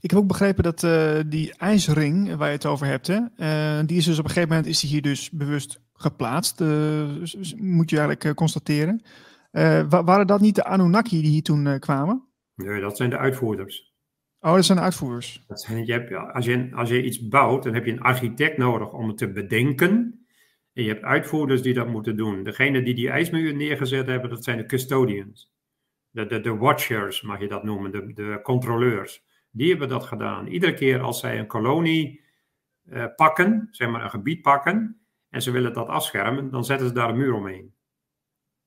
Ik 0.00 0.10
heb 0.10 0.18
ook 0.18 0.26
begrepen 0.26 0.62
dat 0.62 0.82
uh, 0.82 1.20
die 1.26 1.54
ijsring 1.56 2.36
waar 2.36 2.48
je 2.48 2.54
het 2.54 2.66
over 2.66 2.86
hebt, 2.86 3.06
hè, 3.06 3.18
uh, 3.36 3.86
die 3.86 3.96
is 3.96 4.04
dus 4.04 4.18
op 4.18 4.24
een 4.24 4.30
gegeven 4.30 4.48
moment 4.48 4.68
is 4.68 4.80
die 4.80 4.90
hier 4.90 5.02
dus 5.02 5.30
bewust 5.30 5.80
geplaatst. 5.92 6.60
Uh, 6.60 7.08
moet 7.56 7.90
je 7.90 7.98
eigenlijk 7.98 8.36
constateren. 8.36 9.02
waren 9.88 10.26
dat 10.26 10.40
niet 10.40 10.54
de 10.54 10.64
Anunnaki 10.64 11.20
die 11.20 11.30
hier 11.30 11.42
toen 11.42 11.78
kwamen? 11.78 12.28
Nee, 12.54 12.80
dat 12.80 12.96
zijn 12.96 13.10
de 13.10 13.18
uitvoerders. 13.18 13.90
Oh, 14.40 14.54
dat 14.54 14.64
zijn 14.64 14.78
de 14.78 14.84
uitvoerders. 14.84 15.44
Dat 15.46 15.60
zijn, 15.60 15.86
je 15.86 15.92
hebt, 15.92 16.34
als, 16.34 16.44
je, 16.44 16.68
als 16.74 16.88
je 16.88 17.02
iets 17.02 17.28
bouwt, 17.28 17.62
dan 17.62 17.74
heb 17.74 17.84
je 17.84 17.92
een 17.92 18.00
architect 18.00 18.58
nodig 18.58 18.92
om 18.92 19.08
het 19.08 19.18
te 19.18 19.32
bedenken. 19.32 20.24
En 20.72 20.82
je 20.82 20.88
hebt 20.88 21.04
uitvoerders 21.04 21.62
die 21.62 21.74
dat 21.74 21.88
moeten 21.88 22.16
doen. 22.16 22.42
Degene 22.42 22.82
die 22.82 22.94
die 22.94 23.10
ijsmuur 23.10 23.54
neergezet 23.54 24.06
hebben, 24.06 24.30
dat 24.30 24.44
zijn 24.44 24.56
de 24.56 24.66
custodians. 24.66 25.52
De, 26.10 26.26
de, 26.26 26.40
de 26.40 26.56
watchers 26.56 27.22
mag 27.22 27.40
je 27.40 27.48
dat 27.48 27.64
noemen, 27.64 27.90
de, 27.90 28.12
de 28.12 28.40
controleurs. 28.42 29.24
Die 29.50 29.70
hebben 29.70 29.88
dat 29.88 30.04
gedaan. 30.04 30.46
Iedere 30.46 30.74
keer 30.74 31.00
als 31.00 31.20
zij 31.20 31.38
een 31.38 31.46
kolonie 31.46 32.20
uh, 32.84 33.04
pakken, 33.16 33.68
zeg 33.70 33.88
maar 33.88 34.04
een 34.04 34.10
gebied 34.10 34.42
pakken, 34.42 35.00
en 35.28 35.42
ze 35.42 35.50
willen 35.50 35.72
dat 35.72 35.88
afschermen, 35.88 36.50
dan 36.50 36.64
zetten 36.64 36.86
ze 36.86 36.94
daar 36.94 37.08
een 37.08 37.16
muur 37.16 37.34
omheen. 37.34 37.74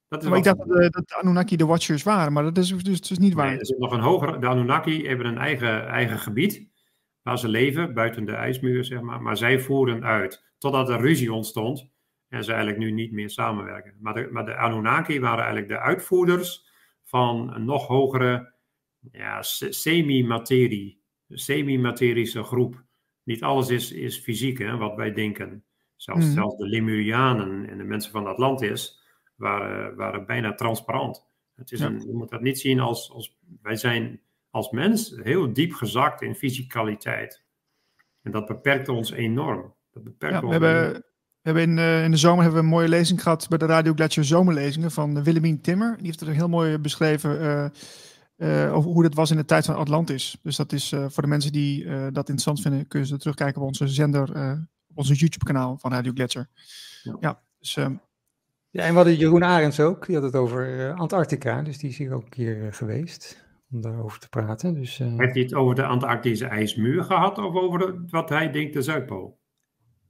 Dat 0.07 0.23
is 0.23 0.29
maar 0.29 0.37
ik 0.37 0.43
dacht 0.43 0.57
dat, 0.57 0.67
uh, 0.67 0.89
dat 0.89 1.07
de 1.07 1.15
Anunnaki 1.15 1.55
de 1.55 1.65
Watchers 1.65 2.03
waren, 2.03 2.33
maar 2.33 2.43
dat 2.43 2.57
is 2.57 2.69
dus, 2.69 3.01
dus 3.01 3.17
niet 3.17 3.33
waar. 3.33 3.47
Nee, 3.47 3.59
er 3.59 3.65
zit 3.65 3.79
nog 3.79 3.91
een 3.91 3.99
hoger. 3.99 4.41
De 4.41 4.47
Anunnaki 4.47 5.07
hebben 5.07 5.25
een 5.25 5.37
eigen, 5.37 5.87
eigen 5.87 6.19
gebied 6.19 6.71
waar 7.21 7.39
ze 7.39 7.47
leven, 7.47 7.93
buiten 7.93 8.25
de 8.25 8.33
ijsmuur, 8.33 8.83
zeg 8.83 9.01
maar. 9.01 9.21
Maar 9.21 9.37
zij 9.37 9.59
voeren 9.59 10.03
uit, 10.03 10.53
totdat 10.57 10.89
er 10.89 11.01
ruzie 11.01 11.33
ontstond 11.33 11.91
en 12.29 12.43
ze 12.43 12.51
eigenlijk 12.51 12.81
nu 12.81 12.91
niet 12.91 13.11
meer 13.11 13.29
samenwerken. 13.29 13.95
Maar 13.99 14.13
de, 14.13 14.27
maar 14.31 14.45
de 14.45 14.55
Anunnaki 14.55 15.19
waren 15.19 15.43
eigenlijk 15.43 15.67
de 15.67 15.79
uitvoerders 15.79 16.69
van 17.03 17.53
een 17.53 17.65
nog 17.65 17.87
hogere 17.87 18.52
ja, 19.11 19.41
semi-materie, 19.41 21.01
semi-materische 21.29 22.43
groep. 22.43 22.83
Niet 23.23 23.43
alles 23.43 23.69
is, 23.69 23.91
is 23.91 24.17
fysiek, 24.17 24.57
hè, 24.57 24.77
wat 24.77 24.95
wij 24.95 25.13
denken. 25.13 25.63
Zelfs, 25.95 26.25
mm. 26.25 26.31
zelfs 26.31 26.57
de 26.57 26.67
Lemurianen 26.67 27.69
en 27.69 27.77
de 27.77 27.83
mensen 27.83 28.11
van 28.11 28.27
Atlantis 28.27 29.01
waren, 29.35 29.95
waren 29.95 30.25
bijna 30.25 30.53
transparant. 30.53 31.25
Het 31.55 31.71
is 31.71 31.79
een, 31.79 31.99
je 32.05 32.13
moet 32.13 32.29
dat 32.29 32.41
niet 32.41 32.59
zien 32.59 32.79
als, 32.79 33.11
als. 33.11 33.37
Wij 33.61 33.75
zijn 33.75 34.21
als 34.49 34.71
mens 34.71 35.15
heel 35.23 35.53
diep 35.53 35.73
gezakt 35.73 36.21
in 36.21 36.35
fysicaliteit. 36.35 37.43
En 38.21 38.31
dat 38.31 38.45
beperkt 38.45 38.89
ons 38.89 39.11
enorm. 39.11 39.73
Dat 39.91 40.03
beperkt 40.03 40.35
ja, 40.35 40.41
we, 40.41 40.51
hebben, 40.51 40.93
we 40.93 41.03
hebben 41.41 41.63
in, 41.63 41.77
uh, 41.77 42.03
in 42.03 42.11
de 42.11 42.17
zomer 42.17 42.43
hebben 42.43 42.59
we 42.59 42.65
een 42.65 42.73
mooie 42.73 42.87
lezing 42.87 43.21
gehad 43.21 43.49
bij 43.49 43.57
de 43.57 43.65
Radio 43.65 43.93
Gletscher 43.93 44.25
Zomerlezingen 44.25 44.91
van 44.91 45.23
Willemien 45.23 45.61
Timmer. 45.61 45.95
Die 45.97 46.05
heeft 46.05 46.21
er 46.21 46.27
heel 46.27 46.49
mooi 46.49 46.77
beschreven. 46.77 47.41
Uh, 47.41 47.65
uh, 48.37 48.73
over 48.75 48.91
hoe 48.91 49.03
dat 49.03 49.13
was 49.13 49.31
in 49.31 49.37
de 49.37 49.45
tijd 49.45 49.65
van 49.65 49.75
Atlantis. 49.75 50.37
Dus 50.41 50.55
dat 50.55 50.71
is 50.71 50.91
uh, 50.91 51.05
voor 51.09 51.23
de 51.23 51.29
mensen 51.29 51.51
die 51.51 51.83
uh, 51.83 52.01
dat 52.01 52.29
interessant 52.29 52.61
vinden, 52.61 52.87
kunnen 52.87 53.07
ze 53.07 53.17
terugkijken 53.17 53.61
op 53.61 53.67
onze 53.67 53.87
zender, 53.87 54.29
op 54.87 54.97
onze 54.97 55.13
YouTube-kanaal 55.13 55.77
van 55.77 55.91
Radio 55.91 56.11
Gletscher. 56.13 56.47
Ja, 57.03 57.17
ja 57.19 57.41
dus. 57.59 57.75
Um, 57.75 58.01
ja, 58.69 58.83
en 58.83 58.89
we 58.89 58.95
hadden 58.95 59.15
Jeroen 59.15 59.43
Arends 59.43 59.79
ook, 59.79 60.05
die 60.05 60.15
had 60.15 60.23
het 60.23 60.35
over 60.35 60.91
Antarctica, 60.93 61.61
dus 61.61 61.77
die 61.77 61.89
is 61.89 61.97
hier 61.97 62.13
ook 62.13 62.23
een 62.23 62.29
keer 62.29 62.73
geweest 62.73 63.45
om 63.71 63.81
daarover 63.81 64.19
te 64.19 64.29
praten. 64.29 64.73
Dus, 64.73 64.97
Heeft 64.97 65.33
hij 65.33 65.43
het 65.43 65.53
over 65.53 65.75
de 65.75 65.85
Antarctische 65.85 66.45
ijsmuur 66.45 67.03
gehad 67.03 67.37
of 67.37 67.55
over 67.55 67.79
de, 67.79 68.03
wat 68.09 68.29
hij 68.29 68.51
denkt 68.51 68.73
de 68.73 68.81
Zuidpool? 68.81 69.39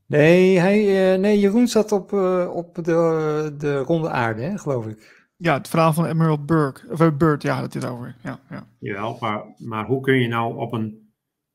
Nee, 0.08 0.60
hij, 0.60 1.18
nee 1.18 1.40
Jeroen 1.40 1.68
zat 1.68 1.92
op, 1.92 2.14
op 2.54 2.76
de, 2.76 3.56
de 3.58 3.78
ronde 3.78 4.10
aarde, 4.10 4.42
hè, 4.42 4.58
geloof 4.58 4.88
ik. 4.88 5.23
Ja, 5.44 5.54
het 5.54 5.68
verhaal 5.68 5.94
van 5.94 6.06
Emerald 6.06 6.46
Burke, 6.46 6.88
of 6.90 7.02
uh, 7.02 7.18
Bird, 7.18 7.42
ja, 7.42 7.62
dat 7.62 7.72
dit 7.72 7.86
over. 7.86 8.16
Ja, 8.22 8.40
ja. 8.50 8.68
Jawel, 8.80 9.18
maar, 9.20 9.44
maar 9.58 9.86
hoe 9.86 10.02
kun 10.02 10.20
je 10.20 10.28
nou 10.28 10.58
op 10.58 10.74
een 10.74 11.14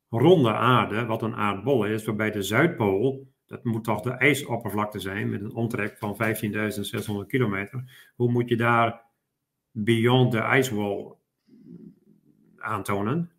ronde 0.08 0.52
aarde, 0.52 1.06
wat 1.06 1.22
een 1.22 1.34
aardbol 1.34 1.84
is, 1.84 2.04
waarbij 2.04 2.30
de 2.30 2.42
Zuidpool, 2.42 3.32
dat 3.46 3.64
moet 3.64 3.84
toch 3.84 4.00
de 4.00 4.10
ijsoppervlakte 4.10 4.98
zijn 4.98 5.30
met 5.30 5.40
een 5.40 5.54
omtrek 5.54 5.96
van 5.98 6.16
15.600 7.22 7.26
kilometer, 7.26 8.10
hoe 8.16 8.30
moet 8.30 8.48
je 8.48 8.56
daar 8.56 9.02
beyond 9.70 10.30
the 10.30 10.42
ice 10.52 11.14
aantonen? 12.58 13.30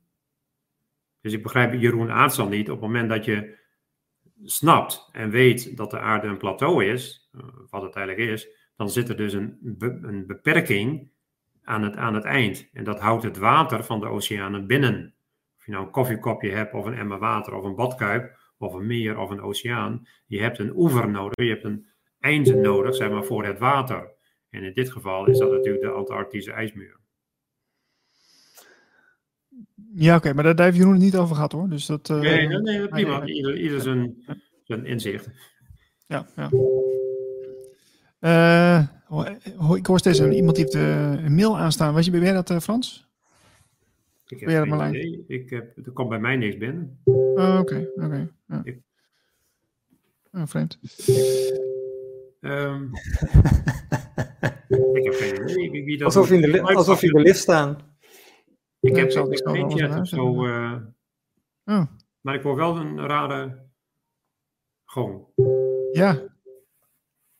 Dus 1.21 1.33
ik 1.33 1.43
begrijp 1.43 1.73
Jeroen 1.73 2.11
Aartsel 2.11 2.47
niet, 2.47 2.69
op 2.69 2.81
het 2.81 2.85
moment 2.85 3.09
dat 3.09 3.25
je 3.25 3.57
snapt 4.43 5.09
en 5.11 5.29
weet 5.29 5.77
dat 5.77 5.91
de 5.91 5.99
aarde 5.99 6.27
een 6.27 6.37
plateau 6.37 6.85
is, 6.85 7.29
eh, 7.33 7.41
wat 7.69 7.81
het 7.81 7.95
eigenlijk 7.95 8.29
is, 8.29 8.58
dan 8.79 8.89
zit 8.89 9.09
er 9.09 9.17
dus 9.17 9.33
een, 9.33 9.77
een 10.01 10.25
beperking 10.27 11.09
aan 11.63 11.83
het, 11.83 11.95
aan 11.95 12.13
het 12.13 12.23
eind. 12.23 12.69
En 12.73 12.83
dat 12.83 12.99
houdt 12.99 13.23
het 13.23 13.37
water 13.37 13.83
van 13.83 13.99
de 13.99 14.05
oceanen 14.05 14.67
binnen. 14.67 15.13
Of 15.57 15.65
je 15.65 15.71
nou 15.71 15.85
een 15.85 15.91
koffiekopje 15.91 16.51
hebt, 16.51 16.73
of 16.73 16.85
een 16.85 16.97
emmer 16.97 17.19
water, 17.19 17.53
of 17.53 17.63
een 17.63 17.75
badkuip, 17.75 18.37
of 18.57 18.73
een 18.73 18.85
meer, 18.85 19.17
of 19.17 19.29
een 19.29 19.41
oceaan. 19.41 20.07
Je 20.25 20.41
hebt 20.41 20.59
een 20.59 20.75
oever 20.75 21.09
nodig, 21.09 21.45
je 21.45 21.49
hebt 21.49 21.63
een 21.63 21.87
eind 22.19 22.55
nodig, 22.55 22.95
zeg 22.95 23.09
maar, 23.09 23.23
voor 23.23 23.45
het 23.45 23.59
water. 23.59 24.11
En 24.49 24.63
in 24.63 24.73
dit 24.73 24.91
geval 24.91 25.27
is 25.27 25.37
dat 25.37 25.51
natuurlijk 25.51 25.83
de 25.83 25.89
Antarctische 25.89 26.51
ijsmuur. 26.51 26.99
Ja, 29.93 30.15
oké, 30.15 30.33
maar 30.33 30.43
daar 30.43 30.65
heeft 30.65 30.77
Jeroen 30.77 30.93
het 30.93 31.01
niet 31.01 31.17
over 31.17 31.35
gehad 31.35 31.51
hoor. 31.51 31.69
Dus 31.69 31.85
dat, 31.85 32.09
uh, 32.09 32.19
nee, 32.19 32.47
nee, 32.47 32.59
nee, 32.59 32.87
prima. 32.87 33.25
Ieder, 33.25 33.57
ieder 33.57 33.81
zijn, 33.81 34.23
zijn 34.63 34.85
inzicht. 34.85 35.29
Ja, 36.07 36.27
ja. 36.35 36.49
Uh, 38.19 38.79
ik 39.75 39.85
hoor 39.85 39.99
steeds 39.99 40.21
iemand 40.21 40.55
die 40.55 40.63
heeft 40.65 40.75
uh, 40.75 41.23
een 41.23 41.35
mail 41.35 41.57
aanstaan. 41.57 41.93
Weet 41.93 42.05
je, 42.05 42.11
ben 42.11 42.21
jij 42.21 42.33
dat, 42.33 42.49
uh, 42.49 42.59
Frans? 42.59 43.07
Ik 44.27 44.39
heb 44.39 44.49
dat. 44.69 44.93
Ik 45.27 45.49
heb, 45.49 45.77
er 45.85 45.91
komt 45.91 46.09
bij 46.09 46.19
mij 46.19 46.35
niks 46.35 46.57
binnen. 46.57 46.99
Oh, 47.03 47.57
Oké, 47.59 47.89
oké. 47.95 48.29
ja. 48.47 48.61
Ik- 48.63 48.81
Oh, 50.31 50.41
vreemd. 50.45 50.79
Ehm, 52.41 52.83
ik 54.93 55.03
heb 55.03 55.13
geen 55.13 55.41
idee 55.49 55.69
wie, 55.71 55.83
wie 55.85 55.97
dat 55.97 56.05
Alsof 56.05 56.29
je 56.29 56.35
in 56.35 56.51
de, 56.51 56.61
alsof 56.61 57.01
je 57.01 57.07
in 57.07 57.13
de 57.13 57.21
lift 57.21 57.39
staan. 57.39 57.77
Ik 58.79 58.95
heb, 58.95 59.11
geen 59.11 59.27
wel 59.43 59.69
chat 59.69 59.99
of 59.99 60.07
zo. 60.07 60.45
eh, 60.45 60.75
Oh, 61.65 61.83
maar 62.21 62.35
ik 62.35 62.41
hoor 62.41 62.55
wel 62.55 62.77
een 62.77 62.99
rare. 63.07 63.67
Gewoon. 64.85 65.25
ja. 65.91 66.21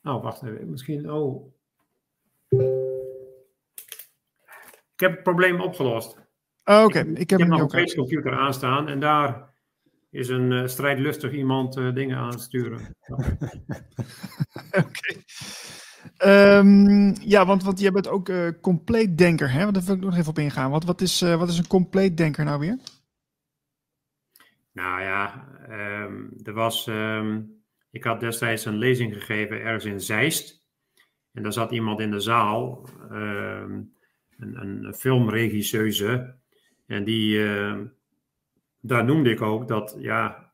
Oh, 0.03 0.23
wacht 0.23 0.43
even. 0.43 0.69
Misschien. 0.69 1.11
Oh. 1.11 1.53
Ik 4.93 4.99
heb 5.05 5.11
het 5.11 5.23
probleem 5.23 5.61
opgelost. 5.61 6.17
Oh, 6.63 6.83
Oké, 6.83 6.99
Ik- 6.99 7.07
ik 7.07 7.17
Ik 7.19 7.29
heb 7.29 7.39
heb 7.39 7.49
nog 7.49 7.61
een 7.61 7.69
feestcomputer 7.69 8.37
aanstaan 8.37 8.87
en 8.87 8.99
daar 8.99 9.53
is 10.09 10.29
een 10.29 10.51
eh, 10.51 10.67
strijdlustig 10.67 11.31
iemand 11.33 11.77
eh, 11.77 11.93
dingen 11.93 12.17
aan 12.17 12.39
sturen. 12.39 12.95
Oké. 14.85 15.15
Ehm, 16.17 17.13
ja, 17.21 17.45
want, 17.45 17.63
want 17.63 17.79
jij 17.79 17.91
bent 17.91 18.07
ook 18.07 18.29
eh 18.29 18.47
compleet 18.61 19.17
denker, 19.17 19.51
hè? 19.51 19.61
Want 19.63 19.73
daar 19.73 19.83
wil 19.83 19.95
ik 19.95 20.01
nog 20.01 20.15
even 20.17 20.29
op 20.29 20.39
ingaan. 20.39 20.71
Wat, 20.71 20.83
wat, 20.83 21.01
is, 21.01 21.21
wat 21.21 21.49
is 21.49 21.57
een 21.57 21.67
compleet 21.67 22.17
denker 22.17 22.45
nou 22.45 22.59
weer? 22.59 22.77
Nou 24.71 25.01
ja, 25.01 25.47
ehm, 25.67 26.27
er 26.43 26.53
was. 26.53 26.87
ehm, 26.87 27.41
ik 27.91 28.03
had 28.03 28.19
destijds 28.19 28.65
een 28.65 28.77
lezing 28.77 29.13
gegeven 29.13 29.61
ergens 29.61 29.85
in 29.85 30.01
Zeist. 30.01 30.63
En 31.33 31.43
daar 31.43 31.53
zat 31.53 31.71
iemand 31.71 31.99
in 31.99 32.11
de 32.11 32.19
zaal, 32.19 32.89
ehm, 33.09 33.81
een, 34.37 34.85
een 34.85 34.93
filmregisseuse. 34.93 36.35
En 36.87 37.03
die, 37.03 37.47
ehm, 37.47 37.85
daar 38.81 39.05
noemde 39.05 39.29
ik 39.29 39.41
ook 39.41 39.67
dat, 39.67 39.95
ja, 39.99 40.51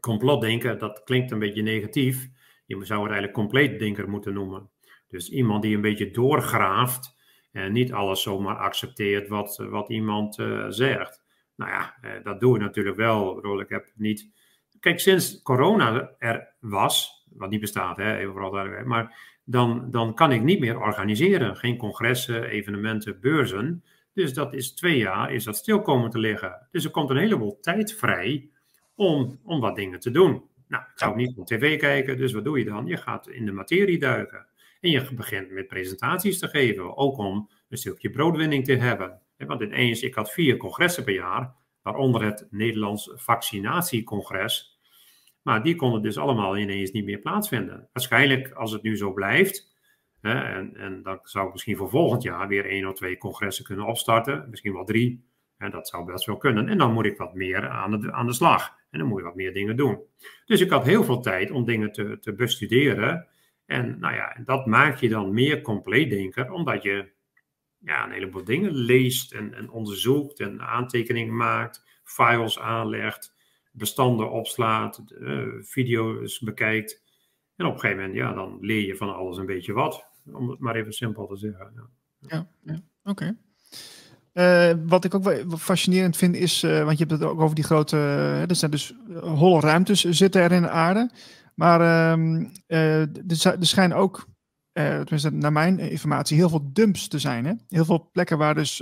complotdenken, 0.00 0.78
dat 0.78 1.02
klinkt 1.04 1.30
een 1.30 1.38
beetje 1.38 1.62
negatief. 1.62 2.28
Je 2.66 2.74
zou 2.74 3.00
het 3.00 3.10
eigenlijk 3.10 3.32
compleetdenker 3.32 4.08
moeten 4.08 4.32
noemen. 4.32 4.70
Dus 5.08 5.30
iemand 5.30 5.62
die 5.62 5.74
een 5.74 5.80
beetje 5.80 6.10
doorgraaft 6.10 7.16
en 7.52 7.72
niet 7.72 7.92
alles 7.92 8.22
zomaar 8.22 8.56
accepteert 8.56 9.28
wat, 9.28 9.56
wat 9.56 9.90
iemand 9.90 10.38
eh, 10.38 10.66
zegt. 10.68 11.24
Nou 11.56 11.70
ja, 11.70 11.96
eh, 12.00 12.10
dat 12.22 12.40
doe 12.40 12.54
ik 12.56 12.62
natuurlijk 12.62 12.96
wel. 12.96 13.60
Ik 13.60 13.68
heb 13.68 13.92
niet. 13.94 14.30
Kijk, 14.86 15.00
sinds 15.00 15.42
corona 15.42 16.10
er 16.18 16.54
was, 16.60 17.24
wat 17.30 17.50
niet 17.50 17.60
bestaat, 17.60 17.96
hè, 17.96 18.16
even 18.16 18.32
vooral 18.32 18.50
duidelijk, 18.50 18.86
maar 18.86 19.18
dan, 19.44 19.90
dan 19.90 20.14
kan 20.14 20.32
ik 20.32 20.42
niet 20.42 20.60
meer 20.60 20.80
organiseren. 20.80 21.56
Geen 21.56 21.76
congressen, 21.76 22.44
evenementen, 22.44 23.20
beurzen. 23.20 23.84
Dus 24.12 24.34
dat 24.34 24.54
is 24.54 24.74
twee 24.74 24.98
jaar 24.98 25.32
is 25.32 25.44
dat 25.44 25.56
stil 25.56 25.82
komen 25.82 26.10
te 26.10 26.18
liggen. 26.18 26.68
Dus 26.70 26.84
er 26.84 26.90
komt 26.90 27.10
een 27.10 27.16
heleboel 27.16 27.58
tijd 27.60 27.94
vrij 27.94 28.50
om, 28.94 29.40
om 29.44 29.60
wat 29.60 29.76
dingen 29.76 30.00
te 30.00 30.10
doen. 30.10 30.42
Nou, 30.68 30.82
ik 30.82 30.98
zou 30.98 31.16
niet 31.16 31.36
op 31.36 31.46
tv 31.46 31.78
kijken, 31.78 32.16
dus 32.16 32.32
wat 32.32 32.44
doe 32.44 32.58
je 32.58 32.64
dan? 32.64 32.86
Je 32.86 32.96
gaat 32.96 33.28
in 33.28 33.46
de 33.46 33.52
materie 33.52 33.98
duiken. 33.98 34.46
En 34.80 34.90
je 34.90 35.08
begint 35.14 35.50
met 35.50 35.66
presentaties 35.66 36.38
te 36.38 36.48
geven, 36.48 36.96
ook 36.96 37.18
om 37.18 37.50
een 37.68 37.78
stukje 37.78 38.10
broodwinning 38.10 38.64
te 38.64 38.76
hebben. 38.76 39.20
Want 39.36 39.60
ineens, 39.60 40.02
ik 40.02 40.14
had 40.14 40.32
vier 40.32 40.56
congressen 40.56 41.04
per 41.04 41.14
jaar, 41.14 41.54
waaronder 41.82 42.22
het 42.24 42.46
Nederlands 42.50 43.10
Vaccinatiecongres. 43.14 44.75
Maar 45.46 45.62
die 45.62 45.76
konden 45.76 46.02
dus 46.02 46.18
allemaal 46.18 46.58
ineens 46.58 46.90
niet 46.90 47.04
meer 47.04 47.18
plaatsvinden. 47.18 47.88
Waarschijnlijk, 47.92 48.50
als 48.50 48.72
het 48.72 48.82
nu 48.82 48.96
zo 48.96 49.12
blijft, 49.12 49.76
hè, 50.20 50.40
en, 50.40 50.76
en 50.76 51.02
dan 51.02 51.18
zou 51.22 51.46
ik 51.46 51.52
misschien 51.52 51.76
voor 51.76 51.90
volgend 51.90 52.22
jaar 52.22 52.48
weer 52.48 52.64
één 52.64 52.86
of 52.86 52.94
twee 52.94 53.18
congressen 53.18 53.64
kunnen 53.64 53.86
opstarten, 53.86 54.46
misschien 54.50 54.72
wel 54.72 54.84
drie. 54.84 55.24
En 55.58 55.70
dat 55.70 55.88
zou 55.88 56.04
best 56.04 56.24
wel 56.24 56.36
kunnen. 56.36 56.68
En 56.68 56.78
dan 56.78 56.92
moet 56.92 57.06
ik 57.06 57.16
wat 57.16 57.34
meer 57.34 57.68
aan 57.68 58.00
de, 58.00 58.12
aan 58.12 58.26
de 58.26 58.32
slag. 58.32 58.74
En 58.90 58.98
dan 58.98 59.08
moet 59.08 59.18
je 59.18 59.24
wat 59.24 59.34
meer 59.34 59.52
dingen 59.52 59.76
doen. 59.76 60.00
Dus 60.46 60.60
ik 60.60 60.70
had 60.70 60.84
heel 60.84 61.04
veel 61.04 61.20
tijd 61.20 61.50
om 61.50 61.64
dingen 61.64 61.92
te, 61.92 62.18
te 62.20 62.34
bestuderen. 62.34 63.26
En 63.66 63.98
nou 63.98 64.14
ja, 64.14 64.40
dat 64.44 64.66
maakt 64.66 65.00
je 65.00 65.08
dan 65.08 65.34
meer 65.34 65.60
compleet 65.60 66.10
denker, 66.10 66.50
omdat 66.50 66.82
je 66.82 67.12
ja, 67.78 68.04
een 68.04 68.12
heleboel 68.12 68.44
dingen 68.44 68.74
leest 68.74 69.32
en, 69.32 69.54
en 69.54 69.70
onderzoekt 69.70 70.40
en 70.40 70.60
aantekeningen 70.60 71.36
maakt, 71.36 72.00
files 72.04 72.58
aanlegt, 72.58 73.35
bestanden 73.76 74.30
opslaat, 74.30 75.02
eh, 75.20 75.46
video's 75.60 76.40
bekijkt. 76.40 77.02
En 77.56 77.66
op 77.66 77.72
een 77.72 77.80
gegeven 77.80 78.02
moment, 78.02 78.18
ja, 78.18 78.32
dan 78.32 78.58
leer 78.60 78.86
je 78.86 78.96
van 78.96 79.14
alles 79.14 79.36
een 79.36 79.46
beetje 79.46 79.72
wat. 79.72 80.06
Om 80.32 80.50
het 80.50 80.58
maar 80.58 80.74
even 80.74 80.92
simpel 80.92 81.26
te 81.26 81.36
zeggen. 81.36 81.72
Ja. 82.20 82.48
Ja, 82.62 82.80
oké. 83.04 83.36
Eh, 84.36 84.72
wat 84.86 85.04
ik 85.04 85.14
ook 85.14 85.22
wel 85.22 85.56
fascinerend 85.58 86.16
vind 86.16 86.36
is, 86.36 86.62
eh, 86.62 86.84
want 86.84 86.98
je 86.98 87.04
hebt 87.06 87.20
het 87.20 87.30
ook 87.30 87.40
over 87.40 87.54
die 87.54 87.64
grote, 87.64 87.96
er 88.48 88.56
zijn 88.56 88.70
dus 88.70 88.94
holle 89.20 89.60
ruimtes 89.60 90.04
zitten 90.04 90.42
er 90.42 90.52
in 90.52 90.62
de 90.62 90.68
aarde. 90.68 91.10
Maar 91.54 91.80
ehm, 91.80 92.46
eh, 92.66 93.00
er, 93.00 93.56
er 93.60 93.66
schijnen 93.66 93.96
ook, 93.96 94.26
tenminste 94.72 95.30
naar 95.30 95.52
mijn 95.52 95.78
informatie, 95.78 96.36
heel 96.36 96.48
veel 96.48 96.70
dumps 96.72 97.08
te 97.08 97.18
zijn. 97.18 97.44
Hè? 97.44 97.52
Heel 97.68 97.84
veel 97.84 98.08
plekken 98.12 98.38
waar 98.38 98.54
dus 98.54 98.80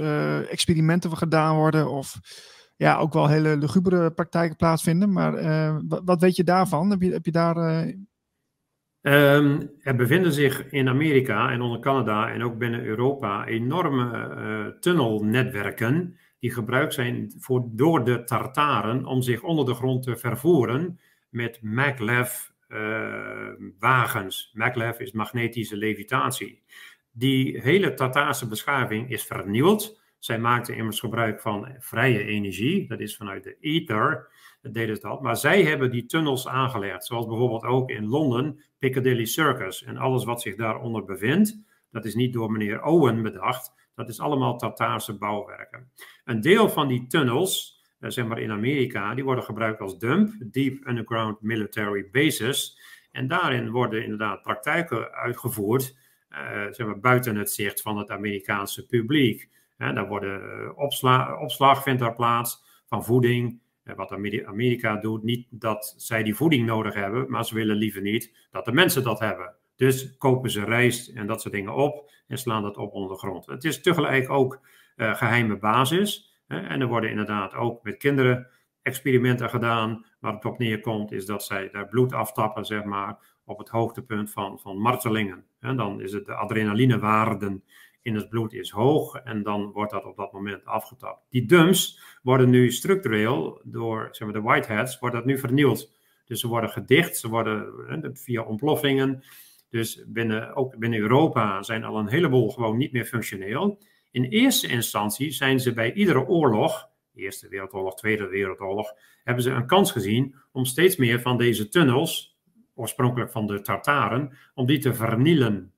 experimenten 0.50 1.16
gedaan 1.16 1.56
worden 1.56 1.90
of 1.90 2.20
ja, 2.76 2.96
ook 2.96 3.12
wel 3.12 3.28
hele 3.28 3.56
lugubere 3.56 4.10
praktijken 4.10 4.56
plaatsvinden. 4.56 5.12
Maar 5.12 5.34
eh, 5.34 5.78
wat, 6.04 6.20
weet 6.20 6.36
je 6.36 6.44
daarvan? 6.44 6.90
Heb 6.90 7.00
je, 7.00 7.12
heb 7.12 7.24
je 7.24 7.32
daar... 7.32 7.56
eh, 7.56 7.94
Ehm, 9.04 9.66
er 9.82 9.96
bevinden 9.96 10.32
zich 10.32 10.70
in 10.70 10.88
Amerika 10.88 11.50
en 11.50 11.60
onder 11.60 11.80
Canada 11.80 12.30
en 12.32 12.42
ook 12.42 12.58
binnen 12.58 12.84
Europa 12.84 13.46
enorme 13.46 14.18
eh, 14.18 14.80
tunnelnetwerken 14.80 16.18
die 16.38 16.52
gebruikt 16.52 16.94
zijn 16.94 17.32
voor, 17.38 17.68
door 17.72 18.04
de 18.04 18.24
Tartaren 18.24 19.04
om 19.04 19.22
zich 19.22 19.42
onder 19.42 19.64
de 19.64 19.74
grond 19.74 20.02
te 20.02 20.16
vervoeren 20.16 21.00
met 21.28 21.62
maglev 21.62 22.32
eh, 22.68 23.48
wagens. 23.78 24.50
Maglev 24.54 24.98
is 24.98 25.12
magnetische 25.12 25.76
levitatie. 25.76 26.62
Die 27.12 27.60
hele 27.60 27.94
Tartaarse 27.94 28.48
beschaving 28.48 29.10
is 29.10 29.24
vernieuwd. 29.24 30.00
Zij 30.24 30.38
maakten 30.38 30.76
immers 30.76 31.00
gebruik 31.00 31.40
van 31.40 31.74
vrije 31.78 32.24
energie, 32.24 32.88
dat 32.88 33.00
is 33.00 33.16
vanuit 33.16 33.44
de 33.44 33.56
ether 33.60 34.28
dat 34.62 34.74
deden 34.74 34.96
ze 34.96 35.02
dat. 35.02 35.22
Maar 35.22 35.36
zij 35.36 35.62
hebben 35.62 35.90
die 35.90 36.06
tunnels 36.06 36.48
aangelegd, 36.48 37.04
zoals 37.04 37.26
bijvoorbeeld 37.26 37.64
ook 37.64 37.90
in 37.90 38.06
Londen 38.06 38.64
Piccadilly 38.78 39.24
Circus. 39.24 39.82
En 39.82 39.96
alles 39.96 40.24
wat 40.24 40.42
zich 40.42 40.56
daaronder 40.56 41.04
bevindt, 41.04 41.62
dat 41.90 42.04
is 42.04 42.14
niet 42.14 42.32
door 42.32 42.50
meneer 42.52 42.82
Owen 42.82 43.22
bedacht, 43.22 43.72
dat 43.94 44.08
is 44.08 44.20
allemaal 44.20 44.58
Tartaarse 44.58 45.18
bouwwerken. 45.18 45.90
Een 46.24 46.40
deel 46.40 46.68
van 46.68 46.88
die 46.88 47.06
tunnels, 47.06 47.82
eh, 48.00 48.10
zeg 48.10 48.26
maar 48.26 48.40
in 48.40 48.50
Amerika, 48.50 49.14
die 49.14 49.24
worden 49.24 49.44
gebruikt 49.44 49.80
als 49.80 49.98
dump, 49.98 50.32
Deep 50.38 50.86
Underground 50.86 51.40
Military 51.40 52.08
Bases. 52.12 52.78
En 53.10 53.28
daarin 53.28 53.70
worden 53.70 54.02
inderdaad 54.02 54.42
praktijken 54.42 55.12
uitgevoerd, 55.12 55.96
eh, 56.28 56.66
zeg 56.70 56.86
maar 56.86 57.00
buiten 57.00 57.36
het 57.36 57.50
zicht 57.50 57.82
van 57.82 57.98
het 57.98 58.10
Amerikaanse 58.10 58.86
publiek. 58.86 59.52
Daar 59.78 60.08
worden 60.08 60.42
eh, 60.42 60.78
opsla 60.78 61.40
opslag 61.40 61.82
vindt 61.82 62.14
plaats 62.14 62.64
van 62.86 63.04
voeding, 63.04 63.60
eh, 63.82 63.94
wat 63.94 64.12
Ameri- 64.12 64.44
Amerika 64.44 64.96
doet, 64.96 65.22
niet 65.22 65.46
dat 65.50 65.94
zij 65.96 66.22
die 66.22 66.34
voeding 66.34 66.66
nodig 66.66 66.94
hebben, 66.94 67.30
maar 67.30 67.44
ze 67.44 67.54
willen 67.54 67.76
liever 67.76 68.02
niet 68.02 68.46
dat 68.50 68.64
de 68.64 68.72
mensen 68.72 69.02
dat 69.02 69.18
hebben. 69.18 69.54
Dus 69.76 70.16
kopen 70.16 70.50
ze 70.50 70.64
rijst 70.64 71.08
en 71.08 71.26
dat 71.26 71.40
soort 71.40 71.54
dingen 71.54 71.74
op 71.74 72.12
en 72.26 72.38
slaan 72.38 72.62
dat 72.62 72.76
op 72.76 72.92
onder 72.92 73.10
de 73.10 73.18
grond. 73.18 73.46
Het 73.46 73.64
is 73.64 73.80
tegelijk 73.80 74.30
ook 74.30 74.60
eh, 74.96 75.14
geheime 75.14 75.56
basis. 75.56 76.38
Hè, 76.46 76.60
en 76.60 76.80
er 76.80 76.86
worden 76.86 77.10
inderdaad 77.10 77.54
ook 77.54 77.82
met 77.82 77.96
kinderen 77.96 78.46
experimenten 78.82 79.50
gedaan. 79.50 80.04
Waar 80.20 80.32
het 80.32 80.44
op 80.44 80.58
neerkomt 80.58 81.12
is 81.12 81.26
dat 81.26 81.44
zij 81.44 81.70
daar 81.70 81.88
bloed 81.88 82.12
aftappen, 82.12 82.64
zeg 82.64 82.84
maar, 82.84 83.18
op 83.44 83.58
het 83.58 83.68
hoogtepunt 83.68 84.30
van, 84.30 84.58
van 84.58 84.78
martelingen. 84.78 85.44
En 85.60 85.76
dan 85.76 86.00
is 86.00 86.12
het 86.12 86.26
de 86.26 86.34
adrenalinewaarden 86.34 87.64
in 88.04 88.14
het 88.14 88.28
bloed 88.28 88.52
is 88.52 88.70
hoog 88.70 89.14
en 89.14 89.42
dan 89.42 89.72
wordt 89.72 89.92
dat 89.92 90.04
op 90.04 90.16
dat 90.16 90.32
moment 90.32 90.64
afgetapt. 90.64 91.26
Die 91.30 91.46
dumps 91.46 92.00
worden 92.22 92.50
nu 92.50 92.70
structureel 92.70 93.60
door 93.64 94.08
zeg 94.10 94.28
maar, 94.28 94.36
de 94.36 94.48
whiteheads, 94.48 94.98
wordt 94.98 95.14
dat 95.14 95.24
nu 95.24 95.38
vernield. 95.38 95.92
Dus 96.24 96.40
ze 96.40 96.48
worden 96.48 96.70
gedicht, 96.70 97.16
ze 97.16 97.28
worden 97.28 98.16
via 98.16 98.42
ontploffingen. 98.42 99.24
Dus 99.70 100.04
binnen, 100.06 100.54
ook 100.54 100.78
binnen 100.78 100.98
Europa 100.98 101.62
zijn 101.62 101.84
al 101.84 101.98
een 101.98 102.08
heleboel 102.08 102.50
gewoon 102.50 102.76
niet 102.76 102.92
meer 102.92 103.04
functioneel. 103.04 103.78
In 104.10 104.24
eerste 104.24 104.68
instantie 104.68 105.30
zijn 105.30 105.60
ze 105.60 105.72
bij 105.72 105.92
iedere 105.92 106.26
oorlog, 106.26 106.88
Eerste 107.14 107.48
Wereldoorlog, 107.48 107.96
Tweede 107.96 108.26
Wereldoorlog, 108.26 108.92
hebben 109.24 109.44
ze 109.44 109.50
een 109.50 109.66
kans 109.66 109.92
gezien 109.92 110.34
om 110.52 110.64
steeds 110.64 110.96
meer 110.96 111.20
van 111.20 111.38
deze 111.38 111.68
tunnels, 111.68 112.38
oorspronkelijk 112.74 113.30
van 113.30 113.46
de 113.46 113.60
Tartaren, 113.60 114.36
om 114.54 114.66
die 114.66 114.78
te 114.78 114.94
vernielen. 114.94 115.73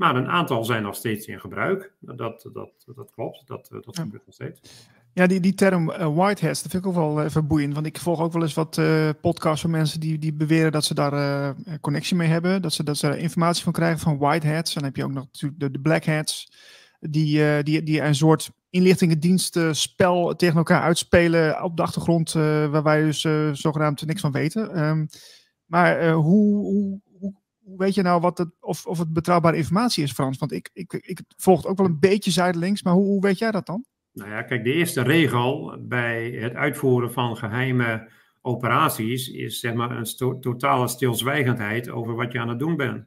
Maar 0.00 0.16
een 0.16 0.28
aantal 0.28 0.64
zijn 0.64 0.82
nog 0.82 0.94
steeds 0.94 1.26
in 1.26 1.40
gebruik. 1.40 1.92
Dat, 1.98 2.48
dat, 2.52 2.84
dat 2.94 3.10
klopt, 3.10 3.42
dat, 3.46 3.68
dat 3.70 3.96
Ja. 3.96 4.02
gebeurt 4.02 4.26
nog 4.26 4.34
steeds. 4.34 4.60
Ja, 5.12 5.26
die, 5.26 5.40
die 5.40 5.54
term 5.54 5.90
eh, 5.90 6.14
whiteheads, 6.14 6.62
dat 6.62 6.70
vind 6.70 6.84
ik 6.84 6.88
ook 6.88 6.94
wel 6.94 7.24
even 7.24 7.46
boeiend. 7.46 7.74
Want 7.74 7.86
ik 7.86 7.98
volg 7.98 8.20
ook 8.20 8.32
wel 8.32 8.42
eens 8.42 8.54
wat 8.54 8.78
eh, 8.78 9.08
podcasts 9.20 9.60
van 9.60 9.70
mensen 9.70 10.00
die, 10.00 10.18
die 10.18 10.32
beweren 10.32 10.72
dat 10.72 10.84
ze 10.84 10.94
daar 10.94 11.12
eh, 11.12 11.74
connectie 11.80 12.16
mee 12.16 12.28
hebben. 12.28 12.62
Dat 12.62 12.72
ze, 12.72 12.82
dat 12.84 12.96
ze 12.96 13.06
er 13.08 13.18
informatie 13.18 13.62
van 13.62 13.72
krijgen 13.72 13.98
van 13.98 14.18
whiteheads. 14.18 14.74
En 14.74 14.80
dan 14.80 14.84
heb 14.84 14.96
je 14.96 15.04
ook 15.04 15.12
nog 15.12 15.24
natuurlijk 15.24 15.60
de, 15.60 15.70
de 15.70 15.80
blackheads. 15.80 16.52
die, 17.00 17.62
die, 17.62 17.82
die 17.82 18.00
een 18.00 18.14
soort 18.14 18.50
inlichtingendienstenspel 18.70 20.36
tegen 20.36 20.56
elkaar 20.56 20.82
uitspelen 20.82 21.62
op 21.62 21.76
de 21.76 21.82
achtergrond, 21.82 22.32
waar 22.32 22.82
wij 22.82 23.02
dus 23.02 23.20
zogenaamd 23.52 24.06
niks 24.06 24.20
van 24.20 24.32
weten. 24.32 24.74
Ehm, 24.74 25.06
maar 25.66 26.10
hoe, 26.10 26.56
hoe, 26.56 27.00
hoe, 27.70 27.78
weet 27.78 27.94
je 27.94 28.02
nou 28.02 28.20
wat 28.20 28.38
het, 28.38 28.48
of, 28.60 28.86
of 28.86 28.98
het 28.98 29.12
betrouwbare 29.12 29.56
informatie 29.56 30.02
is, 30.02 30.12
Frans? 30.12 30.38
Want 30.38 30.52
ik, 30.52 30.70
ik, 30.72 30.92
ik 30.92 31.20
volg 31.36 31.56
het 31.56 31.66
ook 31.66 31.76
wel 31.76 31.86
een 31.86 32.00
beetje 32.00 32.30
zijdelings, 32.30 32.82
maar 32.82 32.92
hoe, 32.92 33.06
hoe 33.06 33.20
weet 33.20 33.38
jij 33.38 33.50
dat 33.50 33.66
dan? 33.66 33.84
Nou 34.12 34.30
ja, 34.30 34.42
kijk, 34.42 34.64
de 34.64 34.72
eerste 34.72 35.02
regel 35.02 35.76
bij 35.80 36.30
het 36.30 36.54
uitvoeren 36.54 37.12
van 37.12 37.36
geheime 37.36 38.10
operaties 38.42 39.28
is 39.28 39.60
zeg 39.60 39.74
maar 39.74 39.90
een 39.90 40.40
totale 40.40 40.88
stilzwijgendheid 40.88 41.90
over 41.90 42.14
wat 42.14 42.32
je 42.32 42.40
aan 42.40 42.48
het 42.48 42.58
doen 42.58 42.76
bent. 42.76 43.06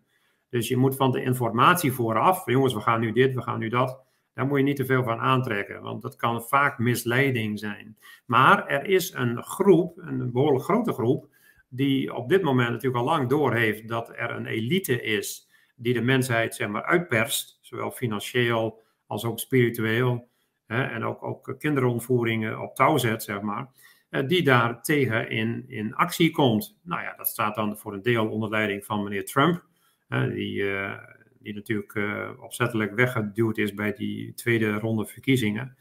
Dus 0.49 0.67
je 0.67 0.77
moet 0.77 0.95
van 0.95 1.11
de 1.11 1.23
informatie 1.23 1.91
vooraf, 1.91 2.45
jongens, 2.45 2.73
we 2.73 2.81
gaan 2.81 2.99
nu 2.99 3.11
dit, 3.11 3.33
we 3.33 3.41
gaan 3.41 3.59
nu 3.59 3.69
dat, 3.69 4.01
daar 4.33 4.45
moet 4.45 4.57
je 4.57 4.63
niet 4.63 4.75
te 4.75 4.85
veel 4.85 5.03
van 5.03 5.19
aantrekken, 5.19 5.81
want 5.81 6.01
dat 6.01 6.15
kan 6.15 6.41
vaak 6.41 6.77
misleiding 6.77 7.59
zijn. 7.59 7.97
Maar 8.25 8.67
er 8.67 8.85
is 8.85 9.13
een 9.13 9.43
groep, 9.43 9.97
een 9.97 10.31
behoorlijk 10.31 10.63
grote 10.63 10.93
groep, 10.93 11.32
die 11.75 12.13
op 12.15 12.29
dit 12.29 12.41
moment 12.41 12.69
natuurlijk 12.69 13.03
al 13.03 13.09
lang 13.09 13.29
doorheeft 13.29 13.87
dat 13.87 14.09
er 14.09 14.29
een 14.29 14.45
elite 14.45 15.01
is 15.01 15.49
die 15.75 15.93
de 15.93 16.01
mensheid 16.01 16.55
zeg 16.55 16.67
maar 16.67 16.83
uitperst, 16.83 17.57
zowel 17.61 17.91
financieel 17.91 18.81
als 19.07 19.25
ook 19.25 19.39
spiritueel, 19.39 20.27
hè, 20.65 20.83
en 20.83 21.03
ook, 21.03 21.23
ook 21.23 21.55
kinderontvoeringen 21.59 22.61
op 22.61 22.75
touw 22.75 22.97
zet, 22.97 23.23
zeg 23.23 23.41
maar. 23.41 23.67
Eh, 24.09 24.27
die 24.27 24.43
daar 24.43 24.81
tegen 24.81 25.29
in, 25.29 25.65
in 25.67 25.95
actie 25.95 26.31
komt. 26.31 26.77
Nou 26.83 27.01
ja, 27.01 27.13
dat 27.15 27.27
staat 27.27 27.55
dan 27.55 27.77
voor 27.77 27.93
een 27.93 28.01
deel 28.01 28.29
onder 28.29 28.49
leiding 28.49 28.85
van 28.85 29.03
meneer 29.03 29.25
Trump, 29.25 29.65
die, 30.07 30.71
eh, 30.71 30.97
die 31.39 31.53
natuurlijk 31.53 31.93
uh, 31.93 32.29
opzettelijk 32.39 32.95
weggeduwd 32.95 33.57
is 33.57 33.73
bij 33.73 33.93
die 33.93 34.33
tweede 34.33 34.71
ronde 34.71 35.05
verkiezingen. 35.05 35.77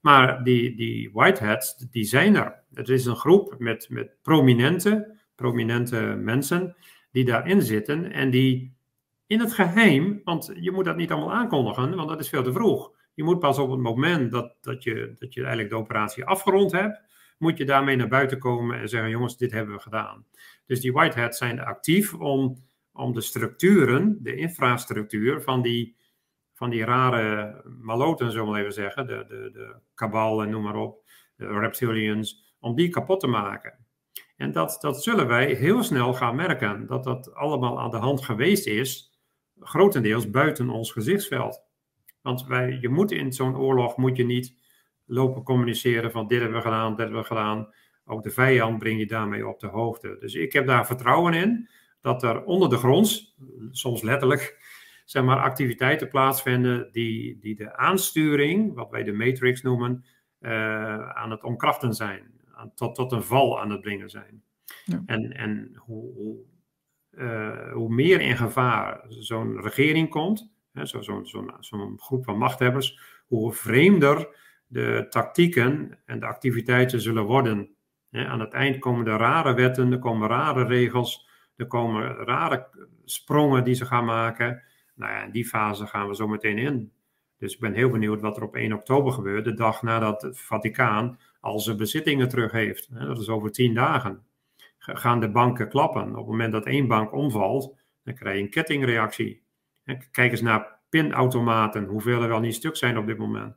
Maar 0.00 0.44
die, 0.44 0.76
die 0.76 1.10
whiteheads, 1.12 1.76
die 1.76 2.04
zijn 2.04 2.36
er. 2.36 2.62
Het 2.74 2.88
is 2.88 3.06
een 3.06 3.16
groep 3.16 3.54
met, 3.58 3.86
met 3.90 4.16
prominente, 4.22 5.18
prominente 5.34 5.96
mensen 6.18 6.76
die 7.10 7.24
daarin 7.24 7.62
zitten 7.62 8.12
en 8.12 8.30
die 8.30 8.74
in 9.26 9.40
het 9.40 9.52
geheim, 9.52 10.20
want 10.24 10.52
je 10.60 10.70
moet 10.70 10.84
dat 10.84 10.96
niet 10.96 11.10
allemaal 11.10 11.32
aankondigen, 11.32 11.94
want 11.94 12.08
dat 12.08 12.20
is 12.20 12.28
veel 12.28 12.42
te 12.42 12.52
vroeg. 12.52 12.92
Je 13.14 13.24
moet 13.24 13.38
pas 13.38 13.58
op 13.58 13.70
het 13.70 13.80
moment 13.80 14.30
dat, 14.30 14.54
dat, 14.60 14.82
je, 14.82 15.14
dat 15.18 15.34
je 15.34 15.40
eigenlijk 15.40 15.70
de 15.70 15.76
operatie 15.76 16.24
afgerond 16.24 16.72
hebt, 16.72 17.00
moet 17.38 17.58
je 17.58 17.64
daarmee 17.64 17.96
naar 17.96 18.08
buiten 18.08 18.38
komen 18.38 18.80
en 18.80 18.88
zeggen: 18.88 19.10
jongens, 19.10 19.36
dit 19.36 19.52
hebben 19.52 19.74
we 19.74 19.80
gedaan. 19.80 20.26
Dus 20.66 20.80
die 20.80 20.92
Whiteheads 20.92 21.38
zijn 21.38 21.60
actief 21.60 22.14
om, 22.14 22.56
om 22.92 23.12
de 23.12 23.20
structuren, 23.20 24.18
de 24.22 24.36
infrastructuur 24.36 25.42
van 25.42 25.62
die, 25.62 25.96
van 26.52 26.70
die 26.70 26.84
rare 26.84 27.62
maloten, 27.80 28.32
zullen 28.32 28.52
we 28.52 28.58
even 28.58 28.72
zeggen, 28.72 29.06
de, 29.06 29.24
de, 29.28 29.50
de 29.52 29.76
kabal 29.94 30.42
en 30.42 30.50
noem 30.50 30.62
maar 30.62 30.76
op, 30.76 31.02
de 31.36 31.46
reptilians, 31.46 32.54
om 32.60 32.74
die 32.74 32.88
kapot 32.88 33.20
te 33.20 33.26
maken. 33.26 33.83
En 34.36 34.52
dat, 34.52 34.76
dat 34.80 35.02
zullen 35.02 35.26
wij 35.26 35.52
heel 35.52 35.82
snel 35.82 36.14
gaan 36.14 36.36
merken, 36.36 36.86
dat 36.86 37.04
dat 37.04 37.34
allemaal 37.34 37.80
aan 37.80 37.90
de 37.90 37.96
hand 37.96 38.24
geweest 38.24 38.66
is, 38.66 39.18
grotendeels 39.60 40.30
buiten 40.30 40.70
ons 40.70 40.92
gezichtsveld. 40.92 41.62
Want 42.22 42.46
wij, 42.46 42.78
je 42.80 42.88
moet 42.88 43.12
in 43.12 43.32
zo'n 43.32 43.56
oorlog 43.56 43.96
moet 43.96 44.16
je 44.16 44.24
niet 44.24 44.62
lopen 45.04 45.42
communiceren 45.42 46.10
van 46.10 46.26
dit 46.26 46.40
hebben 46.40 46.58
we 46.58 46.64
gedaan, 46.64 46.90
dit 46.90 46.98
hebben 46.98 47.20
we 47.20 47.26
gedaan. 47.26 47.68
Ook 48.04 48.22
de 48.22 48.30
vijand 48.30 48.78
breng 48.78 48.98
je 48.98 49.06
daarmee 49.06 49.48
op 49.48 49.60
de 49.60 49.66
hoogte. 49.66 50.16
Dus 50.20 50.34
ik 50.34 50.52
heb 50.52 50.66
daar 50.66 50.86
vertrouwen 50.86 51.34
in 51.34 51.68
dat 52.00 52.22
er 52.22 52.44
onder 52.44 52.68
de 52.68 52.76
grond, 52.76 53.34
soms 53.70 54.02
letterlijk, 54.02 54.58
zeg 55.04 55.24
maar, 55.24 55.38
activiteiten 55.38 56.08
plaatsvinden 56.08 56.88
die, 56.92 57.38
die 57.38 57.54
de 57.54 57.76
aansturing, 57.76 58.74
wat 58.74 58.90
wij 58.90 59.02
de 59.02 59.12
matrix 59.12 59.62
noemen, 59.62 60.04
uh, 60.40 61.08
aan 61.10 61.30
het 61.30 61.42
omkrachten 61.42 61.94
zijn. 61.94 62.33
Tot, 62.74 62.94
tot 62.94 63.12
een 63.12 63.22
val 63.22 63.60
aan 63.60 63.70
het 63.70 63.80
brengen 63.80 64.10
zijn. 64.10 64.42
Ja. 64.84 65.02
En, 65.06 65.32
en 65.32 65.74
hoe, 65.76 66.14
hoe, 66.14 66.36
uh, 67.10 67.72
hoe 67.72 67.94
meer 67.94 68.20
in 68.20 68.36
gevaar 68.36 69.04
zo'n 69.08 69.60
regering 69.60 70.08
komt, 70.08 70.52
zo'n 70.72 71.02
zo, 71.04 71.24
zo, 71.24 71.46
zo 71.60 71.94
groep 71.96 72.24
van 72.24 72.38
machthebbers, 72.38 72.98
hoe 73.26 73.52
vreemder 73.52 74.28
de 74.66 75.06
tactieken 75.08 75.98
en 76.04 76.20
de 76.20 76.26
activiteiten 76.26 77.00
zullen 77.00 77.24
worden. 77.24 77.76
aan 78.10 78.40
het 78.40 78.52
eind 78.52 78.78
komen 78.78 79.06
er 79.06 79.18
rare 79.18 79.54
wetten, 79.54 79.92
er 79.92 79.98
komen 79.98 80.28
rare 80.28 80.64
regels, 80.64 81.28
er 81.56 81.66
komen 81.66 82.14
rare 82.14 82.68
sprongen 83.04 83.64
die 83.64 83.74
ze 83.74 83.84
gaan 83.84 84.04
maken. 84.04 84.62
Nou 84.94 85.12
ja, 85.12 85.22
in 85.22 85.30
die 85.30 85.46
fase 85.46 85.86
gaan 85.86 86.08
we 86.08 86.14
zo 86.14 86.28
meteen 86.28 86.58
in. 86.58 86.92
Dus 87.38 87.54
ik 87.54 87.60
ben 87.60 87.72
heel 87.72 87.88
benieuwd 87.88 88.20
wat 88.20 88.36
er 88.36 88.42
op 88.42 88.56
1 88.56 88.72
oktober 88.72 89.12
gebeurt, 89.12 89.44
de 89.44 89.54
dag 89.54 89.82
nadat 89.82 90.22
het 90.22 90.40
Vaticaan 90.40 91.18
al 91.44 91.60
zijn 91.60 91.76
bezittingen 91.76 92.28
terug 92.28 92.52
heeft. 92.52 92.88
Dat 92.94 93.20
is 93.20 93.28
over 93.28 93.50
tien 93.50 93.74
dagen. 93.74 94.24
Gaan 94.78 95.20
de 95.20 95.30
banken 95.30 95.68
klappen? 95.68 96.10
Op 96.10 96.16
het 96.16 96.26
moment 96.26 96.52
dat 96.52 96.66
één 96.66 96.86
bank 96.86 97.12
omvalt, 97.12 97.76
dan 98.04 98.14
krijg 98.14 98.36
je 98.36 98.42
een 98.42 98.50
kettingreactie. 98.50 99.42
Kijk 100.10 100.30
eens 100.30 100.40
naar 100.40 100.78
pinautomaten, 100.88 101.84
hoeveel 101.84 102.22
er 102.22 102.28
wel 102.28 102.40
niet 102.40 102.54
stuk 102.54 102.76
zijn 102.76 102.98
op 102.98 103.06
dit 103.06 103.18
moment. 103.18 103.56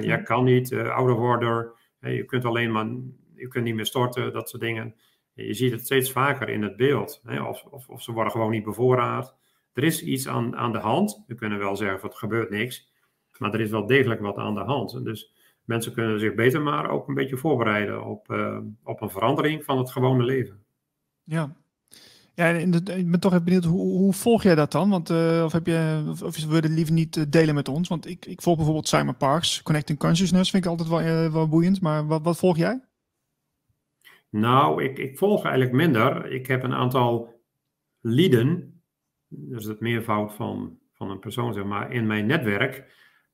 Jij 0.00 0.22
kan 0.22 0.44
niet, 0.44 0.70
uh, 0.70 0.94
ouder 0.94 1.16
worden, 1.16 1.72
je 2.00 2.24
kunt 2.24 2.44
alleen 2.44 2.72
maar, 2.72 2.86
je 3.34 3.48
kunt 3.48 3.64
niet 3.64 3.74
meer 3.74 3.86
storten, 3.86 4.32
dat 4.32 4.48
soort 4.48 4.62
dingen. 4.62 4.94
Je 5.32 5.54
ziet 5.54 5.72
het 5.72 5.84
steeds 5.84 6.12
vaker 6.12 6.48
in 6.48 6.62
het 6.62 6.76
beeld. 6.76 7.22
Of, 7.48 7.64
of, 7.64 7.88
of, 7.88 8.02
ze 8.02 8.12
worden 8.12 8.32
gewoon 8.32 8.50
niet 8.50 8.64
bevoorraad. 8.64 9.36
Er 9.72 9.84
is 9.84 10.02
iets 10.02 10.28
aan, 10.28 10.56
aan 10.56 10.72
de 10.72 10.78
hand. 10.78 11.24
We 11.26 11.34
kunnen 11.34 11.58
wel 11.58 11.76
zeggen 11.76 12.00
van 12.00 12.08
het 12.08 12.18
gebeurt 12.18 12.50
niks. 12.50 12.92
Maar 13.38 13.54
er 13.54 13.60
is 13.60 13.70
wel 13.70 13.86
degelijk 13.86 14.20
wat 14.20 14.36
aan 14.36 14.54
de 14.54 14.60
hand. 14.60 15.04
Dus 15.04 15.32
mensen 15.68 15.92
kunnen 15.92 16.20
zich 16.20 16.34
beter 16.34 16.62
maar 16.62 16.90
ook 16.90 17.08
een 17.08 17.14
beetje 17.14 17.36
voorbereiden 17.36 18.04
op, 18.04 18.30
uh, 18.30 18.58
op 18.82 19.00
een 19.00 19.10
verandering 19.10 19.64
van 19.64 19.78
het 19.78 19.90
gewone 19.90 20.24
leven. 20.24 20.62
Ja, 21.24 21.56
ja, 22.38 22.48
ik 22.48 23.10
ben 23.10 23.20
toch 23.20 23.32
even 23.32 23.44
benieuwd, 23.44 23.64
hoe, 23.64 23.98
hoe 23.98 24.12
volg 24.12 24.42
jij 24.42 24.54
dat 24.54 24.72
dan? 24.72 24.90
Want, 24.90 25.10
uh, 25.10 25.42
of, 25.44 25.52
heb 25.52 25.66
je, 25.66 26.04
of, 26.08 26.22
of 26.22 26.44
wil 26.44 26.54
je 26.54 26.60
het 26.60 26.70
liever 26.70 26.94
niet 26.94 27.16
eh, 27.16 27.24
delen 27.28 27.54
met 27.54 27.68
ons? 27.68 27.88
Want 27.88 28.06
ik, 28.08 28.26
ik 28.26 28.42
volg 28.42 28.56
bijvoorbeeld 28.56 28.88
Simon 28.88 29.16
Parks, 29.16 29.62
Connecting 29.62 29.98
Consciousness, 29.98 30.50
vind 30.50 30.64
ik 30.64 30.70
altijd 30.70 30.88
wel, 30.88 31.00
uh, 31.00 31.32
wel 31.32 31.48
boeiend. 31.48 31.80
Maar 31.80 32.06
wat, 32.06 32.22
wat 32.22 32.38
volg 32.38 32.56
jij? 32.56 32.84
Nou, 34.30 34.82
ik, 34.82 34.98
ik 34.98 35.18
volg 35.18 35.44
eigenlijk 35.44 35.74
minder. 35.74 36.32
Ik 36.32 36.46
heb 36.46 36.62
een 36.62 36.74
aantal 36.74 37.40
lieden, 38.00 38.80
is 39.50 39.64
het 39.64 39.80
meervoud 39.80 40.34
van, 40.34 40.78
van 40.92 41.10
een 41.10 41.18
persoon, 41.18 41.52
zeg 41.52 41.64
maar, 41.64 41.92
in 41.92 42.06
mijn 42.06 42.26
netwerk, 42.26 42.84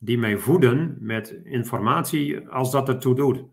die 0.04 0.18
mij 0.18 0.38
voeden 0.38 0.96
met 1.00 1.40
informatie 1.44 2.48
als 2.48 2.70
dat 2.70 2.88
ertoe 2.88 3.14
doet. 3.14 3.44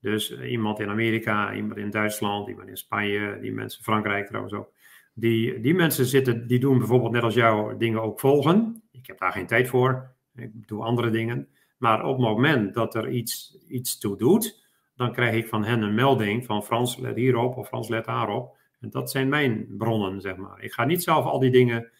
Dus 0.00 0.30
eh, 0.30 0.50
iemand 0.50 0.80
in 0.80 0.88
Amerika, 0.88 1.54
iemand 1.54 1.76
in 1.76 1.90
Duitsland, 1.90 2.48
iemand 2.48 2.68
in 2.68 2.76
Spanje, 2.76 3.38
die 3.40 3.52
mensen, 3.52 3.82
Frankrijk 3.82 4.26
trouwens 4.26 4.54
ook. 4.54 4.72
Die, 5.14 5.60
die 5.60 5.74
mensen 5.74 6.06
zitten, 6.06 6.46
die 6.46 6.58
doen 6.58 6.78
bijvoorbeeld 6.78 7.12
net 7.12 7.22
als 7.22 7.34
jou 7.34 7.76
dingen 7.76 8.02
ook 8.02 8.20
volgen. 8.20 8.82
Ik 8.92 9.06
heb 9.06 9.18
daar 9.18 9.32
geen 9.32 9.46
tijd 9.46 9.68
voor. 9.68 10.10
Ik 10.34 10.68
doe 10.68 10.82
andere 10.82 11.10
dingen. 11.10 11.48
Maar 11.78 12.04
op 12.04 12.16
het 12.16 12.26
moment 12.26 12.74
dat 12.74 12.94
er 12.94 13.10
iets, 13.10 13.58
iets 13.68 13.98
toe 13.98 14.16
doet, 14.16 14.68
dan 14.96 15.12
krijg 15.12 15.34
ik 15.34 15.48
van 15.48 15.64
hen 15.64 15.82
een 15.82 15.94
melding 15.94 16.44
van 16.44 16.64
Frans 16.64 16.96
let 16.96 17.16
hierop 17.16 17.56
of 17.56 17.68
Frans 17.68 17.88
let 17.88 18.04
daarop. 18.04 18.56
En 18.80 18.90
dat 18.90 19.10
zijn 19.10 19.28
mijn 19.28 19.66
bronnen, 19.78 20.20
zeg 20.20 20.36
maar. 20.36 20.62
Ik 20.62 20.72
ga 20.72 20.84
niet 20.84 21.02
zelf 21.02 21.24
al 21.24 21.38
die 21.38 21.50
dingen 21.50 21.90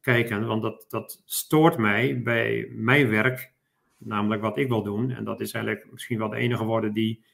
kijken, 0.00 0.46
want 0.46 0.62
dat, 0.62 0.86
dat 0.88 1.22
stoort 1.24 1.76
mij 1.76 2.22
bij 2.22 2.72
mijn 2.74 3.08
werk, 3.08 3.52
namelijk 3.96 4.42
wat 4.42 4.58
ik 4.58 4.68
wil 4.68 4.82
doen. 4.82 5.10
En 5.10 5.24
dat 5.24 5.40
is 5.40 5.52
eigenlijk 5.52 5.92
misschien 5.92 6.18
wel 6.18 6.28
de 6.28 6.36
enige 6.36 6.64
woorden 6.64 6.92
die 6.92 7.24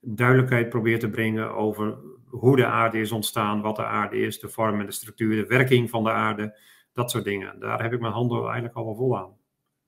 duidelijkheid 0.00 0.68
probeert 0.68 1.00
te 1.00 1.10
brengen 1.10 1.54
over 1.54 1.98
hoe 2.24 2.56
de 2.56 2.66
aarde 2.66 3.00
is 3.00 3.12
ontstaan, 3.12 3.60
wat 3.60 3.76
de 3.76 3.84
aarde 3.84 4.16
is, 4.16 4.40
de 4.40 4.48
vorm 4.48 4.80
en 4.80 4.86
de 4.86 4.92
structuur, 4.92 5.36
de 5.36 5.46
werking 5.46 5.90
van 5.90 6.04
de 6.04 6.10
aarde, 6.10 6.58
dat 6.92 7.10
soort 7.10 7.24
dingen. 7.24 7.60
Daar 7.60 7.82
heb 7.82 7.92
ik 7.92 8.00
mijn 8.00 8.12
handen 8.12 8.44
eigenlijk 8.44 8.74
al 8.74 8.84
wel 8.84 8.94
vol 8.94 9.18
aan. 9.18 9.36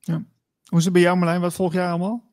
Ja. 0.00 0.24
Hoe 0.64 0.78
is 0.78 0.84
het 0.84 0.92
bij 0.92 1.02
jou 1.02 1.16
Marlijn? 1.16 1.40
Wat 1.40 1.54
volg 1.54 1.72
jij 1.72 1.88
allemaal? 1.88 2.28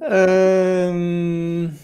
Um, 0.00 1.76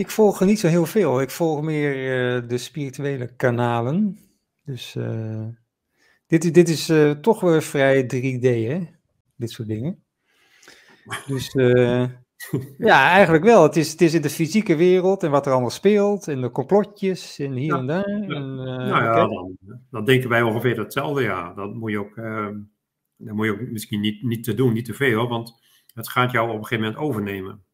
ik 0.00 0.10
volg 0.10 0.40
niet 0.40 0.58
zo 0.58 0.68
heel 0.68 0.86
veel. 0.86 1.20
Ik 1.20 1.30
volg 1.30 1.62
meer 1.62 1.94
uh, 1.96 2.48
de 2.48 2.58
spirituele 2.58 3.34
kanalen. 3.36 4.18
Dus 4.64 4.94
uh, 4.94 5.46
dit, 6.26 6.54
dit 6.54 6.68
is 6.68 6.90
uh, 6.90 7.10
toch 7.10 7.40
weer 7.40 7.62
vrij 7.62 8.02
3D, 8.04 8.68
hè? 8.68 8.80
Dit 9.36 9.50
soort 9.50 9.68
dingen. 9.68 10.04
Dus 11.26 11.52
ja, 12.78 13.10
eigenlijk 13.10 13.44
wel. 13.44 13.62
Het 13.62 13.76
is, 13.76 13.90
het 13.90 14.00
is 14.00 14.14
in 14.14 14.22
de 14.22 14.30
fysieke 14.30 14.76
wereld 14.76 15.22
en 15.22 15.30
wat 15.30 15.46
er 15.46 15.52
allemaal 15.52 15.70
speelt. 15.70 16.28
En 16.28 16.40
de 16.40 16.50
complotjes 16.50 17.38
en 17.38 17.52
hier 17.52 17.74
en 17.74 17.86
daar. 17.86 18.04
En, 18.04 18.28
uh, 18.28 18.64
nou 18.64 19.02
ja, 19.02 19.14
dan, 19.14 19.56
dan, 19.90 20.04
denken 20.04 20.28
wij 20.28 20.42
ongeveer 20.42 20.78
hetzelfde. 20.78 21.22
Ja, 21.22 21.54
dat 21.54 21.74
moet 21.74 21.90
je 21.90 21.98
ook, 21.98 22.16
uh, 22.16 22.48
dat 23.16 23.34
moet 23.34 23.46
je 23.46 23.52
ook 23.52 23.70
misschien 23.70 24.00
niet, 24.00 24.22
niet 24.22 24.44
te 24.44 24.54
doen, 24.54 24.72
niet 24.72 24.84
te 24.84 24.94
veel. 24.94 25.28
Want 25.28 25.52
het 25.94 26.08
gaat 26.08 26.32
jou 26.32 26.48
op 26.48 26.56
een 26.56 26.66
gegeven 26.66 26.84
moment 26.84 27.02
overnemen. 27.02 27.64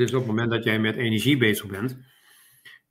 Is 0.00 0.12
op 0.12 0.18
het 0.18 0.26
moment 0.26 0.50
dat 0.50 0.64
jij 0.64 0.78
met 0.78 0.96
energie 0.96 1.36
bezig 1.36 1.66
bent. 1.66 1.98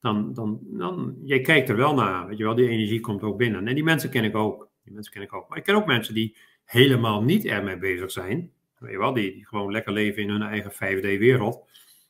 dan, 0.01 0.33
dan, 0.33 0.59
dan, 0.63 1.15
je 1.23 1.41
kijkt 1.41 1.69
er 1.69 1.75
wel 1.75 1.93
naar, 1.93 2.27
weet 2.27 2.37
je 2.37 2.43
wel, 2.43 2.55
die 2.55 2.69
energie 2.69 2.99
komt 2.99 3.23
ook 3.23 3.37
binnen. 3.37 3.67
En 3.67 3.75
die 3.75 3.83
mensen 3.83 4.09
ken 4.09 4.23
ik 4.23 4.35
ook, 4.35 4.69
die 4.83 4.93
mensen 4.93 5.13
ken 5.13 5.21
ik 5.21 5.33
ook. 5.33 5.49
Maar 5.49 5.57
ik 5.57 5.63
ken 5.63 5.75
ook 5.75 5.85
mensen 5.85 6.13
die 6.13 6.37
helemaal 6.65 7.23
niet 7.23 7.45
ermee 7.45 7.77
bezig 7.77 8.11
zijn, 8.11 8.51
weet 8.77 8.91
je 8.91 8.97
wel, 8.97 9.13
die, 9.13 9.31
die 9.31 9.47
gewoon 9.47 9.71
lekker 9.71 9.93
leven 9.93 10.21
in 10.21 10.29
hun 10.29 10.41
eigen 10.41 10.71
5D-wereld. 10.71 11.67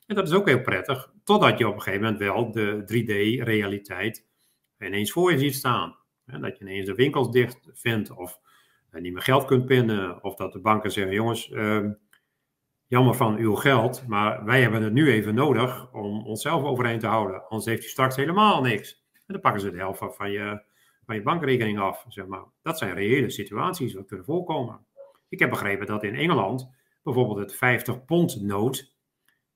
En 0.08 0.16
dat 0.16 0.28
is 0.28 0.34
ook 0.34 0.48
heel 0.48 0.62
prettig, 0.62 1.12
totdat 1.24 1.58
je 1.58 1.68
op 1.68 1.76
een 1.76 1.82
gegeven 1.82 2.04
moment 2.04 2.22
wel 2.22 2.52
de 2.52 2.82
3D-realiteit 2.82 4.26
ineens 4.80 5.12
voor 5.12 5.32
je 5.32 5.38
ziet 5.38 5.56
staan. 5.56 5.96
En 6.26 6.42
dat 6.42 6.58
je 6.58 6.64
ineens 6.64 6.86
de 6.86 6.96
winkels 6.96 7.32
dicht 7.32 7.70
vindt, 7.74 8.12
of 8.12 8.40
niet 8.92 9.14
meer 9.14 9.22
geld 9.22 9.46
kunt 9.46 9.66
pinnen, 9.66 10.24
of 10.24 10.36
dat 10.36 10.54
de 10.54 10.60
banken 10.60 10.92
zeggen, 10.92 11.14
jongens, 11.14 11.50
uh, 11.50 11.90
jammer 12.94 13.16
van 13.16 13.38
uw 13.38 13.56
geld, 13.56 14.08
maar 14.08 14.46
wij 14.46 14.62
hebben 14.62 14.84
het 14.84 14.94
nu 14.94 15.12
even 15.12 15.36
nodig 15.36 15.92
om 15.94 16.26
onszelf 16.26 16.64
overeind 16.64 17.02
te 17.02 17.08
houden. 17.08 17.42
Anders 17.42 17.66
heeft 17.66 17.86
u 17.86 17.88
straks 17.88 18.16
helemaal 18.16 18.62
niks. 18.62 19.04
En 19.14 19.22
dan 19.34 19.40
pakken 19.40 19.62
ze 19.62 19.72
de 19.72 19.78
helft 19.78 20.00
van 20.16 20.32
je, 20.32 20.64
van 21.06 21.16
je 21.16 21.22
bankrekening 21.22 21.80
af. 21.80 22.06
Zeg 22.08 22.26
maar. 22.26 22.44
Dat 22.62 22.78
zijn 22.78 22.94
reële 22.94 23.30
situaties 23.30 23.94
wat 23.94 24.06
kunnen 24.08 24.26
voorkomen. 24.26 24.86
Ik 25.30 25.40
heb 25.40 25.50
begrepen 25.50 25.88
dat 25.88 26.04
in 26.04 26.16
Engeland 26.16 26.70
bijvoorbeeld 27.04 27.38
het 27.38 27.56
50 27.56 28.06
pond 28.06 28.42
nood, 28.42 28.96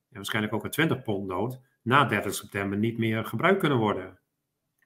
en 0.08 0.16
waarschijnlijk 0.16 0.54
ook 0.54 0.64
een 0.64 0.70
20 0.70 1.02
pond 1.02 1.26
nood, 1.26 1.60
na 1.82 2.04
30 2.04 2.34
september 2.34 2.78
niet 2.78 2.98
meer 2.98 3.24
gebruikt 3.24 3.60
kunnen 3.60 3.78
worden. 3.78 4.18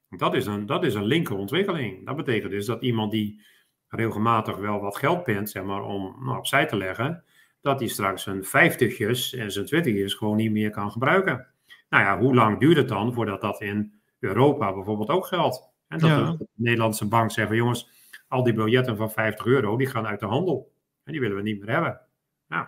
Dat 0.08 0.34
is 0.34 0.46
een, 0.46 0.66
dat 0.66 0.84
is 0.84 0.94
een 0.94 1.04
linker 1.04 1.36
ontwikkeling. 1.36 2.06
Dat 2.06 2.16
betekent 2.16 2.50
dus 2.50 2.66
dat 2.66 2.82
iemand 2.82 3.10
die 3.10 3.44
regelmatig 3.88 4.56
wel 4.56 4.80
wat 4.80 4.96
geld 4.96 5.24
pint, 5.24 5.50
zeg 5.50 5.62
maar, 5.62 5.82
om 5.82 6.16
nou, 6.24 6.38
opzij 6.38 6.66
te 6.66 6.76
leggen, 6.76 7.24
dat 7.62 7.78
hij 7.78 7.88
straks 7.88 8.22
zijn 8.22 8.44
vijftigjes 8.44 9.34
en 9.34 9.52
zijn 9.52 9.66
twintigjes 9.66 10.14
gewoon 10.14 10.36
niet 10.36 10.50
meer 10.50 10.70
kan 10.70 10.90
gebruiken. 10.90 11.46
Nou 11.88 12.04
ja, 12.04 12.18
hoe 12.18 12.34
lang 12.34 12.58
duurt 12.58 12.76
het 12.76 12.88
dan 12.88 13.12
voordat 13.12 13.40
dat 13.40 13.60
in 13.60 14.00
Europa 14.18 14.74
bijvoorbeeld 14.74 15.08
ook 15.08 15.26
geldt? 15.26 15.70
En 15.88 15.98
dat 15.98 16.38
de 16.38 16.46
Nederlandse 16.54 17.08
bank 17.08 17.30
zegt 17.30 17.48
van 17.48 17.56
jongens, 17.56 17.90
al 18.28 18.42
die 18.42 18.52
biljetten 18.52 18.96
van 18.96 19.10
50 19.10 19.46
euro, 19.46 19.76
die 19.76 19.86
gaan 19.86 20.06
uit 20.06 20.20
de 20.20 20.26
handel. 20.26 20.72
En 21.04 21.12
die 21.12 21.20
willen 21.20 21.36
we 21.36 21.42
niet 21.42 21.60
meer 21.60 21.70
hebben. 21.70 22.00
Nou, 22.48 22.66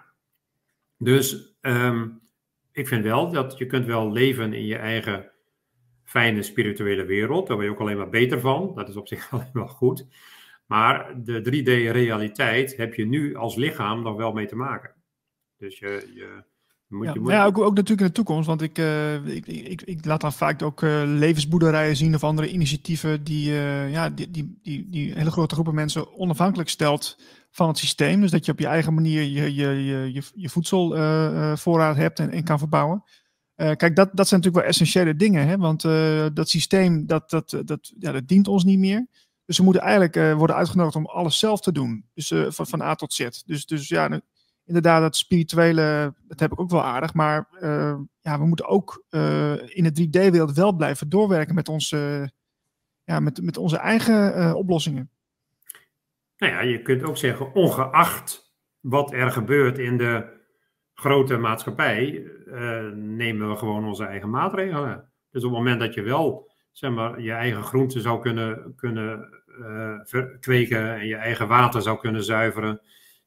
dus 0.98 1.56
ehm, 1.60 2.08
ik 2.72 2.88
vind 2.88 3.04
wel 3.04 3.30
dat 3.30 3.58
je 3.58 3.66
kunt 3.66 3.86
wel 3.86 4.12
leven 4.12 4.52
in 4.52 4.66
je 4.66 4.76
eigen 4.76 5.30
fijne 6.04 6.42
spirituele 6.42 7.04
wereld. 7.04 7.46
Daar 7.46 7.56
ben 7.56 7.66
je 7.66 7.72
ook 7.72 7.80
alleen 7.80 7.96
maar 7.96 8.08
beter 8.08 8.40
van. 8.40 8.72
Dat 8.74 8.88
is 8.88 8.96
op 8.96 9.08
zich 9.08 9.30
alleen 9.32 9.50
wel 9.52 9.68
goed. 9.68 10.06
Maar 10.66 11.24
de 11.24 11.40
3D-realiteit 11.40 12.76
heb 12.76 12.94
je 12.94 13.06
nu 13.06 13.36
als 13.36 13.56
lichaam 13.56 14.02
nog 14.02 14.16
wel 14.16 14.32
mee 14.32 14.46
te 14.46 14.56
maken. 14.56 14.94
Dus 15.56 15.78
je, 15.78 16.10
je 16.14 16.42
moet 16.88 17.06
ja, 17.06 17.12
je. 17.12 17.20
Moet... 17.20 17.30
Ja, 17.30 17.44
ook, 17.44 17.58
ook 17.58 17.74
natuurlijk 17.74 18.00
in 18.00 18.06
de 18.06 18.12
toekomst. 18.12 18.46
Want 18.46 18.62
ik, 18.62 18.78
uh, 18.78 19.26
ik, 19.26 19.46
ik, 19.46 19.82
ik, 19.82 20.04
laat 20.04 20.20
dan 20.20 20.32
vaak 20.32 20.62
ook 20.62 20.82
uh, 20.82 21.02
levensboerderijen 21.04 21.96
zien 21.96 22.14
of 22.14 22.24
andere 22.24 22.50
initiatieven 22.50 23.24
die, 23.24 23.50
uh, 23.50 23.92
ja, 23.92 24.10
die, 24.10 24.30
die, 24.30 24.58
die, 24.62 24.88
die 24.90 25.12
hele 25.12 25.30
grote 25.30 25.54
groepen 25.54 25.74
mensen 25.74 26.18
onafhankelijk 26.18 26.68
stelt 26.68 27.18
van 27.50 27.68
het 27.68 27.78
systeem. 27.78 28.20
Dus 28.20 28.30
dat 28.30 28.44
je 28.44 28.52
op 28.52 28.58
je 28.58 28.66
eigen 28.66 28.94
manier 28.94 29.22
je, 29.22 29.54
je, 29.54 29.84
je, 29.84 30.12
je, 30.12 30.22
je 30.34 30.48
voedselvoorraad 30.48 31.96
hebt 31.96 32.18
en, 32.18 32.30
en 32.30 32.44
kan 32.44 32.58
verbouwen. 32.58 33.04
kijk, 33.54 33.96
dat, 33.96 34.10
dat 34.12 34.28
zijn 34.28 34.40
natuurlijk 34.40 34.54
wel 34.54 34.64
essentiële 34.64 35.16
dingen. 35.16 35.46
Hè? 35.46 35.56
Want 35.56 35.82
dat 36.36 36.48
systeem, 36.48 37.06
dat, 37.06 37.30
dat, 37.30 37.62
dat, 37.64 37.92
ja, 37.98 38.12
dat 38.12 38.28
dient 38.28 38.48
ons 38.48 38.64
niet 38.64 38.78
meer. 38.78 39.06
Dus 39.46 39.58
we 39.58 39.64
moeten 39.64 39.82
eigenlijk 39.82 40.16
uh, 40.16 40.34
worden 40.34 40.56
uitgenodigd 40.56 40.96
om 40.96 41.06
alles 41.06 41.38
zelf 41.38 41.60
te 41.60 41.72
doen. 41.72 42.04
Dus 42.14 42.30
uh, 42.30 42.46
van, 42.48 42.82
A 42.82 42.94
tot 42.94 43.12
Z. 43.12 43.28
Dus, 43.46 43.66
dus 43.66 43.88
ja, 43.88 44.20
inderdaad, 44.64 45.00
dat 45.00 45.16
spirituele, 45.16 46.14
dat 46.28 46.40
heb 46.40 46.52
ik 46.52 46.60
ook 46.60 46.70
wel 46.70 46.82
aardig. 46.82 47.14
Maar 47.14 47.48
uh, 47.60 47.96
ja, 48.20 48.38
we 48.38 48.46
moeten 48.46 48.66
ook 48.66 49.04
in 49.68 49.92
de 49.92 50.06
3D-wereld 50.06 50.52
wel 50.52 50.72
blijven 50.72 51.08
doorwerken 51.08 51.54
met 51.54 51.68
onze, 51.68 52.30
ja, 53.04 53.20
met, 53.20 53.42
met 53.42 53.56
onze 53.56 53.76
eigen 53.76 54.54
oplossingen. 54.54 55.10
Nou 56.36 56.52
ja, 56.52 56.60
je 56.60 56.82
kunt 56.82 57.02
ook 57.02 57.16
zeggen, 57.16 57.54
ongeacht 57.54 58.54
wat 58.80 59.12
er 59.12 59.30
gebeurt 59.30 59.78
in 59.78 59.98
de 59.98 60.42
grote 60.94 61.36
maatschappij, 61.36 62.30
nemen 62.94 63.50
we 63.50 63.56
gewoon 63.56 63.84
onze 63.84 64.04
eigen 64.04 64.30
maatregelen. 64.30 65.12
Dus 65.30 65.44
op 65.44 65.50
het 65.50 65.58
moment 65.58 65.80
dat 65.80 65.94
je 65.94 66.02
wel 66.02 66.53
zeg 66.74 66.90
maar, 66.90 67.20
je 67.20 67.32
eigen 67.32 67.62
groenten 67.62 68.01
zou 68.01 68.20
kunnen, 68.20 68.74
kunnen 68.76 69.42
uh, 69.60 70.24
kweken 70.40 70.94
en 70.94 71.06
je 71.06 71.16
eigen 71.16 71.48
water 71.48 71.82
zou 71.82 71.98
kunnen 71.98 72.24
zuiveren. 72.24 72.80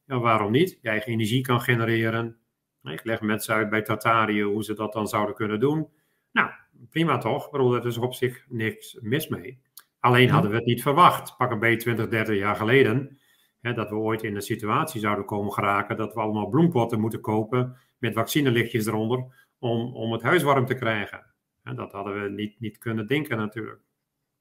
Ja, 0.04 0.18
waarom 0.18 0.52
niet? 0.52 0.78
Je 0.82 0.88
eigen 0.88 1.12
energie 1.12 1.40
kan 1.40 1.60
genereren. 1.60 2.36
Ik 2.82 3.04
leg 3.04 3.20
mensen 3.20 3.54
uit 3.54 3.70
bij 3.70 3.82
Tartarië 3.82 4.42
hoe 4.42 4.64
ze 4.64 4.74
dat 4.74 4.92
dan 4.92 5.06
zouden 5.06 5.34
kunnen 5.34 5.60
doen. 5.60 5.88
Nou, 6.32 6.50
prima 6.90 7.18
toch? 7.18 7.44
Ik 7.44 7.50
bedoel, 7.50 7.74
er 7.74 7.86
is 7.86 7.98
op 7.98 8.14
zich 8.14 8.44
niks 8.48 8.98
mis 9.00 9.28
mee. 9.28 9.60
Alleen 10.00 10.30
hadden 10.30 10.50
we 10.50 10.56
het 10.56 10.66
niet 10.66 10.82
verwacht, 10.82 11.36
pak 11.36 11.50
een 11.50 11.58
beetje 11.58 11.78
20, 11.78 12.08
30 12.08 12.36
jaar 12.36 12.56
geleden, 12.56 13.18
hè, 13.60 13.72
dat 13.72 13.90
we 13.90 13.96
ooit 13.96 14.22
in 14.22 14.34
een 14.34 14.42
situatie 14.42 15.00
zouden 15.00 15.24
komen 15.24 15.52
geraken 15.52 15.96
dat 15.96 16.14
we 16.14 16.20
allemaal 16.20 16.48
bloempotten 16.48 17.00
moeten 17.00 17.20
kopen 17.20 17.76
met 17.98 18.14
vaccinelichtjes 18.14 18.86
eronder 18.86 19.48
om, 19.58 19.94
om 19.94 20.12
het 20.12 20.22
huis 20.22 20.42
warm 20.42 20.66
te 20.66 20.74
krijgen. 20.74 21.27
En 21.68 21.76
dat 21.76 21.92
hadden 21.92 22.22
we 22.22 22.28
niet, 22.28 22.60
niet 22.60 22.78
kunnen 22.78 23.06
denken 23.06 23.36
natuurlijk. 23.36 23.80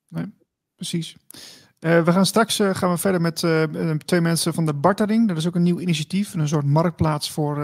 Nee, 0.07 0.25
precies. 0.75 1.17
Uh, 1.79 2.03
we 2.03 2.11
gaan 2.11 2.25
straks 2.25 2.59
uh, 2.59 2.75
gaan 2.75 2.91
we 2.91 2.97
verder 2.97 3.21
met 3.21 3.41
uh, 3.41 3.91
twee 3.91 4.21
mensen 4.21 4.53
van 4.53 4.65
de 4.65 4.73
Bartering. 4.73 5.27
Dat 5.27 5.37
is 5.37 5.47
ook 5.47 5.55
een 5.55 5.63
nieuw 5.63 5.79
initiatief, 5.79 6.33
een 6.33 6.47
soort 6.47 6.65
marktplaats 6.65 7.31
voor 7.31 7.55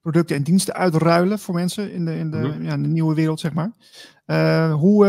producten 0.00 0.36
en 0.36 0.42
diensten 0.42 0.74
uitruilen 0.74 1.38
voor 1.38 1.54
mensen 1.54 1.92
in 1.92 2.04
de, 2.04 2.18
in 2.18 2.30
de, 2.30 2.36
mm-hmm. 2.36 2.62
ja, 2.62 2.72
in 2.72 2.82
de 2.82 2.88
nieuwe 2.88 3.14
wereld, 3.14 3.40
zeg 3.40 3.52
maar. 3.52 3.70
hoe, 4.70 5.06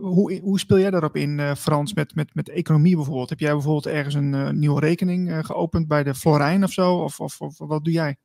hoe, 0.00 0.40
hoe 0.42 0.58
speel 0.58 0.78
jij 0.78 0.90
daarop 0.90 1.16
in, 1.16 1.56
Frans, 1.56 1.94
met, 1.94 2.14
met, 2.14 2.34
met 2.34 2.48
economie 2.48 2.96
bijvoorbeeld? 2.96 3.30
Heb 3.30 3.40
jij 3.40 3.52
bijvoorbeeld 3.52 3.86
ergens 3.86 4.14
een 4.14 4.58
nieuwe 4.58 4.80
rekening 4.80 5.46
geopend 5.46 5.88
bij 5.88 6.02
de 6.02 6.14
Florijn 6.14 6.64
of 6.64 6.72
zo? 6.72 6.94
Of, 6.94 7.20
of, 7.20 7.40
of 7.40 7.58
wat 7.58 7.84
doe 7.84 7.92
jij? 7.92 8.16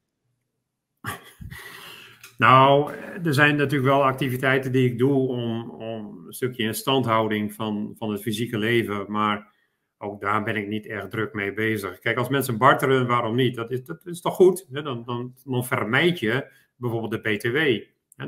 Nou, 2.40 2.94
er 3.24 3.34
zijn 3.34 3.56
natuurlijk 3.56 3.90
wel 3.90 4.04
activiteiten 4.04 4.72
die 4.72 4.92
ik 4.92 4.98
doe 4.98 5.28
om, 5.28 5.70
om 5.70 6.24
een 6.26 6.34
stukje 6.34 6.64
instandhouding 6.64 7.54
van, 7.54 7.96
van 7.98 8.12
het 8.12 8.22
fysieke 8.22 8.58
leven. 8.58 9.06
Maar 9.12 9.54
ook 9.98 10.22
daar 10.22 10.44
ben 10.44 10.56
ik 10.56 10.68
niet 10.68 10.86
erg 10.86 11.08
druk 11.08 11.34
mee 11.34 11.54
bezig. 11.54 12.00
Kijk, 12.00 12.18
als 12.18 12.30
mensen 12.30 12.58
barteren, 12.58 13.08
waarom 13.08 13.36
niet? 13.36 13.56
Dat 13.56 13.72
is, 13.72 13.84
dat 13.84 14.06
is 14.06 14.22
toch 14.22 14.36
goed? 14.36 14.66
Dan, 14.70 15.04
dan, 15.06 15.34
dan 15.44 15.66
vermijd 15.66 16.20
je 16.20 16.52
bijvoorbeeld 16.76 17.12
de 17.12 17.30
BTW. 17.30 17.58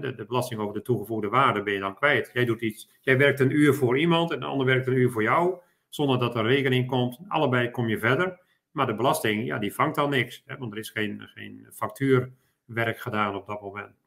De, 0.02 0.16
de, 0.16 0.26
belasting 0.26 0.62
over 0.62 0.74
de 0.74 0.82
toegevoegde 0.82 1.30
waarde 1.30 1.64
ben 1.64 1.74
je 1.74 1.80
dan 1.80 1.96
kwijt. 1.96 2.30
Jij 2.34 2.46
doet 2.46 2.62
iets, 2.62 2.90
jij 3.02 3.18
werkt 3.18 3.40
een 3.40 3.56
uur 3.56 3.74
voor 3.74 3.98
iemand 3.98 4.32
en 4.32 4.40
de 4.40 4.46
ander 4.46 4.66
werkt 4.66 4.88
een 4.88 4.98
uur 4.98 5.12
voor 5.12 5.24
jou. 5.24 5.60
Zonder 5.90 6.20
dat 6.20 6.36
er 6.36 6.46
rekening 6.46 6.88
komt. 6.88 7.20
Allebei 7.28 7.72
kom 7.72 7.88
je 7.88 8.00
verder. 8.00 8.40
Maar 8.72 8.86
de 8.86 8.96
belasting, 8.96 9.46
ja, 9.46 9.58
die 9.58 9.74
vangt 9.74 9.98
al 9.98 10.08
niks. 10.08 10.44
Hè, 10.46 10.58
want 10.58 10.72
er 10.72 10.78
is 10.78 10.90
geen, 10.90 11.22
geen 11.34 11.68
factuurwerk 11.72 13.00
gedaan 13.00 13.36
op 13.36 13.48
dat 13.48 13.62
moment. 13.62 14.01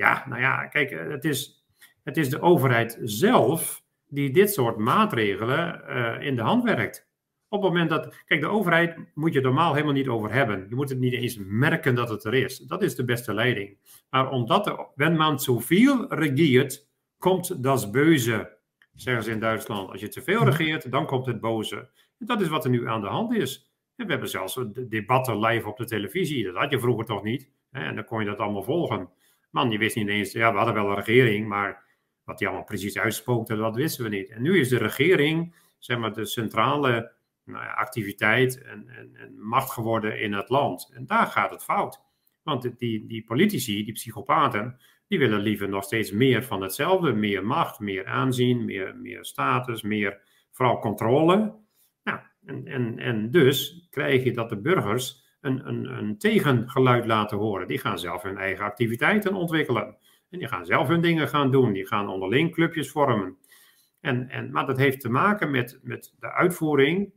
Ja, 0.00 0.24
nou 0.28 0.40
ja, 0.40 0.66
kijk, 0.66 0.90
eh, 0.90 1.08
het 1.08 1.24
is, 1.24 1.64
het 2.02 2.16
is 2.16 2.28
de 2.28 2.40
overheid 2.40 2.98
zelf 3.02 3.82
die 4.08 4.30
dit 4.30 4.52
soort 4.52 4.76
maatregelen 4.76 5.82
uh, 5.88 6.26
in 6.26 6.36
de 6.36 6.42
hand 6.42 6.64
werkt. 6.64 7.08
Op 7.48 7.62
het 7.62 7.70
moment 7.70 7.90
dat, 7.90 8.14
kijk, 8.24 8.40
de 8.40 8.46
overheid 8.46 8.96
moet 9.14 9.32
je 9.32 9.40
normaal 9.40 9.72
helemaal 9.72 9.94
niet 9.94 10.08
over 10.08 10.32
hebben. 10.32 10.66
Je 10.68 10.74
moet 10.74 10.88
het 10.88 10.98
niet 10.98 11.12
eens 11.12 11.38
merken 11.40 11.94
dat 11.94 12.08
het 12.08 12.24
er 12.24 12.34
is. 12.34 12.58
Dat 12.58 12.82
is 12.82 12.94
de 12.94 13.04
beste 13.04 13.34
leiding. 13.34 13.76
Maar 14.10 14.30
omdat 14.30 14.66
er, 14.66 14.86
wenn 14.94 15.16
man 15.16 15.40
zoveel 15.40 16.14
regeert, 16.14 16.88
komt 17.18 17.62
dat 17.62 17.92
beuze, 17.92 18.56
zeggen 18.94 19.24
ze 19.24 19.30
in 19.30 19.40
Duitsland. 19.40 19.90
Als 19.90 20.00
je 20.00 20.08
te 20.08 20.22
veel 20.22 20.44
regeert, 20.44 20.90
dan 20.90 21.06
komt 21.06 21.26
het 21.26 21.40
boze. 21.40 21.76
En 22.18 22.26
dat 22.26 22.40
is 22.40 22.48
wat 22.48 22.64
er 22.64 22.70
nu 22.70 22.88
aan 22.88 23.00
de 23.00 23.06
hand 23.06 23.34
is. 23.34 23.70
En 23.96 24.04
we 24.04 24.10
hebben 24.10 24.30
zelfs 24.30 24.60
debatten 24.88 25.38
live 25.38 25.68
op 25.68 25.76
de 25.76 25.86
televisie. 25.86 26.44
Dat 26.44 26.56
had 26.56 26.70
je 26.70 26.80
vroeger 26.80 27.04
toch 27.04 27.22
niet. 27.22 27.50
En 27.70 27.94
dan 27.94 28.04
kon 28.04 28.20
je 28.20 28.26
dat 28.26 28.38
allemaal 28.38 28.62
volgen. 28.62 29.08
Man, 29.50 29.68
die 29.68 29.78
wist 29.78 29.96
niet 29.96 30.08
eens, 30.08 30.32
ja, 30.32 30.50
we 30.50 30.56
hadden 30.56 30.74
wel 30.74 30.88
een 30.88 31.04
regering, 31.04 31.48
maar 31.48 31.84
wat 32.24 32.38
die 32.38 32.46
allemaal 32.46 32.66
precies 32.66 32.98
uitspookte, 32.98 33.56
dat 33.56 33.74
wisten 33.74 34.04
we 34.04 34.10
niet. 34.10 34.30
En 34.30 34.42
nu 34.42 34.60
is 34.60 34.68
de 34.68 34.78
regering, 34.78 35.54
zeg 35.78 35.98
maar, 35.98 36.12
de 36.12 36.26
centrale 36.26 37.12
nou 37.44 37.64
ja, 37.64 37.72
activiteit 37.72 38.62
en, 38.62 38.88
en, 38.88 39.16
en, 39.16 39.40
macht 39.40 39.70
geworden 39.70 40.20
in 40.20 40.32
het 40.32 40.48
land. 40.48 40.90
En 40.94 41.06
daar 41.06 41.26
gaat 41.26 41.50
het 41.50 41.64
fout. 41.64 42.00
Want 42.42 42.78
die, 42.78 43.06
die 43.06 43.24
politici, 43.24 43.84
die 43.84 43.92
psychopaten, 43.92 44.80
die 45.08 45.18
willen 45.18 45.40
liever 45.40 45.68
nog 45.68 45.84
steeds 45.84 46.12
meer 46.12 46.42
van 46.42 46.62
hetzelfde. 46.62 47.12
Meer 47.12 47.46
macht, 47.46 47.78
meer 47.78 48.06
aanzien, 48.06 48.64
meer, 48.64 48.96
meer 48.96 49.24
status, 49.24 49.82
meer 49.82 50.20
vooral 50.50 50.78
controle. 50.78 51.54
Nou, 52.02 52.18
en, 52.44 52.66
en, 52.66 52.98
en 52.98 53.30
dus 53.30 53.86
krijg 53.90 54.24
je 54.24 54.32
dat 54.32 54.48
de 54.48 54.60
burgers 54.60 55.24
een, 55.40 55.68
een, 55.98 56.18
tegengeluid 56.18 57.06
laten 57.06 57.38
horen. 57.38 57.68
Die 57.68 57.78
gaan 57.78 57.98
zelf 57.98 58.22
hun 58.22 58.36
eigen 58.36 58.64
activiteiten 58.64 59.34
ontwikkelen. 59.34 59.96
En 60.30 60.38
die 60.38 60.48
gaan 60.48 60.66
zelf 60.66 60.88
hun 60.88 61.00
dingen 61.00 61.28
gaan 61.28 61.50
doen. 61.50 61.72
Die 61.72 61.86
gaan 61.86 62.08
onderling 62.08 62.52
clubjes 62.52 62.90
vormen. 62.90 63.38
En, 64.00 64.28
en, 64.28 64.50
maar 64.50 64.66
dat 64.66 64.78
heeft 64.78 65.00
te 65.00 65.08
maken 65.08 65.50
met, 65.50 65.78
met 65.82 66.14
de 66.18 66.32
uitvoering. 66.32 67.12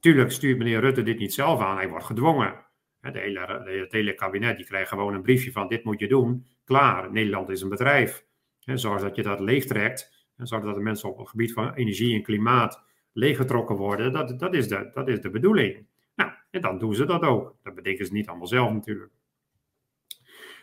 Tuurlijk 0.00 0.30
stuurt 0.30 0.58
meneer 0.58 0.80
Rutte 0.80 1.02
dit 1.02 1.18
niet 1.18 1.34
zelf 1.34 1.60
aan. 1.60 1.76
Hij 1.76 1.88
wordt 1.88 2.04
gedwongen. 2.04 2.66
Het 3.00 3.14
hele, 3.14 3.40
het 3.80 3.92
hele 3.92 4.14
kabinet 4.14 4.56
die 4.56 4.66
krijgt 4.66 4.88
gewoon 4.88 5.14
een 5.14 5.22
briefje 5.22 5.52
van 5.52 5.68
dit 5.68 5.84
moet 5.84 6.00
je 6.00 6.08
doen. 6.08 6.46
Klaar, 6.64 7.12
Nederland 7.12 7.48
is 7.48 7.60
een 7.60 7.68
bedrijf. 7.68 8.24
Zorg 8.58 9.00
dat 9.00 9.16
je 9.16 9.22
dat 9.22 9.40
leegtrekt. 9.40 10.26
Zorg 10.36 10.64
dat 10.64 10.74
de 10.74 10.80
mensen 10.80 11.08
op 11.08 11.18
het 11.18 11.28
gebied 11.28 11.52
van 11.52 11.74
energie 11.74 12.14
en 12.14 12.22
klimaat 12.22 12.82
leeggetrokken 13.12 13.76
worden. 13.76 14.12
Dat, 14.12 14.38
dat, 14.38 14.54
is, 14.54 14.68
dat 14.68 15.08
is 15.08 15.20
de 15.20 15.30
bedoeling. 15.30 15.86
Nou, 16.14 16.30
en 16.50 16.60
dan 16.60 16.78
doen 16.78 16.94
ze 16.94 17.04
dat 17.04 17.22
ook. 17.22 17.56
Dat 17.62 17.74
bedenken 17.74 18.06
ze 18.06 18.12
niet 18.12 18.28
allemaal 18.28 18.46
zelf 18.46 18.72
natuurlijk. 18.72 19.12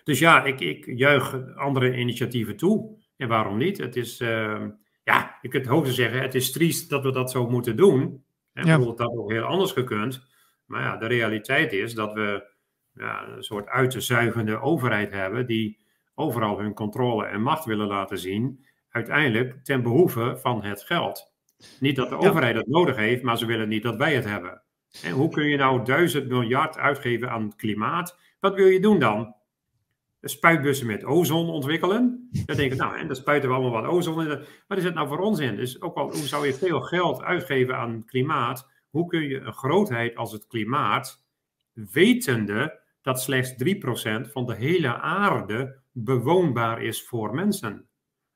Dus 0.04 0.20
ja, 0.20 0.44
ik, 0.44 0.60
ik 0.60 0.86
juich 0.86 1.56
andere 1.56 1.98
initiatieven 1.98 2.58
toe. 2.58 2.98
En 3.18 3.28
waarom 3.28 3.58
niet? 3.58 3.78
Het 3.78 3.96
is, 3.96 4.22
uh, 4.22 4.66
ja, 5.04 5.38
je 5.42 5.48
kunt 5.50 5.66
hoogstens 5.66 5.98
zeggen, 5.98 6.22
het 6.22 6.36
is 6.36 6.52
triest 6.52 6.90
dat 6.90 7.04
we 7.04 7.12
dat 7.12 7.32
zo 7.32 7.50
moeten 7.50 7.76
doen. 7.76 8.24
En 8.54 8.66
ja. 8.66 8.76
bijvoorbeeld 8.78 8.98
dat 8.98 9.18
ook 9.18 9.32
heel 9.32 9.44
anders 9.44 9.72
gekund. 9.72 10.28
Maar 10.66 10.82
ja, 10.82 10.98
de 10.98 11.08
realiteit 11.08 11.74
is 11.74 11.94
dat 11.94 12.14
we 12.14 12.48
ja, 12.94 13.28
een 13.28 13.44
soort 13.44 13.68
uitzuigende 13.68 14.60
overheid 14.60 15.12
hebben 15.12 15.46
die 15.46 15.80
overal 16.16 16.60
hun 16.60 16.74
controle 16.74 17.26
en 17.26 17.42
macht 17.42 17.66
willen 17.66 17.88
laten 17.88 18.18
zien, 18.18 18.66
uiteindelijk 18.90 19.64
ten 19.64 19.84
behoeve 19.84 20.38
van 20.42 20.64
het 20.64 20.84
geld. 20.84 21.34
Niet 21.80 21.96
dat 21.96 22.10
de 22.10 22.18
overheid 22.18 22.56
het 22.56 22.68
nodig 22.68 22.96
heeft, 22.96 23.24
maar 23.24 23.38
ze 23.38 23.46
willen 23.46 23.70
niet 23.70 23.84
dat 23.84 23.96
wij 23.96 24.16
het 24.16 24.26
hebben. 24.26 24.64
En 25.04 25.12
hoe 25.12 25.30
kun 25.30 25.48
je 25.48 25.58
nou 25.58 25.86
duizend 25.86 26.28
miljard 26.28 26.78
uitgeven 26.78 27.32
aan 27.32 27.44
het 27.44 27.56
klimaat? 27.56 28.20
Wat 28.40 28.56
wil 28.56 28.68
je 28.68 28.80
doen 28.80 29.00
dan? 29.00 29.38
spuitbussen 30.22 30.88
met 30.88 31.06
ozon 31.06 31.50
ontwikkelen. 31.50 32.30
Dan 32.46 32.56
denk 32.56 32.72
ik, 32.72 32.78
nou, 32.78 32.98
en 32.98 33.08
dan 33.08 33.16
spuiten 33.16 33.50
we 33.50 33.56
allemaal 33.56 33.82
wat 33.82 33.92
ozon 33.92 34.22
in. 34.22 34.46
Wat 34.68 34.78
is 34.78 34.84
het 34.84 34.94
nou 34.94 35.08
voor 35.08 35.20
onzin? 35.20 35.56
Dus 35.56 35.82
ook 35.82 35.96
al 35.96 36.12
hoe 36.12 36.28
zou 36.28 36.46
je 36.46 36.54
veel 36.54 36.82
geld 36.82 37.22
uitgeven 37.22 37.78
aan 37.78 37.92
het 37.92 38.06
klimaat, 38.06 38.70
hoe 38.90 39.08
kun 39.08 39.22
je 39.22 39.40
een 39.40 39.54
grootheid 39.54 40.16
als 40.16 40.32
het 40.32 40.48
klimaat, 40.48 41.26
wetende 41.74 42.80
dat 43.02 43.22
slechts 43.22 43.54
3% 43.64 44.32
van 44.32 44.46
de 44.46 44.56
hele 44.56 45.00
aarde 45.00 45.80
bewoonbaar 45.92 46.82
is 46.82 47.04
voor 47.04 47.36
mensen. 47.36 47.88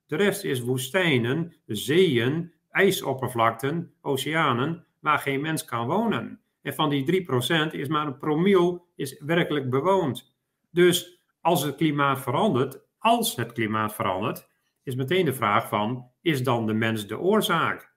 De 0.05 0.15
rest 0.15 0.43
is 0.43 0.61
woestijnen, 0.61 1.55
zeeën, 1.65 2.53
ijsoppervlakten, 2.69 3.93
oceanen, 4.01 4.85
waar 4.99 5.19
geen 5.19 5.41
mens 5.41 5.65
kan 5.65 5.87
wonen. 5.87 6.39
En 6.63 6.73
van 6.73 6.89
die 6.89 7.25
3% 7.69 7.71
is 7.71 7.87
maar 7.87 8.07
een 8.07 8.17
promiel 8.17 8.87
is 8.95 9.21
werkelijk 9.25 9.69
bewoond. 9.69 10.35
Dus 10.71 11.23
als 11.41 11.63
het 11.63 11.75
klimaat 11.75 12.21
verandert, 12.21 12.79
als 12.97 13.35
het 13.35 13.51
klimaat 13.51 13.93
verandert, 13.93 14.47
is 14.83 14.95
meteen 14.95 15.25
de 15.25 15.33
vraag 15.33 15.67
van, 15.67 16.11
is 16.21 16.43
dan 16.43 16.65
de 16.65 16.73
mens 16.73 17.07
de 17.07 17.19
oorzaak? 17.19 17.91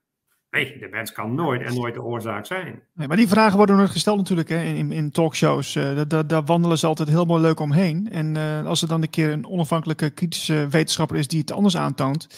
Nee, 0.50 0.78
de 0.78 0.88
mens 0.88 1.12
kan 1.12 1.34
nooit 1.34 1.62
en 1.62 1.74
nooit 1.74 1.94
de 1.94 2.02
oorzaak 2.02 2.46
zijn. 2.46 2.82
Nee, 2.94 3.08
maar 3.08 3.16
die 3.16 3.28
vragen 3.28 3.56
worden 3.56 3.76
nooit 3.76 3.90
gesteld 3.90 4.16
natuurlijk 4.16 4.48
hè, 4.48 4.62
in, 4.62 4.92
in 4.92 5.10
talkshows. 5.10 5.74
Uh, 5.74 6.00
daar, 6.26 6.44
wandelen 6.44 6.78
ze 6.78 6.86
altijd 6.86 7.08
heel 7.08 7.24
mooi 7.24 7.42
leuk 7.42 7.60
omheen. 7.60 8.10
En 8.10 8.34
uh, 8.34 8.66
als 8.66 8.82
er 8.82 8.88
dan 8.88 9.02
een 9.02 9.10
keer 9.10 9.30
een 9.30 9.46
onafhankelijke 9.46 10.10
kritische 10.10 10.66
wetenschapper 10.70 11.16
is 11.16 11.28
die 11.28 11.40
het 11.40 11.52
anders 11.52 11.76
aantoont, 11.76 12.28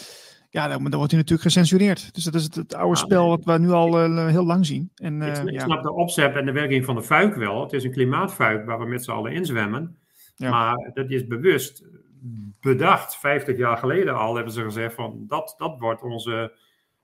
ja, 0.50 0.68
dan, 0.68 0.82
dan 0.82 0.98
wordt 0.98 1.10
hij 1.10 1.20
natuurlijk 1.20 1.48
gecensureerd. 1.48 2.14
Dus 2.14 2.24
dat 2.24 2.34
is 2.34 2.42
het, 2.42 2.54
het 2.54 2.74
oude 2.74 2.96
ah, 2.96 3.04
spel 3.04 3.28
wat 3.28 3.44
we 3.44 3.58
nu 3.58 3.70
al 3.70 4.04
uh, 4.04 4.26
heel 4.26 4.44
lang 4.44 4.66
zien. 4.66 4.90
En, 4.94 5.22
ik, 5.22 5.36
ik 5.36 5.50
ja. 5.50 5.64
snap 5.64 5.82
de 5.82 5.92
opzet 5.92 6.34
en 6.34 6.46
de 6.46 6.52
werking 6.52 6.84
van 6.84 6.94
de 6.94 7.02
fuik 7.02 7.34
wel. 7.34 7.62
Het 7.62 7.72
is 7.72 7.84
een 7.84 7.90
klimaatfuik 7.92 8.66
waar 8.66 8.78
we 8.78 8.86
met 8.86 9.04
z'n 9.04 9.10
allen 9.10 9.32
inzwemmen. 9.32 9.98
Ja. 10.36 10.50
Maar 10.50 10.90
dat 10.94 11.10
is 11.10 11.26
bewust 11.26 11.84
bedacht. 12.60 13.16
50 13.16 13.56
jaar 13.56 13.76
geleden 13.76 14.16
al 14.16 14.34
hebben 14.34 14.52
ze 14.52 14.62
gezegd 14.62 14.94
van 14.94 15.24
dat, 15.26 15.54
dat 15.58 15.78
wordt 15.78 16.02
onze 16.02 16.52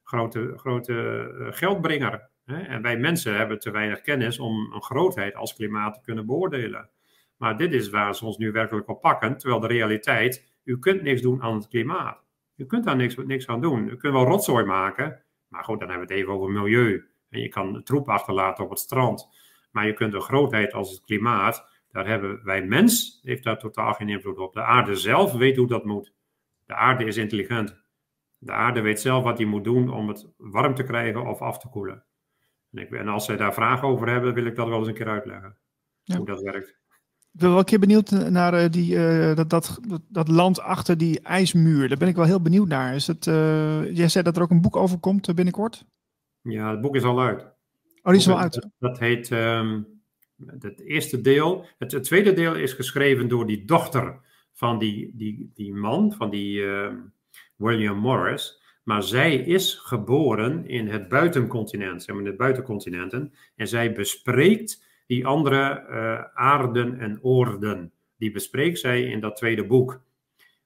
grote, 0.03 0.53
grote 0.57 0.95
eh, 1.39 1.47
geldbringer. 1.59 2.29
En 2.45 2.83
wij 2.83 2.97
mensen 2.97 3.37
hebben 3.37 3.59
te 3.59 3.71
weinig 3.71 4.01
kennis 4.01 4.39
om 4.39 4.73
een 4.73 4.83
grootheid 4.83 5.35
als 5.35 5.55
klimaat 5.55 5.95
te 5.95 6.01
kunnen 6.01 6.27
beoordelen. 6.27 6.89
Maar 7.37 7.57
dit 7.57 7.73
is 7.73 7.91
waar 7.91 8.15
ze 8.15 8.25
ons 8.25 8.37
nu 8.37 8.53
werkelijk 8.53 8.89
op 8.89 9.01
pakken. 9.01 9.37
Terwijl 9.37 9.61
de 9.61 9.67
realiteit, 9.67 10.59
u 10.65 10.79
kunt 10.79 11.03
niks 11.03 11.23
doen 11.23 11.43
aan 11.43 11.55
het 11.55 11.69
klimaat. 11.69 12.24
U 12.57 12.67
kunt 12.67 12.85
daar 12.85 12.97
niks, 12.97 13.17
niks 13.17 13.47
aan 13.47 13.61
doen. 13.61 13.89
U 13.89 13.97
kunt 13.97 14.13
wel 14.13 14.25
rotzooi 14.25 14.65
maken. 14.65 15.23
Maar 15.49 15.65
goed, 15.65 15.81
dan 15.81 15.89
hebben 15.89 16.07
we 16.07 16.13
het 16.15 16.23
even 16.23 16.35
over 16.35 16.51
milieu. 16.51 17.09
En 17.29 17.41
je 17.41 17.49
kan 17.49 17.83
troep 17.83 18.09
achterlaten 18.09 18.65
op 18.65 18.71
het 18.71 18.79
strand. 18.79 19.29
Maar 19.71 19.87
je 19.87 19.93
kunt 19.93 20.15
een 20.15 20.21
grootheid 20.21 20.73
als 20.73 20.91
het 20.91 21.05
klimaat, 21.05 21.69
daar 21.91 22.07
hebben 22.07 22.45
wij 22.45 22.65
mens, 22.65 23.21
heeft 23.23 23.45
daar 23.45 23.59
totaal 23.59 23.93
geen 23.93 24.09
invloed 24.09 24.39
op. 24.39 24.53
De 24.53 24.63
aarde 24.63 24.95
zelf 24.95 25.33
weet 25.33 25.57
hoe 25.57 25.67
dat 25.67 25.85
moet. 25.85 26.13
De 26.67 26.75
aarde 26.75 27.05
is 27.05 27.17
intelligent. 27.17 27.83
De 28.39 28.53
aarde 28.53 28.81
weet 28.81 29.01
zelf 29.01 29.25
wat 29.25 29.39
hij 29.39 29.47
moet 29.47 29.65
doen 29.65 29.91
om 29.93 30.09
het 30.09 30.33
warm 30.37 30.75
te 30.75 30.83
krijgen 30.83 31.27
of 31.27 31.41
af 31.41 31.59
te 31.59 31.69
koelen. 31.69 32.05
En, 32.71 32.83
ik, 32.83 32.91
en 32.91 33.09
als 33.09 33.25
zij 33.25 33.37
daar 33.37 33.55
vragen 33.55 33.89
over 33.89 34.09
hebben, 34.09 34.35
wil 34.35 34.47
ik 34.47 34.57
dat 34.57 34.69
wel 34.69 34.79
eens 34.79 34.89
een 34.89 34.95
keer 34.95 35.09
uitleggen. 35.09 35.59
Hoe 36.17 36.27
dat 36.27 36.43
werkt. 36.43 36.79
Ik 37.35 37.41
ben 37.41 37.49
wel 37.49 37.59
een 37.59 37.65
keer 37.65 37.79
benieuwd 37.79 38.11
naar 38.11 38.63
uh, 38.63 38.71
die, 38.71 38.95
uh, 38.95 39.35
dat, 39.35 39.51
dat, 39.51 39.81
dat, 40.09 40.29
land 40.29 40.61
achter 40.61 40.99
die 40.99 41.21
ijsmuur. 41.21 41.89
Daar 41.89 41.99
ben 41.99 42.09
ik 42.09 42.17
wel 42.17 42.25
heel 42.25 42.41
benieuwd 42.41 42.69
naar. 42.69 42.95
Is 42.95 43.07
het, 43.07 43.27
uh, 43.27 43.97
jij 43.97 44.09
zei 44.09 44.25
dat 44.25 44.37
er 44.37 44.43
ook 44.43 44.51
een 44.51 44.61
boek 44.61 44.77
over 44.77 44.99
komt 44.99 45.35
binnenkort? 45.35 45.85
Ja, 46.41 46.71
het 46.71 46.81
boek 46.81 46.97
is 46.97 47.03
al 47.03 47.21
uit. 47.21 47.41
Oh, 48.03 48.13
die 48.13 48.21
is 48.21 48.29
al 48.29 48.39
uit. 48.39 48.69
Dat 48.79 48.99
heet 48.99 49.31
um, 49.31 49.87
het 50.47 50.81
eerste 50.81 51.21
deel. 51.21 51.67
Het, 51.79 51.93
het, 51.93 52.05
tweede 52.05 52.33
deel 52.33 52.55
is 52.55 52.73
geschreven 52.73 53.29
door 53.29 53.47
die 53.47 53.65
dochter 53.65 54.21
van 54.53 54.79
die, 54.79 55.13
die, 55.15 55.51
die 55.55 55.75
man, 55.75 56.13
van 56.13 56.31
die 56.31 56.59
uh, 56.59 56.89
William 57.57 57.99
Morris. 57.99 58.63
Maar 58.83 59.03
zij 59.03 59.37
is 59.37 59.75
geboren 59.75 60.67
in 60.69 60.89
het 60.89 61.09
buitencontinent, 61.09 62.03
zeg 62.03 62.15
maar 62.15 62.25
in 62.25 62.31
de 62.31 62.37
buitencontinenten. 62.37 63.33
En 63.57 63.69
zij 63.69 63.93
bespreekt 63.93 64.84
die 65.07 65.27
andere 65.27 65.87
uh, 65.91 66.25
aarden 66.35 66.99
en 66.99 67.19
oorden. 67.23 67.93
Die 68.17 68.31
bespreekt 68.31 68.79
zij 68.79 69.03
in 69.03 69.21
dat 69.21 69.37
tweede 69.37 69.67
boek. 69.67 70.01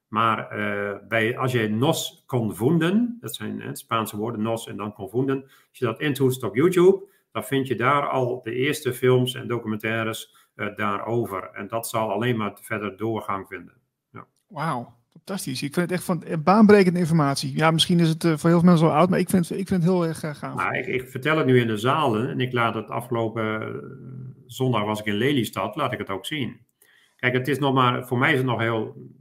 Maar 0.07 0.59
uh, 0.59 0.95
bij, 1.07 1.37
als 1.37 1.51
je 1.51 1.69
nos 1.69 2.23
confunden, 2.27 3.17
dat 3.19 3.35
zijn 3.35 3.77
Spaanse 3.77 4.17
woorden 4.17 4.41
nos 4.41 4.67
en 4.67 4.77
dan 4.77 4.93
confunden, 4.93 5.43
als 5.43 5.79
je 5.79 5.85
dat 5.85 5.99
intoetst 5.99 6.43
op 6.43 6.55
YouTube, 6.55 7.07
dan 7.31 7.43
vind 7.43 7.67
je 7.67 7.75
daar 7.75 8.07
al 8.09 8.41
de 8.41 8.53
eerste 8.53 8.93
films 8.93 9.33
en 9.33 9.47
documentaires 9.47 10.35
uh, 10.55 10.75
daarover. 10.75 11.49
En 11.53 11.67
dat 11.67 11.87
zal 11.87 12.11
alleen 12.11 12.37
maar 12.37 12.57
verder 12.61 12.97
doorgang 12.97 13.47
vinden. 13.47 13.73
Ja. 14.11 14.27
Wauw, 14.47 14.98
fantastisch. 15.11 15.63
Ik 15.63 15.73
vind 15.73 15.89
het 15.89 15.91
echt 15.91 16.03
van 16.03 16.23
eh, 16.23 16.37
baanbrekende 16.37 16.99
informatie. 16.99 17.55
Ja, 17.55 17.71
misschien 17.71 17.99
is 17.99 18.09
het 18.09 18.23
uh, 18.23 18.37
voor 18.37 18.49
heel 18.49 18.59
veel 18.59 18.69
mensen 18.69 18.87
al 18.87 18.93
oud, 18.93 19.09
maar 19.09 19.19
ik 19.19 19.29
vind, 19.29 19.51
ik 19.51 19.67
vind 19.67 19.83
het 19.83 19.91
heel 19.91 20.05
erg 20.05 20.23
uh, 20.23 20.33
gaaf. 20.33 20.55
Nou, 20.55 20.77
ik, 20.77 20.87
ik, 20.87 21.09
vertel 21.09 21.37
het 21.37 21.45
nu 21.45 21.59
in 21.59 21.67
de 21.67 21.77
zalen 21.77 22.29
en 22.29 22.39
ik 22.39 22.53
laat 22.53 22.73
het 22.73 22.89
afgelopen 22.89 23.81
zondag 24.45 24.83
was 24.83 24.99
ik 24.99 25.05
in 25.05 25.13
Lelystad, 25.13 25.75
laat 25.75 25.91
ik 25.93 25.99
het 25.99 26.09
ook 26.09 26.25
zien. 26.25 26.59
Kijk, 27.15 27.33
het 27.33 27.47
is 27.47 27.59
nog 27.59 27.73
maar, 27.73 28.07
voor 28.07 28.17
mij 28.17 28.31
is 28.31 28.37
het 28.37 28.47
nog 28.47 28.59
heel 28.59 29.11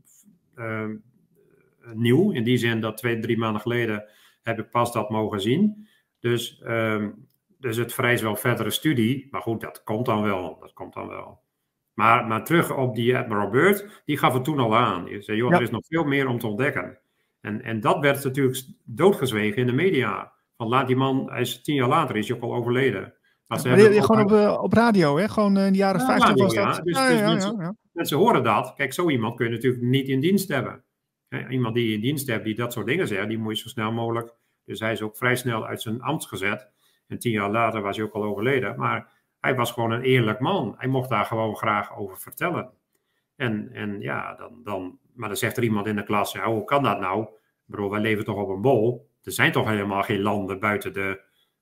nieuw. 1.94 2.30
In 2.30 2.44
die 2.44 2.56
zin 2.56 2.80
dat 2.80 2.96
twee, 2.96 3.18
drie 3.18 3.38
maanden 3.38 3.60
geleden 3.60 4.04
heb 4.42 4.58
ik 4.58 4.70
pas 4.70 4.92
dat 4.92 5.10
mogen 5.10 5.40
zien. 5.40 5.88
Dus 6.20 6.60
ehm, 6.62 7.08
dus 7.58 7.76
het 7.76 7.94
vereist 7.94 8.22
wel 8.22 8.36
verdere 8.36 8.70
studie. 8.70 9.28
Maar 9.30 9.42
goed, 9.42 9.60
dat 9.60 9.82
komt 9.82 10.06
dan 10.06 10.22
wel. 10.22 10.58
Dat 10.60 10.72
komt 10.72 10.94
dan 10.94 11.08
wel. 11.08 11.40
Maar, 11.98 12.26
maar 12.26 12.44
terug 12.44 12.76
op 12.76 12.94
die 12.94 13.16
Admiral 13.16 13.50
Byrd, 13.50 14.02
die 14.04 14.18
gaf 14.18 14.32
het 14.32 14.44
toen 14.44 14.58
al 14.58 14.76
aan. 14.76 15.04
Die 15.04 15.22
zei, 15.22 15.36
joh, 15.36 15.54
er 15.54 15.62
is 15.62 15.70
nog 15.70 15.86
veel 15.86 16.04
meer 16.04 16.28
om 16.28 16.38
te 16.38 16.46
ontdekken. 16.46 16.98
En, 17.40 17.62
en 17.62 17.80
dat 17.80 18.00
werd 18.00 18.24
natuurlijk 18.24 18.64
doodgezwegen 18.84 19.56
in 19.56 19.66
de 19.66 19.72
media. 19.72 20.32
Van 20.56 20.68
laat 20.68 20.86
die 20.86 20.96
man, 20.96 21.30
hij 21.30 21.40
is 21.40 21.62
tien 21.62 21.74
jaar 21.74 21.88
later, 21.88 22.16
is 22.16 22.28
hij 22.28 22.36
ook 22.36 22.42
al 22.42 22.54
overleden. 22.54 23.14
Maar 23.46 23.68
ja, 23.68 24.02
gewoon 24.02 24.22
op, 24.22 24.30
uh, 24.30 24.58
op 24.62 24.72
radio, 24.72 25.16
hè? 25.18 25.28
Gewoon 25.28 25.58
uh, 25.58 25.66
in 25.66 25.72
de 25.72 25.78
jaren 25.78 26.00
50 26.00 26.34
was 26.34 26.54
dat. 26.54 26.64
Ja. 26.64 26.70
Dus, 26.82 26.94
dus 26.94 27.20
mensen, 27.20 27.76
mensen, 27.92 28.16
horen 28.16 28.42
dat. 28.42 28.74
Kijk, 28.74 28.92
zo 28.92 29.10
iemand 29.10 29.36
kun 29.36 29.46
je 29.46 29.52
natuurlijk 29.52 29.82
niet 29.82 30.08
in 30.08 30.20
dienst 30.20 30.48
hebben. 30.48 30.84
iemand 31.50 31.74
die 31.74 31.88
je 31.88 31.94
in 31.94 32.00
dienst 32.00 32.26
hebt, 32.26 32.44
die 32.44 32.54
dat 32.54 32.72
soort 32.72 32.86
dingen 32.86 33.08
zegt, 33.08 33.28
die 33.28 33.38
moet 33.38 33.56
je 33.56 33.62
zo 33.62 33.68
snel 33.68 33.92
mogelijk... 33.92 34.34
Dus 34.64 34.80
hij 34.80 34.92
is 34.92 35.02
ook 35.02 35.16
vrij 35.16 35.36
snel 35.36 35.66
uit 35.66 35.82
zijn 35.82 36.02
ambt 36.02 36.26
gezet. 36.26 36.68
En 37.06 37.18
tien 37.18 37.32
jaar 37.32 37.50
later 37.50 37.82
was 37.82 37.96
hij 37.96 38.06
ook 38.06 38.12
al 38.12 38.24
overleden. 38.24 38.78
Maar 38.78 39.17
hij 39.40 39.54
was 39.54 39.72
gewoon 39.72 39.90
een 39.90 40.02
eerlijk 40.02 40.40
man. 40.40 40.74
Hij 40.78 40.88
mocht 40.88 41.08
daar 41.08 41.24
gewoon 41.24 41.56
graag 41.56 41.96
over 41.96 42.18
vertellen. 42.18 42.70
En, 43.36 43.72
en 43.72 44.00
ja, 44.00 44.34
dan, 44.34 44.60
dan, 44.64 44.98
maar 45.14 45.28
dan 45.28 45.36
zegt 45.36 45.56
er 45.56 45.62
iemand 45.62 45.86
in 45.86 45.96
de 45.96 46.02
klas, 46.02 46.32
ja, 46.32 46.52
hoe 46.52 46.64
kan 46.64 46.82
dat 46.82 47.00
nou? 47.00 47.28
Bro, 47.64 47.90
wij 47.90 48.00
leven 48.00 48.24
toch 48.24 48.36
op 48.36 48.48
een 48.48 48.60
bol? 48.60 49.10
Er 49.22 49.32
zijn 49.32 49.52
toch 49.52 49.68
helemaal 49.68 50.02
geen 50.02 50.20
landen 50.20 50.60
buiten 50.60 50.92
de, 50.92 51.20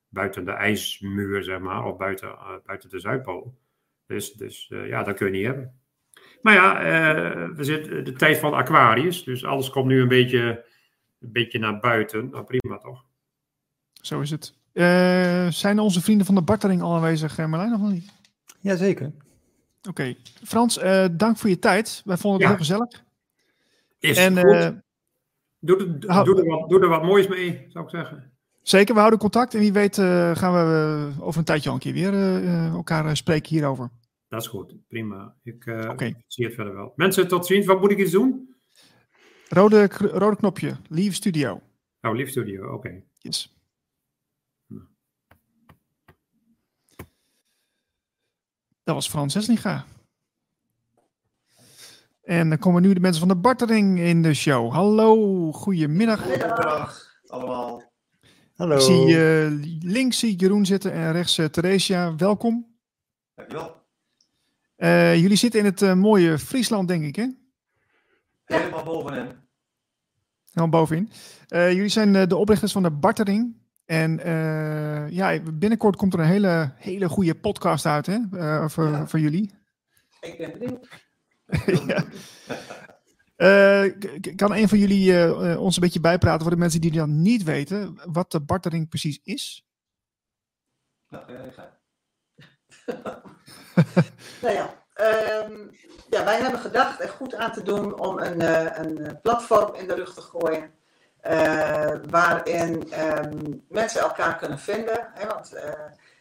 buiten 0.09 0.45
de 0.45 0.51
ijsmuur, 0.51 1.43
zeg 1.43 1.59
maar, 1.59 1.85
of 1.85 1.97
buiten, 1.97 2.29
uh, 2.29 2.55
buiten 2.65 2.89
de 2.89 2.99
Zuidpool. 2.99 3.59
Dus, 4.07 4.33
dus 4.33 4.71
uh, 4.71 4.89
ja, 4.89 5.03
dat 5.03 5.17
kun 5.17 5.27
je 5.27 5.33
niet 5.33 5.47
hebben. 5.47 5.81
Maar 6.43 6.55
ja, 6.55 6.81
uh, 6.81 7.57
we 7.57 7.65
zitten 7.65 8.05
de 8.05 8.13
tijd 8.13 8.39
van 8.39 8.55
Aquarius, 8.55 9.25
dus 9.25 9.45
alles 9.45 9.71
komt 9.71 9.87
nu 9.87 10.01
een 10.01 10.09
beetje, 10.09 10.65
een 11.21 11.33
beetje 11.33 11.59
naar 11.59 11.79
buiten. 11.79 12.31
Nou, 12.31 12.45
prima 12.45 12.79
toch? 12.79 13.05
Zo 13.93 14.21
is 14.21 14.31
het. 14.31 14.59
Uh, 14.77 15.51
zijn 15.51 15.79
onze 15.79 16.03
vrienden 16.03 16.27
van 16.27 16.35
de 16.35 16.43
Bartering 16.43 16.83
al 16.83 16.95
aanwezig, 16.95 17.39
uh, 17.39 17.47
Marlijn, 17.47 17.75
of 17.75 17.81
nog 17.81 17.91
niet? 17.91 18.13
Jazeker. 18.61 19.07
Oké. 19.07 19.89
Okay. 19.89 20.17
Frans, 20.45 20.79
uh, 20.79 21.05
dank 21.13 21.37
voor 21.37 21.51
je 21.51 21.59
tijd. 21.59 22.03
Wij 22.05 22.17
vonden 22.17 22.41
het 22.41 22.51
ja. 22.51 22.57
heel 22.57 22.65
gezellig. 22.65 23.05
Is 23.99 24.17
en, 24.17 24.33
goed. 24.33 24.83
Doe, 25.59 25.79
er, 25.79 26.25
doe, 26.25 26.37
er 26.37 26.47
wat, 26.47 26.69
doe 26.69 26.81
er 26.81 26.89
wat 26.89 27.03
moois 27.03 27.27
mee, 27.27 27.67
zou 27.69 27.85
ik 27.85 27.91
zeggen. 27.91 28.33
Zeker, 28.63 28.95
we 28.95 29.01
houden 29.01 29.19
contact. 29.19 29.55
En 29.55 29.61
wie 29.61 29.73
weet 29.73 29.97
gaan 30.39 30.53
we 30.53 31.11
over 31.21 31.39
een 31.39 31.45
tijdje 31.45 31.69
al 31.69 31.75
een 31.75 31.81
keer 31.81 31.93
weer 31.93 32.45
elkaar 32.73 33.17
spreken 33.17 33.49
hierover. 33.49 33.91
Dat 34.29 34.41
is 34.41 34.47
goed, 34.47 34.75
prima. 34.89 35.35
Ik 35.43 35.65
okay. 35.67 36.25
zie 36.27 36.45
het 36.45 36.55
verder 36.55 36.75
wel. 36.75 36.93
Mensen, 36.97 37.29
tot 37.29 37.47
ziens. 37.47 37.67
Wat 37.67 37.81
moet 37.81 37.91
ik 37.91 37.99
eens 37.99 38.11
doen? 38.11 38.55
Rode, 39.49 39.89
rode 39.99 40.37
knopje. 40.37 40.77
Leave 40.89 41.15
studio. 41.15 41.61
Oh, 42.01 42.15
Live 42.15 42.31
Studio, 42.31 42.73
oké. 42.73 43.03
Yes. 43.19 43.56
Dat 48.87 48.95
was 48.95 49.09
Frans 49.09 49.35
Heslinga. 49.35 49.85
En 52.23 52.49
dan 52.49 52.59
komen 52.59 52.83
nu 52.83 52.95
de 52.95 53.01
mensen 53.01 53.21
van 53.21 53.29
de 53.29 53.41
Bartering 53.41 53.99
in 53.99 54.23
de 54.23 54.35
show. 54.35 54.73
Hallo, 54.73 55.53
goedemiddag. 55.53 56.23
Goedemiddag 56.23 57.21
allemaal. 57.27 57.93
Hallo. 58.57 58.75
Ik 58.75 58.81
zie 58.81 59.05
eh, 59.05 59.47
links 59.81 60.19
zie 60.19 60.33
ik 60.33 60.41
Jeroen 60.41 60.67
zitten 60.67 60.93
en 60.93 61.13
rechts 61.13 61.39
uh, 61.39 61.47
Theresia. 61.47 62.17
Welkom. 62.17 62.77
Dankjewel. 63.35 63.83
Uh, 64.77 65.17
jullie 65.21 65.37
zitten 65.37 65.61
in 65.61 65.67
het 65.67 65.83
uh, 65.83 65.95
mooie 65.95 66.39
Friesland, 66.39 66.89
denk 66.89 67.05
ik, 67.05 67.17
hè? 67.17 67.27
Helemaal 68.45 68.85
bovenin. 68.85 69.29
Helemaal 70.53 70.81
bovenin. 70.81 71.11
Uh, 71.49 71.73
jullie 71.73 71.89
zijn 71.89 72.29
de 72.29 72.37
oprichters 72.37 72.73
van 72.73 72.83
de 72.83 72.91
Bartering. 72.91 73.66
En 73.87 74.21
ja, 75.11 75.41
binnenkort 75.53 75.97
komt 75.97 76.15
er 76.15 76.21
een 76.21 76.27
hele, 76.27 76.73
hele 76.77 77.09
goede 77.09 77.35
podcast 77.35 77.87
uit, 77.87 78.07
hè? 78.07 78.19
voor, 78.69 78.89
ja. 78.89 79.07
voor 79.07 79.21
jullie. 79.21 79.55
Ik 80.21 80.39
ben 80.39 80.53
benieuwd. 80.53 80.89
ja. 81.87 82.05
Uh, 83.37 83.93
kan 84.37 84.55
een 84.55 84.69
van 84.69 84.79
jullie 84.79 85.13
uh, 85.13 85.61
ons 85.61 85.77
een 85.77 85.83
beetje 85.83 86.01
bijpraten 86.01 86.43
voor 86.43 86.51
de 86.51 86.57
mensen 86.57 86.81
die 86.81 86.93
dan 86.93 87.23
niet 87.23 87.43
weten 87.43 88.01
wat 88.13 88.31
de 88.31 88.41
bartering 88.41 88.89
precies 88.89 89.21
is? 89.23 89.67
Nou, 91.09 91.33
ja, 91.33 91.51
ga. 91.51 91.79
nou 94.43 94.55
ja, 94.55 94.85
um, 95.45 95.71
ja, 96.11 96.25
wij 96.25 96.41
hebben 96.41 96.61
gedacht 96.61 97.01
er 97.01 97.09
goed 97.09 97.35
aan 97.35 97.53
te 97.53 97.63
doen 97.63 97.99
om 97.99 98.19
een, 98.19 98.43
uh, 98.43 98.79
een 98.79 99.21
platform 99.21 99.75
in 99.75 99.87
de 99.87 99.95
rug 99.95 100.15
te 100.15 100.21
gooien. 100.21 100.71
Waarin 102.11 102.93
um, 103.01 103.65
mensen 103.69 104.01
elkaar 104.01 104.37
kunnen 104.37 104.59
vinden. 104.59 105.09
Hè, 105.15 105.27
want 105.27 105.53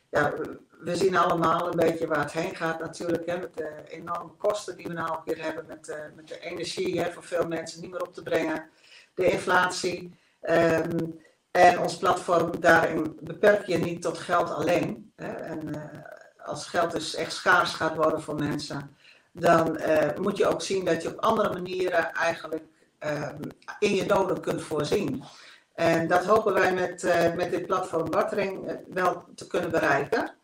ja, 0.09 0.33
we 0.79 0.95
zien 0.95 1.17
allemaal 1.17 1.67
een 1.67 1.75
beetje 1.75 2.07
waar 2.07 2.19
het 2.19 2.31
heen 2.31 2.55
gaat 2.55 2.79
natuurlijk. 2.79 3.25
Hè, 3.25 3.37
met 3.37 3.57
de 3.57 3.71
enorme 3.87 4.31
kosten 4.37 4.77
die 4.77 4.87
we 4.87 4.93
nou 4.93 5.09
ook 5.09 5.25
weer 5.25 5.43
hebben. 5.43 5.65
Met, 5.67 5.85
de, 5.85 6.11
met 6.15 6.27
de 6.27 6.39
energie 6.39 7.01
hè, 7.01 7.11
voor 7.11 7.23
veel 7.23 7.47
mensen 7.47 7.81
niet 7.81 7.91
meer 7.91 8.01
op 8.01 8.13
te 8.13 8.23
brengen. 8.23 8.69
De 9.13 9.31
inflatie. 9.31 10.17
Um, 10.41 11.23
en 11.51 11.79
ons 11.79 11.97
platform, 11.97 12.59
daarin 12.59 13.17
beperk 13.21 13.65
je 13.65 13.77
niet 13.77 14.01
tot 14.01 14.17
geld 14.17 14.49
alleen. 14.49 15.11
Hè, 15.15 15.31
en 15.31 15.91
als 16.37 16.67
geld 16.67 16.91
dus 16.91 17.15
echt 17.15 17.33
schaars 17.33 17.73
gaat 17.73 17.95
worden 17.95 18.21
voor 18.21 18.35
mensen. 18.35 18.97
Dan 19.31 19.79
moet 20.21 20.37
je 20.37 20.47
ook 20.47 20.61
zien 20.61 20.85
dat 20.85 21.01
je 21.01 21.09
op 21.09 21.19
andere 21.19 21.53
manieren 21.53 22.13
eigenlijk 22.13 22.63
in 23.79 23.95
je 23.95 24.05
noden 24.05 24.41
kunt 24.41 24.61
voorzien. 24.61 25.23
En 25.75 26.07
dat 26.07 26.25
hopen 26.25 26.53
wij 26.53 26.73
met, 26.73 27.03
uh, 27.03 27.33
met 27.33 27.51
dit 27.51 27.65
platform 27.65 28.09
Bartering 28.09 28.79
wel 28.87 29.25
te 29.35 29.47
kunnen 29.47 29.71
bereiken. 29.71 30.35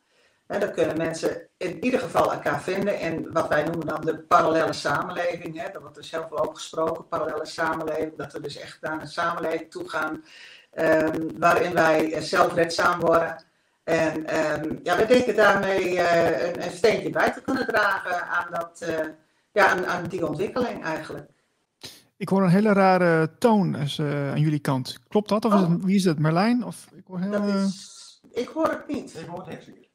En 0.47 0.59
dan 0.59 0.71
kunnen 0.71 0.97
mensen 0.97 1.47
in 1.57 1.83
ieder 1.83 1.99
geval 1.99 2.31
elkaar 2.31 2.61
vinden 2.61 2.99
in 2.99 3.31
wat 3.31 3.47
wij 3.47 3.63
noemen 3.63 3.88
dan 3.88 4.01
de 4.01 4.19
parallele 4.19 4.73
samenleving. 4.73 5.61
Hè. 5.61 5.79
Wordt 5.79 5.95
dus 5.95 6.11
heel 6.11 6.25
veel 6.27 6.39
over 6.39 6.55
gesproken, 6.55 7.07
parallele 7.07 7.45
samenleving. 7.45 8.17
Dat 8.17 8.33
we 8.33 8.41
dus 8.41 8.57
echt 8.57 8.81
naar 8.81 9.01
een 9.01 9.07
samenleving 9.07 9.71
toe 9.71 9.89
gaan 9.89 10.23
um, 10.73 11.39
waarin 11.39 11.73
wij 11.73 12.21
zelfredzaam 12.21 12.99
worden. 12.99 13.43
En 13.83 14.38
um, 14.63 14.79
ja, 14.83 14.97
we 14.97 15.05
denken 15.05 15.35
daarmee 15.35 15.93
uh, 15.93 16.47
een, 16.47 16.63
een, 16.63 16.71
steentje 16.71 17.09
bij 17.09 17.31
te 17.31 17.41
kunnen 17.41 17.67
dragen 17.67 18.27
aan, 18.27 18.47
dat, 18.51 18.85
ja, 19.51 19.85
aan 19.85 20.03
die 20.07 20.27
ontwikkeling 20.27 20.83
eigenlijk. 20.83 21.29
Ik 22.22 22.30
hoor 22.30 22.43
een 22.43 22.49
hele 22.49 22.73
rare 22.73 23.38
toon 23.38 23.76
uh, 23.76 24.31
aan 24.31 24.39
jullie 24.39 24.60
kant. 24.60 24.99
Klopt 25.07 25.30
dat? 25.30 25.45
Of 25.45 25.53
oh. 25.53 25.61
is 25.61 25.68
het, 25.68 25.84
wie 25.84 25.95
is 25.95 26.03
dat? 26.03 26.19
Merlijn? 26.19 26.64
Of, 26.64 26.88
ik, 26.95 27.03
hoor 27.07 27.19
heel, 27.19 27.31
dat 27.31 27.45
is, 27.45 28.22
ik 28.31 28.48
hoor 28.48 28.69
het 28.69 28.88
niet. 28.88 29.19
Ik 29.19 29.26
hoor 29.26 29.48
het 29.48 29.68
niet. 29.68 29.89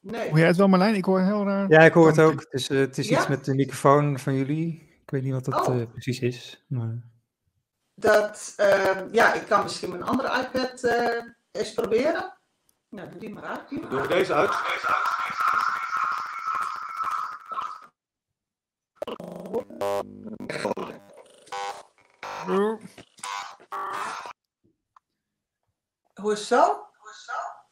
Nee. 0.00 0.28
Hoor 0.28 0.38
jij 0.38 0.46
het 0.46 0.56
wel, 0.56 0.68
Marlijn? 0.68 0.94
Ik 0.94 1.04
hoor 1.04 1.20
heel 1.20 1.44
raar. 1.44 1.68
Ja, 1.68 1.80
ik 1.80 1.92
hoor 1.92 2.06
het 2.06 2.18
ook. 2.18 2.40
Het 2.40 2.52
is, 2.52 2.70
uh, 2.70 2.78
het 2.78 2.98
is 2.98 3.08
ja? 3.08 3.18
iets 3.18 3.28
met 3.28 3.44
de 3.44 3.54
microfoon 3.54 4.18
van 4.18 4.34
jullie. 4.34 4.98
Ik 5.02 5.10
weet 5.10 5.22
niet 5.22 5.32
wat 5.32 5.44
dat 5.44 5.68
oh. 5.68 5.76
uh, 5.76 5.82
precies 5.92 6.20
is. 6.20 6.64
Maar... 6.68 7.02
Dat, 7.94 8.54
uh, 8.60 9.12
ja, 9.12 9.34
ik 9.34 9.46
kan 9.46 9.62
misschien 9.62 9.92
een 9.92 10.02
andere 10.02 10.28
iPad 10.28 10.84
uh, 10.84 11.22
eens 11.50 11.72
proberen. 11.72 12.38
Nou, 12.88 13.10
doe 13.10 13.20
die 13.20 13.32
maar 13.32 13.44
uit. 13.44 13.68
Die 13.68 13.80
maar 13.80 13.90
doe 13.90 14.00
uit. 14.00 14.08
deze 14.08 14.34
uit. 14.34 14.50
Hoe 26.14 26.32
is 26.32 26.38
het 26.38 26.48
zo? 26.48 26.84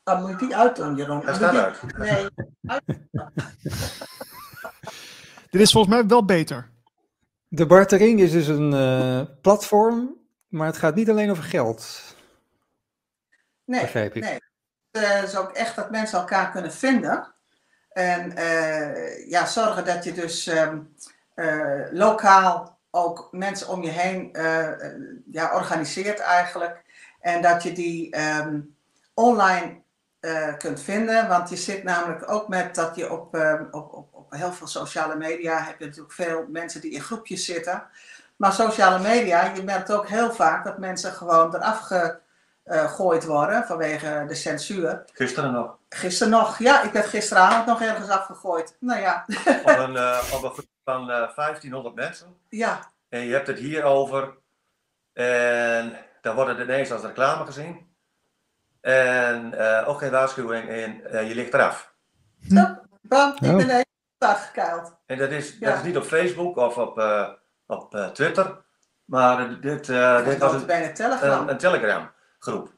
Dan 0.03 0.21
moet 0.21 0.31
je 0.31 0.37
die 0.47 0.57
uitdoen, 0.57 0.97
Jeroen. 0.97 1.25
Hij 1.25 1.35
staat 1.35 1.55
uit. 1.55 1.97
Nee. 1.97 2.29
Dit 5.51 5.61
is 5.61 5.73
volgens 5.73 5.95
mij 5.95 6.07
wel 6.07 6.25
beter. 6.25 6.71
De 7.49 7.67
bartering 7.67 8.21
is 8.21 8.33
dus 8.33 8.47
een 8.47 8.73
uh, 8.73 9.21
platform, 9.41 10.17
maar 10.49 10.67
het 10.67 10.77
gaat 10.77 10.95
niet 10.95 11.11
alleen 11.11 11.31
over 11.31 11.43
geld. 11.45 12.03
Nee, 13.65 13.81
Begrijp 13.81 14.17
ik. 14.17 14.23
nee. 14.23 14.39
Het 14.91 15.29
is 15.29 15.37
ook 15.37 15.53
echt 15.53 15.77
dat 15.77 15.91
mensen 15.91 16.19
elkaar 16.19 16.51
kunnen 16.51 16.73
vinden. 16.73 17.35
En 17.89 18.39
uh, 18.39 19.29
ja, 19.31 19.47
zorgen 19.47 19.85
dat 19.85 20.05
je 20.05 20.13
dus 20.13 20.47
um, 20.47 20.95
uh, 21.35 21.87
lokaal 21.93 22.74
ook 22.95 23.29
mensen 23.31 23.69
om 23.69 23.83
je 23.83 23.91
heen 23.91 24.31
ja, 25.31 25.55
organiseert 25.55 26.21
eigenlijk. 26.21 26.83
En 27.21 27.43
dat 27.43 27.63
je 27.63 27.73
die 27.73 28.17
um, 28.21 28.77
online 29.15 29.83
uh, 30.21 30.57
kunt 30.57 30.81
vinden. 30.81 31.29
Want 31.29 31.49
je 31.49 31.57
zit 31.57 31.83
namelijk 31.83 32.31
ook 32.31 32.49
met 32.49 32.75
dat 32.75 32.97
je 32.97 33.13
op, 33.13 33.37
uh, 33.37 33.61
op, 33.71 33.93
op, 33.93 34.09
op, 34.13 34.33
heel 34.33 34.53
veel 34.53 34.67
sociale 34.67 35.17
media 35.17 35.59
heb 35.59 35.79
je 35.79 35.85
natuurlijk 35.85 36.15
veel 36.15 36.47
mensen 36.49 36.81
die 36.81 36.91
in 36.91 37.01
groepjes 37.01 37.45
zitten. 37.45 37.83
Maar 38.37 38.53
sociale 38.53 38.99
media, 38.99 39.53
je 39.55 39.63
merkt 39.63 39.93
ook 39.93 40.09
heel 40.09 40.33
vaak 40.33 40.65
dat 40.65 40.79
mensen 40.79 41.13
gewoon 41.13 41.55
eraf 41.55 41.91
gegooid 42.65 43.25
worden 43.25 43.65
vanwege 43.65 44.25
de 44.29 44.35
censuur. 44.35 45.05
Gisteren 45.13 45.53
nog. 45.53 45.79
Gisteren 45.89 46.33
nog, 46.33 46.59
ja, 46.59 46.83
ik 46.83 46.93
werd 46.93 47.07
gisteravond 47.07 47.67
nog 47.67 47.83
ergens 47.83 48.09
afgegooid. 48.09 48.77
Nou 48.81 49.01
ja. 49.01 49.25
op, 49.65 49.79
een, 49.79 49.95
uh, 49.95 50.19
op 50.35 50.43
een 50.43 50.51
groep 50.51 50.69
van 50.85 51.07
1500 51.07 51.95
mensen. 51.95 52.37
Ja. 52.49 52.93
En 53.09 53.21
je 53.21 53.33
hebt 53.33 53.47
het 53.47 53.59
hier 53.59 53.83
over. 53.83 54.35
En 55.13 55.97
dan 56.21 56.35
wordt 56.35 56.51
het 56.51 56.61
ineens 56.61 56.93
als 56.93 57.03
reclame 57.03 57.45
gezien. 57.45 57.93
En 58.81 59.55
uh, 59.55 59.89
ook 59.89 59.99
geen 59.99 60.11
waarschuwing 60.11 60.69
en 60.69 61.01
uh, 61.13 61.29
je 61.29 61.35
ligt 61.35 61.55
eraf. 61.55 61.95
Stop, 62.41 62.87
bam, 63.03 63.33
ik 63.35 63.41
ben 63.57 63.67
de 63.67 63.73
hele 63.73 64.35
gekeild. 64.37 64.97
En 65.07 65.19
dat 65.19 65.31
is, 65.31 65.57
ja. 65.61 65.69
dat 65.69 65.79
is 65.79 65.85
niet 65.85 65.97
op 65.97 66.05
Facebook 66.05 66.57
of 66.57 66.79
op, 66.79 66.99
uh, 66.99 67.29
op 67.67 68.11
Twitter, 68.13 68.65
maar 69.05 69.61
dit, 69.61 69.87
dit 69.87 70.39
was 70.39 70.53
een, 70.53 70.71
een, 70.71 70.95
telegram. 70.95 71.43
een, 71.43 71.49
een 71.49 71.59
Telegram 71.59 72.14
groep. 72.45 72.75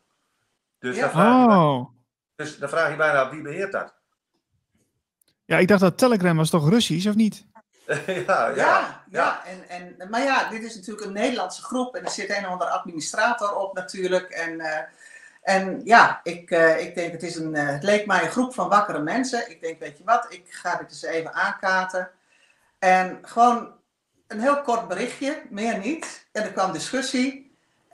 Dus, 0.79 0.97
ja. 0.97 1.01
dan 1.01 1.11
vraag 1.11 1.45
je, 1.45 1.57
oh. 1.57 1.89
dus 2.35 2.59
dan 2.59 2.69
vraag 2.69 2.91
je 2.91 2.97
bijna 2.97 3.31
wie 3.31 3.43
beheert 3.43 3.73
dat? 3.73 3.95
Ja, 5.45 5.59
ik 5.59 5.69
dacht 5.69 5.81
dat 5.81 5.99
Telegram 5.99 6.37
was 6.37 6.51
toch 6.51 6.69
Russisch 6.69 7.09
of 7.09 7.15
niet? 7.15 7.47
ja, 7.87 7.95
ja, 8.27 8.55
ja, 8.55 9.05
ja. 9.11 9.45
En, 9.45 9.69
en, 9.69 10.11
maar 10.11 10.23
ja, 10.23 10.49
dit 10.51 10.63
is 10.63 10.75
natuurlijk 10.75 11.07
een 11.07 11.13
Nederlandse 11.13 11.63
groep 11.63 11.95
en 11.95 12.05
er 12.05 12.11
zit 12.11 12.31
een 12.31 12.45
of 12.45 12.51
andere 12.51 12.71
administrator 12.71 13.55
op 13.55 13.75
natuurlijk. 13.75 14.31
En 14.31 14.61
en 15.47 15.81
ja, 15.85 16.21
ik, 16.23 16.51
uh, 16.51 16.81
ik 16.81 16.95
denk 16.95 17.13
het 17.13 17.23
is 17.23 17.37
een, 17.37 17.55
uh, 17.55 17.67
het 17.69 17.83
leek 17.83 18.07
mij 18.07 18.23
een 18.23 18.31
groep 18.31 18.55
van 18.55 18.69
wakkere 18.69 19.03
mensen. 19.03 19.51
Ik 19.51 19.61
denk, 19.61 19.81
weet 19.81 19.99
je 19.99 20.05
wat, 20.05 20.27
ik 20.29 20.47
ga 20.51 20.77
dit 20.77 20.91
eens 20.91 21.03
even 21.03 21.33
aankaarten. 21.33 22.11
En 22.79 23.19
gewoon 23.23 23.73
een 24.27 24.41
heel 24.41 24.63
kort 24.63 24.89
berichtje, 24.89 25.43
meer 25.51 25.79
niet. 25.79 26.29
En 26.33 26.43
er 26.43 26.53
kwam 26.53 26.73
discussie. 26.73 27.46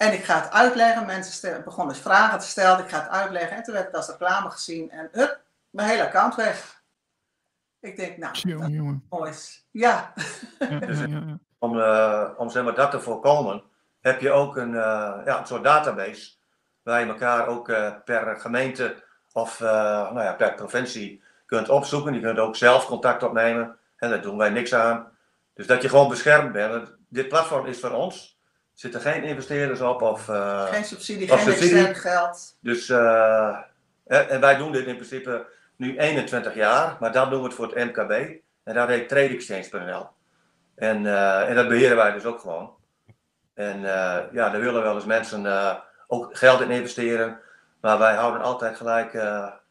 En 0.03 0.13
ik 0.13 0.25
ga 0.25 0.41
het 0.41 0.51
uitleggen. 0.51 1.07
Mensen 1.07 1.33
stellen, 1.33 1.65
begonnen 1.65 1.95
dus 1.95 2.03
vragen 2.03 2.39
te 2.39 2.47
stellen. 2.47 2.79
Ik 2.79 2.91
ga 2.91 2.99
het 2.99 3.09
uitleggen. 3.09 3.57
En 3.57 3.63
toen 3.63 3.75
werd 3.75 3.87
het 3.87 3.95
als 3.95 4.09
reclame 4.09 4.51
gezien. 4.51 4.91
En 4.91 5.09
hup, 5.13 5.41
mijn 5.71 5.89
hele 5.89 6.07
account 6.07 6.35
weg. 6.35 6.83
Ik 7.81 7.97
denk, 7.97 8.17
nou, 8.17 8.35
jongen, 8.39 8.71
jongen. 8.71 9.07
mooi. 9.11 9.33
Ja. 9.71 10.13
ja, 10.59 10.69
ja, 10.69 11.07
ja. 11.07 11.39
Om, 11.59 11.77
uh, 11.77 12.31
om 12.37 12.51
zeg 12.51 12.65
maar, 12.65 12.75
dat 12.75 12.91
te 12.91 13.01
voorkomen, 13.01 13.63
heb 14.01 14.21
je 14.21 14.31
ook 14.31 14.57
een, 14.57 14.73
ja, 14.73 15.39
een 15.39 15.47
soort 15.47 15.65
database 15.65 16.33
waar 16.83 17.01
je 17.01 17.07
elkaar 17.07 17.47
ook 17.47 17.69
uh, 17.69 17.93
per 18.05 18.41
gemeente 18.41 19.05
of 19.33 19.61
uh, 19.61 19.69
nou 20.13 20.23
ja, 20.23 20.33
per 20.33 20.55
provincie 20.55 21.23
kunt 21.47 21.69
opzoeken. 21.69 22.15
Je 22.15 22.21
kunt 22.21 22.39
ook 22.39 22.57
zelf 22.57 22.87
contact 22.87 23.23
opnemen 23.23 23.79
en 23.97 24.11
daar 24.11 24.23
doen 24.23 24.37
wij 24.37 24.51
niks 24.51 24.75
aan. 24.75 25.13
Dus 25.55 25.67
dat 25.67 25.83
je 25.83 25.89
gewoon 25.89 26.09
beschermd 26.09 26.53
bent. 26.53 26.97
Dit 27.09 27.29
platform 27.29 27.67
is 27.67 27.81
voor 27.81 27.91
ons. 27.91 28.32
Er 28.83 28.91
zitten 28.91 29.13
geen 29.13 29.25
investeerders 29.25 29.81
op 29.81 30.03
of... 30.03 30.29
Uh, 30.29 30.65
geen 30.65 30.85
subsidie, 30.85 31.29
geen 31.29 31.53
extern 31.53 31.95
geld. 31.95 32.57
Dus, 32.61 32.89
en 34.07 34.41
wij 34.41 34.57
doen 34.57 34.73
dit 34.73 34.87
in 34.87 34.95
principe 34.95 35.47
nu 35.77 35.99
21 35.99 36.55
jaar, 36.55 36.97
maar 37.01 37.13
dan 37.13 37.31
doen 37.31 37.39
we 37.39 37.47
het 37.47 37.55
voor 37.55 37.75
het 37.75 37.85
MKB. 37.85 38.11
En 38.65 38.75
dat 38.75 38.89
heet 38.89 39.09
TradeExchange.nl. 39.09 40.09
En, 40.75 41.07
en 41.47 41.55
dat 41.55 41.69
beheren 41.69 41.97
wij 41.97 42.13
dus 42.13 42.25
ook 42.25 42.41
gewoon. 42.41 42.75
En 43.55 43.81
ja, 44.33 44.51
daar 44.51 44.61
willen 44.61 44.83
wel 44.83 44.95
eens 44.95 45.05
mensen 45.05 45.47
ook 46.07 46.37
geld 46.37 46.61
in 46.61 46.71
investeren. 46.71 47.39
Maar 47.81 47.99
wij 47.99 48.15
houden 48.15 48.43
altijd 48.43 48.77
gelijk 48.77 49.13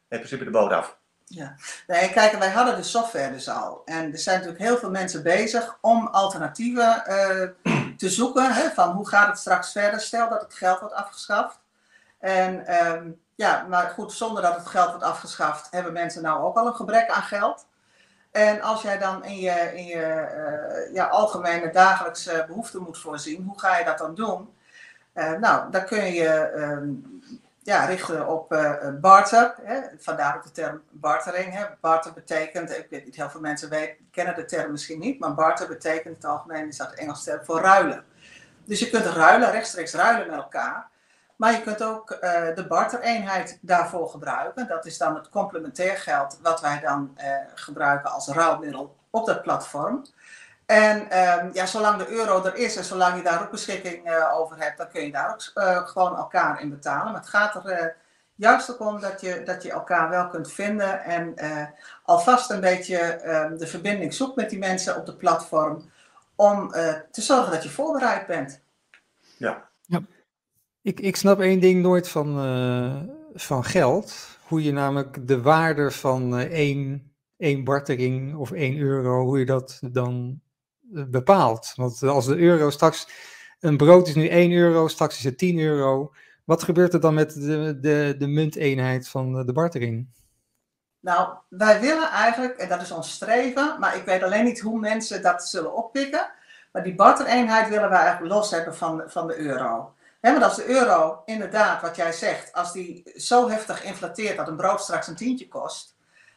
in 0.09 0.17
principe 0.17 0.43
de 0.43 0.49
boot 0.49 0.71
af. 0.71 0.97
Ja, 1.25 1.55
nee, 1.87 2.09
kijk, 2.11 2.31
wij 2.31 2.49
hadden 2.49 2.75
de 2.75 2.83
software 2.83 3.31
dus 3.31 3.49
al. 3.49 3.81
En 3.85 4.11
er 4.11 4.17
zijn 4.17 4.37
natuurlijk 4.37 4.63
heel 4.63 4.77
veel 4.77 4.91
mensen 4.91 5.23
bezig 5.23 5.77
om 5.81 6.07
alternatieven 6.07 7.03
te 8.01 8.09
zoeken. 8.09 8.53
Hè, 8.53 8.69
van 8.69 8.91
hoe 8.91 9.07
gaat 9.07 9.27
het 9.27 9.37
straks 9.37 9.71
verder? 9.71 9.99
Stel 9.99 10.29
dat 10.29 10.41
het 10.41 10.53
geld 10.53 10.79
wordt 10.79 10.95
afgeschaft. 10.95 11.59
En 12.19 12.65
ehm, 12.65 13.09
ja, 13.35 13.65
maar 13.69 13.89
goed, 13.89 14.13
zonder 14.13 14.43
dat 14.43 14.55
het 14.55 14.67
geld 14.67 14.89
wordt 14.89 15.03
afgeschaft, 15.03 15.67
hebben 15.71 15.93
mensen 15.93 16.21
nou 16.21 16.43
ook 16.43 16.57
al 16.57 16.67
een 16.67 16.75
gebrek 16.75 17.09
aan 17.09 17.21
geld. 17.21 17.67
En 18.31 18.61
als 18.61 18.81
jij 18.81 18.97
dan 18.97 19.23
in 19.25 19.39
je, 19.39 19.71
in 19.75 19.85
je 19.85 20.27
uh, 20.87 20.93
ja, 20.93 21.07
algemene 21.07 21.71
dagelijkse 21.71 22.45
behoeften 22.47 22.81
moet 22.81 22.97
voorzien, 22.97 23.43
hoe 23.43 23.59
ga 23.59 23.77
je 23.77 23.85
dat 23.85 23.97
dan 23.97 24.15
doen? 24.15 24.53
Uh, 25.13 25.31
nou, 25.31 25.71
dan 25.71 25.85
kun 25.85 26.13
je 26.13 26.29
ehm, 26.29 26.89
ja, 27.63 27.85
richten 27.85 28.27
op 28.27 28.53
uh, 28.53 28.73
barter. 29.01 29.55
Hè? 29.63 29.79
Vandaar 29.97 30.35
ook 30.35 30.43
de 30.43 30.51
term 30.51 30.81
bartering. 30.89 31.53
Hè? 31.53 31.65
Barter 31.79 32.13
betekent, 32.13 32.77
ik 32.77 32.87
weet 32.89 33.05
niet, 33.05 33.15
heel 33.15 33.29
veel 33.29 33.41
mensen 33.41 33.69
weten, 33.69 33.95
kennen 34.11 34.35
de 34.35 34.45
term 34.45 34.71
misschien 34.71 34.99
niet, 34.99 35.19
maar 35.19 35.33
barter 35.33 35.67
betekent 35.67 36.15
het 36.15 36.25
algemeen 36.25 36.67
is 36.67 36.77
dat 36.77 36.93
Engels 36.93 37.23
term 37.23 37.45
voor 37.45 37.59
ruilen. 37.59 38.03
Dus 38.65 38.79
je 38.79 38.89
kunt 38.89 39.05
ruilen, 39.05 39.51
rechtstreeks 39.51 39.93
ruilen 39.93 40.27
met 40.27 40.37
elkaar. 40.37 40.89
Maar 41.35 41.51
je 41.51 41.61
kunt 41.61 41.83
ook 41.83 42.11
uh, 42.11 42.19
de 42.55 42.65
bartereenheid 42.67 43.57
daarvoor 43.61 44.09
gebruiken. 44.09 44.67
Dat 44.67 44.85
is 44.85 44.97
dan 44.97 45.15
het 45.15 45.29
complementair 45.29 45.97
geld 45.97 46.39
wat 46.41 46.61
wij 46.61 46.79
dan 46.79 47.17
uh, 47.17 47.35
gebruiken 47.55 48.11
als 48.11 48.27
ruilmiddel 48.27 48.95
op 49.09 49.25
dat 49.25 49.41
platform. 49.41 50.05
En 50.71 51.19
um, 51.19 51.49
ja, 51.53 51.65
zolang 51.65 51.97
de 51.97 52.09
euro 52.09 52.43
er 52.43 52.55
is 52.55 52.75
en 52.75 52.83
zolang 52.83 53.15
je 53.15 53.23
daar 53.23 53.41
ook 53.41 53.51
beschikking 53.51 54.09
uh, 54.09 54.39
over 54.39 54.55
hebt, 54.59 54.77
dan 54.77 54.89
kun 54.89 55.01
je 55.01 55.11
daar 55.11 55.33
ook 55.33 55.41
gewoon 55.87 56.17
elkaar 56.17 56.61
in 56.61 56.69
betalen. 56.69 57.11
Maar 57.11 57.21
het 57.21 57.29
gaat 57.29 57.65
er 57.65 57.95
juist 58.35 58.71
ook 58.71 58.79
om 58.79 58.99
dat 58.99 59.21
je, 59.21 59.41
dat 59.45 59.63
je 59.63 59.71
elkaar 59.71 60.09
wel 60.09 60.27
kunt 60.27 60.51
vinden 60.51 61.03
en 61.03 61.35
alvast 62.03 62.51
een 62.51 62.59
beetje 62.59 63.29
um, 63.29 63.57
de 63.57 63.67
verbinding 63.67 64.13
zoekt 64.13 64.35
met 64.35 64.49
die 64.49 64.59
mensen 64.59 64.97
op 64.97 65.05
de 65.05 65.15
platform 65.15 65.91
om 66.35 66.71
te 67.11 67.21
zorgen 67.21 67.51
dat 67.51 67.63
je 67.63 67.69
voorbereid 67.69 68.27
bent. 68.27 68.61
Ja. 69.37 69.69
ja. 69.81 70.01
Ik, 70.81 70.99
ik 70.99 71.15
snap 71.15 71.39
één 71.39 71.59
ding 71.59 71.81
nooit 71.81 72.09
van, 72.09 72.45
uh, 72.45 73.01
van 73.33 73.63
geld. 73.63 74.37
Hoe 74.47 74.63
je 74.63 74.71
namelijk 74.71 75.27
de 75.27 75.41
waarde 75.41 75.91
van 75.91 76.39
uh, 76.39 76.51
één, 76.51 77.13
één 77.37 77.63
bartering 77.63 78.35
of 78.35 78.51
één 78.51 78.77
euro, 78.77 79.23
hoe 79.23 79.39
je 79.39 79.45
dat 79.45 79.79
dan 79.91 80.41
bepaalt. 80.91 81.73
Want 81.75 82.03
als 82.03 82.25
de 82.25 82.37
euro 82.37 82.69
straks, 82.69 83.07
een 83.59 83.77
brood 83.77 84.07
is 84.07 84.15
nu 84.15 84.27
1 84.27 84.51
euro, 84.51 84.87
straks 84.87 85.17
is 85.17 85.23
het 85.23 85.37
10 85.37 85.59
euro. 85.59 86.13
Wat 86.45 86.63
gebeurt 86.63 86.93
er 86.93 86.99
dan 86.99 87.13
met 87.13 87.33
de, 87.33 87.77
de, 87.79 88.15
de 88.17 88.27
munteenheid 88.27 89.07
van 89.07 89.45
de 89.45 89.53
bartering? 89.53 90.07
Nou, 90.99 91.33
wij 91.49 91.79
willen 91.79 92.09
eigenlijk, 92.09 92.57
en 92.57 92.69
dat 92.69 92.81
is 92.81 92.91
ons 92.91 93.11
streven, 93.11 93.79
maar 93.79 93.95
ik 93.95 94.05
weet 94.05 94.23
alleen 94.23 94.43
niet 94.43 94.59
hoe 94.59 94.79
mensen 94.79 95.21
dat 95.21 95.47
zullen 95.47 95.75
oppikken. 95.75 96.31
Maar 96.71 96.83
die 96.83 96.95
bartereenheid 96.95 97.69
willen 97.69 97.89
wij 97.89 97.99
eigenlijk 97.99 98.33
los 98.33 98.51
hebben 98.51 98.75
van, 98.75 99.03
van 99.05 99.27
de 99.27 99.37
euro. 99.37 99.93
He, 100.21 100.31
want 100.31 100.43
als 100.43 100.55
de 100.55 100.69
euro, 100.69 101.21
inderdaad, 101.25 101.81
wat 101.81 101.95
jij 101.95 102.11
zegt, 102.11 102.53
als 102.53 102.71
die 102.71 103.11
zo 103.15 103.49
heftig 103.49 103.83
inflateert 103.83 104.37
dat 104.37 104.47
een 104.47 104.55
brood 104.55 104.81
straks 104.81 105.07
een 105.07 105.15
tientje 105.15 105.47
kost, 105.47 105.95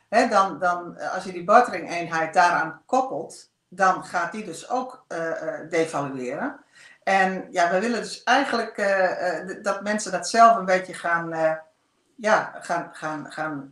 dan, 0.09 0.59
dan 0.59 0.98
als 0.98 1.24
je 1.24 1.32
die 1.32 1.44
bartering-eenheid 1.44 2.35
daaraan 2.35 2.82
koppelt, 2.86 3.51
dan 3.74 4.05
gaat 4.05 4.32
die 4.32 4.44
dus 4.44 4.70
ook 4.70 5.05
uh, 5.09 5.18
uh, 5.18 5.70
devalueren. 5.70 6.60
En 7.02 7.46
ja, 7.51 7.70
we 7.70 7.80
willen 7.80 8.01
dus 8.01 8.22
eigenlijk 8.22 8.78
uh, 8.78 9.62
dat 9.62 9.82
mensen 9.82 10.12
dat 10.12 10.28
zelf 10.28 10.56
een 10.56 10.64
beetje 10.64 10.94
gaan, 10.94 11.59
ja, 12.14 12.59
gaan, 12.60 12.88
gaan, 12.92 13.26
gaan 13.28 13.70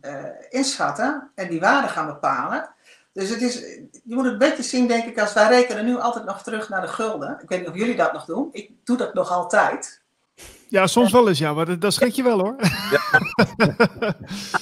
inschatten 0.49 1.31
en 1.35 1.49
die 1.49 1.59
waarde 1.59 1.87
gaan 1.87 2.05
bepalen. 2.05 2.69
Dus 3.13 3.29
het 3.29 3.41
is, 3.41 3.59
je 4.03 4.15
moet 4.15 4.23
het 4.23 4.33
een 4.33 4.39
beetje 4.39 4.63
zien, 4.63 4.87
denk 4.87 5.05
ik, 5.05 5.19
als 5.19 5.33
wij 5.33 5.47
rekenen 5.47 5.85
nu 5.85 5.99
altijd 5.99 6.25
nog 6.25 6.43
terug 6.43 6.69
naar 6.69 6.81
de 6.81 6.87
gulden. 6.87 7.39
Ik 7.41 7.49
weet 7.49 7.59
niet 7.59 7.69
of 7.69 7.75
jullie 7.75 7.95
dat 7.95 8.13
nog 8.13 8.25
doen. 8.25 8.49
Ik 8.51 8.71
doe 8.83 8.97
dat 8.97 9.13
nog 9.13 9.31
altijd. 9.31 10.01
Ja, 10.67 10.87
soms 10.87 11.11
wel 11.11 11.27
eens, 11.27 11.39
ja, 11.39 11.53
maar 11.53 11.79
dat 11.79 11.93
schrik 11.93 12.13
je 12.13 12.23
wel 12.23 12.39
hoor. 12.39 12.55
Ja. 12.91 13.21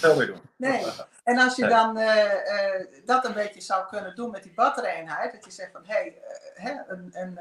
nee, 0.55 0.85
en 1.31 1.37
als 1.37 1.55
je 1.55 1.67
dan 1.67 1.97
uh, 1.97 2.15
uh, 2.25 3.03
dat 3.05 3.25
een 3.25 3.33
beetje 3.33 3.61
zou 3.61 3.87
kunnen 3.87 4.15
doen 4.15 4.31
met 4.31 4.43
die 4.43 4.53
battereenheid, 4.53 5.31
dat 5.31 5.45
je 5.45 5.51
zegt 5.51 5.71
van 5.71 5.81
hé, 5.85 6.15
hey, 6.53 6.75
uh, 6.75 6.79
een, 6.87 7.09
een, 7.13 7.39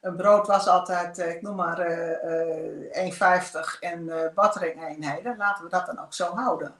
een, 0.00 0.16
brood 0.16 0.46
was 0.46 0.66
altijd, 0.66 1.18
ik 1.18 1.42
noem 1.42 1.56
maar 1.56 1.78
1,50 1.78 1.84
en 3.80 4.30
batteringeenheden, 4.34 5.36
laten 5.36 5.64
we 5.64 5.70
dat 5.70 5.86
dan 5.86 6.00
ook 6.00 6.14
zo 6.14 6.34
houden. 6.34 6.74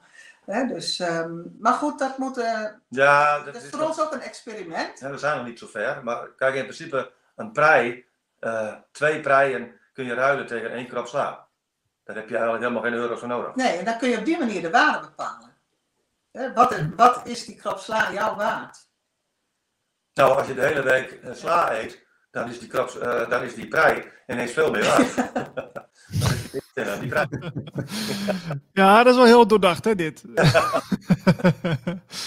Hè, 0.45 0.67
dus, 0.67 0.99
um, 0.99 1.57
maar 1.61 1.73
goed, 1.73 1.99
dat 1.99 2.19
moet. 2.19 2.45
ja, 2.89 3.41
dat, 3.41 3.55
is 3.55 3.69
voor 3.71 3.81
ons 3.81 4.01
ook 4.01 4.13
een 4.13 4.21
experiment. 4.21 4.99
Ja, 4.99 5.11
we 5.11 5.19
zijn 5.19 5.37
nog 5.37 5.47
niet 5.47 5.59
zo 5.59 5.67
ver, 5.67 6.05
maar 6.05 6.29
kijk, 6.37 6.55
in 6.55 6.63
principe 6.63 7.13
een 7.37 7.53
prei, 7.53 8.07
twee 8.93 9.21
preien 9.21 9.73
kun 9.93 10.05
je 10.05 10.15
ruilen 10.15 10.47
tegen 10.47 10.71
één 10.71 10.89
krop 10.89 11.07
sla. 11.07 11.47
Daar 12.05 12.17
heb 12.17 12.29
je 12.29 12.35
eigenlijk 12.35 12.65
helemaal 12.65 12.91
geen 12.91 13.01
euro's 13.01 13.19
voor 13.19 13.29
nodig. 13.29 13.55
Nee, 13.55 13.77
en 13.79 13.85
dan 13.85 13.99
kun 13.99 14.09
je 14.09 14.19
op 14.19 14.25
die 14.25 14.39
manier 14.39 14.63
de 14.63 14.71
waarde 14.71 15.01
bepalen. 15.01 15.50
Wat, 16.32 16.74
wat 16.97 17.20
is 17.24 17.44
die 17.44 17.57
krop 17.57 17.78
sla 17.78 18.12
jouw 18.12 18.36
waard? 18.36 18.89
Nou, 20.15 20.39
als 20.39 20.47
je 20.47 20.55
de 20.55 20.66
hele 20.66 20.82
week 20.82 21.20
sla 21.32 21.74
eet, 21.74 22.07
dan 22.31 22.48
is 22.48 22.59
die, 22.59 22.69
krop, 22.69 22.90
uh, 22.90 23.28
dan 23.28 23.43
is 23.43 23.55
die 23.55 23.69
prei 23.69 24.05
ineens 24.27 24.52
veel 24.52 24.70
meer 24.70 24.85
waard. 24.85 25.15
die 27.01 27.09
prei. 27.09 27.28
ja, 28.73 29.02
dat 29.02 29.12
is 29.12 29.19
wel 29.19 29.24
heel 29.24 29.47
doordacht, 29.47 29.85
hè, 29.85 29.94
dit. 29.94 30.23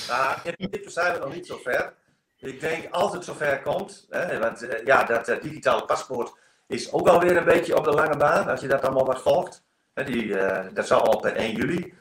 nou, 0.07 0.37
in 0.43 0.55
principe 0.57 0.89
zijn 0.89 1.13
we 1.13 1.19
nog 1.19 1.33
niet 1.33 1.47
zo 1.47 1.57
ver. 1.63 1.93
Ik 2.37 2.59
denk, 2.59 2.93
als 2.93 3.13
het 3.13 3.23
zover 3.23 3.61
komt, 3.61 4.05
hè, 4.09 4.39
want 4.39 4.63
uh, 4.63 4.85
ja, 4.85 5.03
dat 5.03 5.29
uh, 5.29 5.41
digitale 5.41 5.85
paspoort 5.85 6.33
is 6.67 6.91
ook 6.91 7.07
alweer 7.07 7.37
een 7.37 7.43
beetje 7.43 7.77
op 7.77 7.83
de 7.83 7.91
lange 7.91 8.17
baan, 8.17 8.47
als 8.47 8.61
je 8.61 8.67
dat 8.67 8.81
allemaal 8.81 9.05
wat 9.05 9.21
volgt. 9.21 9.63
Die, 9.93 10.25
uh, 10.25 10.59
dat 10.73 10.87
zal 10.87 11.01
al 11.01 11.19
per 11.19 11.35
1 11.35 11.55
juli. 11.55 11.93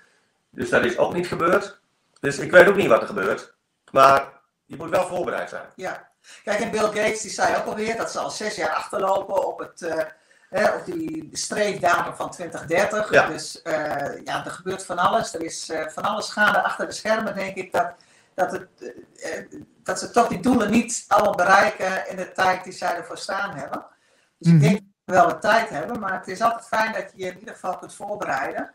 Dus 0.51 0.71
dat 0.71 0.85
is 0.85 0.99
ook 0.99 1.15
niet 1.15 1.27
gebeurd. 1.27 1.81
Dus 2.23 2.39
ik 2.39 2.51
weet 2.51 2.69
ook 2.69 2.77
niet 2.77 2.89
wat 2.89 3.01
er 3.01 3.07
gebeurt. 3.07 3.55
Maar 3.91 4.41
je 4.65 4.77
moet 4.77 4.91
wel 4.91 5.07
voorbereid 5.07 5.49
zijn. 5.49 5.67
Ja. 5.75 6.11
Kijk, 6.45 6.61
en 6.61 6.71
Bill 6.71 6.83
Gates 6.83 7.21
die 7.21 7.31
zei 7.31 7.57
ook 7.57 7.65
alweer 7.65 7.97
dat 7.97 8.11
ze 8.11 8.19
al 8.19 8.31
zes 8.31 8.57
jaar 8.57 8.71
achterlopen 8.71 9.47
op, 9.47 9.59
het, 9.59 9.81
uh, 10.51 10.75
op 10.75 10.85
die 10.85 11.29
streefdatum 11.33 12.15
van 12.15 12.31
2030. 12.31 13.11
Ja. 13.11 13.27
Dus 13.27 13.61
uh, 13.65 13.75
ja, 14.25 14.45
er 14.45 14.51
gebeurt 14.51 14.85
van 14.85 14.99
alles. 14.99 15.35
Er 15.35 15.43
is 15.43 15.71
van 15.89 16.03
alles 16.03 16.31
gaande 16.31 16.63
achter 16.63 16.87
de 16.87 16.93
schermen, 16.93 17.35
denk 17.35 17.57
ik, 17.57 17.73
dat, 17.73 17.95
dat, 18.35 18.53
het, 18.53 18.69
dat 19.83 19.99
ze 19.99 20.11
toch 20.11 20.29
die 20.29 20.41
doelen 20.41 20.71
niet 20.71 21.05
allemaal 21.09 21.35
bereiken 21.35 22.09
in 22.09 22.17
de 22.17 22.33
tijd 22.33 22.65
die 22.65 22.73
zij 22.73 22.97
ervoor 22.97 23.19
staan 23.19 23.57
hebben. 23.57 23.87
Dus 24.39 24.53
ik 24.53 24.61
denk 24.61 24.75
dat 24.75 24.85
we 25.05 25.13
wel 25.13 25.27
wat 25.27 25.41
tijd 25.41 25.69
hebben, 25.69 26.01
maar 26.01 26.13
het 26.13 26.29
is 26.29 26.41
altijd 26.41 26.67
fijn 26.67 26.93
dat 26.93 27.13
je 27.15 27.25
je 27.25 27.31
in 27.31 27.39
ieder 27.39 27.55
geval 27.55 27.79
kunt 27.79 27.95
voorbereiden. 27.95 28.71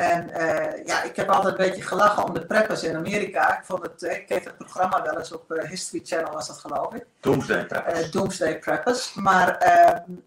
En 0.00 0.28
uh, 0.28 0.86
ja, 0.86 1.02
ik 1.02 1.16
heb 1.16 1.28
altijd 1.28 1.58
een 1.58 1.66
beetje 1.66 1.82
gelachen 1.82 2.24
om 2.24 2.34
de 2.34 2.46
preppers 2.46 2.82
in 2.82 2.96
Amerika. 2.96 3.58
Ik, 3.58 3.64
vond 3.64 3.82
het, 3.82 4.02
ik 4.02 4.26
keek 4.26 4.44
het 4.44 4.56
programma 4.56 5.02
wel 5.02 5.18
eens 5.18 5.32
op 5.32 5.52
uh, 5.52 5.68
History 5.68 6.00
Channel, 6.04 6.32
was 6.32 6.46
dat 6.46 6.58
geloof 6.58 6.94
ik. 6.94 7.06
Doomsday 7.20 7.66
Preppers. 7.66 8.06
Uh, 8.06 8.10
Doomsday 8.12 8.58
Preppers. 8.58 9.14
Maar 9.14 9.58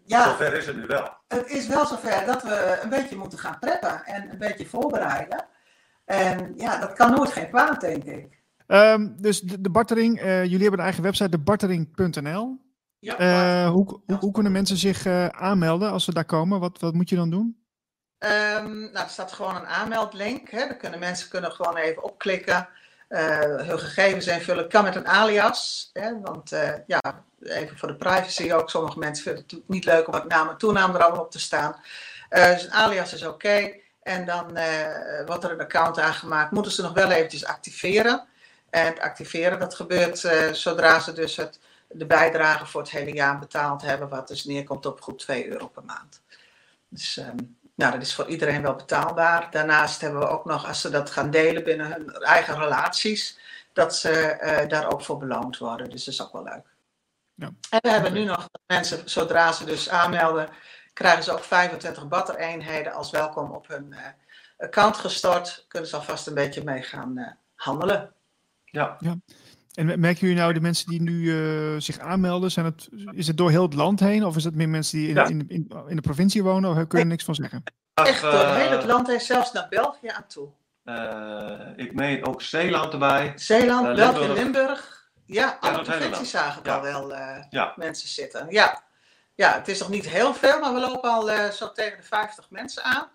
ja. 0.06 0.24
Zover 0.24 0.54
is 0.54 0.66
het 0.66 0.76
nu 0.76 0.86
wel. 0.86 1.10
Het 1.28 1.50
is 1.50 1.68
wel 1.68 1.86
zover 1.86 2.26
dat 2.26 2.44
we 2.44 2.80
een 2.84 2.90
beetje 2.90 3.16
moeten 3.16 3.40
gaan 3.40 3.60
preppen 3.60 4.06
en 4.06 4.32
een 4.32 4.38
beetje 4.38 4.66
voorbereiden. 4.66 5.46
En 6.06 6.54
ja, 6.56 6.80
dat 6.80 6.94
kan 6.94 7.12
nooit 7.12 7.32
geen 7.32 7.50
kwaad, 7.50 7.82
denk 7.82 8.04
ik. 8.04 8.42
Um, 8.68 9.16
dus 9.22 9.42
de, 9.42 9.62
de 9.62 9.70
bartering, 9.70 10.20
jullie 10.22 10.62
hebben 10.62 10.80
een 10.80 10.86
eigen 10.86 11.04
website, 11.04 11.30
debartering.nl. 11.30 12.60
Ja, 13.00 13.20
uh, 13.20 13.72
hoe, 13.72 14.02
hoe, 14.06 14.18
hoe, 14.20 14.32
kunnen 14.32 14.52
mensen 14.52 14.78
zich 14.78 15.06
uh, 15.06 15.28
aanmelden 15.28 15.92
als 15.92 16.04
ze 16.04 16.14
daar 16.14 16.26
komen? 16.26 16.60
Wat, 16.60 16.80
wat 16.80 16.94
moet 16.94 17.10
je 17.10 17.16
dan 17.16 17.30
doen? 17.30 17.63
Um, 18.26 18.80
nou, 18.80 19.06
er 19.06 19.10
staat 19.10 19.32
gewoon 19.32 19.56
een 19.56 19.68
aanmeldlink. 19.68 20.50
Hè. 20.50 20.78
Kunnen 20.78 21.00
mensen 21.00 21.30
kunnen 21.30 21.52
gewoon 21.52 21.78
even 21.78 22.04
opklikken, 22.04 22.70
uh, 23.10 23.40
hun 23.40 23.80
gegevens 23.80 24.28
invullen. 24.28 24.70
Kan 24.70 24.84
met 24.84 24.96
een 24.96 25.08
alias. 25.08 25.90
Hè, 25.94 26.20
want 26.20 26.52
ja, 26.88 27.02
even 27.42 27.78
voor 27.78 27.88
de 27.88 27.96
privacy 27.96 28.52
ook. 28.52 28.70
Sommige 28.70 29.00
mensen 29.00 29.24
vinden 29.24 29.44
het 29.48 29.68
niet 29.68 29.86
leuk 29.86 30.08
om 30.08 30.14
het 30.14 30.28
naam 30.28 30.50
en 30.50 30.58
toenaam 30.58 30.96
er 30.96 31.04
allemaal 31.04 31.24
op 31.24 31.32
te 31.32 31.40
staan. 31.40 31.76
dus 32.30 32.64
een 32.64 32.72
alias 32.72 33.14
is 33.14 33.26
oké. 33.26 33.72
En 34.04 34.26
dan 34.26 34.58
wordt 35.26 35.44
er 35.44 35.52
een 35.52 35.60
account 35.60 36.00
aangemaakt. 36.00 36.52
Moeten 36.52 36.72
ze 36.72 36.82
nog 36.82 36.94
wel 36.94 37.12
eventjes 37.12 37.46
activeren. 37.46 38.28
En 38.70 38.86
het 38.86 39.00
activeren, 39.00 39.60
dat 39.60 39.76
gebeurt 39.76 40.20
zodra 40.52 41.00
ze 41.00 41.14
dus 41.14 41.36
het 41.36 41.60
de 41.94 42.06
bijdrage 42.06 42.66
voor 42.66 42.82
het 42.82 42.92
hele 42.92 43.14
jaar 43.14 43.40
betaald 43.40 43.82
hebben, 43.82 44.10
wat 44.10 44.28
dus 44.28 44.44
neerkomt 44.44 44.86
op 44.86 45.02
goed 45.02 45.20
2 45.20 45.48
euro 45.48 45.68
per 45.68 45.84
maand. 45.84 46.22
Dus 46.90 47.18
um, 47.18 47.58
nou, 47.76 47.92
dat 47.92 48.02
is 48.02 48.16
voor 48.16 48.28
iedereen 48.28 48.62
wel 48.62 48.76
betaalbaar. 48.76 49.48
Daarnaast 49.52 50.02
hebben 50.02 50.20
we 50.20 50.28
ook 50.28 50.46
nog, 50.46 50.68
als 50.68 50.82
ze 50.82 50.90
dat 50.90 51.10
gaan 51.10 51.30
delen 51.30 51.64
binnen 51.64 51.92
hun 51.92 52.10
eigen 52.12 52.60
relaties, 52.60 53.40
dat 53.74 53.96
ze 53.96 54.38
uh, 54.42 54.70
daar 54.70 54.92
ook 54.92 55.02
voor 55.02 55.18
beloond 55.18 55.58
worden. 55.58 55.90
Dus 55.90 56.04
dat 56.04 56.14
is 56.14 56.22
ook 56.22 56.34
wel 56.34 56.44
leuk. 56.44 56.66
Ja. 57.36 57.52
En 57.70 57.80
we 57.82 57.90
hebben 57.90 58.14
nu 58.14 58.24
nog 58.24 58.50
mensen, 58.68 59.10
zodra 59.10 59.52
ze 59.52 59.66
dus 59.66 59.90
aanmelden, 59.90 60.50
krijgen 60.94 61.24
ze 61.24 61.32
ook 61.32 61.44
25 61.44 62.08
battereenheden 62.08 62.94
als 62.94 63.12
welkom 63.12 63.52
op 63.52 63.68
hun 63.68 63.94
eh, 63.94 64.06
account 64.58 64.98
gestort. 64.98 65.66
Kunnen 65.68 65.90
ze 65.90 65.96
alvast 65.96 66.28
een 66.28 66.34
beetje 66.34 66.64
mee 66.64 66.82
gaan 66.82 67.18
eh, 67.18 67.32
handelen. 67.56 68.14
Ja. 68.66 68.98
En 69.74 70.00
merken 70.00 70.20
jullie 70.28 70.36
nou 70.42 70.54
de 70.54 70.62
mensen 70.62 70.88
die 70.90 71.02
nu 71.02 71.32
eh, 71.74 71.80
zich 71.82 72.00
aanmelden, 72.00 72.52
zijn 72.52 72.66
het, 72.66 72.90
is 73.12 73.28
het 73.28 73.38
door 73.38 73.50
heel 73.50 73.62
het 73.64 73.74
land 73.74 74.00
heen? 74.00 74.26
Of 74.26 74.36
is 74.36 74.44
het 74.44 74.56
meer 74.56 74.70
mensen 74.70 74.98
die 74.98 75.08
in, 75.08 75.16
Ja. 75.16 75.26
in, 75.28 75.46
in, 75.48 75.72
in 75.88 75.96
de 75.96 76.02
provincie 76.02 76.44
wonen? 76.44 76.70
Of 76.70 76.76
kun 76.76 76.98
je 77.00 77.04
er 77.04 77.06
niks 77.10 77.24
van 77.24 77.36
zeggen? 77.36 77.64
Echt 77.94 78.22
door 78.22 78.32
het 78.32 78.42
Eh, 78.42 78.56
hele 78.56 78.86
land 78.86 79.08
heen, 79.08 79.22
zelfs 79.22 79.52
naar 79.52 79.68
België 79.70 80.08
aan 80.08 80.28
toe. 80.28 80.50
eh, 80.84 81.60
ik 81.76 81.94
meen 81.94 82.26
ook 82.28 82.42
Zeeland 82.42 82.94
erbij. 82.94 83.32
Zeeland, 83.36 83.88
Eh, 83.88 83.96
België, 83.96 84.20
Limburg. 84.20 84.38
Limburg. 84.38 85.10
Ja, 85.26 85.58
alle 85.60 85.78
het 85.78 85.88
provincies 85.88 86.30
zagen 86.30 86.56
het 86.58 86.66
Ja. 86.66 86.76
al 86.76 86.82
wel 86.82 87.14
eh, 87.14 87.44
Ja. 87.50 87.74
mensen 87.76 88.08
zitten. 88.10 88.46
Ja. 88.50 88.84
ja, 89.36 89.54
het 89.54 89.68
is 89.68 89.80
nog 89.80 89.90
niet 89.90 90.10
heel 90.10 90.34
veel, 90.34 90.60
maar 90.60 90.74
we 90.74 90.80
lopen 90.80 91.10
al 91.12 91.32
eh, 91.32 91.50
zo 91.50 91.72
tegen 91.72 91.98
de 91.98 92.04
50 92.04 92.50
mensen 92.50 92.84
aan. 92.84 93.08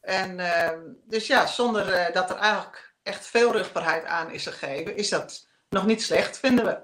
En 0.00 0.38
ehm, 0.40 0.78
dus 1.08 1.26
ja, 1.26 1.46
zonder 1.46 1.88
eh, 1.92 2.14
dat 2.14 2.30
er 2.30 2.36
eigenlijk 2.36 2.94
echt 3.02 3.26
veel 3.26 3.52
rugbaarheid 3.52 4.04
aan 4.04 4.30
is 4.30 4.46
gegeven, 4.46 4.96
is 4.96 5.08
dat 5.08 5.46
nog 5.74 5.86
niet 5.86 6.02
slecht, 6.02 6.38
vinden 6.38 6.64
we. 6.64 6.78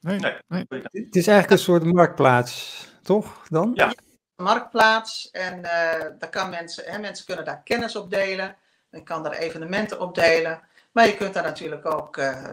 Nee. 0.00 0.18
Nee. 0.18 0.34
nee. 0.48 0.66
Het 0.82 1.16
is 1.16 1.26
eigenlijk 1.26 1.50
een 1.50 1.58
soort 1.64 1.84
marktplaats, 1.84 2.84
toch 3.02 3.46
dan? 3.48 3.70
Ja. 3.74 3.92
marktplaats. 4.36 5.30
En 5.30 5.64
eh, 5.64 6.06
daar 6.18 6.30
kan 6.30 6.50
mensen, 6.50 6.84
hè, 6.86 6.98
mensen 6.98 7.26
kunnen 7.26 7.44
daar 7.44 7.62
kennis 7.64 7.96
op 7.96 8.10
delen. 8.10 8.56
Men 8.90 9.04
kan 9.04 9.22
daar 9.22 9.32
evenementen 9.32 10.00
op 10.00 10.14
delen. 10.14 10.60
Maar 10.92 11.06
je 11.06 11.16
kunt 11.16 11.34
daar 11.34 11.42
natuurlijk 11.42 11.86
ook 11.86 12.16
eh, 12.16 12.44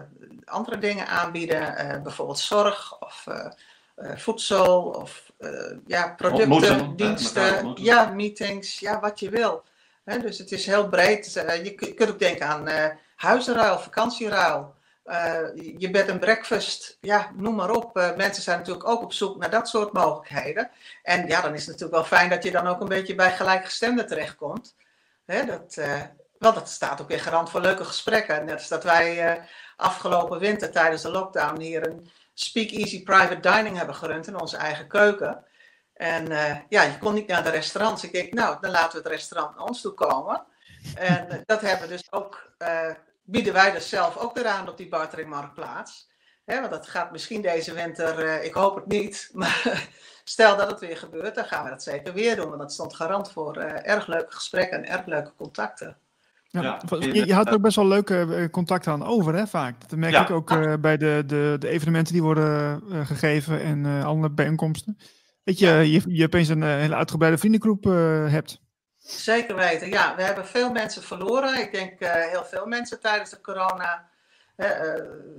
andere 0.46 0.78
dingen 0.78 1.08
aanbieden. 1.08 1.76
eh, 1.76 2.02
bijvoorbeeld 2.02 2.40
zorg 2.40 3.00
of 3.00 3.24
eh, 3.28 3.46
eh, 3.96 4.18
voedsel 4.18 4.82
of 4.84 5.32
eh, 5.38 5.50
ja, 5.88 6.14
producten, 6.18 6.52
Ontmoeten, 6.52 6.96
diensten. 6.96 7.72
Ja, 7.76 8.06
meetings, 8.10 8.80
ja, 8.80 9.00
wat 9.00 9.20
je 9.20 9.30
wil. 9.30 9.64
Hè, 10.04 10.20
dus 10.20 10.38
het 10.38 10.52
is 10.52 10.66
heel 10.66 10.90
breed. 10.90 11.34
Je, 11.64 11.74
kun- 11.76 11.88
je 11.88 11.94
kunt 11.94 12.10
ook 12.10 12.20
denken 12.20 12.46
aan 12.48 12.68
eh 12.68 12.90
huizenruil, 13.16 13.80
vakantieruil. 13.80 14.76
Eh, 15.04 15.48
je 15.78 15.90
bed 15.90 16.08
en 16.08 16.20
breakfast, 16.20 16.98
ja, 17.00 17.32
noem 17.36 17.56
maar 17.56 17.72
op. 17.72 17.98
Eh, 17.98 18.16
mensen 18.16 18.44
zijn 18.44 18.58
natuurlijk 18.58 18.88
ook 18.88 19.02
op 19.02 19.14
zoek 19.14 19.38
naar 19.38 19.50
dat 19.50 19.68
soort 19.68 19.94
mogelijkheden. 19.94 20.72
En 21.04 21.28
ja, 21.28 21.42
dan 21.42 21.54
is 21.54 21.60
het 21.60 21.70
natuurlijk 21.70 21.94
wel 21.94 22.20
fijn 22.20 22.30
dat 22.30 22.44
je 22.44 22.52
dan 22.52 22.68
ook 22.68 22.82
een 22.82 22.88
beetje 22.88 23.16
bij 23.16 23.32
gelijkgestemden 23.32 24.08
terechtkomt. 24.08 24.76
Hè, 25.26 25.46
dat, 25.46 25.78
eh, 25.78 26.02
want 26.40 26.56
dat 26.56 26.70
staat 26.70 27.02
ook 27.02 27.08
weer 27.08 27.20
garant 27.20 27.50
voor 27.50 27.62
leuke 27.62 27.86
gesprekken. 27.86 28.46
Net 28.46 28.54
als 28.54 28.68
dat 28.68 28.84
wij 28.84 29.42
afgelopen 29.76 30.40
winter 30.40 30.72
tijdens 30.72 31.02
de 31.02 31.12
lockdown 31.12 31.60
hier 31.60 31.88
een 31.88 32.10
Speak 32.34 32.70
Easy 32.70 33.04
Private 33.04 33.40
Dining 33.40 33.78
hebben 33.78 33.96
gerund 33.96 34.28
in 34.28 34.40
onze 34.40 34.58
eigen 34.58 34.88
keuken. 34.88 35.46
En 35.94 36.26
ja, 36.70 36.82
je 36.82 36.98
kon 37.00 37.14
niet 37.14 37.28
naar 37.28 37.44
de 37.44 37.50
restaurants. 37.50 38.04
Ik 38.04 38.12
denk, 38.12 38.34
nou, 38.34 38.58
dan 38.62 38.72
laten 38.72 38.92
we 38.92 38.98
het 38.98 39.18
restaurant 39.18 39.56
naar 39.56 39.66
ons 39.66 39.82
toe 39.82 39.94
komen. 39.94 40.46
En 40.96 41.44
dat 41.46 41.62
hebben 41.62 41.88
we 41.88 41.94
dus 41.94 42.12
ook, 42.12 42.54
bieden 43.32 43.54
wij 43.54 43.72
dus 43.72 43.90
zelf 43.90 44.18
ook 44.18 44.36
weer 44.36 44.48
aan 44.48 44.70
op 44.70 44.78
die 44.78 44.90
barteringmarktplaats. 44.90 46.10
Hè, 46.46 46.60
want 46.60 46.72
dat 46.72 46.88
gaat 46.88 47.12
misschien 47.12 47.42
deze 47.42 47.74
winter, 47.74 48.20
eh, 48.20 48.46
ik 48.46 48.54
hoop 48.54 48.76
het 48.76 48.88
niet, 48.88 49.30
maar 49.34 49.88
stel 50.24 50.58
dat 50.58 50.72
het 50.72 50.80
weer 50.80 50.98
gebeurt, 50.98 51.36
dan 51.36 51.46
gaan 51.46 51.64
we 51.64 51.70
dat 51.70 51.84
zeker 51.84 52.14
weer 52.14 52.36
doen. 52.36 52.48
Want 52.48 52.62
dat 52.62 52.74
stond 52.74 52.96
garant 52.96 53.32
voor 53.32 53.58
eh, 53.58 53.92
erg 53.94 54.08
leuke 54.08 54.32
gesprekken 54.34 54.78
en 54.78 54.90
erg 54.98 55.06
leuke 55.06 55.32
contacten. 55.38 55.98
Ja. 56.52 56.62
Ja, 56.62 56.82
je, 57.00 57.26
je 57.26 57.34
houdt 57.34 57.50
er 57.50 57.56
ook 57.56 57.62
best 57.62 57.76
wel 57.76 57.88
leuke 57.88 58.36
eh, 58.36 58.50
contacten 58.50 58.92
aan 58.92 59.06
over, 59.06 59.36
hè, 59.36 59.48
vaak. 59.48 59.90
Dat 59.90 60.00
merk 60.00 60.14
Ja. 60.14 60.22
ik 60.22 60.30
ook 60.30 60.52
eh, 60.52 60.74
bij 60.82 60.98
de, 60.98 61.24
de, 61.26 61.56
de 61.60 61.68
evenementen 61.68 62.14
die 62.14 62.24
worden 62.24 62.82
eh, 62.92 63.06
gegeven 63.06 63.62
en 63.62 63.86
eh 63.86 64.06
alle 64.06 64.30
bijeenkomsten. 64.32 64.98
Dat 65.44 65.60
je, 65.60 65.68
je, 65.68 66.02
je 66.08 66.26
opeens 66.26 66.48
een 66.48 66.64
hele 66.64 66.96
uitgebreide 66.96 67.38
vriendengroep 67.38 67.86
eh, 67.86 68.32
hebt. 68.32 68.62
Zeker 69.18 69.56
weten. 69.56 69.90
Ja, 69.90 70.16
we 70.16 70.22
hebben 70.22 70.48
veel 70.48 70.72
mensen 70.72 71.04
verloren. 71.04 71.60
Ik 71.60 71.72
denk 71.72 72.00
eh, 72.00 72.12
heel 72.14 72.44
veel 72.46 72.66
mensen 72.66 73.00
tijdens 73.00 73.30
de 73.30 73.42
corona. 73.42 74.10
Eh, 74.56 74.70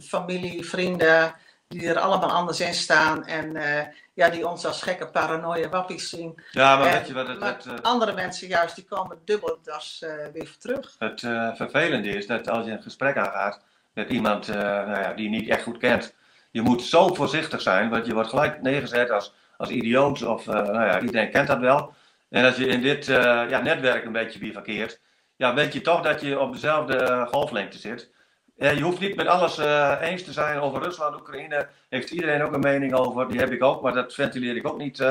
familie, 0.01 0.65
vrienden, 0.67 1.35
die 1.69 1.89
er 1.89 1.99
allemaal 1.99 2.31
anders 2.31 2.61
in 2.61 2.75
staan. 2.75 3.27
En 3.27 3.57
eh, 3.57 3.87
ja, 4.15 4.29
die 4.29 4.49
ons 4.49 4.67
als 4.67 4.83
gekke 4.83 5.07
paranoia 5.07 5.69
wappies 5.69 6.09
zien. 6.09 6.43
Ja, 6.51 6.77
maar 6.77 6.87
En- 6.87 6.93
weet 6.93 7.07
je 7.07 7.15
wat 7.15 7.29
het, 7.29 7.39
maar 7.39 7.57
het, 7.65 7.83
andere 7.83 8.13
mensen 8.13 8.49
juist, 8.49 8.75
die 8.75 8.85
komen 8.85 9.19
dubbel 9.25 9.59
das 9.63 10.05
weer 10.33 10.57
terug. 10.59 10.95
het 10.99 11.21
vervelende 11.57 12.09
is? 12.09 12.27
Dat 12.27 12.49
als 12.49 12.67
je 12.67 12.73
een 12.73 12.83
gesprek 12.83 13.17
aangaat 13.17 13.61
met 13.95 14.11
iemand 14.11 14.47
nou 14.47 15.01
ja, 15.01 15.13
die 15.13 15.25
je 15.31 15.37
niet 15.37 15.49
echt 15.49 15.63
goed 15.63 15.79
kent, 15.79 16.15
je 16.51 16.63
moet 16.63 16.83
zo 16.83 17.15
voorzichtig 17.15 17.61
zijn, 17.61 17.91
want 17.91 18.07
je 18.07 18.15
wordt 18.15 18.29
gelijk 18.29 18.63
neergezet 18.63 19.11
als, 19.11 19.35
als 19.57 19.69
idioot 19.69 20.23
of 20.23 20.47
nou 20.47 20.73
ja, 20.73 21.01
iedereen 21.01 21.31
kent 21.31 21.47
dat 21.49 21.59
wel. 21.59 21.95
En 22.33 22.45
als 22.45 22.57
je 22.57 22.67
in 22.67 22.83
dit 22.83 23.09
eh, 23.09 23.45
ja, 23.49 23.61
netwerk 23.61 24.05
een 24.05 24.13
beetje 24.13 24.39
bivakkeert, 24.39 25.01
ja, 25.37 25.55
weet 25.55 25.73
je 25.73 25.81
toch 25.81 26.03
dat 26.03 26.21
je 26.21 26.39
op 26.39 26.53
dezelfde 26.53 26.97
eh, 26.97 27.27
golflengte 27.27 27.79
zit. 27.79 28.11
Je 28.57 28.81
hoeft 28.81 29.01
niet 29.01 29.17
met 29.17 29.27
alles 29.27 29.59
eh, 29.59 29.99
eens 30.01 30.23
te 30.25 30.33
zijn 30.33 30.61
over 30.61 30.83
Rusland, 30.83 31.17
Oekraïne. 31.17 31.69
Heeft 31.89 32.11
iedereen 32.11 32.43
ook 32.43 32.53
een 32.53 32.61
mening 32.61 32.95
over. 32.95 33.29
Die 33.29 33.39
heb 33.39 33.51
ik 33.51 33.63
ook, 33.63 33.83
maar 33.83 33.93
dat 33.93 34.15
ventileer 34.15 34.57
ik 34.57 34.69
ook 34.69 34.79
niet 34.79 35.03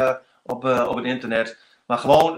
op, 0.43 0.63
op 0.63 0.95
het 0.95 1.05
internet. 1.05 1.57
Maar 1.85 1.97
gewoon 1.97 2.33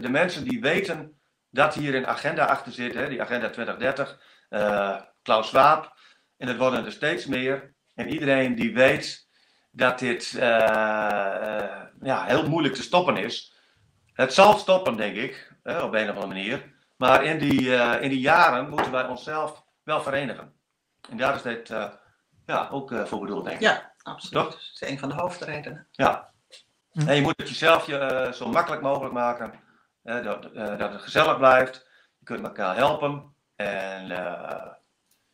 de 0.00 0.08
mensen 0.10 0.44
die 0.44 0.60
weten 0.60 1.16
dat 1.50 1.74
hier 1.74 1.94
een 1.94 2.06
agenda 2.06 2.44
achter 2.44 2.72
zit, 2.72 2.94
hè, 2.94 3.08
die 3.08 3.22
agenda 3.22 3.50
2030, 3.50 4.18
eh, 4.48 5.00
Klaus 5.22 5.48
Schwab. 5.48 5.96
En 6.36 6.48
het 6.48 6.56
worden 6.56 6.84
er 6.84 6.92
steeds 6.92 7.26
meer. 7.26 7.74
En 7.94 8.08
iedereen 8.08 8.54
die 8.54 8.74
weet 8.74 9.28
dat 9.70 9.98
dit 9.98 10.30
ja, 12.00 12.24
heel 12.26 12.48
moeilijk 12.48 12.74
te 12.74 12.82
stoppen 12.82 13.16
is. 13.16 13.51
Het 14.12 14.32
zal 14.34 14.58
stoppen, 14.58 14.96
denk 14.96 15.16
ik, 15.16 15.52
op 15.64 15.92
een 15.94 16.10
of 16.10 16.14
andere 16.14 16.26
manier. 16.26 16.74
Maar 16.96 17.24
in 17.24 17.38
die, 17.38 17.76
eh, 17.76 18.02
in 18.02 18.10
die 18.10 18.20
jaren 18.20 18.68
moeten 18.68 18.92
wij 18.92 19.04
onszelf 19.06 19.62
wel 19.82 20.02
verenigen. 20.02 20.52
En 21.10 21.16
daar 21.16 21.34
is 21.34 21.42
dit 21.42 21.70
eh, 21.70 21.88
ja, 22.46 22.68
ook 22.70 22.92
eh, 22.92 23.04
voor 23.04 23.20
bedoeld, 23.20 23.44
denk 23.44 23.56
ik. 23.56 23.62
Ja, 23.62 23.92
absoluut. 24.02 24.44
Toch? 24.44 24.52
Dat 24.52 24.60
is 24.74 24.80
een 24.80 24.98
van 24.98 25.08
de 25.08 25.14
hoofdredenen. 25.14 25.86
Ja. 25.90 26.30
Hm. 26.92 27.08
En 27.08 27.14
je 27.14 27.22
moet 27.22 27.34
het 27.36 27.48
jezelf 27.48 27.86
je, 27.86 28.30
zo 28.34 28.48
makkelijk 28.48 28.82
mogelijk 28.82 29.14
maken. 29.14 29.60
dat, 30.02 30.44
eh, 30.52 30.78
dat 30.78 30.92
het 30.92 31.02
gezellig 31.02 31.36
blijft. 31.36 31.86
Je 32.18 32.24
kunt 32.24 32.44
elkaar 32.46 32.76
helpen. 32.76 33.34
En 33.56 34.10
eh, 34.10 34.66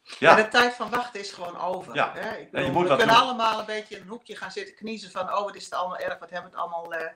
Ja. 0.03 0.31
ja, 0.31 0.35
de 0.35 0.49
tijd 0.49 0.75
van 0.75 0.91
wachten 0.91 1.21
is 1.21 1.33
gewoon 1.33 1.59
over. 1.61 1.95
Ja. 1.95 2.13
Hè? 2.15 2.37
Ik 2.37 2.59
je 2.59 2.71
moet 2.73 2.89
we 2.89 2.97
kunnen 2.97 3.15
doen. 3.15 3.25
allemaal 3.25 3.59
een 3.59 3.67
beetje 3.67 3.95
in 3.97 4.03
een 4.03 4.09
hoekje 4.09 4.37
gaan 4.37 4.51
zitten 4.51 4.75
kniezen 4.75 5.11
van, 5.11 5.33
oh, 5.35 5.45
wat 5.45 5.55
is 5.55 5.65
het 5.65 5.75
allemaal 5.75 5.99
erg, 5.99 6.19
wat 6.19 6.31
hebben 6.31 6.51
we 6.51 6.57
het 6.57 6.67
allemaal... 6.67 6.95
eh, 6.95 7.11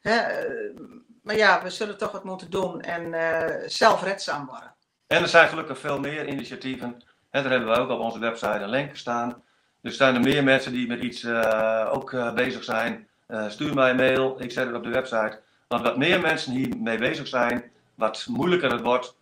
hè? 0.00 0.16
eh, 0.16 0.80
maar 1.22 1.36
ja, 1.36 1.62
we 1.62 1.70
zullen 1.70 1.98
toch 1.98 2.12
wat 2.12 2.24
moeten 2.24 2.50
doen 2.50 2.80
en 2.80 3.14
eh, 3.14 3.68
zelfredzaam 3.68 4.46
worden. 4.46 4.74
en 5.06 5.22
er 5.22 5.28
zijn 5.28 5.48
gelukkig 5.48 5.78
veel 5.78 6.00
meer 6.00 6.28
initiatieven. 6.28 7.02
En 7.30 7.42
daar 7.42 7.52
hebben 7.52 7.70
we 7.70 7.78
ook 7.80 7.90
op 7.90 8.00
onze 8.00 8.18
website 8.18 8.58
een 8.58 8.68
link 8.68 8.96
staan. 8.96 9.42
Dus 9.80 9.96
zijn 9.96 10.14
er 10.14 10.20
meer 10.20 10.44
mensen 10.44 10.72
die 10.72 10.86
met 10.86 11.00
iets 11.00 11.24
eh, 11.24 11.88
ook 11.92 12.34
bezig 12.34 12.64
zijn. 12.64 13.08
Stuur 13.48 13.74
mij 13.74 13.90
een 13.90 13.96
mail, 13.96 14.42
ik 14.42 14.50
zet 14.50 14.66
het 14.66 14.76
op 14.76 14.82
de 14.82 14.88
website. 14.88 15.40
Want 15.68 15.82
wat 15.82 15.96
meer 15.96 16.20
mensen 16.20 16.52
hiermee 16.52 16.98
bezig 16.98 17.26
zijn, 17.26 17.70
wat 17.94 18.26
moeilijker 18.28 18.72
het 18.72 18.80
wordt 18.80 19.16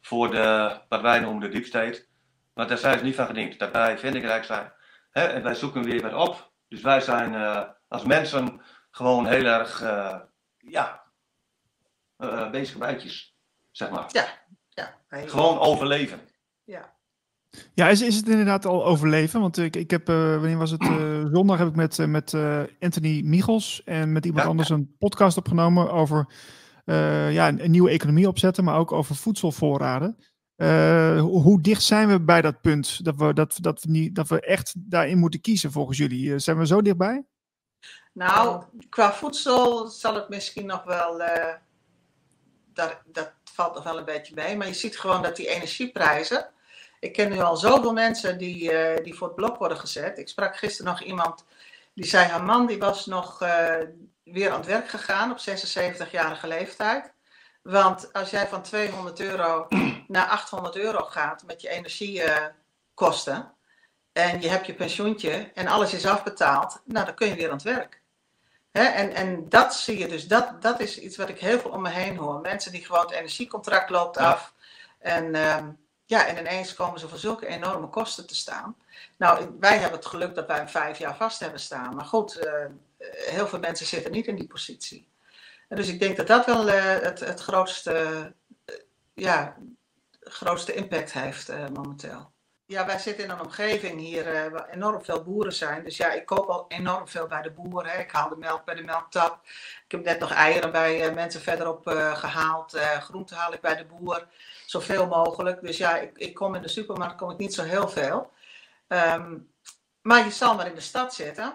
voor 0.00 0.30
de, 0.30 0.76
wat 0.88 1.00
wij 1.00 1.20
noemen 1.20 1.40
de 1.40 1.48
deep 1.48 1.64
state. 1.64 2.04
Want 2.52 2.68
daar 2.68 2.78
zijn 2.78 2.98
ze 2.98 3.04
niet 3.04 3.14
van 3.14 3.26
gediend, 3.26 3.58
dat 3.58 3.72
wij 3.72 3.98
vindingrijk 3.98 4.44
zijn. 4.44 4.72
Hè? 5.10 5.26
En 5.26 5.42
wij 5.42 5.54
zoeken 5.54 5.82
weer 5.82 6.02
wat 6.02 6.28
op. 6.28 6.50
Dus 6.68 6.80
wij 6.80 7.00
zijn 7.00 7.34
als 7.88 8.04
mensen 8.04 8.60
gewoon 8.98 9.26
heel 9.26 9.44
erg 9.44 9.82
eh, 9.82 10.16
ja, 10.58 11.02
eh, 12.16 12.50
bezig 12.50 12.78
met 12.78 13.32
zeg 13.70 13.90
maar. 13.90 14.06
Ja, 14.12 14.26
wij- 15.08 15.28
Gewoon 15.28 15.58
overleven. 15.58 16.20
ja. 16.64 16.96
Ja, 17.74 17.88
is, 17.88 18.02
is 18.02 18.16
het 18.16 18.28
inderdaad 18.28 18.64
al 18.66 18.84
overleven? 18.86 19.40
Want 19.40 19.58
ik, 19.58 19.76
ik 19.76 19.90
heb, 19.90 20.08
eh, 20.08 20.30
wanneer 20.30 20.56
was 20.58 20.70
het? 20.70 20.80
eh, 20.82 21.24
zondag 21.32 21.58
heb 21.58 21.68
ik 21.68 21.74
met, 21.74 22.06
met 22.06 22.34
eh, 22.34 22.62
Anthony 22.80 23.22
Michels 23.24 23.82
en 23.84 24.12
met 24.12 24.24
iemand 24.24 24.42
Ja. 24.44 24.48
anders 24.50 24.68
een 24.68 24.96
podcast 24.98 25.36
opgenomen 25.36 25.90
over 25.92 26.32
eh, 26.84 27.32
ja, 27.32 27.48
een, 27.48 27.64
een 27.64 27.70
nieuwe 27.70 27.90
economie 27.90 28.28
opzetten, 28.28 28.64
maar 28.64 28.78
ook 28.78 28.92
over 28.92 29.14
voedselvoorraden. 29.16 30.16
Eh, 30.56 31.20
hoe, 31.20 31.42
hoe 31.42 31.60
dicht 31.60 31.82
zijn 31.82 32.08
we 32.08 32.20
bij 32.20 32.42
dat 32.42 32.60
punt 32.60 33.04
dat 33.04 33.16
we, 33.16 33.32
dat, 33.32 33.58
dat, 33.60 33.82
we 33.82 33.90
niet, 33.90 34.14
dat 34.14 34.28
we 34.28 34.40
echt 34.40 34.74
daarin 34.78 35.18
moeten 35.18 35.40
kiezen 35.40 35.72
volgens 35.72 35.98
jullie? 35.98 36.38
Zijn 36.38 36.58
we 36.58 36.66
zo 36.66 36.82
dichtbij? 36.82 37.24
Nou, 38.18 38.62
qua 38.90 39.12
voedsel 39.12 39.86
zal 39.86 40.14
het 40.14 40.28
misschien 40.28 40.66
nog 40.66 40.84
wel. 40.84 41.22
eh, 41.22 41.54
daar, 42.72 43.02
dat 43.06 43.32
valt 43.44 43.74
nog 43.74 43.84
wel 43.84 43.98
een 43.98 44.04
beetje 44.04 44.34
mee. 44.34 44.56
Maar 44.56 44.66
je 44.66 44.74
ziet 44.74 44.98
gewoon 44.98 45.22
dat 45.22 45.36
die 45.36 45.48
energieprijzen. 45.48 46.50
Ik 47.00 47.12
ken 47.12 47.30
nu 47.30 47.40
al 47.40 47.56
zoveel 47.56 47.92
mensen 47.92 48.38
die, 48.38 48.72
eh, 48.72 49.04
die 49.04 49.14
voor 49.14 49.26
het 49.26 49.36
blok 49.36 49.56
worden 49.58 49.78
gezet. 49.78 50.18
Ik 50.18 50.28
sprak 50.28 50.56
gisteren 50.56 50.92
nog 50.92 51.02
iemand 51.02 51.44
die 51.94 52.04
zei: 52.04 52.26
haar 52.26 52.42
man 52.44 52.66
die 52.66 52.78
was 52.78 53.06
nog 53.06 53.42
eh, 53.42 53.76
weer 54.24 54.50
aan 54.50 54.58
het 54.58 54.66
werk 54.66 54.88
gegaan 54.88 55.30
op 55.30 55.38
76-jarige 55.38 56.46
leeftijd. 56.46 57.12
Want 57.62 58.12
als 58.12 58.30
jij 58.30 58.48
van 58.48 58.62
200 58.62 59.20
euro 59.20 59.66
naar 60.08 60.26
800 60.26 60.76
euro 60.76 61.04
gaat 61.04 61.42
met 61.46 61.60
je 61.60 61.68
energiekosten. 61.68 63.52
en 64.12 64.40
je 64.40 64.48
hebt 64.48 64.66
je 64.66 64.74
pensioentje 64.74 65.50
en 65.54 65.66
alles 65.66 65.94
is 65.94 66.06
afbetaald, 66.06 66.80
nou 66.84 67.06
dan 67.06 67.14
kun 67.14 67.28
je 67.28 67.34
weer 67.34 67.46
aan 67.50 67.54
het 67.54 67.62
werk. 67.62 67.97
En, 68.86 69.14
en 69.14 69.48
dat 69.48 69.74
zie 69.74 69.98
je 69.98 70.08
dus, 70.08 70.26
dat, 70.26 70.62
dat 70.62 70.80
is 70.80 70.98
iets 70.98 71.16
wat 71.16 71.28
ik 71.28 71.38
heel 71.38 71.58
veel 71.58 71.70
om 71.70 71.82
me 71.82 71.88
heen 71.88 72.16
hoor. 72.16 72.40
Mensen 72.40 72.72
die 72.72 72.84
gewoon 72.84 73.00
het 73.00 73.10
energiecontract 73.10 73.90
loopt 73.90 74.16
af. 74.16 74.54
En, 74.98 75.34
ehm, 75.34 75.68
ja, 76.04 76.26
en 76.26 76.38
ineens 76.38 76.74
komen 76.74 77.00
ze 77.00 77.08
voor 77.08 77.18
zulke 77.18 77.46
enorme 77.46 77.88
kosten 77.88 78.26
te 78.26 78.34
staan. 78.34 78.76
Nou, 79.16 79.56
wij 79.60 79.78
hebben 79.78 79.98
het 79.98 80.08
geluk 80.08 80.34
dat 80.34 80.46
wij 80.46 80.56
hem 80.56 80.68
vijf 80.68 80.98
jaar 80.98 81.16
vast 81.16 81.40
hebben 81.40 81.60
staan. 81.60 81.94
Maar 81.94 82.04
goed, 82.04 82.44
uh, 82.44 82.64
heel 83.08 83.48
veel 83.48 83.58
mensen 83.58 83.86
zitten 83.86 84.12
niet 84.12 84.26
in 84.26 84.36
die 84.36 84.46
positie. 84.46 85.08
En 85.68 85.76
dus 85.76 85.88
ik 85.88 86.00
denk 86.00 86.16
dat 86.16 86.26
dat 86.26 86.46
wel 86.46 86.68
uh, 86.68 86.74
het, 86.84 87.20
het 87.20 87.40
grootste, 87.40 88.32
uh, 88.66 88.76
ja, 89.14 89.56
grootste 90.20 90.74
impact 90.74 91.12
heeft 91.12 91.52
momenteel. 91.72 92.30
Ja, 92.68 92.86
wij 92.86 92.98
zitten 92.98 93.24
in 93.24 93.30
een 93.30 93.40
omgeving 93.40 94.00
hier 94.00 94.50
waar 94.50 94.68
enorm 94.68 95.04
veel 95.04 95.22
boeren 95.22 95.52
zijn. 95.52 95.84
Dus 95.84 95.96
ja, 95.96 96.12
ik 96.12 96.26
koop 96.26 96.48
al 96.48 96.64
enorm 96.68 97.08
veel 97.08 97.26
bij 97.26 97.42
de 97.42 97.50
boeren. 97.50 97.98
Ik 97.98 98.10
haal 98.10 98.28
de 98.28 98.36
melk 98.36 98.64
bij 98.64 98.74
de 98.74 98.82
melktap. 98.82 99.40
Ik 99.84 99.90
heb 99.90 100.04
net 100.04 100.18
nog 100.18 100.32
eieren 100.32 100.72
bij 100.72 101.14
mensen 101.14 101.40
verderop 101.40 101.86
gehaald. 102.14 102.78
groenten 103.00 103.36
haal 103.36 103.52
ik 103.52 103.60
bij 103.60 103.76
de 103.76 103.84
boer. 103.84 104.28
Zoveel 104.66 105.06
mogelijk. 105.06 105.60
Dus 105.60 105.76
ja, 105.76 105.96
ik, 105.96 106.18
ik 106.18 106.34
kom 106.34 106.54
in 106.54 106.62
de 106.62 106.68
supermarkt 106.68 107.16
kom 107.16 107.30
ik 107.30 107.38
niet 107.38 107.54
zo 107.54 107.62
heel 107.62 107.88
veel. 107.88 108.32
Um, 108.88 109.52
maar 110.00 110.24
je 110.24 110.30
zal 110.30 110.54
maar 110.54 110.66
in 110.66 110.74
de 110.74 110.80
stad 110.80 111.14
zitten, 111.14 111.54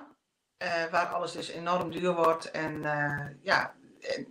waar 0.92 1.08
alles 1.08 1.32
dus 1.32 1.48
enorm 1.48 1.92
duur 1.92 2.16
wordt. 2.16 2.52
En 2.52 2.82
ja, 3.42 3.74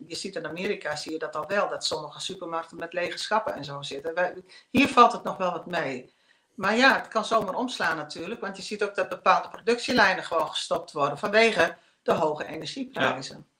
je 0.06 0.14
ziet 0.14 0.36
in 0.36 0.46
Amerika, 0.46 0.96
zie 0.96 1.12
je 1.12 1.18
dat 1.18 1.36
al 1.36 1.46
wel, 1.46 1.68
dat 1.68 1.84
sommige 1.84 2.20
supermarkten 2.20 2.76
met 2.76 2.92
lege 2.92 3.18
schappen 3.18 3.54
en 3.54 3.64
zo 3.64 3.82
zitten. 3.82 4.14
Wij, 4.14 4.34
hier 4.70 4.88
valt 4.88 5.12
het 5.12 5.22
nog 5.22 5.36
wel 5.36 5.52
wat 5.52 5.66
mee. 5.66 6.14
Maar 6.54 6.76
ja, 6.76 6.94
het 6.94 7.08
kan 7.08 7.24
zomaar 7.24 7.54
omslaan 7.54 7.96
natuurlijk, 7.96 8.40
want 8.40 8.56
je 8.56 8.62
ziet 8.62 8.82
ook 8.82 8.94
dat 8.94 9.08
bepaalde 9.08 9.48
productielijnen 9.48 10.24
gewoon 10.24 10.48
gestopt 10.48 10.92
worden 10.92 11.18
vanwege 11.18 11.76
de 12.02 12.12
hoge 12.12 12.46
energieprijzen. 12.46 13.36
Ja. 13.36 13.50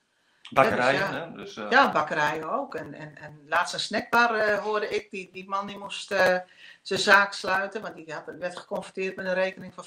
Bakkerijen, 0.51 1.01
ja, 1.01 1.06
dus 1.06 1.14
ja, 1.14 1.27
dus, 1.27 1.56
uh... 1.56 1.70
ja, 1.70 1.93
bakkerijen 1.93 2.51
ook. 2.51 2.74
En, 2.74 2.94
en, 2.94 3.16
en 3.16 3.43
laatst 3.48 3.74
een 3.74 3.81
snackbar 3.81 4.56
hoorde 4.59 4.89
ik, 4.89 5.10
die, 5.10 5.31
die 5.32 5.48
man 5.48 5.66
die 5.66 5.78
moest 5.78 6.14
zijn 6.82 6.98
zaak 6.98 7.32
sluiten. 7.32 7.82
Want 7.82 7.94
die 7.94 8.12
had, 8.12 8.24
werd 8.39 8.59
geconfronteerd 8.59 9.16
met 9.16 9.27
een 9.27 9.35
rekening 9.35 9.74
van 9.74 9.85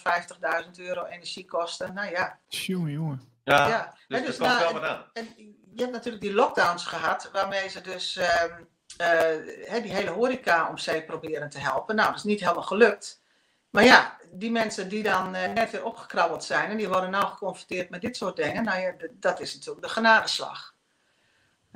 50.000 0.64 0.69
euro 0.76 1.06
energiekosten. 1.06 1.94
Nou 1.94 2.10
ja. 2.10 2.40
Jongen, 2.48 2.91
jongen. 2.91 3.34
Ja, 3.44 3.68
ja. 3.68 3.94
dus, 4.07 4.26
dus 4.26 4.38
dat 4.38 4.48
nou, 4.48 4.80
wel 4.80 4.91
en, 4.91 5.06
en, 5.14 5.56
je 5.76 5.82
hebt 5.82 5.91
natuurlijk 5.91 6.23
die 6.23 6.34
lockdowns 6.34 6.86
gehad, 6.86 7.30
waarmee 7.32 7.69
ze 7.69 7.82
dus 7.82 8.15
um, 8.18 8.68
uh, 9.02 9.82
die 9.82 9.94
hele 9.94 10.10
horeca 10.10 10.70
om 10.70 10.78
zee 10.78 11.04
proberen 11.04 11.50
te 11.50 11.60
helpen. 11.60 11.96
Nou, 11.96 12.08
dat 12.08 12.18
is 12.18 12.24
niet 12.24 12.40
helemaal 12.40 12.64
gelukt. 12.64 13.22
Maar 13.70 13.84
ja, 13.84 14.18
die 14.32 14.52
mensen 14.52 14.90
die 14.90 15.04
dan 15.04 15.36
uh, 15.36 15.54
net 15.54 15.72
weer 15.72 15.84
opgekrabbeld 15.84 16.44
zijn 16.44 16.70
en 16.70 16.78
die 16.78 16.90
worden 16.90 17.12
nou 17.12 17.26
geconfronteerd 17.26 17.90
met 17.90 18.02
dit 18.02 18.18
soort 18.18 18.36
dingen, 18.36 18.64
nou 18.64 18.82
ja, 18.82 18.94
dat 19.20 19.40
is 19.40 19.54
natuurlijk 19.54 19.86
de 19.86 19.92
genadeslag 19.92 20.76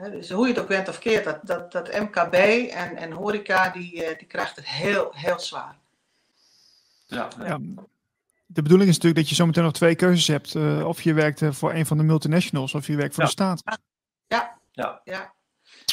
dus 0.07 0.29
hoe 0.29 0.47
je 0.47 0.53
het 0.53 0.61
ook 0.61 0.67
bent 0.67 0.87
of 0.87 0.99
keert, 0.99 1.23
dat, 1.23 1.39
dat, 1.43 1.71
dat 1.71 1.99
MKB 1.99 2.33
en, 2.33 2.95
en 2.95 3.11
horeca, 3.11 3.69
die, 3.69 4.05
eh, 4.05 4.17
die 4.17 4.27
krijgt 4.27 4.55
het 4.55 4.67
heel, 4.67 5.11
heel 5.15 5.39
zwaar. 5.39 5.77
Ja, 7.05 7.27
ja. 7.43 7.59
De 8.45 8.61
bedoeling 8.61 8.89
is 8.89 8.95
natuurlijk 8.95 9.21
dat 9.21 9.29
je 9.29 9.35
zometeen 9.35 9.63
nog 9.63 9.73
twee 9.73 9.95
keuzes 9.95 10.27
hebt. 10.27 10.55
Uh, 10.55 10.87
of 10.87 11.01
je 11.01 11.13
werkt 11.13 11.41
uh, 11.41 11.51
voor 11.51 11.73
een 11.73 11.85
van 11.85 11.97
de 11.97 12.03
multinationals 12.03 12.73
of 12.73 12.87
je 12.87 12.95
werkt 12.95 13.13
voor 13.13 13.23
ja. 13.23 13.29
de 13.29 13.35
staat. 13.35 13.63
Ja, 14.27 14.57
ja. 14.71 15.01
ja. 15.03 15.33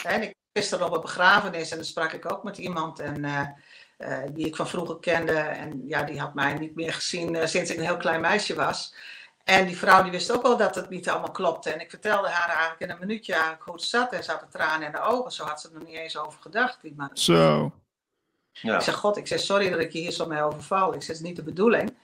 En 0.03 0.23
ik 0.23 0.35
gisteren 0.57 0.87
op 0.87 0.95
een 0.95 1.01
begrafenis 1.01 1.71
en 1.71 1.77
dan 1.77 1.87
sprak 1.87 2.13
ik 2.13 2.33
ook 2.33 2.43
met 2.43 2.59
iemand 2.59 3.01
en, 3.01 3.25
uh, 3.25 4.19
die 4.31 4.47
ik 4.47 4.57
van 4.57 4.69
vroeger 4.69 4.99
kende. 4.99 5.33
En 5.33 5.83
ja, 5.87 6.03
die 6.03 6.21
had 6.21 6.35
mij 6.35 6.55
niet 6.55 6.75
meer 6.75 6.93
gezien 6.93 7.49
sinds 7.49 7.71
ik 7.71 7.79
een 7.79 7.85
heel 7.85 7.97
klein 7.97 8.21
meisje 8.21 8.55
was. 8.55 8.95
En 9.45 9.67
die 9.67 9.77
vrouw 9.77 10.03
die 10.03 10.11
wist 10.11 10.33
ook 10.33 10.43
wel 10.43 10.57
dat 10.57 10.75
het 10.75 10.91
niet 10.91 11.09
allemaal 11.09 11.31
klopte. 11.31 11.71
En 11.71 11.81
ik 11.81 11.91
vertelde 11.91 12.29
haar 12.29 12.49
eigenlijk 12.49 12.81
in 12.81 12.91
een 12.91 12.99
minuutje 12.99 13.33
eigenlijk 13.33 13.63
hoe 13.63 13.75
het 13.75 13.83
zat. 13.83 14.13
En 14.13 14.25
ze 14.25 14.31
had 14.31 14.41
de 14.41 14.59
tranen 14.59 14.87
in 14.87 14.93
de 14.93 15.01
ogen. 15.01 15.33
Zo 15.33 15.45
had 15.45 15.61
ze 15.61 15.69
er 15.69 15.75
nog 15.75 15.85
niet 15.85 15.97
eens 15.97 16.17
over 16.17 16.41
gedacht. 16.41 16.79
Maar 16.97 17.11
zo. 17.13 17.73
Ja. 18.53 18.77
Ik 18.77 18.81
zeg, 18.81 18.95
god, 18.95 19.17
ik 19.17 19.27
zeg, 19.27 19.41
sorry 19.41 19.71
dat 19.71 19.81
ik 19.81 19.93
je 19.93 19.99
hier 19.99 20.11
zo 20.11 20.27
mee 20.27 20.43
overval. 20.43 20.95
Ik 20.95 21.03
zeg, 21.03 21.07
het 21.07 21.17
is 21.17 21.23
niet 21.23 21.37
de 21.37 21.43
bedoeling. 21.43 21.95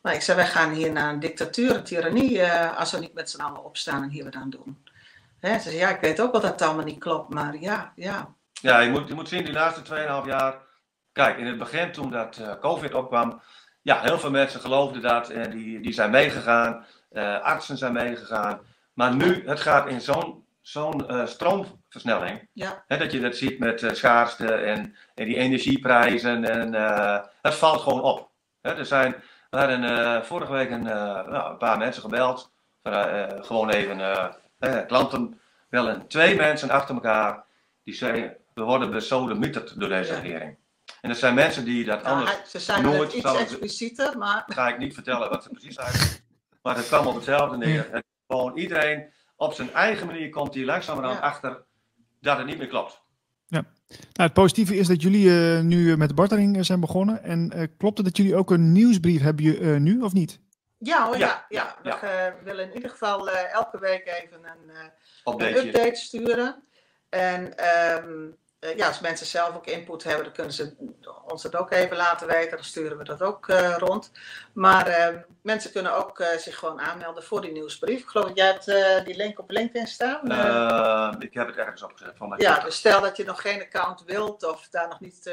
Maar 0.00 0.14
ik 0.14 0.22
zeg, 0.22 0.36
wij 0.36 0.46
gaan 0.46 0.72
hier 0.72 0.92
naar 0.92 1.12
een 1.12 1.20
dictatuur, 1.20 1.74
een 1.74 1.84
tirannie, 1.84 2.38
uh, 2.38 2.78
als 2.78 2.90
we 2.92 2.98
niet 2.98 3.14
met 3.14 3.30
z'n 3.30 3.40
allen 3.40 3.64
opstaan 3.64 4.02
en 4.02 4.10
hier 4.10 4.24
wat 4.24 4.34
aan 4.34 4.50
doen. 4.50 4.84
Hè? 5.40 5.58
Ze 5.58 5.76
ja, 5.76 5.88
ik 5.88 6.00
weet 6.00 6.20
ook 6.20 6.32
wel 6.32 6.40
dat 6.40 6.50
het 6.50 6.62
allemaal 6.62 6.84
niet 6.84 6.98
klopt, 6.98 7.34
maar 7.34 7.56
ja, 7.56 7.92
ja. 7.94 8.34
Ja, 8.52 8.80
je 8.80 8.90
moet, 8.90 9.08
je 9.08 9.14
moet 9.14 9.28
zien, 9.28 9.44
die 9.44 9.52
laatste 9.52 9.94
2,5 10.22 10.26
jaar... 10.26 10.68
Kijk, 11.12 11.38
in 11.38 11.46
het 11.46 11.58
begin 11.58 11.92
toen 11.92 12.10
dat 12.10 12.38
uh, 12.38 12.52
COVID 12.60 12.94
opkwam 12.94 13.40
ja, 13.82 14.00
heel 14.00 14.18
veel 14.18 14.30
mensen 14.30 14.60
geloofden 14.60 15.02
dat 15.02 15.28
en 15.28 15.50
die, 15.50 15.80
die 15.80 15.92
zijn 15.92 16.10
meegegaan. 16.10 16.86
Uh, 17.12 17.40
artsen 17.40 17.78
zijn 17.78 17.92
meegegaan. 17.92 18.60
Maar 18.92 19.14
nu, 19.14 19.42
het 19.46 19.60
gaat 19.60 19.88
in 19.88 20.00
zo'n 20.00 20.44
zo'n 20.60 21.04
uh, 21.12 21.26
stroomversnelling. 21.26 22.48
Ja. 22.52 22.84
Hè, 22.86 22.96
dat 22.96 23.12
je 23.12 23.20
dat 23.20 23.36
ziet 23.36 23.58
met 23.58 23.82
uh, 23.82 23.92
schaarste 23.92 24.54
en, 24.54 24.96
en 25.14 25.24
die 25.24 25.36
energieprijzen. 25.36 26.44
En 26.44 26.72
het 27.42 27.54
valt 27.54 27.80
gewoon 27.80 28.02
op. 28.02 28.30
Hè, 28.60 28.74
er 28.74 28.86
zijn, 28.86 29.14
we 29.50 29.58
hadden 29.58 30.24
vorige 30.24 30.52
week 30.52 30.70
een, 30.70 30.82
nou, 30.82 31.50
een 31.50 31.58
paar 31.58 31.78
mensen 31.78 32.02
gebeld. 32.02 32.52
gewoon 33.40 33.70
even 33.70 33.98
klanten 34.86 35.40
bellen. 35.70 36.06
Twee 36.08 36.36
mensen 36.36 36.70
achter 36.70 36.94
elkaar. 36.94 37.44
Die 37.84 37.94
zeiden, 37.94 38.36
we 38.54 38.62
worden 38.62 38.90
besodemieterd 38.90 39.80
door 39.80 39.88
deze 39.88 40.12
ja. 40.12 40.18
regering. 40.20 40.56
En 41.00 41.08
dat 41.08 41.18
zijn 41.18 41.34
mensen 41.34 41.64
die 41.64 41.84
dat 41.84 42.04
anders 42.04 42.50
ze 42.50 42.58
zijn 42.58 42.82
nooit 42.82 43.12
iets 43.12 43.22
zouden- 43.22 43.42
explicieter, 43.46 44.18
maar 44.18 44.42
ga 44.46 44.68
ik 44.68 44.78
niet 44.78 44.94
vertellen 44.94 45.28
wat 45.28 45.42
ze 45.42 45.48
precies 45.50 45.74
zijn. 45.74 46.20
Maar 46.62 46.76
het 46.76 46.86
kwam 46.86 47.06
op 47.06 47.14
hetzelfde 47.14 47.56
neer. 47.56 47.88
Het 47.90 48.04
gewoon 48.28 48.56
iedereen 48.58 49.04
op 49.36 49.52
zijn 49.52 49.72
eigen 49.72 50.06
manier 50.06 50.28
komt 50.30 50.54
hier 50.54 50.64
langzamerhand 50.64 51.18
Ja. 51.18 51.24
achter 51.24 51.62
dat 52.20 52.36
het 52.38 52.46
niet 52.46 52.58
meer 52.58 52.66
klopt. 52.66 53.00
Nou, 53.48 53.64
het 54.12 54.32
positieve 54.32 54.76
is 54.76 54.86
dat 54.86 55.02
jullie 55.02 55.30
eh, 55.56 55.60
nu 55.62 55.90
eh, 55.92 55.96
met 55.96 56.08
de 56.08 56.14
bartering 56.14 56.56
eh, 56.56 56.62
zijn 56.62 56.80
begonnen. 56.80 57.22
En 57.22 57.50
eh, 57.50 57.66
klopt 57.76 57.96
het 57.96 58.06
dat 58.06 58.16
jullie 58.16 58.36
ook 58.36 58.50
een 58.50 58.72
nieuwsbrief 58.72 59.20
hebben 59.22 59.44
je, 59.44 59.58
eh, 59.58 59.76
nu, 59.76 60.00
of 60.00 60.12
niet? 60.12 60.40
Ja 60.80 61.06
hoor, 61.06 61.18
ja. 61.18 61.46
Ja, 61.48 61.76
ja, 61.82 61.98
We 62.00 62.34
willen 62.42 62.68
in 62.68 62.74
ieder 62.74 62.90
geval 62.90 63.30
eh, 63.30 63.52
elke 63.52 63.78
week 63.78 64.06
even 64.06 64.44
een, 64.44 64.70
eh, 64.74 65.48
een 65.48 65.66
update 65.66 65.94
sturen. 65.94 66.62
En 67.08 67.56
ehm, 67.56 68.28
eh, 68.58 68.76
ja, 68.76 68.86
als 68.86 69.00
mensen 69.00 69.26
zelf 69.26 69.56
ook 69.56 69.66
input 69.66 70.04
hebben, 70.04 70.24
dan 70.24 70.32
kunnen 70.32 70.52
ze 70.52 70.74
ons 71.26 71.42
dat 71.42 71.56
ook 71.56 71.70
even 71.70 71.96
laten 71.96 72.26
weten. 72.26 72.50
Dan 72.56 72.64
sturen 72.64 72.98
we 72.98 73.04
dat 73.04 73.22
ook 73.22 73.46
rond. 73.78 74.12
Maar 74.52 74.86
ehm, 74.86 75.18
mensen 75.42 75.72
kunnen 75.72 75.94
ook 75.94 76.24
zich 76.36 76.56
gewoon 76.58 76.80
aanmelden 76.80 77.22
voor 77.22 77.40
die 77.40 77.52
nieuwsbrief. 77.52 78.00
Ik 78.00 78.08
geloof 78.08 78.26
dat 78.26 78.36
jij 78.36 78.46
hebt 78.46 79.04
die 79.06 79.16
link 79.16 79.38
op 79.38 79.50
LinkedIn 79.50 79.86
staan. 79.86 80.20
Ik 81.22 81.34
heb 81.34 81.46
het 81.46 81.56
ergens 81.56 81.82
opgezet 81.82 82.16
van 82.16 82.28
mijn 82.28 82.40
ja, 82.40 82.58
dus 82.58 82.76
stel 82.76 83.00
dat 83.00 83.16
je 83.16 83.24
nog 83.24 83.40
geen 83.40 83.60
account 83.60 84.04
wilt 84.04 84.44
of 84.44 84.68
daar 84.70 84.88
nog 84.88 85.00
niet... 85.00 85.30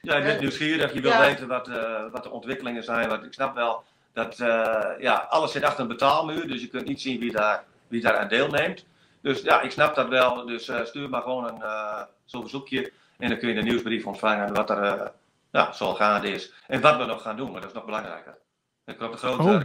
Ja, 0.00 0.16
je 0.16 0.22
bent 0.22 0.40
nieuwsgierig, 0.40 0.92
je 0.92 1.00
wil 1.00 1.10
Ja. 1.10 1.20
weten 1.20 1.48
wat, 1.48 1.68
wat 2.12 2.22
de 2.22 2.30
ontwikkelingen 2.30 2.84
zijn. 2.84 3.08
Want 3.08 3.24
ik 3.24 3.32
snap 3.32 3.54
wel 3.54 3.84
dat 4.14 4.40
eh, 4.40 4.90
ja, 4.98 5.14
alles 5.14 5.52
zit 5.52 5.62
achter 5.62 5.80
een 5.80 5.88
betaalmuur, 5.88 6.48
dus 6.48 6.60
je 6.60 6.68
kunt 6.68 6.86
niet 6.86 7.00
zien 7.00 7.20
wie 7.20 7.32
daar, 7.32 7.64
wie 7.88 8.00
daar 8.00 8.16
aan 8.18 8.28
deelneemt. 8.28 8.86
Dus 9.20 9.42
ja, 9.42 9.60
ik 9.60 9.70
snap 9.70 9.94
dat 9.94 10.08
wel. 10.08 10.46
Dus 10.46 10.68
eh, 10.68 10.84
stuur 10.84 11.08
maar 11.08 11.22
gewoon 11.22 11.44
een 11.48 11.62
eh, 11.62 12.02
zo'n 12.24 12.40
verzoekje 12.40 12.92
en 13.18 13.28
dan 13.28 13.38
kun 13.38 13.48
je 13.48 13.54
de 13.54 13.62
nieuwsbrief 13.62 14.06
ontvangen 14.06 14.54
wat 14.54 14.70
er 14.70 15.12
ja, 15.52 15.72
zo 15.72 15.94
gaande 15.94 16.28
is. 16.28 16.52
En 16.66 16.80
wat 16.80 16.96
we 16.96 17.04
nog 17.04 17.22
gaan 17.22 17.36
doen, 17.36 17.50
maar 17.50 17.60
dat 17.60 17.70
is 17.70 17.76
nog 17.76 17.84
belangrijker. 17.84 18.38
Er 18.84 18.96
komt 18.96 19.12
een 19.12 19.18
grote 19.18 19.42
Oh. 19.42 19.62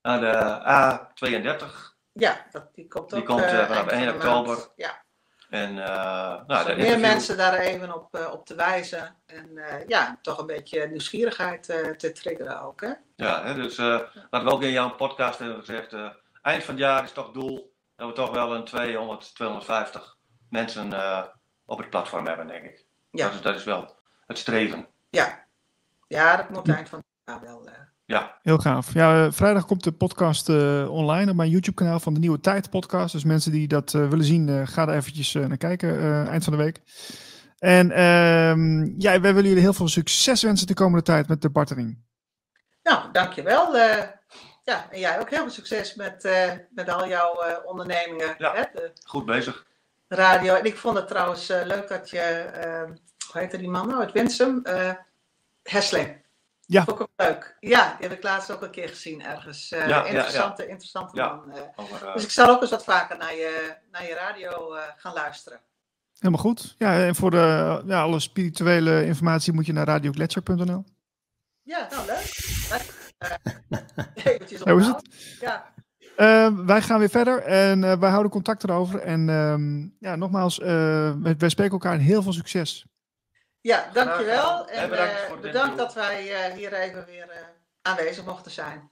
aan 0.00 0.20
de 0.20 0.60
A32 0.64 1.96
ja, 2.18 2.46
dat, 2.50 2.74
die 2.74 2.88
komt 2.88 3.10
Die 3.10 3.18
ook 3.18 3.26
komt, 3.26 3.40
eh, 3.40 3.60
eh, 3.60 3.66
vanaf 3.66 3.86
eind 3.86 3.90
van 3.90 3.98
1 3.98 4.06
de 4.06 4.24
maand. 4.26 4.48
oktober. 4.48 4.72
Ja. 4.76 5.02
En 5.48 5.78
eh 5.78 6.44
nou, 6.46 6.46
Dus 6.46 6.64
meer 6.64 6.76
interview- 6.76 7.00
mensen 7.00 7.36
daar 7.36 7.54
even 7.58 7.94
op, 7.94 8.14
eh, 8.14 8.32
op 8.32 8.46
te 8.46 8.54
wijzen. 8.54 9.16
En 9.26 9.58
eh, 9.58 9.86
ja, 9.86 10.18
toch 10.22 10.38
een 10.38 10.46
beetje 10.46 10.86
nieuwsgierigheid 10.86 11.62
te 11.96 12.12
triggeren 12.12 12.62
ook. 12.62 12.80
Hè? 12.80 12.92
Ja, 13.16 13.44
hè, 13.44 13.54
dus 13.54 13.76
wat 14.30 14.42
we 14.42 14.50
ook 14.50 14.62
in 14.62 14.70
jouw 14.70 14.90
podcast 14.94 15.38
hebben 15.38 15.58
gezegd, 15.58 15.92
eind 16.42 16.64
van 16.64 16.74
het 16.74 16.82
jaar 16.82 17.04
is 17.04 17.12
toch 17.12 17.30
doel 17.30 17.74
dat 17.96 18.08
we 18.08 18.14
toch 18.14 18.30
wel 18.30 18.54
een 18.54 18.64
200, 18.64 19.34
250 19.34 20.16
mensen 20.50 20.92
op 21.66 21.78
het 21.78 21.90
platform 21.90 22.26
hebben, 22.26 22.46
denk 22.46 22.64
ik. 22.64 22.84
Ja. 23.10 23.24
Dat, 23.24 23.34
is, 23.34 23.40
dat 23.40 23.54
is 23.54 23.64
wel 23.64 23.96
het 24.26 24.38
streven. 24.38 24.86
Ja. 25.10 25.46
ja, 26.08 26.36
dat 26.36 26.48
moet 26.48 26.68
eind 26.68 26.88
van 26.88 26.98
het 26.98 27.06
jaar 27.24 27.40
wel. 27.40 27.68
Ja, 28.08 28.38
Heel 28.42 28.58
gaaf. 28.58 28.94
Ja, 28.94 29.24
eh, 29.24 29.32
vrijdag 29.32 29.66
komt 29.66 29.84
de 29.84 29.92
podcast 29.92 30.48
eh, 30.48 30.90
online 30.90 31.30
op 31.30 31.36
mijn 31.36 31.50
YouTube-kanaal 31.50 32.00
van 32.00 32.14
de 32.14 32.20
Nieuwe 32.20 32.40
Tijd 32.40 32.70
podcast. 32.70 33.12
Dus 33.12 33.24
mensen 33.24 33.52
die 33.52 33.68
dat 33.68 33.94
eh, 33.94 34.08
willen 34.08 34.24
zien, 34.24 34.48
eh, 34.48 34.66
ga 34.66 34.88
er 34.88 34.94
eventjes 34.94 35.34
eh, 35.34 35.44
naar 35.46 35.56
kijken 35.56 35.98
eh, 35.98 36.26
eind 36.28 36.44
van 36.44 36.52
de 36.52 36.58
week. 36.62 36.80
En 37.58 37.90
ehm, 37.90 38.84
ja, 39.00 39.20
wij 39.20 39.34
willen 39.34 39.44
jullie 39.48 39.60
heel 39.62 39.72
veel 39.72 39.88
succes 39.88 40.42
wensen 40.42 40.66
de 40.66 40.74
komende 40.74 41.04
tijd 41.04 41.28
met 41.28 41.42
de 41.42 41.50
bartering. 41.50 41.98
Nou, 42.82 43.12
dankjewel. 43.12 43.76
eh 43.76 44.02
ja, 44.64 44.86
en 44.90 45.00
jij 45.00 45.20
ook 45.20 45.30
heel 45.30 45.38
veel 45.42 45.50
succes 45.50 45.94
met, 45.94 46.24
eh, 46.24 46.52
met 46.70 46.88
al 46.88 47.08
jouw 47.08 47.34
eh, 47.42 47.56
ondernemingen. 47.64 48.34
Ja. 48.38 48.54
Hè? 48.54 48.62
De 48.74 48.92
goed 49.04 49.24
bezig. 49.26 49.66
radio. 50.08 50.54
En 50.54 50.64
ik 50.64 50.76
vond 50.76 50.96
het 50.96 51.08
trouwens 51.08 51.48
leuk 51.48 51.88
dat 51.88 52.10
je, 52.10 52.50
hoe 53.32 53.40
heette 53.40 53.58
die 53.58 53.68
man 53.70 53.88
nou, 53.88 54.00
uit 54.00 54.12
Winsum? 54.12 54.60
eh 54.64 54.90
Hesling. 55.62 56.26
Ja. 56.70 56.84
Ook 56.86 57.00
ook 57.00 57.08
leuk. 57.16 57.56
Ja, 57.60 57.96
die 57.98 58.08
heb 58.08 58.16
ik 58.18 58.22
laatst 58.22 58.50
ook 58.50 58.62
een 58.62 58.70
keer 58.70 58.88
gezien 58.88 59.22
ergens. 59.24 59.70
Eh, 59.72 59.80
Ja, 59.80 59.86
ja, 59.88 59.96
ja. 59.96 60.06
interessante, 60.06 60.66
interessante 60.66 61.16
Ja. 61.16 61.34
man. 61.34 61.52
eh. 61.52 61.60
Over, 61.76 62.06
eh, 62.06 62.14
Dus 62.14 62.24
ik 62.24 62.30
zal 62.30 62.48
ook 62.48 62.60
eens 62.60 62.70
wat 62.70 62.84
vaker 62.84 63.16
naar 63.18 63.34
je, 63.34 63.76
naar 63.90 64.02
je 64.06 64.14
radio 64.14 64.74
eh, 64.74 64.82
gaan 64.96 65.12
luisteren. 65.14 65.60
Helemaal 66.18 66.42
goed. 66.42 66.74
Ja, 66.78 67.00
en 67.06 67.14
voor 67.14 67.30
de, 67.30 67.82
ja, 67.86 68.02
alle 68.02 68.20
spirituele 68.20 69.04
informatie 69.04 69.52
moet 69.52 69.66
je 69.66 69.72
naar 69.72 69.86
radioglacier.nl. 69.86 70.84
Ja, 71.62 71.88
nou 71.90 72.06
leuk. 72.06 72.36
Eventjes 74.24 74.60
Zo 74.60 74.76
is 74.76 74.86
het. 74.86 75.08
Ja, 75.40 75.72
Eh, 76.16 76.48
wij 76.66 76.82
gaan 76.82 76.98
weer 76.98 77.08
verder 77.10 77.42
en 77.42 77.84
eh, 77.84 77.98
wij 77.98 78.10
houden 78.10 78.30
contact 78.32 78.64
erover. 78.64 79.00
En 79.00 79.28
ehm, 79.28 79.88
ja, 80.08 80.16
nogmaals, 80.16 80.60
eh, 80.60 80.66
wij 81.22 81.36
wij 81.38 81.48
spreken 81.48 81.72
elkaar 81.72 81.92
en 81.92 81.98
heel 82.00 82.22
veel 82.22 82.32
succes. 82.32 82.86
Ja 83.60 83.90
dankjewel. 83.92 84.68
En 84.68 84.88
bedankt 84.90 85.12
eh, 85.12 85.40
bedankt 85.40 85.76
dat 85.76 85.94
wij 85.94 86.34
eh, 86.34 86.54
hier 86.54 86.72
even 86.72 87.04
weer 87.06 87.28
eh, 87.30 87.46
aanwezig 87.82 88.24
mochten 88.24 88.50
zijn. 88.52 88.90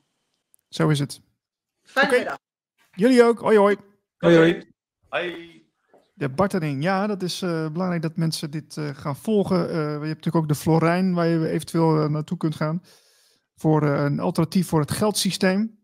Zo 0.68 0.88
is 0.88 0.98
het. 0.98 1.20
Fijne 1.82 2.08
Oké. 2.08 2.18
middag. 2.18 2.38
Jullie 2.90 3.24
ook. 3.24 3.40
Hoi 3.40 3.56
hoi. 3.58 3.76
Hoi, 4.18 4.36
hoi. 4.36 4.72
Hoi. 5.08 5.54
De 6.14 6.28
bartering, 6.28 6.82
ja, 6.82 7.06
dat 7.06 7.22
is 7.22 7.42
eh, 7.42 7.68
belangrijk 7.70 8.02
dat 8.02 8.16
mensen 8.16 8.50
dit 8.50 8.76
eh, 8.76 8.88
gaan 8.94 9.16
volgen. 9.16 9.68
Eh, 9.68 9.74
je 9.74 9.82
hebt 9.82 10.02
natuurlijk 10.02 10.36
ook 10.36 10.48
de 10.48 10.54
Florijn, 10.54 11.14
waar 11.14 11.26
je 11.26 11.48
eventueel 11.48 12.08
naartoe 12.10 12.36
kunt 12.36 12.54
gaan. 12.54 12.82
Voor 13.54 13.82
een 13.82 14.20
alternatief 14.20 14.68
voor 14.68 14.80
het 14.80 14.90
geldsysteem. 14.90 15.78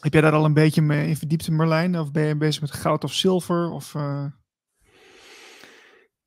Heb 0.00 0.12
jij 0.12 0.22
daar 0.22 0.32
al 0.32 0.44
een 0.44 0.54
beetje 0.54 0.82
mee 0.82 1.08
in 1.08 1.16
verdiept, 1.16 1.50
Merlijn? 1.50 1.98
Of 1.98 2.10
ben 2.10 2.24
je 2.24 2.36
bezig 2.36 2.60
met 2.60 2.72
goud 2.72 3.04
of 3.04 3.12
zilver? 3.12 3.70
Of, 3.70 3.94
eh, 3.94 4.24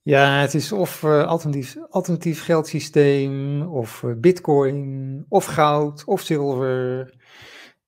Ja, 0.06 0.40
het 0.40 0.54
is 0.54 0.72
of 0.72 1.04
eh, 1.04 1.28
alternatief, 1.28 1.78
alternatief 1.90 2.44
geldsysteem, 2.44 3.62
of 3.62 4.04
eh, 4.04 4.12
bitcoin, 4.18 5.26
of 5.30 5.46
goud, 5.46 6.04
of 6.04 6.22
zilver. 6.22 7.14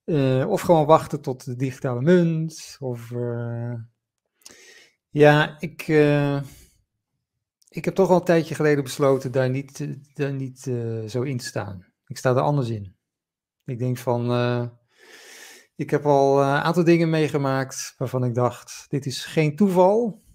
eh, 0.03 0.49
of 0.49 0.61
gewoon 0.61 0.85
wachten 0.85 1.21
tot 1.21 1.45
de 1.45 1.55
digitale 1.55 2.01
munt. 2.01 2.77
Of, 2.79 3.11
ja, 5.09 5.59
ik, 5.59 5.81
ik 7.69 7.85
heb 7.85 7.95
toch 7.95 8.09
al 8.09 8.15
een 8.15 8.23
tijdje 8.23 8.55
geleden 8.55 8.83
besloten 8.83 9.31
daar 9.31 9.49
niet, 9.49 9.87
daar 10.13 10.33
niet 10.33 10.59
zo 11.07 11.21
in 11.21 11.37
te 11.37 11.45
staan. 11.45 11.85
Ik 12.07 12.17
sta 12.17 12.29
er 12.29 12.41
anders 12.41 12.69
in. 12.69 12.95
Ik 13.65 13.79
denk 13.79 13.97
van, 13.97 14.31
ik 15.75 15.89
heb 15.89 16.05
al 16.05 16.41
een 16.41 16.61
aantal 16.61 16.83
dingen 16.83 17.09
meegemaakt 17.09 17.93
waarvan 17.97 18.23
ik 18.23 18.35
dacht, 18.35 18.85
dit 18.89 19.05
is 19.05 19.25
geen 19.25 19.55
toeval 19.55 20.25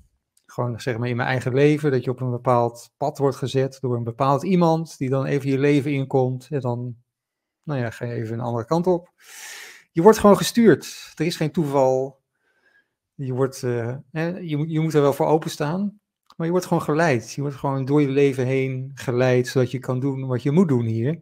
gewoon 0.53 0.81
zeg 0.81 0.99
maar 0.99 1.09
in 1.09 1.17
mijn 1.17 1.29
eigen 1.29 1.55
leven, 1.55 1.91
dat 1.91 2.05
je 2.05 2.11
op 2.11 2.21
een 2.21 2.31
bepaald 2.31 2.91
pad 2.97 3.19
wordt 3.19 3.37
gezet 3.37 3.79
door 3.81 3.97
een 3.97 4.05
bepaald 4.05 4.43
iemand 4.43 4.99
die 4.99 5.09
dan 5.11 5.25
even 5.25 5.51
je 5.51 5.59
leven 5.59 5.93
inkomt 5.93 6.47
en 6.51 6.61
dan, 6.61 6.97
nou 7.63 7.81
ja, 7.81 7.91
ga 7.91 8.05
je 8.05 8.13
even 8.13 8.35
een 8.35 8.41
andere 8.45 8.65
kant 8.65 8.87
op. 8.87 9.09
Je 9.93 10.03
wordt 10.03 10.19
gewoon 10.19 10.37
gestuurd. 10.37 11.13
Er 11.17 11.27
is 11.27 11.37
geen 11.37 11.51
toeval. 11.53 12.21
Je, 13.15 13.33
wordt, 13.33 13.63
eh, 13.63 13.95
hè, 14.11 14.27
je, 14.39 14.57
moet- 14.57 14.71
je 14.71 14.81
moet 14.81 14.95
er 14.95 15.01
wel 15.01 15.13
voor 15.13 15.27
openstaan, 15.27 16.01
maar 16.37 16.47
je 16.47 16.53
wordt 16.53 16.67
gewoon 16.67 16.83
geleid. 16.83 17.33
Je 17.33 17.41
wordt 17.41 17.57
gewoon 17.57 17.85
door 17.85 18.01
je 18.01 18.09
leven 18.09 18.47
heen 18.47 18.91
geleid, 18.95 19.47
zodat 19.49 19.71
je 19.71 19.79
kan 19.79 20.01
doen 20.01 20.27
wat 20.27 20.43
je 20.43 20.51
moet 20.51 20.69
doen 20.69 20.85
hier. 20.85 21.21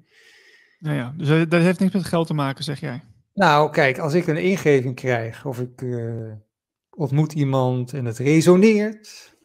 nou 0.79 0.97
ja, 0.97 1.15
dus 1.17 1.29
eh, 1.29 1.39
dat 1.49 1.61
heeft 1.63 1.81
niks 1.81 1.93
met 1.93 2.05
geld 2.05 2.27
te 2.27 2.35
maken, 2.35 2.65
zeg 2.65 2.81
jij. 2.81 3.03
Nou, 3.35 3.71
kijk, 3.71 3.99
als 3.99 4.15
ik 4.15 4.27
een 4.27 4.37
ingeving 4.43 4.95
krijg 4.95 5.45
of 5.47 5.61
ik 5.61 5.83
eh, 5.83 6.33
ontmoet 7.01 7.33
iemand 7.33 7.93
en 7.93 8.05
het 8.05 8.19
resoneert. 8.19 9.37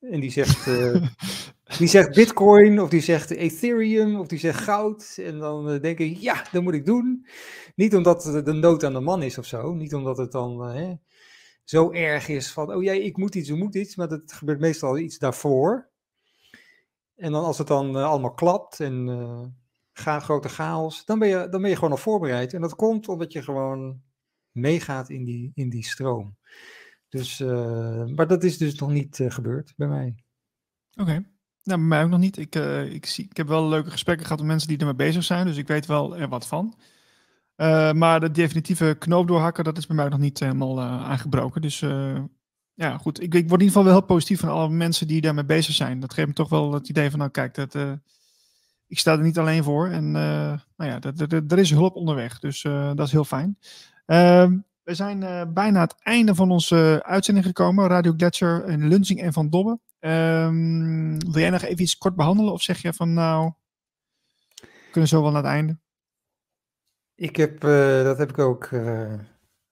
En 0.00 0.20
die 0.20 0.30
zegt, 0.30 0.66
eh, 0.66 1.08
die 1.78 1.88
zegt 1.88 2.14
Bitcoin 2.14 2.80
of 2.80 2.88
die 2.88 3.00
zegt 3.00 3.30
Ethereum 3.30 4.16
of 4.16 4.26
die 4.26 4.38
zegt 4.38 4.60
goud. 4.60 5.14
En 5.16 5.38
dan 5.38 5.70
eh, 5.70 5.80
denk 5.80 5.98
ik, 5.98 6.16
ja, 6.16 6.46
dat 6.52 6.62
moet 6.62 6.74
ik 6.74 6.86
doen. 6.86 7.26
Niet 7.74 7.94
omdat 7.94 8.24
het 8.24 8.46
de 8.46 8.52
nood 8.52 8.84
aan 8.84 8.92
de 8.92 9.00
man 9.00 9.22
is 9.22 9.38
of 9.38 9.46
zo. 9.46 9.74
Niet 9.74 9.94
omdat 9.94 10.18
het 10.18 10.32
dan 10.32 10.64
eh, 10.64 10.74
hè, 10.74 10.94
zo 11.64 11.90
erg 11.92 12.28
is 12.28 12.52
van, 12.52 12.74
oh 12.74 12.82
jij, 12.82 13.00
ik 13.00 13.16
moet 13.16 13.34
iets, 13.34 13.48
ik 13.48 13.56
moet 13.56 13.74
iets. 13.74 13.96
Maar 13.96 14.08
dat 14.08 14.32
gebeurt 14.32 14.60
meestal 14.60 14.98
iets 14.98 15.18
daarvoor. 15.18 15.88
En 17.16 17.32
dan 17.32 17.44
als 17.44 17.58
het 17.58 17.66
dan 17.66 17.96
allemaal 17.96 18.34
klapt 18.34 18.80
en 18.80 19.08
eh 19.08 19.46
ga, 19.92 20.20
grote 20.20 20.48
chaos, 20.48 21.04
dan 21.04 21.18
ben, 21.18 21.28
je, 21.28 21.48
dan 21.48 21.60
ben 21.60 21.70
je 21.70 21.76
gewoon 21.76 21.90
al 21.90 21.96
voorbereid. 21.96 22.54
En 22.54 22.60
dat 22.60 22.74
komt 22.74 23.08
omdat 23.08 23.32
je 23.32 23.42
gewoon 23.42 24.00
meegaat 24.60 25.08
in 25.10 25.24
die, 25.24 25.50
in 25.54 25.70
die 25.70 25.84
stroom. 25.84 26.36
Dus, 27.08 27.40
eh, 27.40 28.04
maar 28.04 28.26
dat 28.26 28.44
is 28.44 28.58
dus 28.58 28.74
nog 28.74 28.90
niet 28.90 29.20
eh, 29.20 29.30
gebeurd 29.30 29.72
bij 29.76 29.88
mij. 29.88 30.14
Oké. 30.96 31.24
Nou, 31.62 31.78
bij 31.78 31.88
mij 31.88 32.02
ook 32.04 32.10
nog 32.10 32.20
niet. 32.20 32.36
Ik, 32.36 32.54
eh, 32.54 32.92
ik, 32.92 33.06
zie, 33.06 33.26
ik 33.30 33.36
heb 33.36 33.48
wel 33.48 33.68
leuke 33.68 33.90
gesprekken 33.90 34.26
gehad 34.26 34.40
met 34.40 34.50
mensen 34.50 34.68
die 34.68 34.78
ermee 34.78 34.94
bezig 34.94 35.24
zijn, 35.24 35.46
dus 35.46 35.56
ik 35.56 35.66
weet 35.66 35.86
wel 35.86 36.16
er 36.16 36.28
wat 36.28 36.46
van. 36.46 36.78
Maar 37.94 38.20
de 38.20 38.30
definitieve 38.30 38.96
knoop 38.98 39.28
doorhakken, 39.28 39.64
dat 39.64 39.78
is 39.78 39.86
bij 39.86 39.96
mij 39.96 40.08
nog 40.08 40.18
niet 40.18 40.40
helemaal 40.40 40.80
aangebroken. 40.82 41.62
Dus 41.62 41.80
ja, 42.74 42.98
goed. 42.98 43.22
Ik, 43.22 43.34
ik 43.34 43.48
word 43.48 43.60
in 43.60 43.66
ieder 43.66 43.66
geval 43.66 43.84
wel 43.84 43.92
heel 43.92 44.06
positief 44.06 44.40
van 44.40 44.48
alle 44.48 44.68
mensen 44.68 45.06
die 45.06 45.20
daarmee 45.20 45.44
bezig 45.44 45.74
zijn. 45.74 46.00
Dat 46.00 46.12
geeft 46.12 46.28
me 46.28 46.34
toch 46.34 46.48
wel 46.48 46.72
het 46.72 46.88
idee 46.88 47.10
van, 47.10 47.18
nou 47.18 47.30
kijk, 47.30 47.54
dat, 47.54 47.74
ik 48.86 48.98
sta 48.98 49.12
er 49.12 49.22
niet 49.22 49.38
alleen 49.38 49.64
voor. 49.64 49.88
En 49.88 50.10
nou 50.10 50.60
ja, 50.76 51.00
er 51.28 51.58
is 51.58 51.70
hulp 51.70 51.94
onderweg, 51.94 52.38
dus 52.38 52.62
dat 52.62 53.06
is 53.06 53.12
heel 53.12 53.24
fijn. 53.24 53.58
Ehm, 54.08 54.58
we 54.82 54.94
zijn 54.94 55.22
eh, 55.22 55.42
bijna 55.48 55.76
aan 55.76 55.86
het 55.86 56.02
einde 56.02 56.34
van 56.34 56.50
onze 56.50 57.02
uitzending 57.04 57.46
gekomen. 57.46 57.88
Radio 57.88 58.12
Gletscher 58.16 58.64
en 58.64 58.88
Lunsing 58.88 59.20
en 59.20 59.32
Van 59.32 59.50
Dobbe. 59.50 59.78
Ehm, 59.98 61.18
wil 61.18 61.40
jij 61.40 61.50
nog 61.50 61.62
even 61.62 61.82
iets 61.82 61.98
kort 61.98 62.14
behandelen? 62.14 62.52
Of 62.52 62.62
zeg 62.62 62.82
je 62.82 62.92
van 62.92 63.12
nou, 63.12 63.52
we 64.60 64.90
kunnen 64.90 65.08
zo 65.08 65.22
wel 65.22 65.30
naar 65.30 65.42
het 65.42 65.50
einde? 65.50 65.78
Ik 67.14 67.36
heb, 67.36 67.64
eh, 67.64 68.02
dat 68.02 68.18
heb 68.18 68.30
ik 68.30 68.38
ook, 68.38 68.64
eh, 68.64 69.10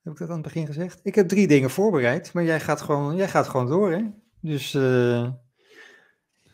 heb 0.02 0.12
ik 0.12 0.18
dat 0.18 0.28
aan 0.28 0.34
het 0.34 0.42
begin 0.42 0.66
gezegd? 0.66 1.00
Ik 1.02 1.14
heb 1.14 1.28
drie 1.28 1.46
dingen 1.46 1.70
voorbereid, 1.70 2.32
maar 2.32 2.44
jij 2.44 2.60
gaat 2.60 2.80
gewoon, 2.80 3.16
jij 3.16 3.28
gaat 3.28 3.48
gewoon 3.48 3.66
door, 3.66 3.92
hè? 3.92 4.02
Dus 4.40 4.74
eh, 4.74 5.30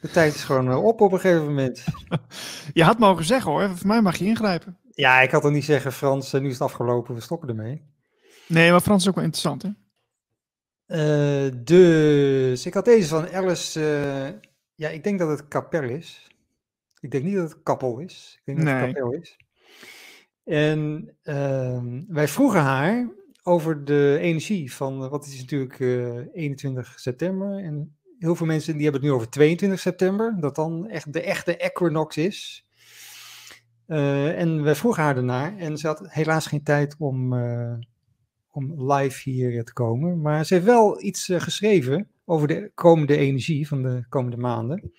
de 0.00 0.10
tijd 0.12 0.34
is 0.34 0.44
gewoon 0.44 0.70
eh, 0.70 0.84
op 0.84 1.00
op 1.00 1.12
een 1.12 1.20
gegeven 1.20 1.44
moment. 1.44 1.84
Je 2.72 2.84
had 2.84 2.98
mogen 2.98 3.24
zeggen 3.24 3.50
hoor, 3.50 3.76
voor 3.76 3.86
mij 3.86 4.02
mag 4.02 4.16
je 4.16 4.24
ingrijpen. 4.24 4.78
Ja, 4.94 5.20
ik 5.20 5.30
had 5.30 5.44
er 5.44 5.50
niet 5.50 5.64
zeggen, 5.64 5.92
Frans, 5.92 6.32
eh, 6.32 6.40
nu 6.40 6.46
is 6.46 6.52
het 6.52 6.62
afgelopen, 6.62 7.14
we 7.14 7.20
stoppen 7.20 7.48
ermee. 7.48 7.82
Nee, 8.46 8.70
maar 8.70 8.80
Frans 8.80 9.02
is 9.02 9.08
ook 9.08 9.14
wel 9.14 9.24
interessant 9.24 9.62
hè? 9.62 9.68
Eh, 10.92 11.52
dus 11.56 12.66
ik 12.66 12.74
had 12.74 12.84
deze 12.84 13.08
van 13.08 13.30
Alice. 13.30 13.80
eh, 13.80 14.40
ja, 14.74 14.88
ik 14.88 15.04
denk 15.04 15.18
dat 15.18 15.28
het 15.28 15.48
kapel 15.48 15.82
is. 15.82 16.30
Ik 17.00 17.10
denk 17.10 17.24
niet 17.24 17.34
dat 17.34 17.50
het 17.50 17.62
kappel 17.62 17.98
is. 17.98 18.40
Ik 18.44 18.54
denk 18.54 18.66
dat 18.66 18.80
het 18.80 18.92
kapel 18.92 19.12
is. 19.12 19.36
En 20.44 21.10
ehm, 21.22 22.02
wij 22.08 22.28
vroegen 22.28 22.60
haar 22.60 23.08
over 23.42 23.84
de 23.84 24.18
energie 24.20 24.74
van, 24.74 25.08
wat 25.08 25.26
is 25.26 25.40
natuurlijk 25.40 25.80
eh, 25.80 26.16
21 26.32 27.00
september. 27.00 27.64
En 27.64 27.96
heel 28.18 28.34
veel 28.34 28.46
mensen 28.46 28.72
die 28.72 28.82
hebben 28.82 29.00
het 29.00 29.10
nu 29.10 29.16
over 29.16 29.30
22 29.30 29.80
september, 29.80 30.36
dat 30.40 30.54
dan 30.54 30.88
echt 30.88 31.12
de 31.12 31.22
echte 31.22 31.56
equinox 31.56 32.16
is. 32.16 32.66
Eh, 33.92 34.38
en 34.40 34.62
wij 34.62 34.74
vroegen 34.74 35.02
haar 35.02 35.16
ernaar 35.16 35.56
en 35.56 35.78
ze 35.78 35.86
had 35.86 36.02
helaas 36.08 36.46
geen 36.46 36.62
tijd 36.62 36.96
om, 36.98 37.32
eh, 37.32 37.74
om 38.50 38.92
live 38.92 39.30
hier 39.30 39.64
te 39.64 39.72
komen. 39.72 40.20
Maar 40.20 40.46
ze 40.46 40.54
heeft 40.54 40.66
wel 40.66 41.02
iets 41.02 41.28
eh, 41.28 41.40
geschreven 41.40 42.10
over 42.24 42.48
de 42.48 42.70
komende 42.74 43.16
energie 43.16 43.68
van 43.68 43.82
de 43.82 44.04
komende 44.08 44.36
maanden. 44.36 44.92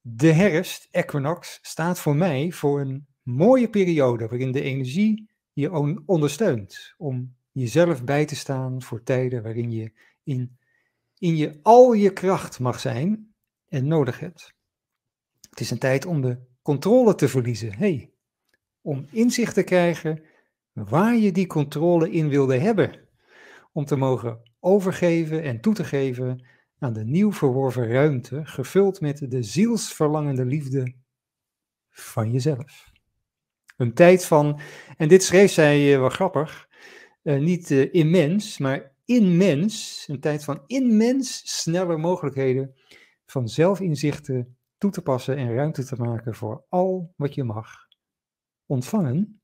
De 0.00 0.32
herfst, 0.32 0.88
equinox, 0.90 1.58
staat 1.62 1.98
voor 1.98 2.16
mij 2.16 2.52
voor 2.52 2.80
een 2.80 3.06
mooie 3.22 3.70
periode 3.70 4.26
waarin 4.26 4.52
de 4.52 4.62
energie 4.62 5.30
je 5.52 5.72
on- 5.72 6.02
ondersteunt 6.06 6.94
om 6.98 7.34
jezelf 7.52 8.04
bij 8.04 8.24
te 8.24 8.36
staan 8.36 8.82
voor 8.82 9.02
tijden 9.02 9.42
waarin 9.42 9.70
je 9.70 9.92
in, 10.22 10.58
in 11.18 11.36
je 11.36 11.58
al 11.62 11.92
je 11.92 12.12
kracht 12.12 12.58
mag 12.58 12.80
zijn 12.80 13.34
en 13.68 13.86
nodig 13.86 14.20
hebt. 14.20 14.54
Het 15.50 15.60
is 15.60 15.70
een 15.70 15.78
tijd 15.78 16.06
om 16.06 16.20
de 16.20 16.48
controle 16.70 17.14
te 17.14 17.28
verliezen. 17.28 17.74
Hey, 17.74 18.10
om 18.80 19.06
inzicht 19.10 19.54
te 19.54 19.62
krijgen 19.62 20.22
waar 20.72 21.16
je 21.16 21.32
die 21.32 21.46
controle 21.46 22.10
in 22.10 22.28
wilde 22.28 22.58
hebben. 22.58 23.08
Om 23.72 23.84
te 23.84 23.96
mogen 23.96 24.42
overgeven 24.60 25.42
en 25.42 25.60
toe 25.60 25.74
te 25.74 25.84
geven 25.84 26.46
aan 26.78 26.92
de 26.92 27.04
nieuw 27.04 27.32
verworven 27.32 27.88
ruimte, 27.88 28.40
gevuld 28.44 29.00
met 29.00 29.30
de 29.30 29.42
zielsverlangende 29.42 30.44
liefde 30.44 30.94
van 31.90 32.30
jezelf. 32.30 32.92
Een 33.76 33.94
tijd 33.94 34.24
van, 34.24 34.60
en 34.96 35.08
dit 35.08 35.22
schreef 35.22 35.52
zij 35.52 35.92
uh, 35.92 35.98
wel 35.98 36.08
grappig, 36.08 36.68
uh, 37.22 37.40
niet 37.40 37.70
uh, 37.70 37.94
immens, 37.94 38.58
maar 38.58 38.92
immens, 39.04 40.04
een 40.08 40.20
tijd 40.20 40.44
van 40.44 40.62
immens 40.66 41.42
snelle 41.60 41.96
mogelijkheden 41.96 42.74
van 43.26 43.48
zelfinzichten 43.48 44.58
toe 44.80 44.90
te 44.90 45.02
passen 45.02 45.36
en 45.36 45.54
ruimte 45.54 45.84
te 45.84 45.96
maken 45.96 46.34
voor 46.34 46.64
al 46.68 47.14
wat 47.16 47.34
je 47.34 47.44
mag 47.44 47.88
ontvangen. 48.66 49.40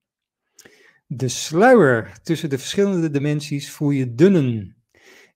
De 1.07 1.29
sluier 1.29 2.19
tussen 2.23 2.51
de 2.51 2.59
verschillende 2.59 3.11
dimensies 3.11 3.71
voel 3.71 3.91
je 3.91 4.15
dunnen. 4.15 4.77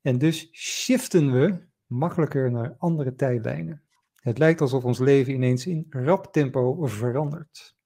En 0.02 0.18
dus 0.18 0.48
shiften 0.52 1.32
we 1.32 1.66
makkelijker 1.86 2.50
naar 2.50 2.74
andere 2.78 3.14
tijdlijnen. 3.14 3.82
Het 4.14 4.38
lijkt 4.38 4.60
alsof 4.60 4.84
ons 4.84 4.98
leven 4.98 5.32
ineens 5.32 5.66
in 5.66 5.86
rap 5.90 6.32
tempo 6.32 6.86
verandert. 6.86 7.76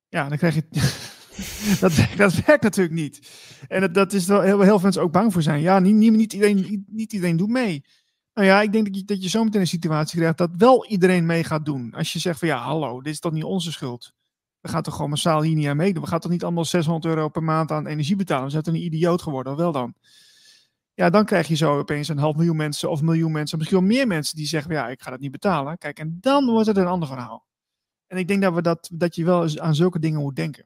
Ja, 0.08 0.30
dan 0.30 0.38
krijg 0.38 0.56
je... 0.56 0.64
dat, 1.82 2.08
dat 2.18 2.34
werkt 2.46 2.64
natuurlijk 2.64 2.96
niet. 2.96 3.32
En 3.68 3.82
dat, 3.82 3.94
dat 3.94 4.14
is 4.14 4.26
wel 4.26 4.42
heel, 4.42 4.60
heel 4.60 4.74
veel 4.74 4.80
mensen 4.80 5.02
ook 5.02 5.12
bang 5.12 5.34
voor 5.34 5.42
zijn. 5.42 5.62
Ja, 5.62 5.80
niet, 5.80 5.96
niet, 5.96 6.34
iedereen, 6.34 6.86
niet 6.88 7.14
iedereen 7.14 7.38
doet 7.38 7.50
mee. 7.50 7.86
Nou 8.34 8.48
ja, 8.48 8.62
ik 8.62 8.72
denk 8.72 8.86
dat 8.86 8.96
je, 8.96 9.04
dat 9.04 9.24
je 9.24 9.30
zo 9.30 9.44
meteen 9.44 9.62
een 9.62 9.68
situatie 9.68 10.20
krijgt 10.20 10.38
dat 10.38 10.50
wel 10.58 10.86
iedereen 10.86 11.26
mee 11.26 11.44
gaat 11.44 11.66
doen. 11.66 11.94
Als 11.94 12.14
je 12.14 12.20
zegt 12.20 12.40
van 12.40 12.48
ja, 12.48 12.58
hallo, 12.58 13.02
dit 13.02 13.14
is 13.14 13.20
toch 13.20 13.32
niet 13.32 13.44
onze 13.44 13.72
schuld. 13.72 14.14
We 14.60 14.70
gaan 14.70 14.82
toch 14.82 14.94
gewoon 14.96 15.10
massaal 15.10 15.42
hier 15.42 15.56
niet 15.56 15.68
aan 15.68 15.78
meedoen. 15.78 16.04
We 16.04 16.10
gaan 16.10 16.20
toch 16.20 16.32
niet 16.32 16.44
allemaal 16.44 16.66
600 16.66 17.06
euro 17.06 17.30
per 17.30 17.44
maand 17.44 17.72
aan 17.72 17.88
energie 17.88 18.16
betalen. 18.16 18.46
We 18.46 18.52
zijn 18.52 18.64
toch 18.64 18.74
een 18.74 18.86
idioot 18.86 19.22
geworden, 19.22 19.56
wel 19.56 19.72
dan? 19.72 19.94
Ja, 20.96 21.10
dan 21.10 21.26
krijg 21.26 21.48
je 21.48 21.56
zo 21.56 21.78
opeens 21.78 22.08
een 22.08 22.18
half 22.18 22.36
miljoen 22.36 22.56
mensen 22.56 22.90
of 22.90 23.02
miljoen 23.02 23.32
mensen, 23.32 23.58
misschien 23.58 23.80
wel 23.80 23.88
meer 23.88 24.08
mensen 24.08 24.36
die 24.36 24.48
zeggen, 24.48 24.74
ja, 24.74 24.90
ik 24.90 25.02
ga 25.02 25.12
dat 25.12 25.20
niet 25.20 25.32
betalen. 25.32 25.78
Kijk, 25.78 26.00
en 26.00 26.18
dan 26.22 26.46
wordt 26.46 26.68
het 26.68 26.78
een 26.78 26.88
ander 26.88 27.08
verhaal. 27.08 27.46
En 28.08 28.18
ik 28.18 28.28
denk 28.28 28.42
dat, 28.42 28.54
we 28.54 28.62
dat, 28.62 28.90
dat 28.94 29.16
je 29.16 29.26
wel 29.26 29.44
eens 29.44 29.60
aan 29.60 29.76
zulke 29.76 30.00
dingen 30.00 30.20
moet 30.22 30.36
denken. 30.36 30.66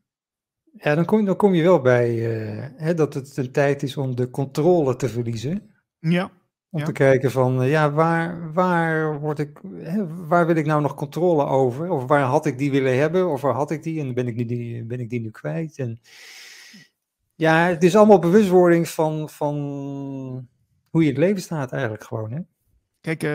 Ja, 0.73 0.95
dan 0.95 1.06
kom, 1.06 1.26
dan 1.26 1.35
kom 1.35 1.53
je 1.53 1.64
wel 1.64 1.81
bij 1.81 2.15
uh, 2.15 2.65
hè, 2.76 2.93
dat 2.93 3.14
het 3.14 3.38
een 3.38 3.51
tijd 3.51 3.84
is 3.84 3.97
om 3.97 4.15
de 4.15 4.30
controle 4.30 4.95
te 4.95 5.10
verliezen. 5.10 5.72
Ja. 5.99 6.31
Om 6.72 6.84
te 6.84 6.91
kijken 6.91 7.31
van, 7.31 7.61
uh, 7.61 7.69
ja, 7.69 7.91
waar, 7.91 8.53
waar, 8.53 9.19
word 9.19 9.39
ik, 9.39 9.61
hè, 9.73 10.26
waar 10.27 10.45
wil 10.45 10.56
ik 10.56 10.65
nou 10.65 10.81
nog 10.81 10.93
controle 10.93 11.45
over? 11.45 11.89
Of 11.89 12.06
waar 12.06 12.22
had 12.22 12.45
ik 12.45 12.57
die 12.57 12.72
willen 12.72 12.97
hebben? 12.97 13.30
Of 13.30 13.41
waar 13.41 13.53
had 13.53 13.72
ik 13.72 13.84
die 13.84 13.99
en 13.99 14.14
ben 14.14 14.27
ik 14.27 14.47
die, 14.47 14.84
ben 14.84 14.99
ik 14.99 15.10
die 15.10 15.22
nu 15.22 15.31
kwijt? 15.31 15.77
En 15.77 15.99
ja, 17.40 17.68
het 17.68 17.84
is 17.84 17.95
allemaal 17.95 18.20
bewustwording 18.20 18.90
van, 18.90 19.30
van 19.30 19.56
hoe 20.90 21.03
je 21.03 21.07
het 21.07 21.18
leven 21.18 21.41
staat 21.41 21.72
eigenlijk 21.72 22.03
gewoon. 22.03 22.32
Hè? 22.32 22.40
Kijk, 23.02 23.24
uh, 23.24 23.30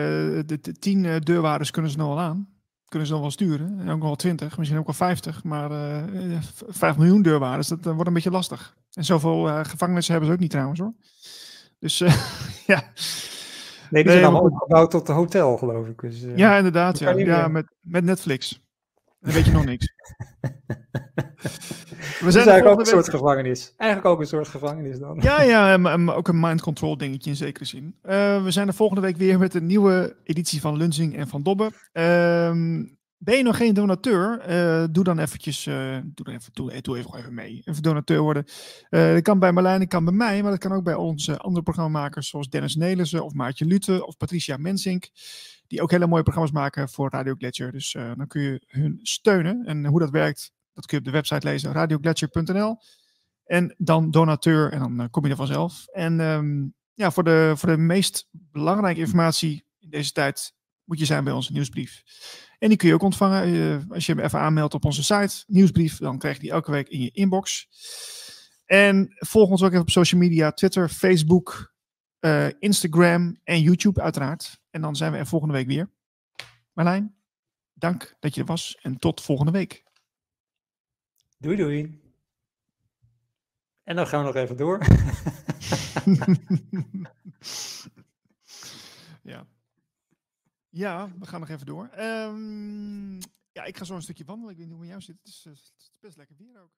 de, 0.45 0.59
de, 0.61 0.71
tien 0.71 1.03
uh, 1.03 1.15
deurwaarders 1.19 1.71
kunnen 1.71 1.91
ze 1.91 1.97
nog 1.97 2.07
wel 2.07 2.19
aan. 2.19 2.49
Kunnen 2.85 3.07
ze 3.07 3.13
nog 3.13 3.23
wel 3.23 3.31
sturen. 3.31 3.79
En 3.79 3.89
ook 3.89 3.97
nog 3.97 4.07
wel 4.07 4.15
twintig, 4.15 4.57
misschien 4.57 4.79
ook 4.79 4.85
wel 4.85 4.95
vijftig. 4.95 5.43
Maar 5.43 5.71
uh, 5.71 6.37
vijf 6.67 6.97
miljoen 6.97 7.21
deurwaarders, 7.21 7.67
dat 7.67 7.83
wordt 7.83 8.07
een 8.07 8.13
beetje 8.13 8.31
lastig. 8.31 8.75
En 8.93 9.05
zoveel 9.05 9.63
gevangenissen 9.63 10.11
hebben 10.11 10.29
ze 10.29 10.35
ook 10.35 10.41
niet 10.41 10.51
trouwens 10.51 10.79
hoor. 10.79 10.93
Dus 11.79 11.97
ja. 12.71 12.83
Nee, 13.89 14.03
die 14.03 14.11
zijn 14.11 14.23
allemaal 14.23 14.51
opgebouwd 14.51 14.91
tot 14.91 15.09
een 15.09 15.15
hotel, 15.15 15.57
geloof 15.57 15.87
ik. 15.87 16.01
Dus, 16.01 16.25
ja, 16.35 16.57
inderdaad. 16.57 16.99
Ja, 16.99 17.11
ja 17.11 17.47
met, 17.47 17.65
met 17.81 18.03
Netflix. 18.03 18.64
Dan 19.25 19.33
weet 19.33 19.45
je 19.45 19.51
nog 19.51 19.65
niks. 19.65 19.87
We 22.19 22.31
zijn 22.31 22.47
eigenlijk 22.47 22.65
ook 22.65 22.79
een 22.79 22.85
soort 22.85 23.09
gevangenis. 23.09 23.73
Eigenlijk 23.77 24.11
ook 24.13 24.19
een 24.19 24.27
soort 24.27 24.47
gevangenis 24.47 24.99
dan. 24.99 25.19
Ja, 25.21 25.41
ja, 25.41 25.77
maar, 25.77 26.15
ook 26.15 26.27
een 26.27 26.39
mind 26.39 26.61
control 26.61 26.97
dingetje 26.97 27.29
in 27.29 27.35
zekere 27.35 27.65
zin. 27.65 27.95
Uh, 28.03 28.43
we 28.43 28.51
zijn 28.51 28.67
er 28.67 28.73
volgende 28.73 29.01
week 29.01 29.17
weer 29.17 29.39
met 29.39 29.53
een 29.53 29.65
nieuwe 29.65 30.15
editie 30.23 30.61
van 30.61 30.77
Lunzing 30.77 31.15
en 31.15 31.27
van 31.27 31.43
Dobbe. 31.43 31.63
Uh, 31.63 32.51
ben 33.17 33.37
je 33.37 33.43
nog 33.43 33.57
geen 33.57 33.73
donateur? 33.73 34.49
Uh, 34.49 34.83
doe 34.91 35.03
dan 35.03 35.19
eventjes, 35.19 35.65
uh, 35.65 35.97
doe, 36.03 36.25
dan 36.25 36.33
even, 36.33 36.53
doe, 36.53 36.81
doe 36.81 36.97
even, 36.97 37.17
even 37.17 37.33
mee. 37.33 37.61
Even 37.65 37.83
donateur 37.83 38.21
worden. 38.21 38.45
dat 38.89 39.21
kan 39.21 39.39
bij 39.39 39.51
Marlijn, 39.51 39.79
dat 39.79 39.87
kan 39.87 40.05
bij 40.05 40.13
mij, 40.13 40.41
maar 40.41 40.51
dat 40.51 40.59
kan 40.59 40.73
ook 40.73 40.83
bij 40.83 40.95
onze 40.95 41.37
andere 41.37 41.63
programmamakers 41.63 42.29
zoals 42.29 42.49
Dennis 42.49 42.75
Nelissen 42.75 43.23
of 43.23 43.33
Maartje 43.33 43.65
Lute 43.65 44.05
of 44.05 44.17
Patricia 44.17 44.57
Mensink. 44.57 45.09
Die 45.67 45.81
ook 45.81 45.91
hele 45.91 46.07
mooie 46.07 46.23
programma's 46.23 46.53
maken 46.53 46.89
voor 46.89 47.09
Radio 47.09 47.35
Gletscher. 47.37 47.71
Dus 47.71 47.91
dan 47.91 48.27
kun 48.27 48.41
je 48.41 48.61
hun 48.67 48.99
steunen. 49.01 49.65
En 49.65 49.85
hoe 49.85 49.99
dat 49.99 50.09
werkt, 50.09 50.51
dat 50.73 50.85
kun 50.85 50.97
je 50.97 51.03
op 51.03 51.11
de 51.11 51.17
website 51.17 51.47
lezen, 51.47 51.71
radioglacier.nl. 51.71 52.77
En 53.45 53.75
dan 53.77 54.11
donateur 54.11 54.71
en 54.71 54.79
dan 54.79 55.01
uh, 55.01 55.05
kom 55.11 55.23
je 55.23 55.29
er 55.29 55.35
vanzelf. 55.35 55.87
En 55.87 56.19
um, 56.19 56.73
ja, 56.93 57.11
voor 57.11 57.23
de, 57.23 57.53
voor 57.55 57.69
de 57.69 57.77
meest 57.77 58.27
belangrijke 58.31 58.99
informatie 58.99 59.65
in 59.79 59.89
deze 59.89 60.11
tijd 60.11 60.53
moet 60.83 60.99
je 60.99 61.05
zijn 61.05 61.23
bij 61.23 61.33
onze 61.33 61.51
nieuwsbrief. 61.51 62.03
En 62.59 62.69
die 62.69 62.77
kun 62.77 62.87
je 62.87 62.93
ook 62.93 63.01
ontvangen 63.01 63.49
uh, 63.49 63.77
als 63.89 64.05
je 64.05 64.13
hem 64.13 64.23
even 64.23 64.39
aanmeldt 64.39 64.73
op 64.73 64.85
onze 64.85 65.03
site, 65.03 65.43
nieuwsbrief. 65.47 65.97
Dan 65.97 66.17
krijg 66.17 66.35
je 66.35 66.41
die 66.41 66.51
elke 66.51 66.71
week 66.71 66.89
in 66.89 67.01
je 67.01 67.11
inbox. 67.11 67.67
En 68.65 69.15
volg 69.17 69.49
ons 69.49 69.61
ook 69.61 69.69
even 69.69 69.81
op 69.81 69.89
social 69.89 70.21
media, 70.21 70.51
Twitter, 70.51 70.89
Facebook, 70.89 71.73
Instagram 72.59 73.39
en 73.43 73.61
YouTube 73.61 74.01
uiteraard. 74.01 74.59
En 74.75 74.81
dan 74.81 74.95
zijn 74.95 75.11
we 75.11 75.17
er 75.17 75.27
volgende 75.27 75.53
week 75.53 75.67
weer. 75.67 75.89
Marlijn, 76.73 77.15
dank 77.73 78.15
dat 78.19 78.35
je 78.35 78.41
er 78.41 78.47
was 78.47 78.75
en 78.75 78.97
tot 78.97 79.21
volgende 79.21 79.51
week. 79.51 79.83
Doei 81.37 81.55
doei. 81.55 82.01
En 83.83 83.95
dan 83.95 84.07
gaan 84.07 84.19
we 84.19 84.25
nog 84.25 84.35
even 84.35 84.57
door. 84.57 84.79
ja. 89.31 89.47
Ja, 90.69 91.11
we 91.19 91.25
gaan 91.25 91.39
nog 91.39 91.49
even 91.49 91.65
door. 91.65 91.89
Um, 91.99 93.19
ja, 93.51 93.63
ik 93.63 93.77
ga 93.77 93.83
zo 93.83 93.95
een 93.95 94.01
stukje 94.01 94.25
wandelen. 94.25 94.51
Ik 94.51 94.57
weet 94.57 94.67
niet 94.67 94.75
hoe 94.75 94.85
het 94.85 94.93
met 94.93 95.03
jou 95.03 95.13
zit. 95.13 95.17
Het 95.17 95.27
is, 95.27 95.45
uh, 95.45 95.53
het 95.53 95.73
is 95.77 95.91
best 95.99 96.17
lekker 96.17 96.35
weer 96.35 96.61
ook. 96.61 96.71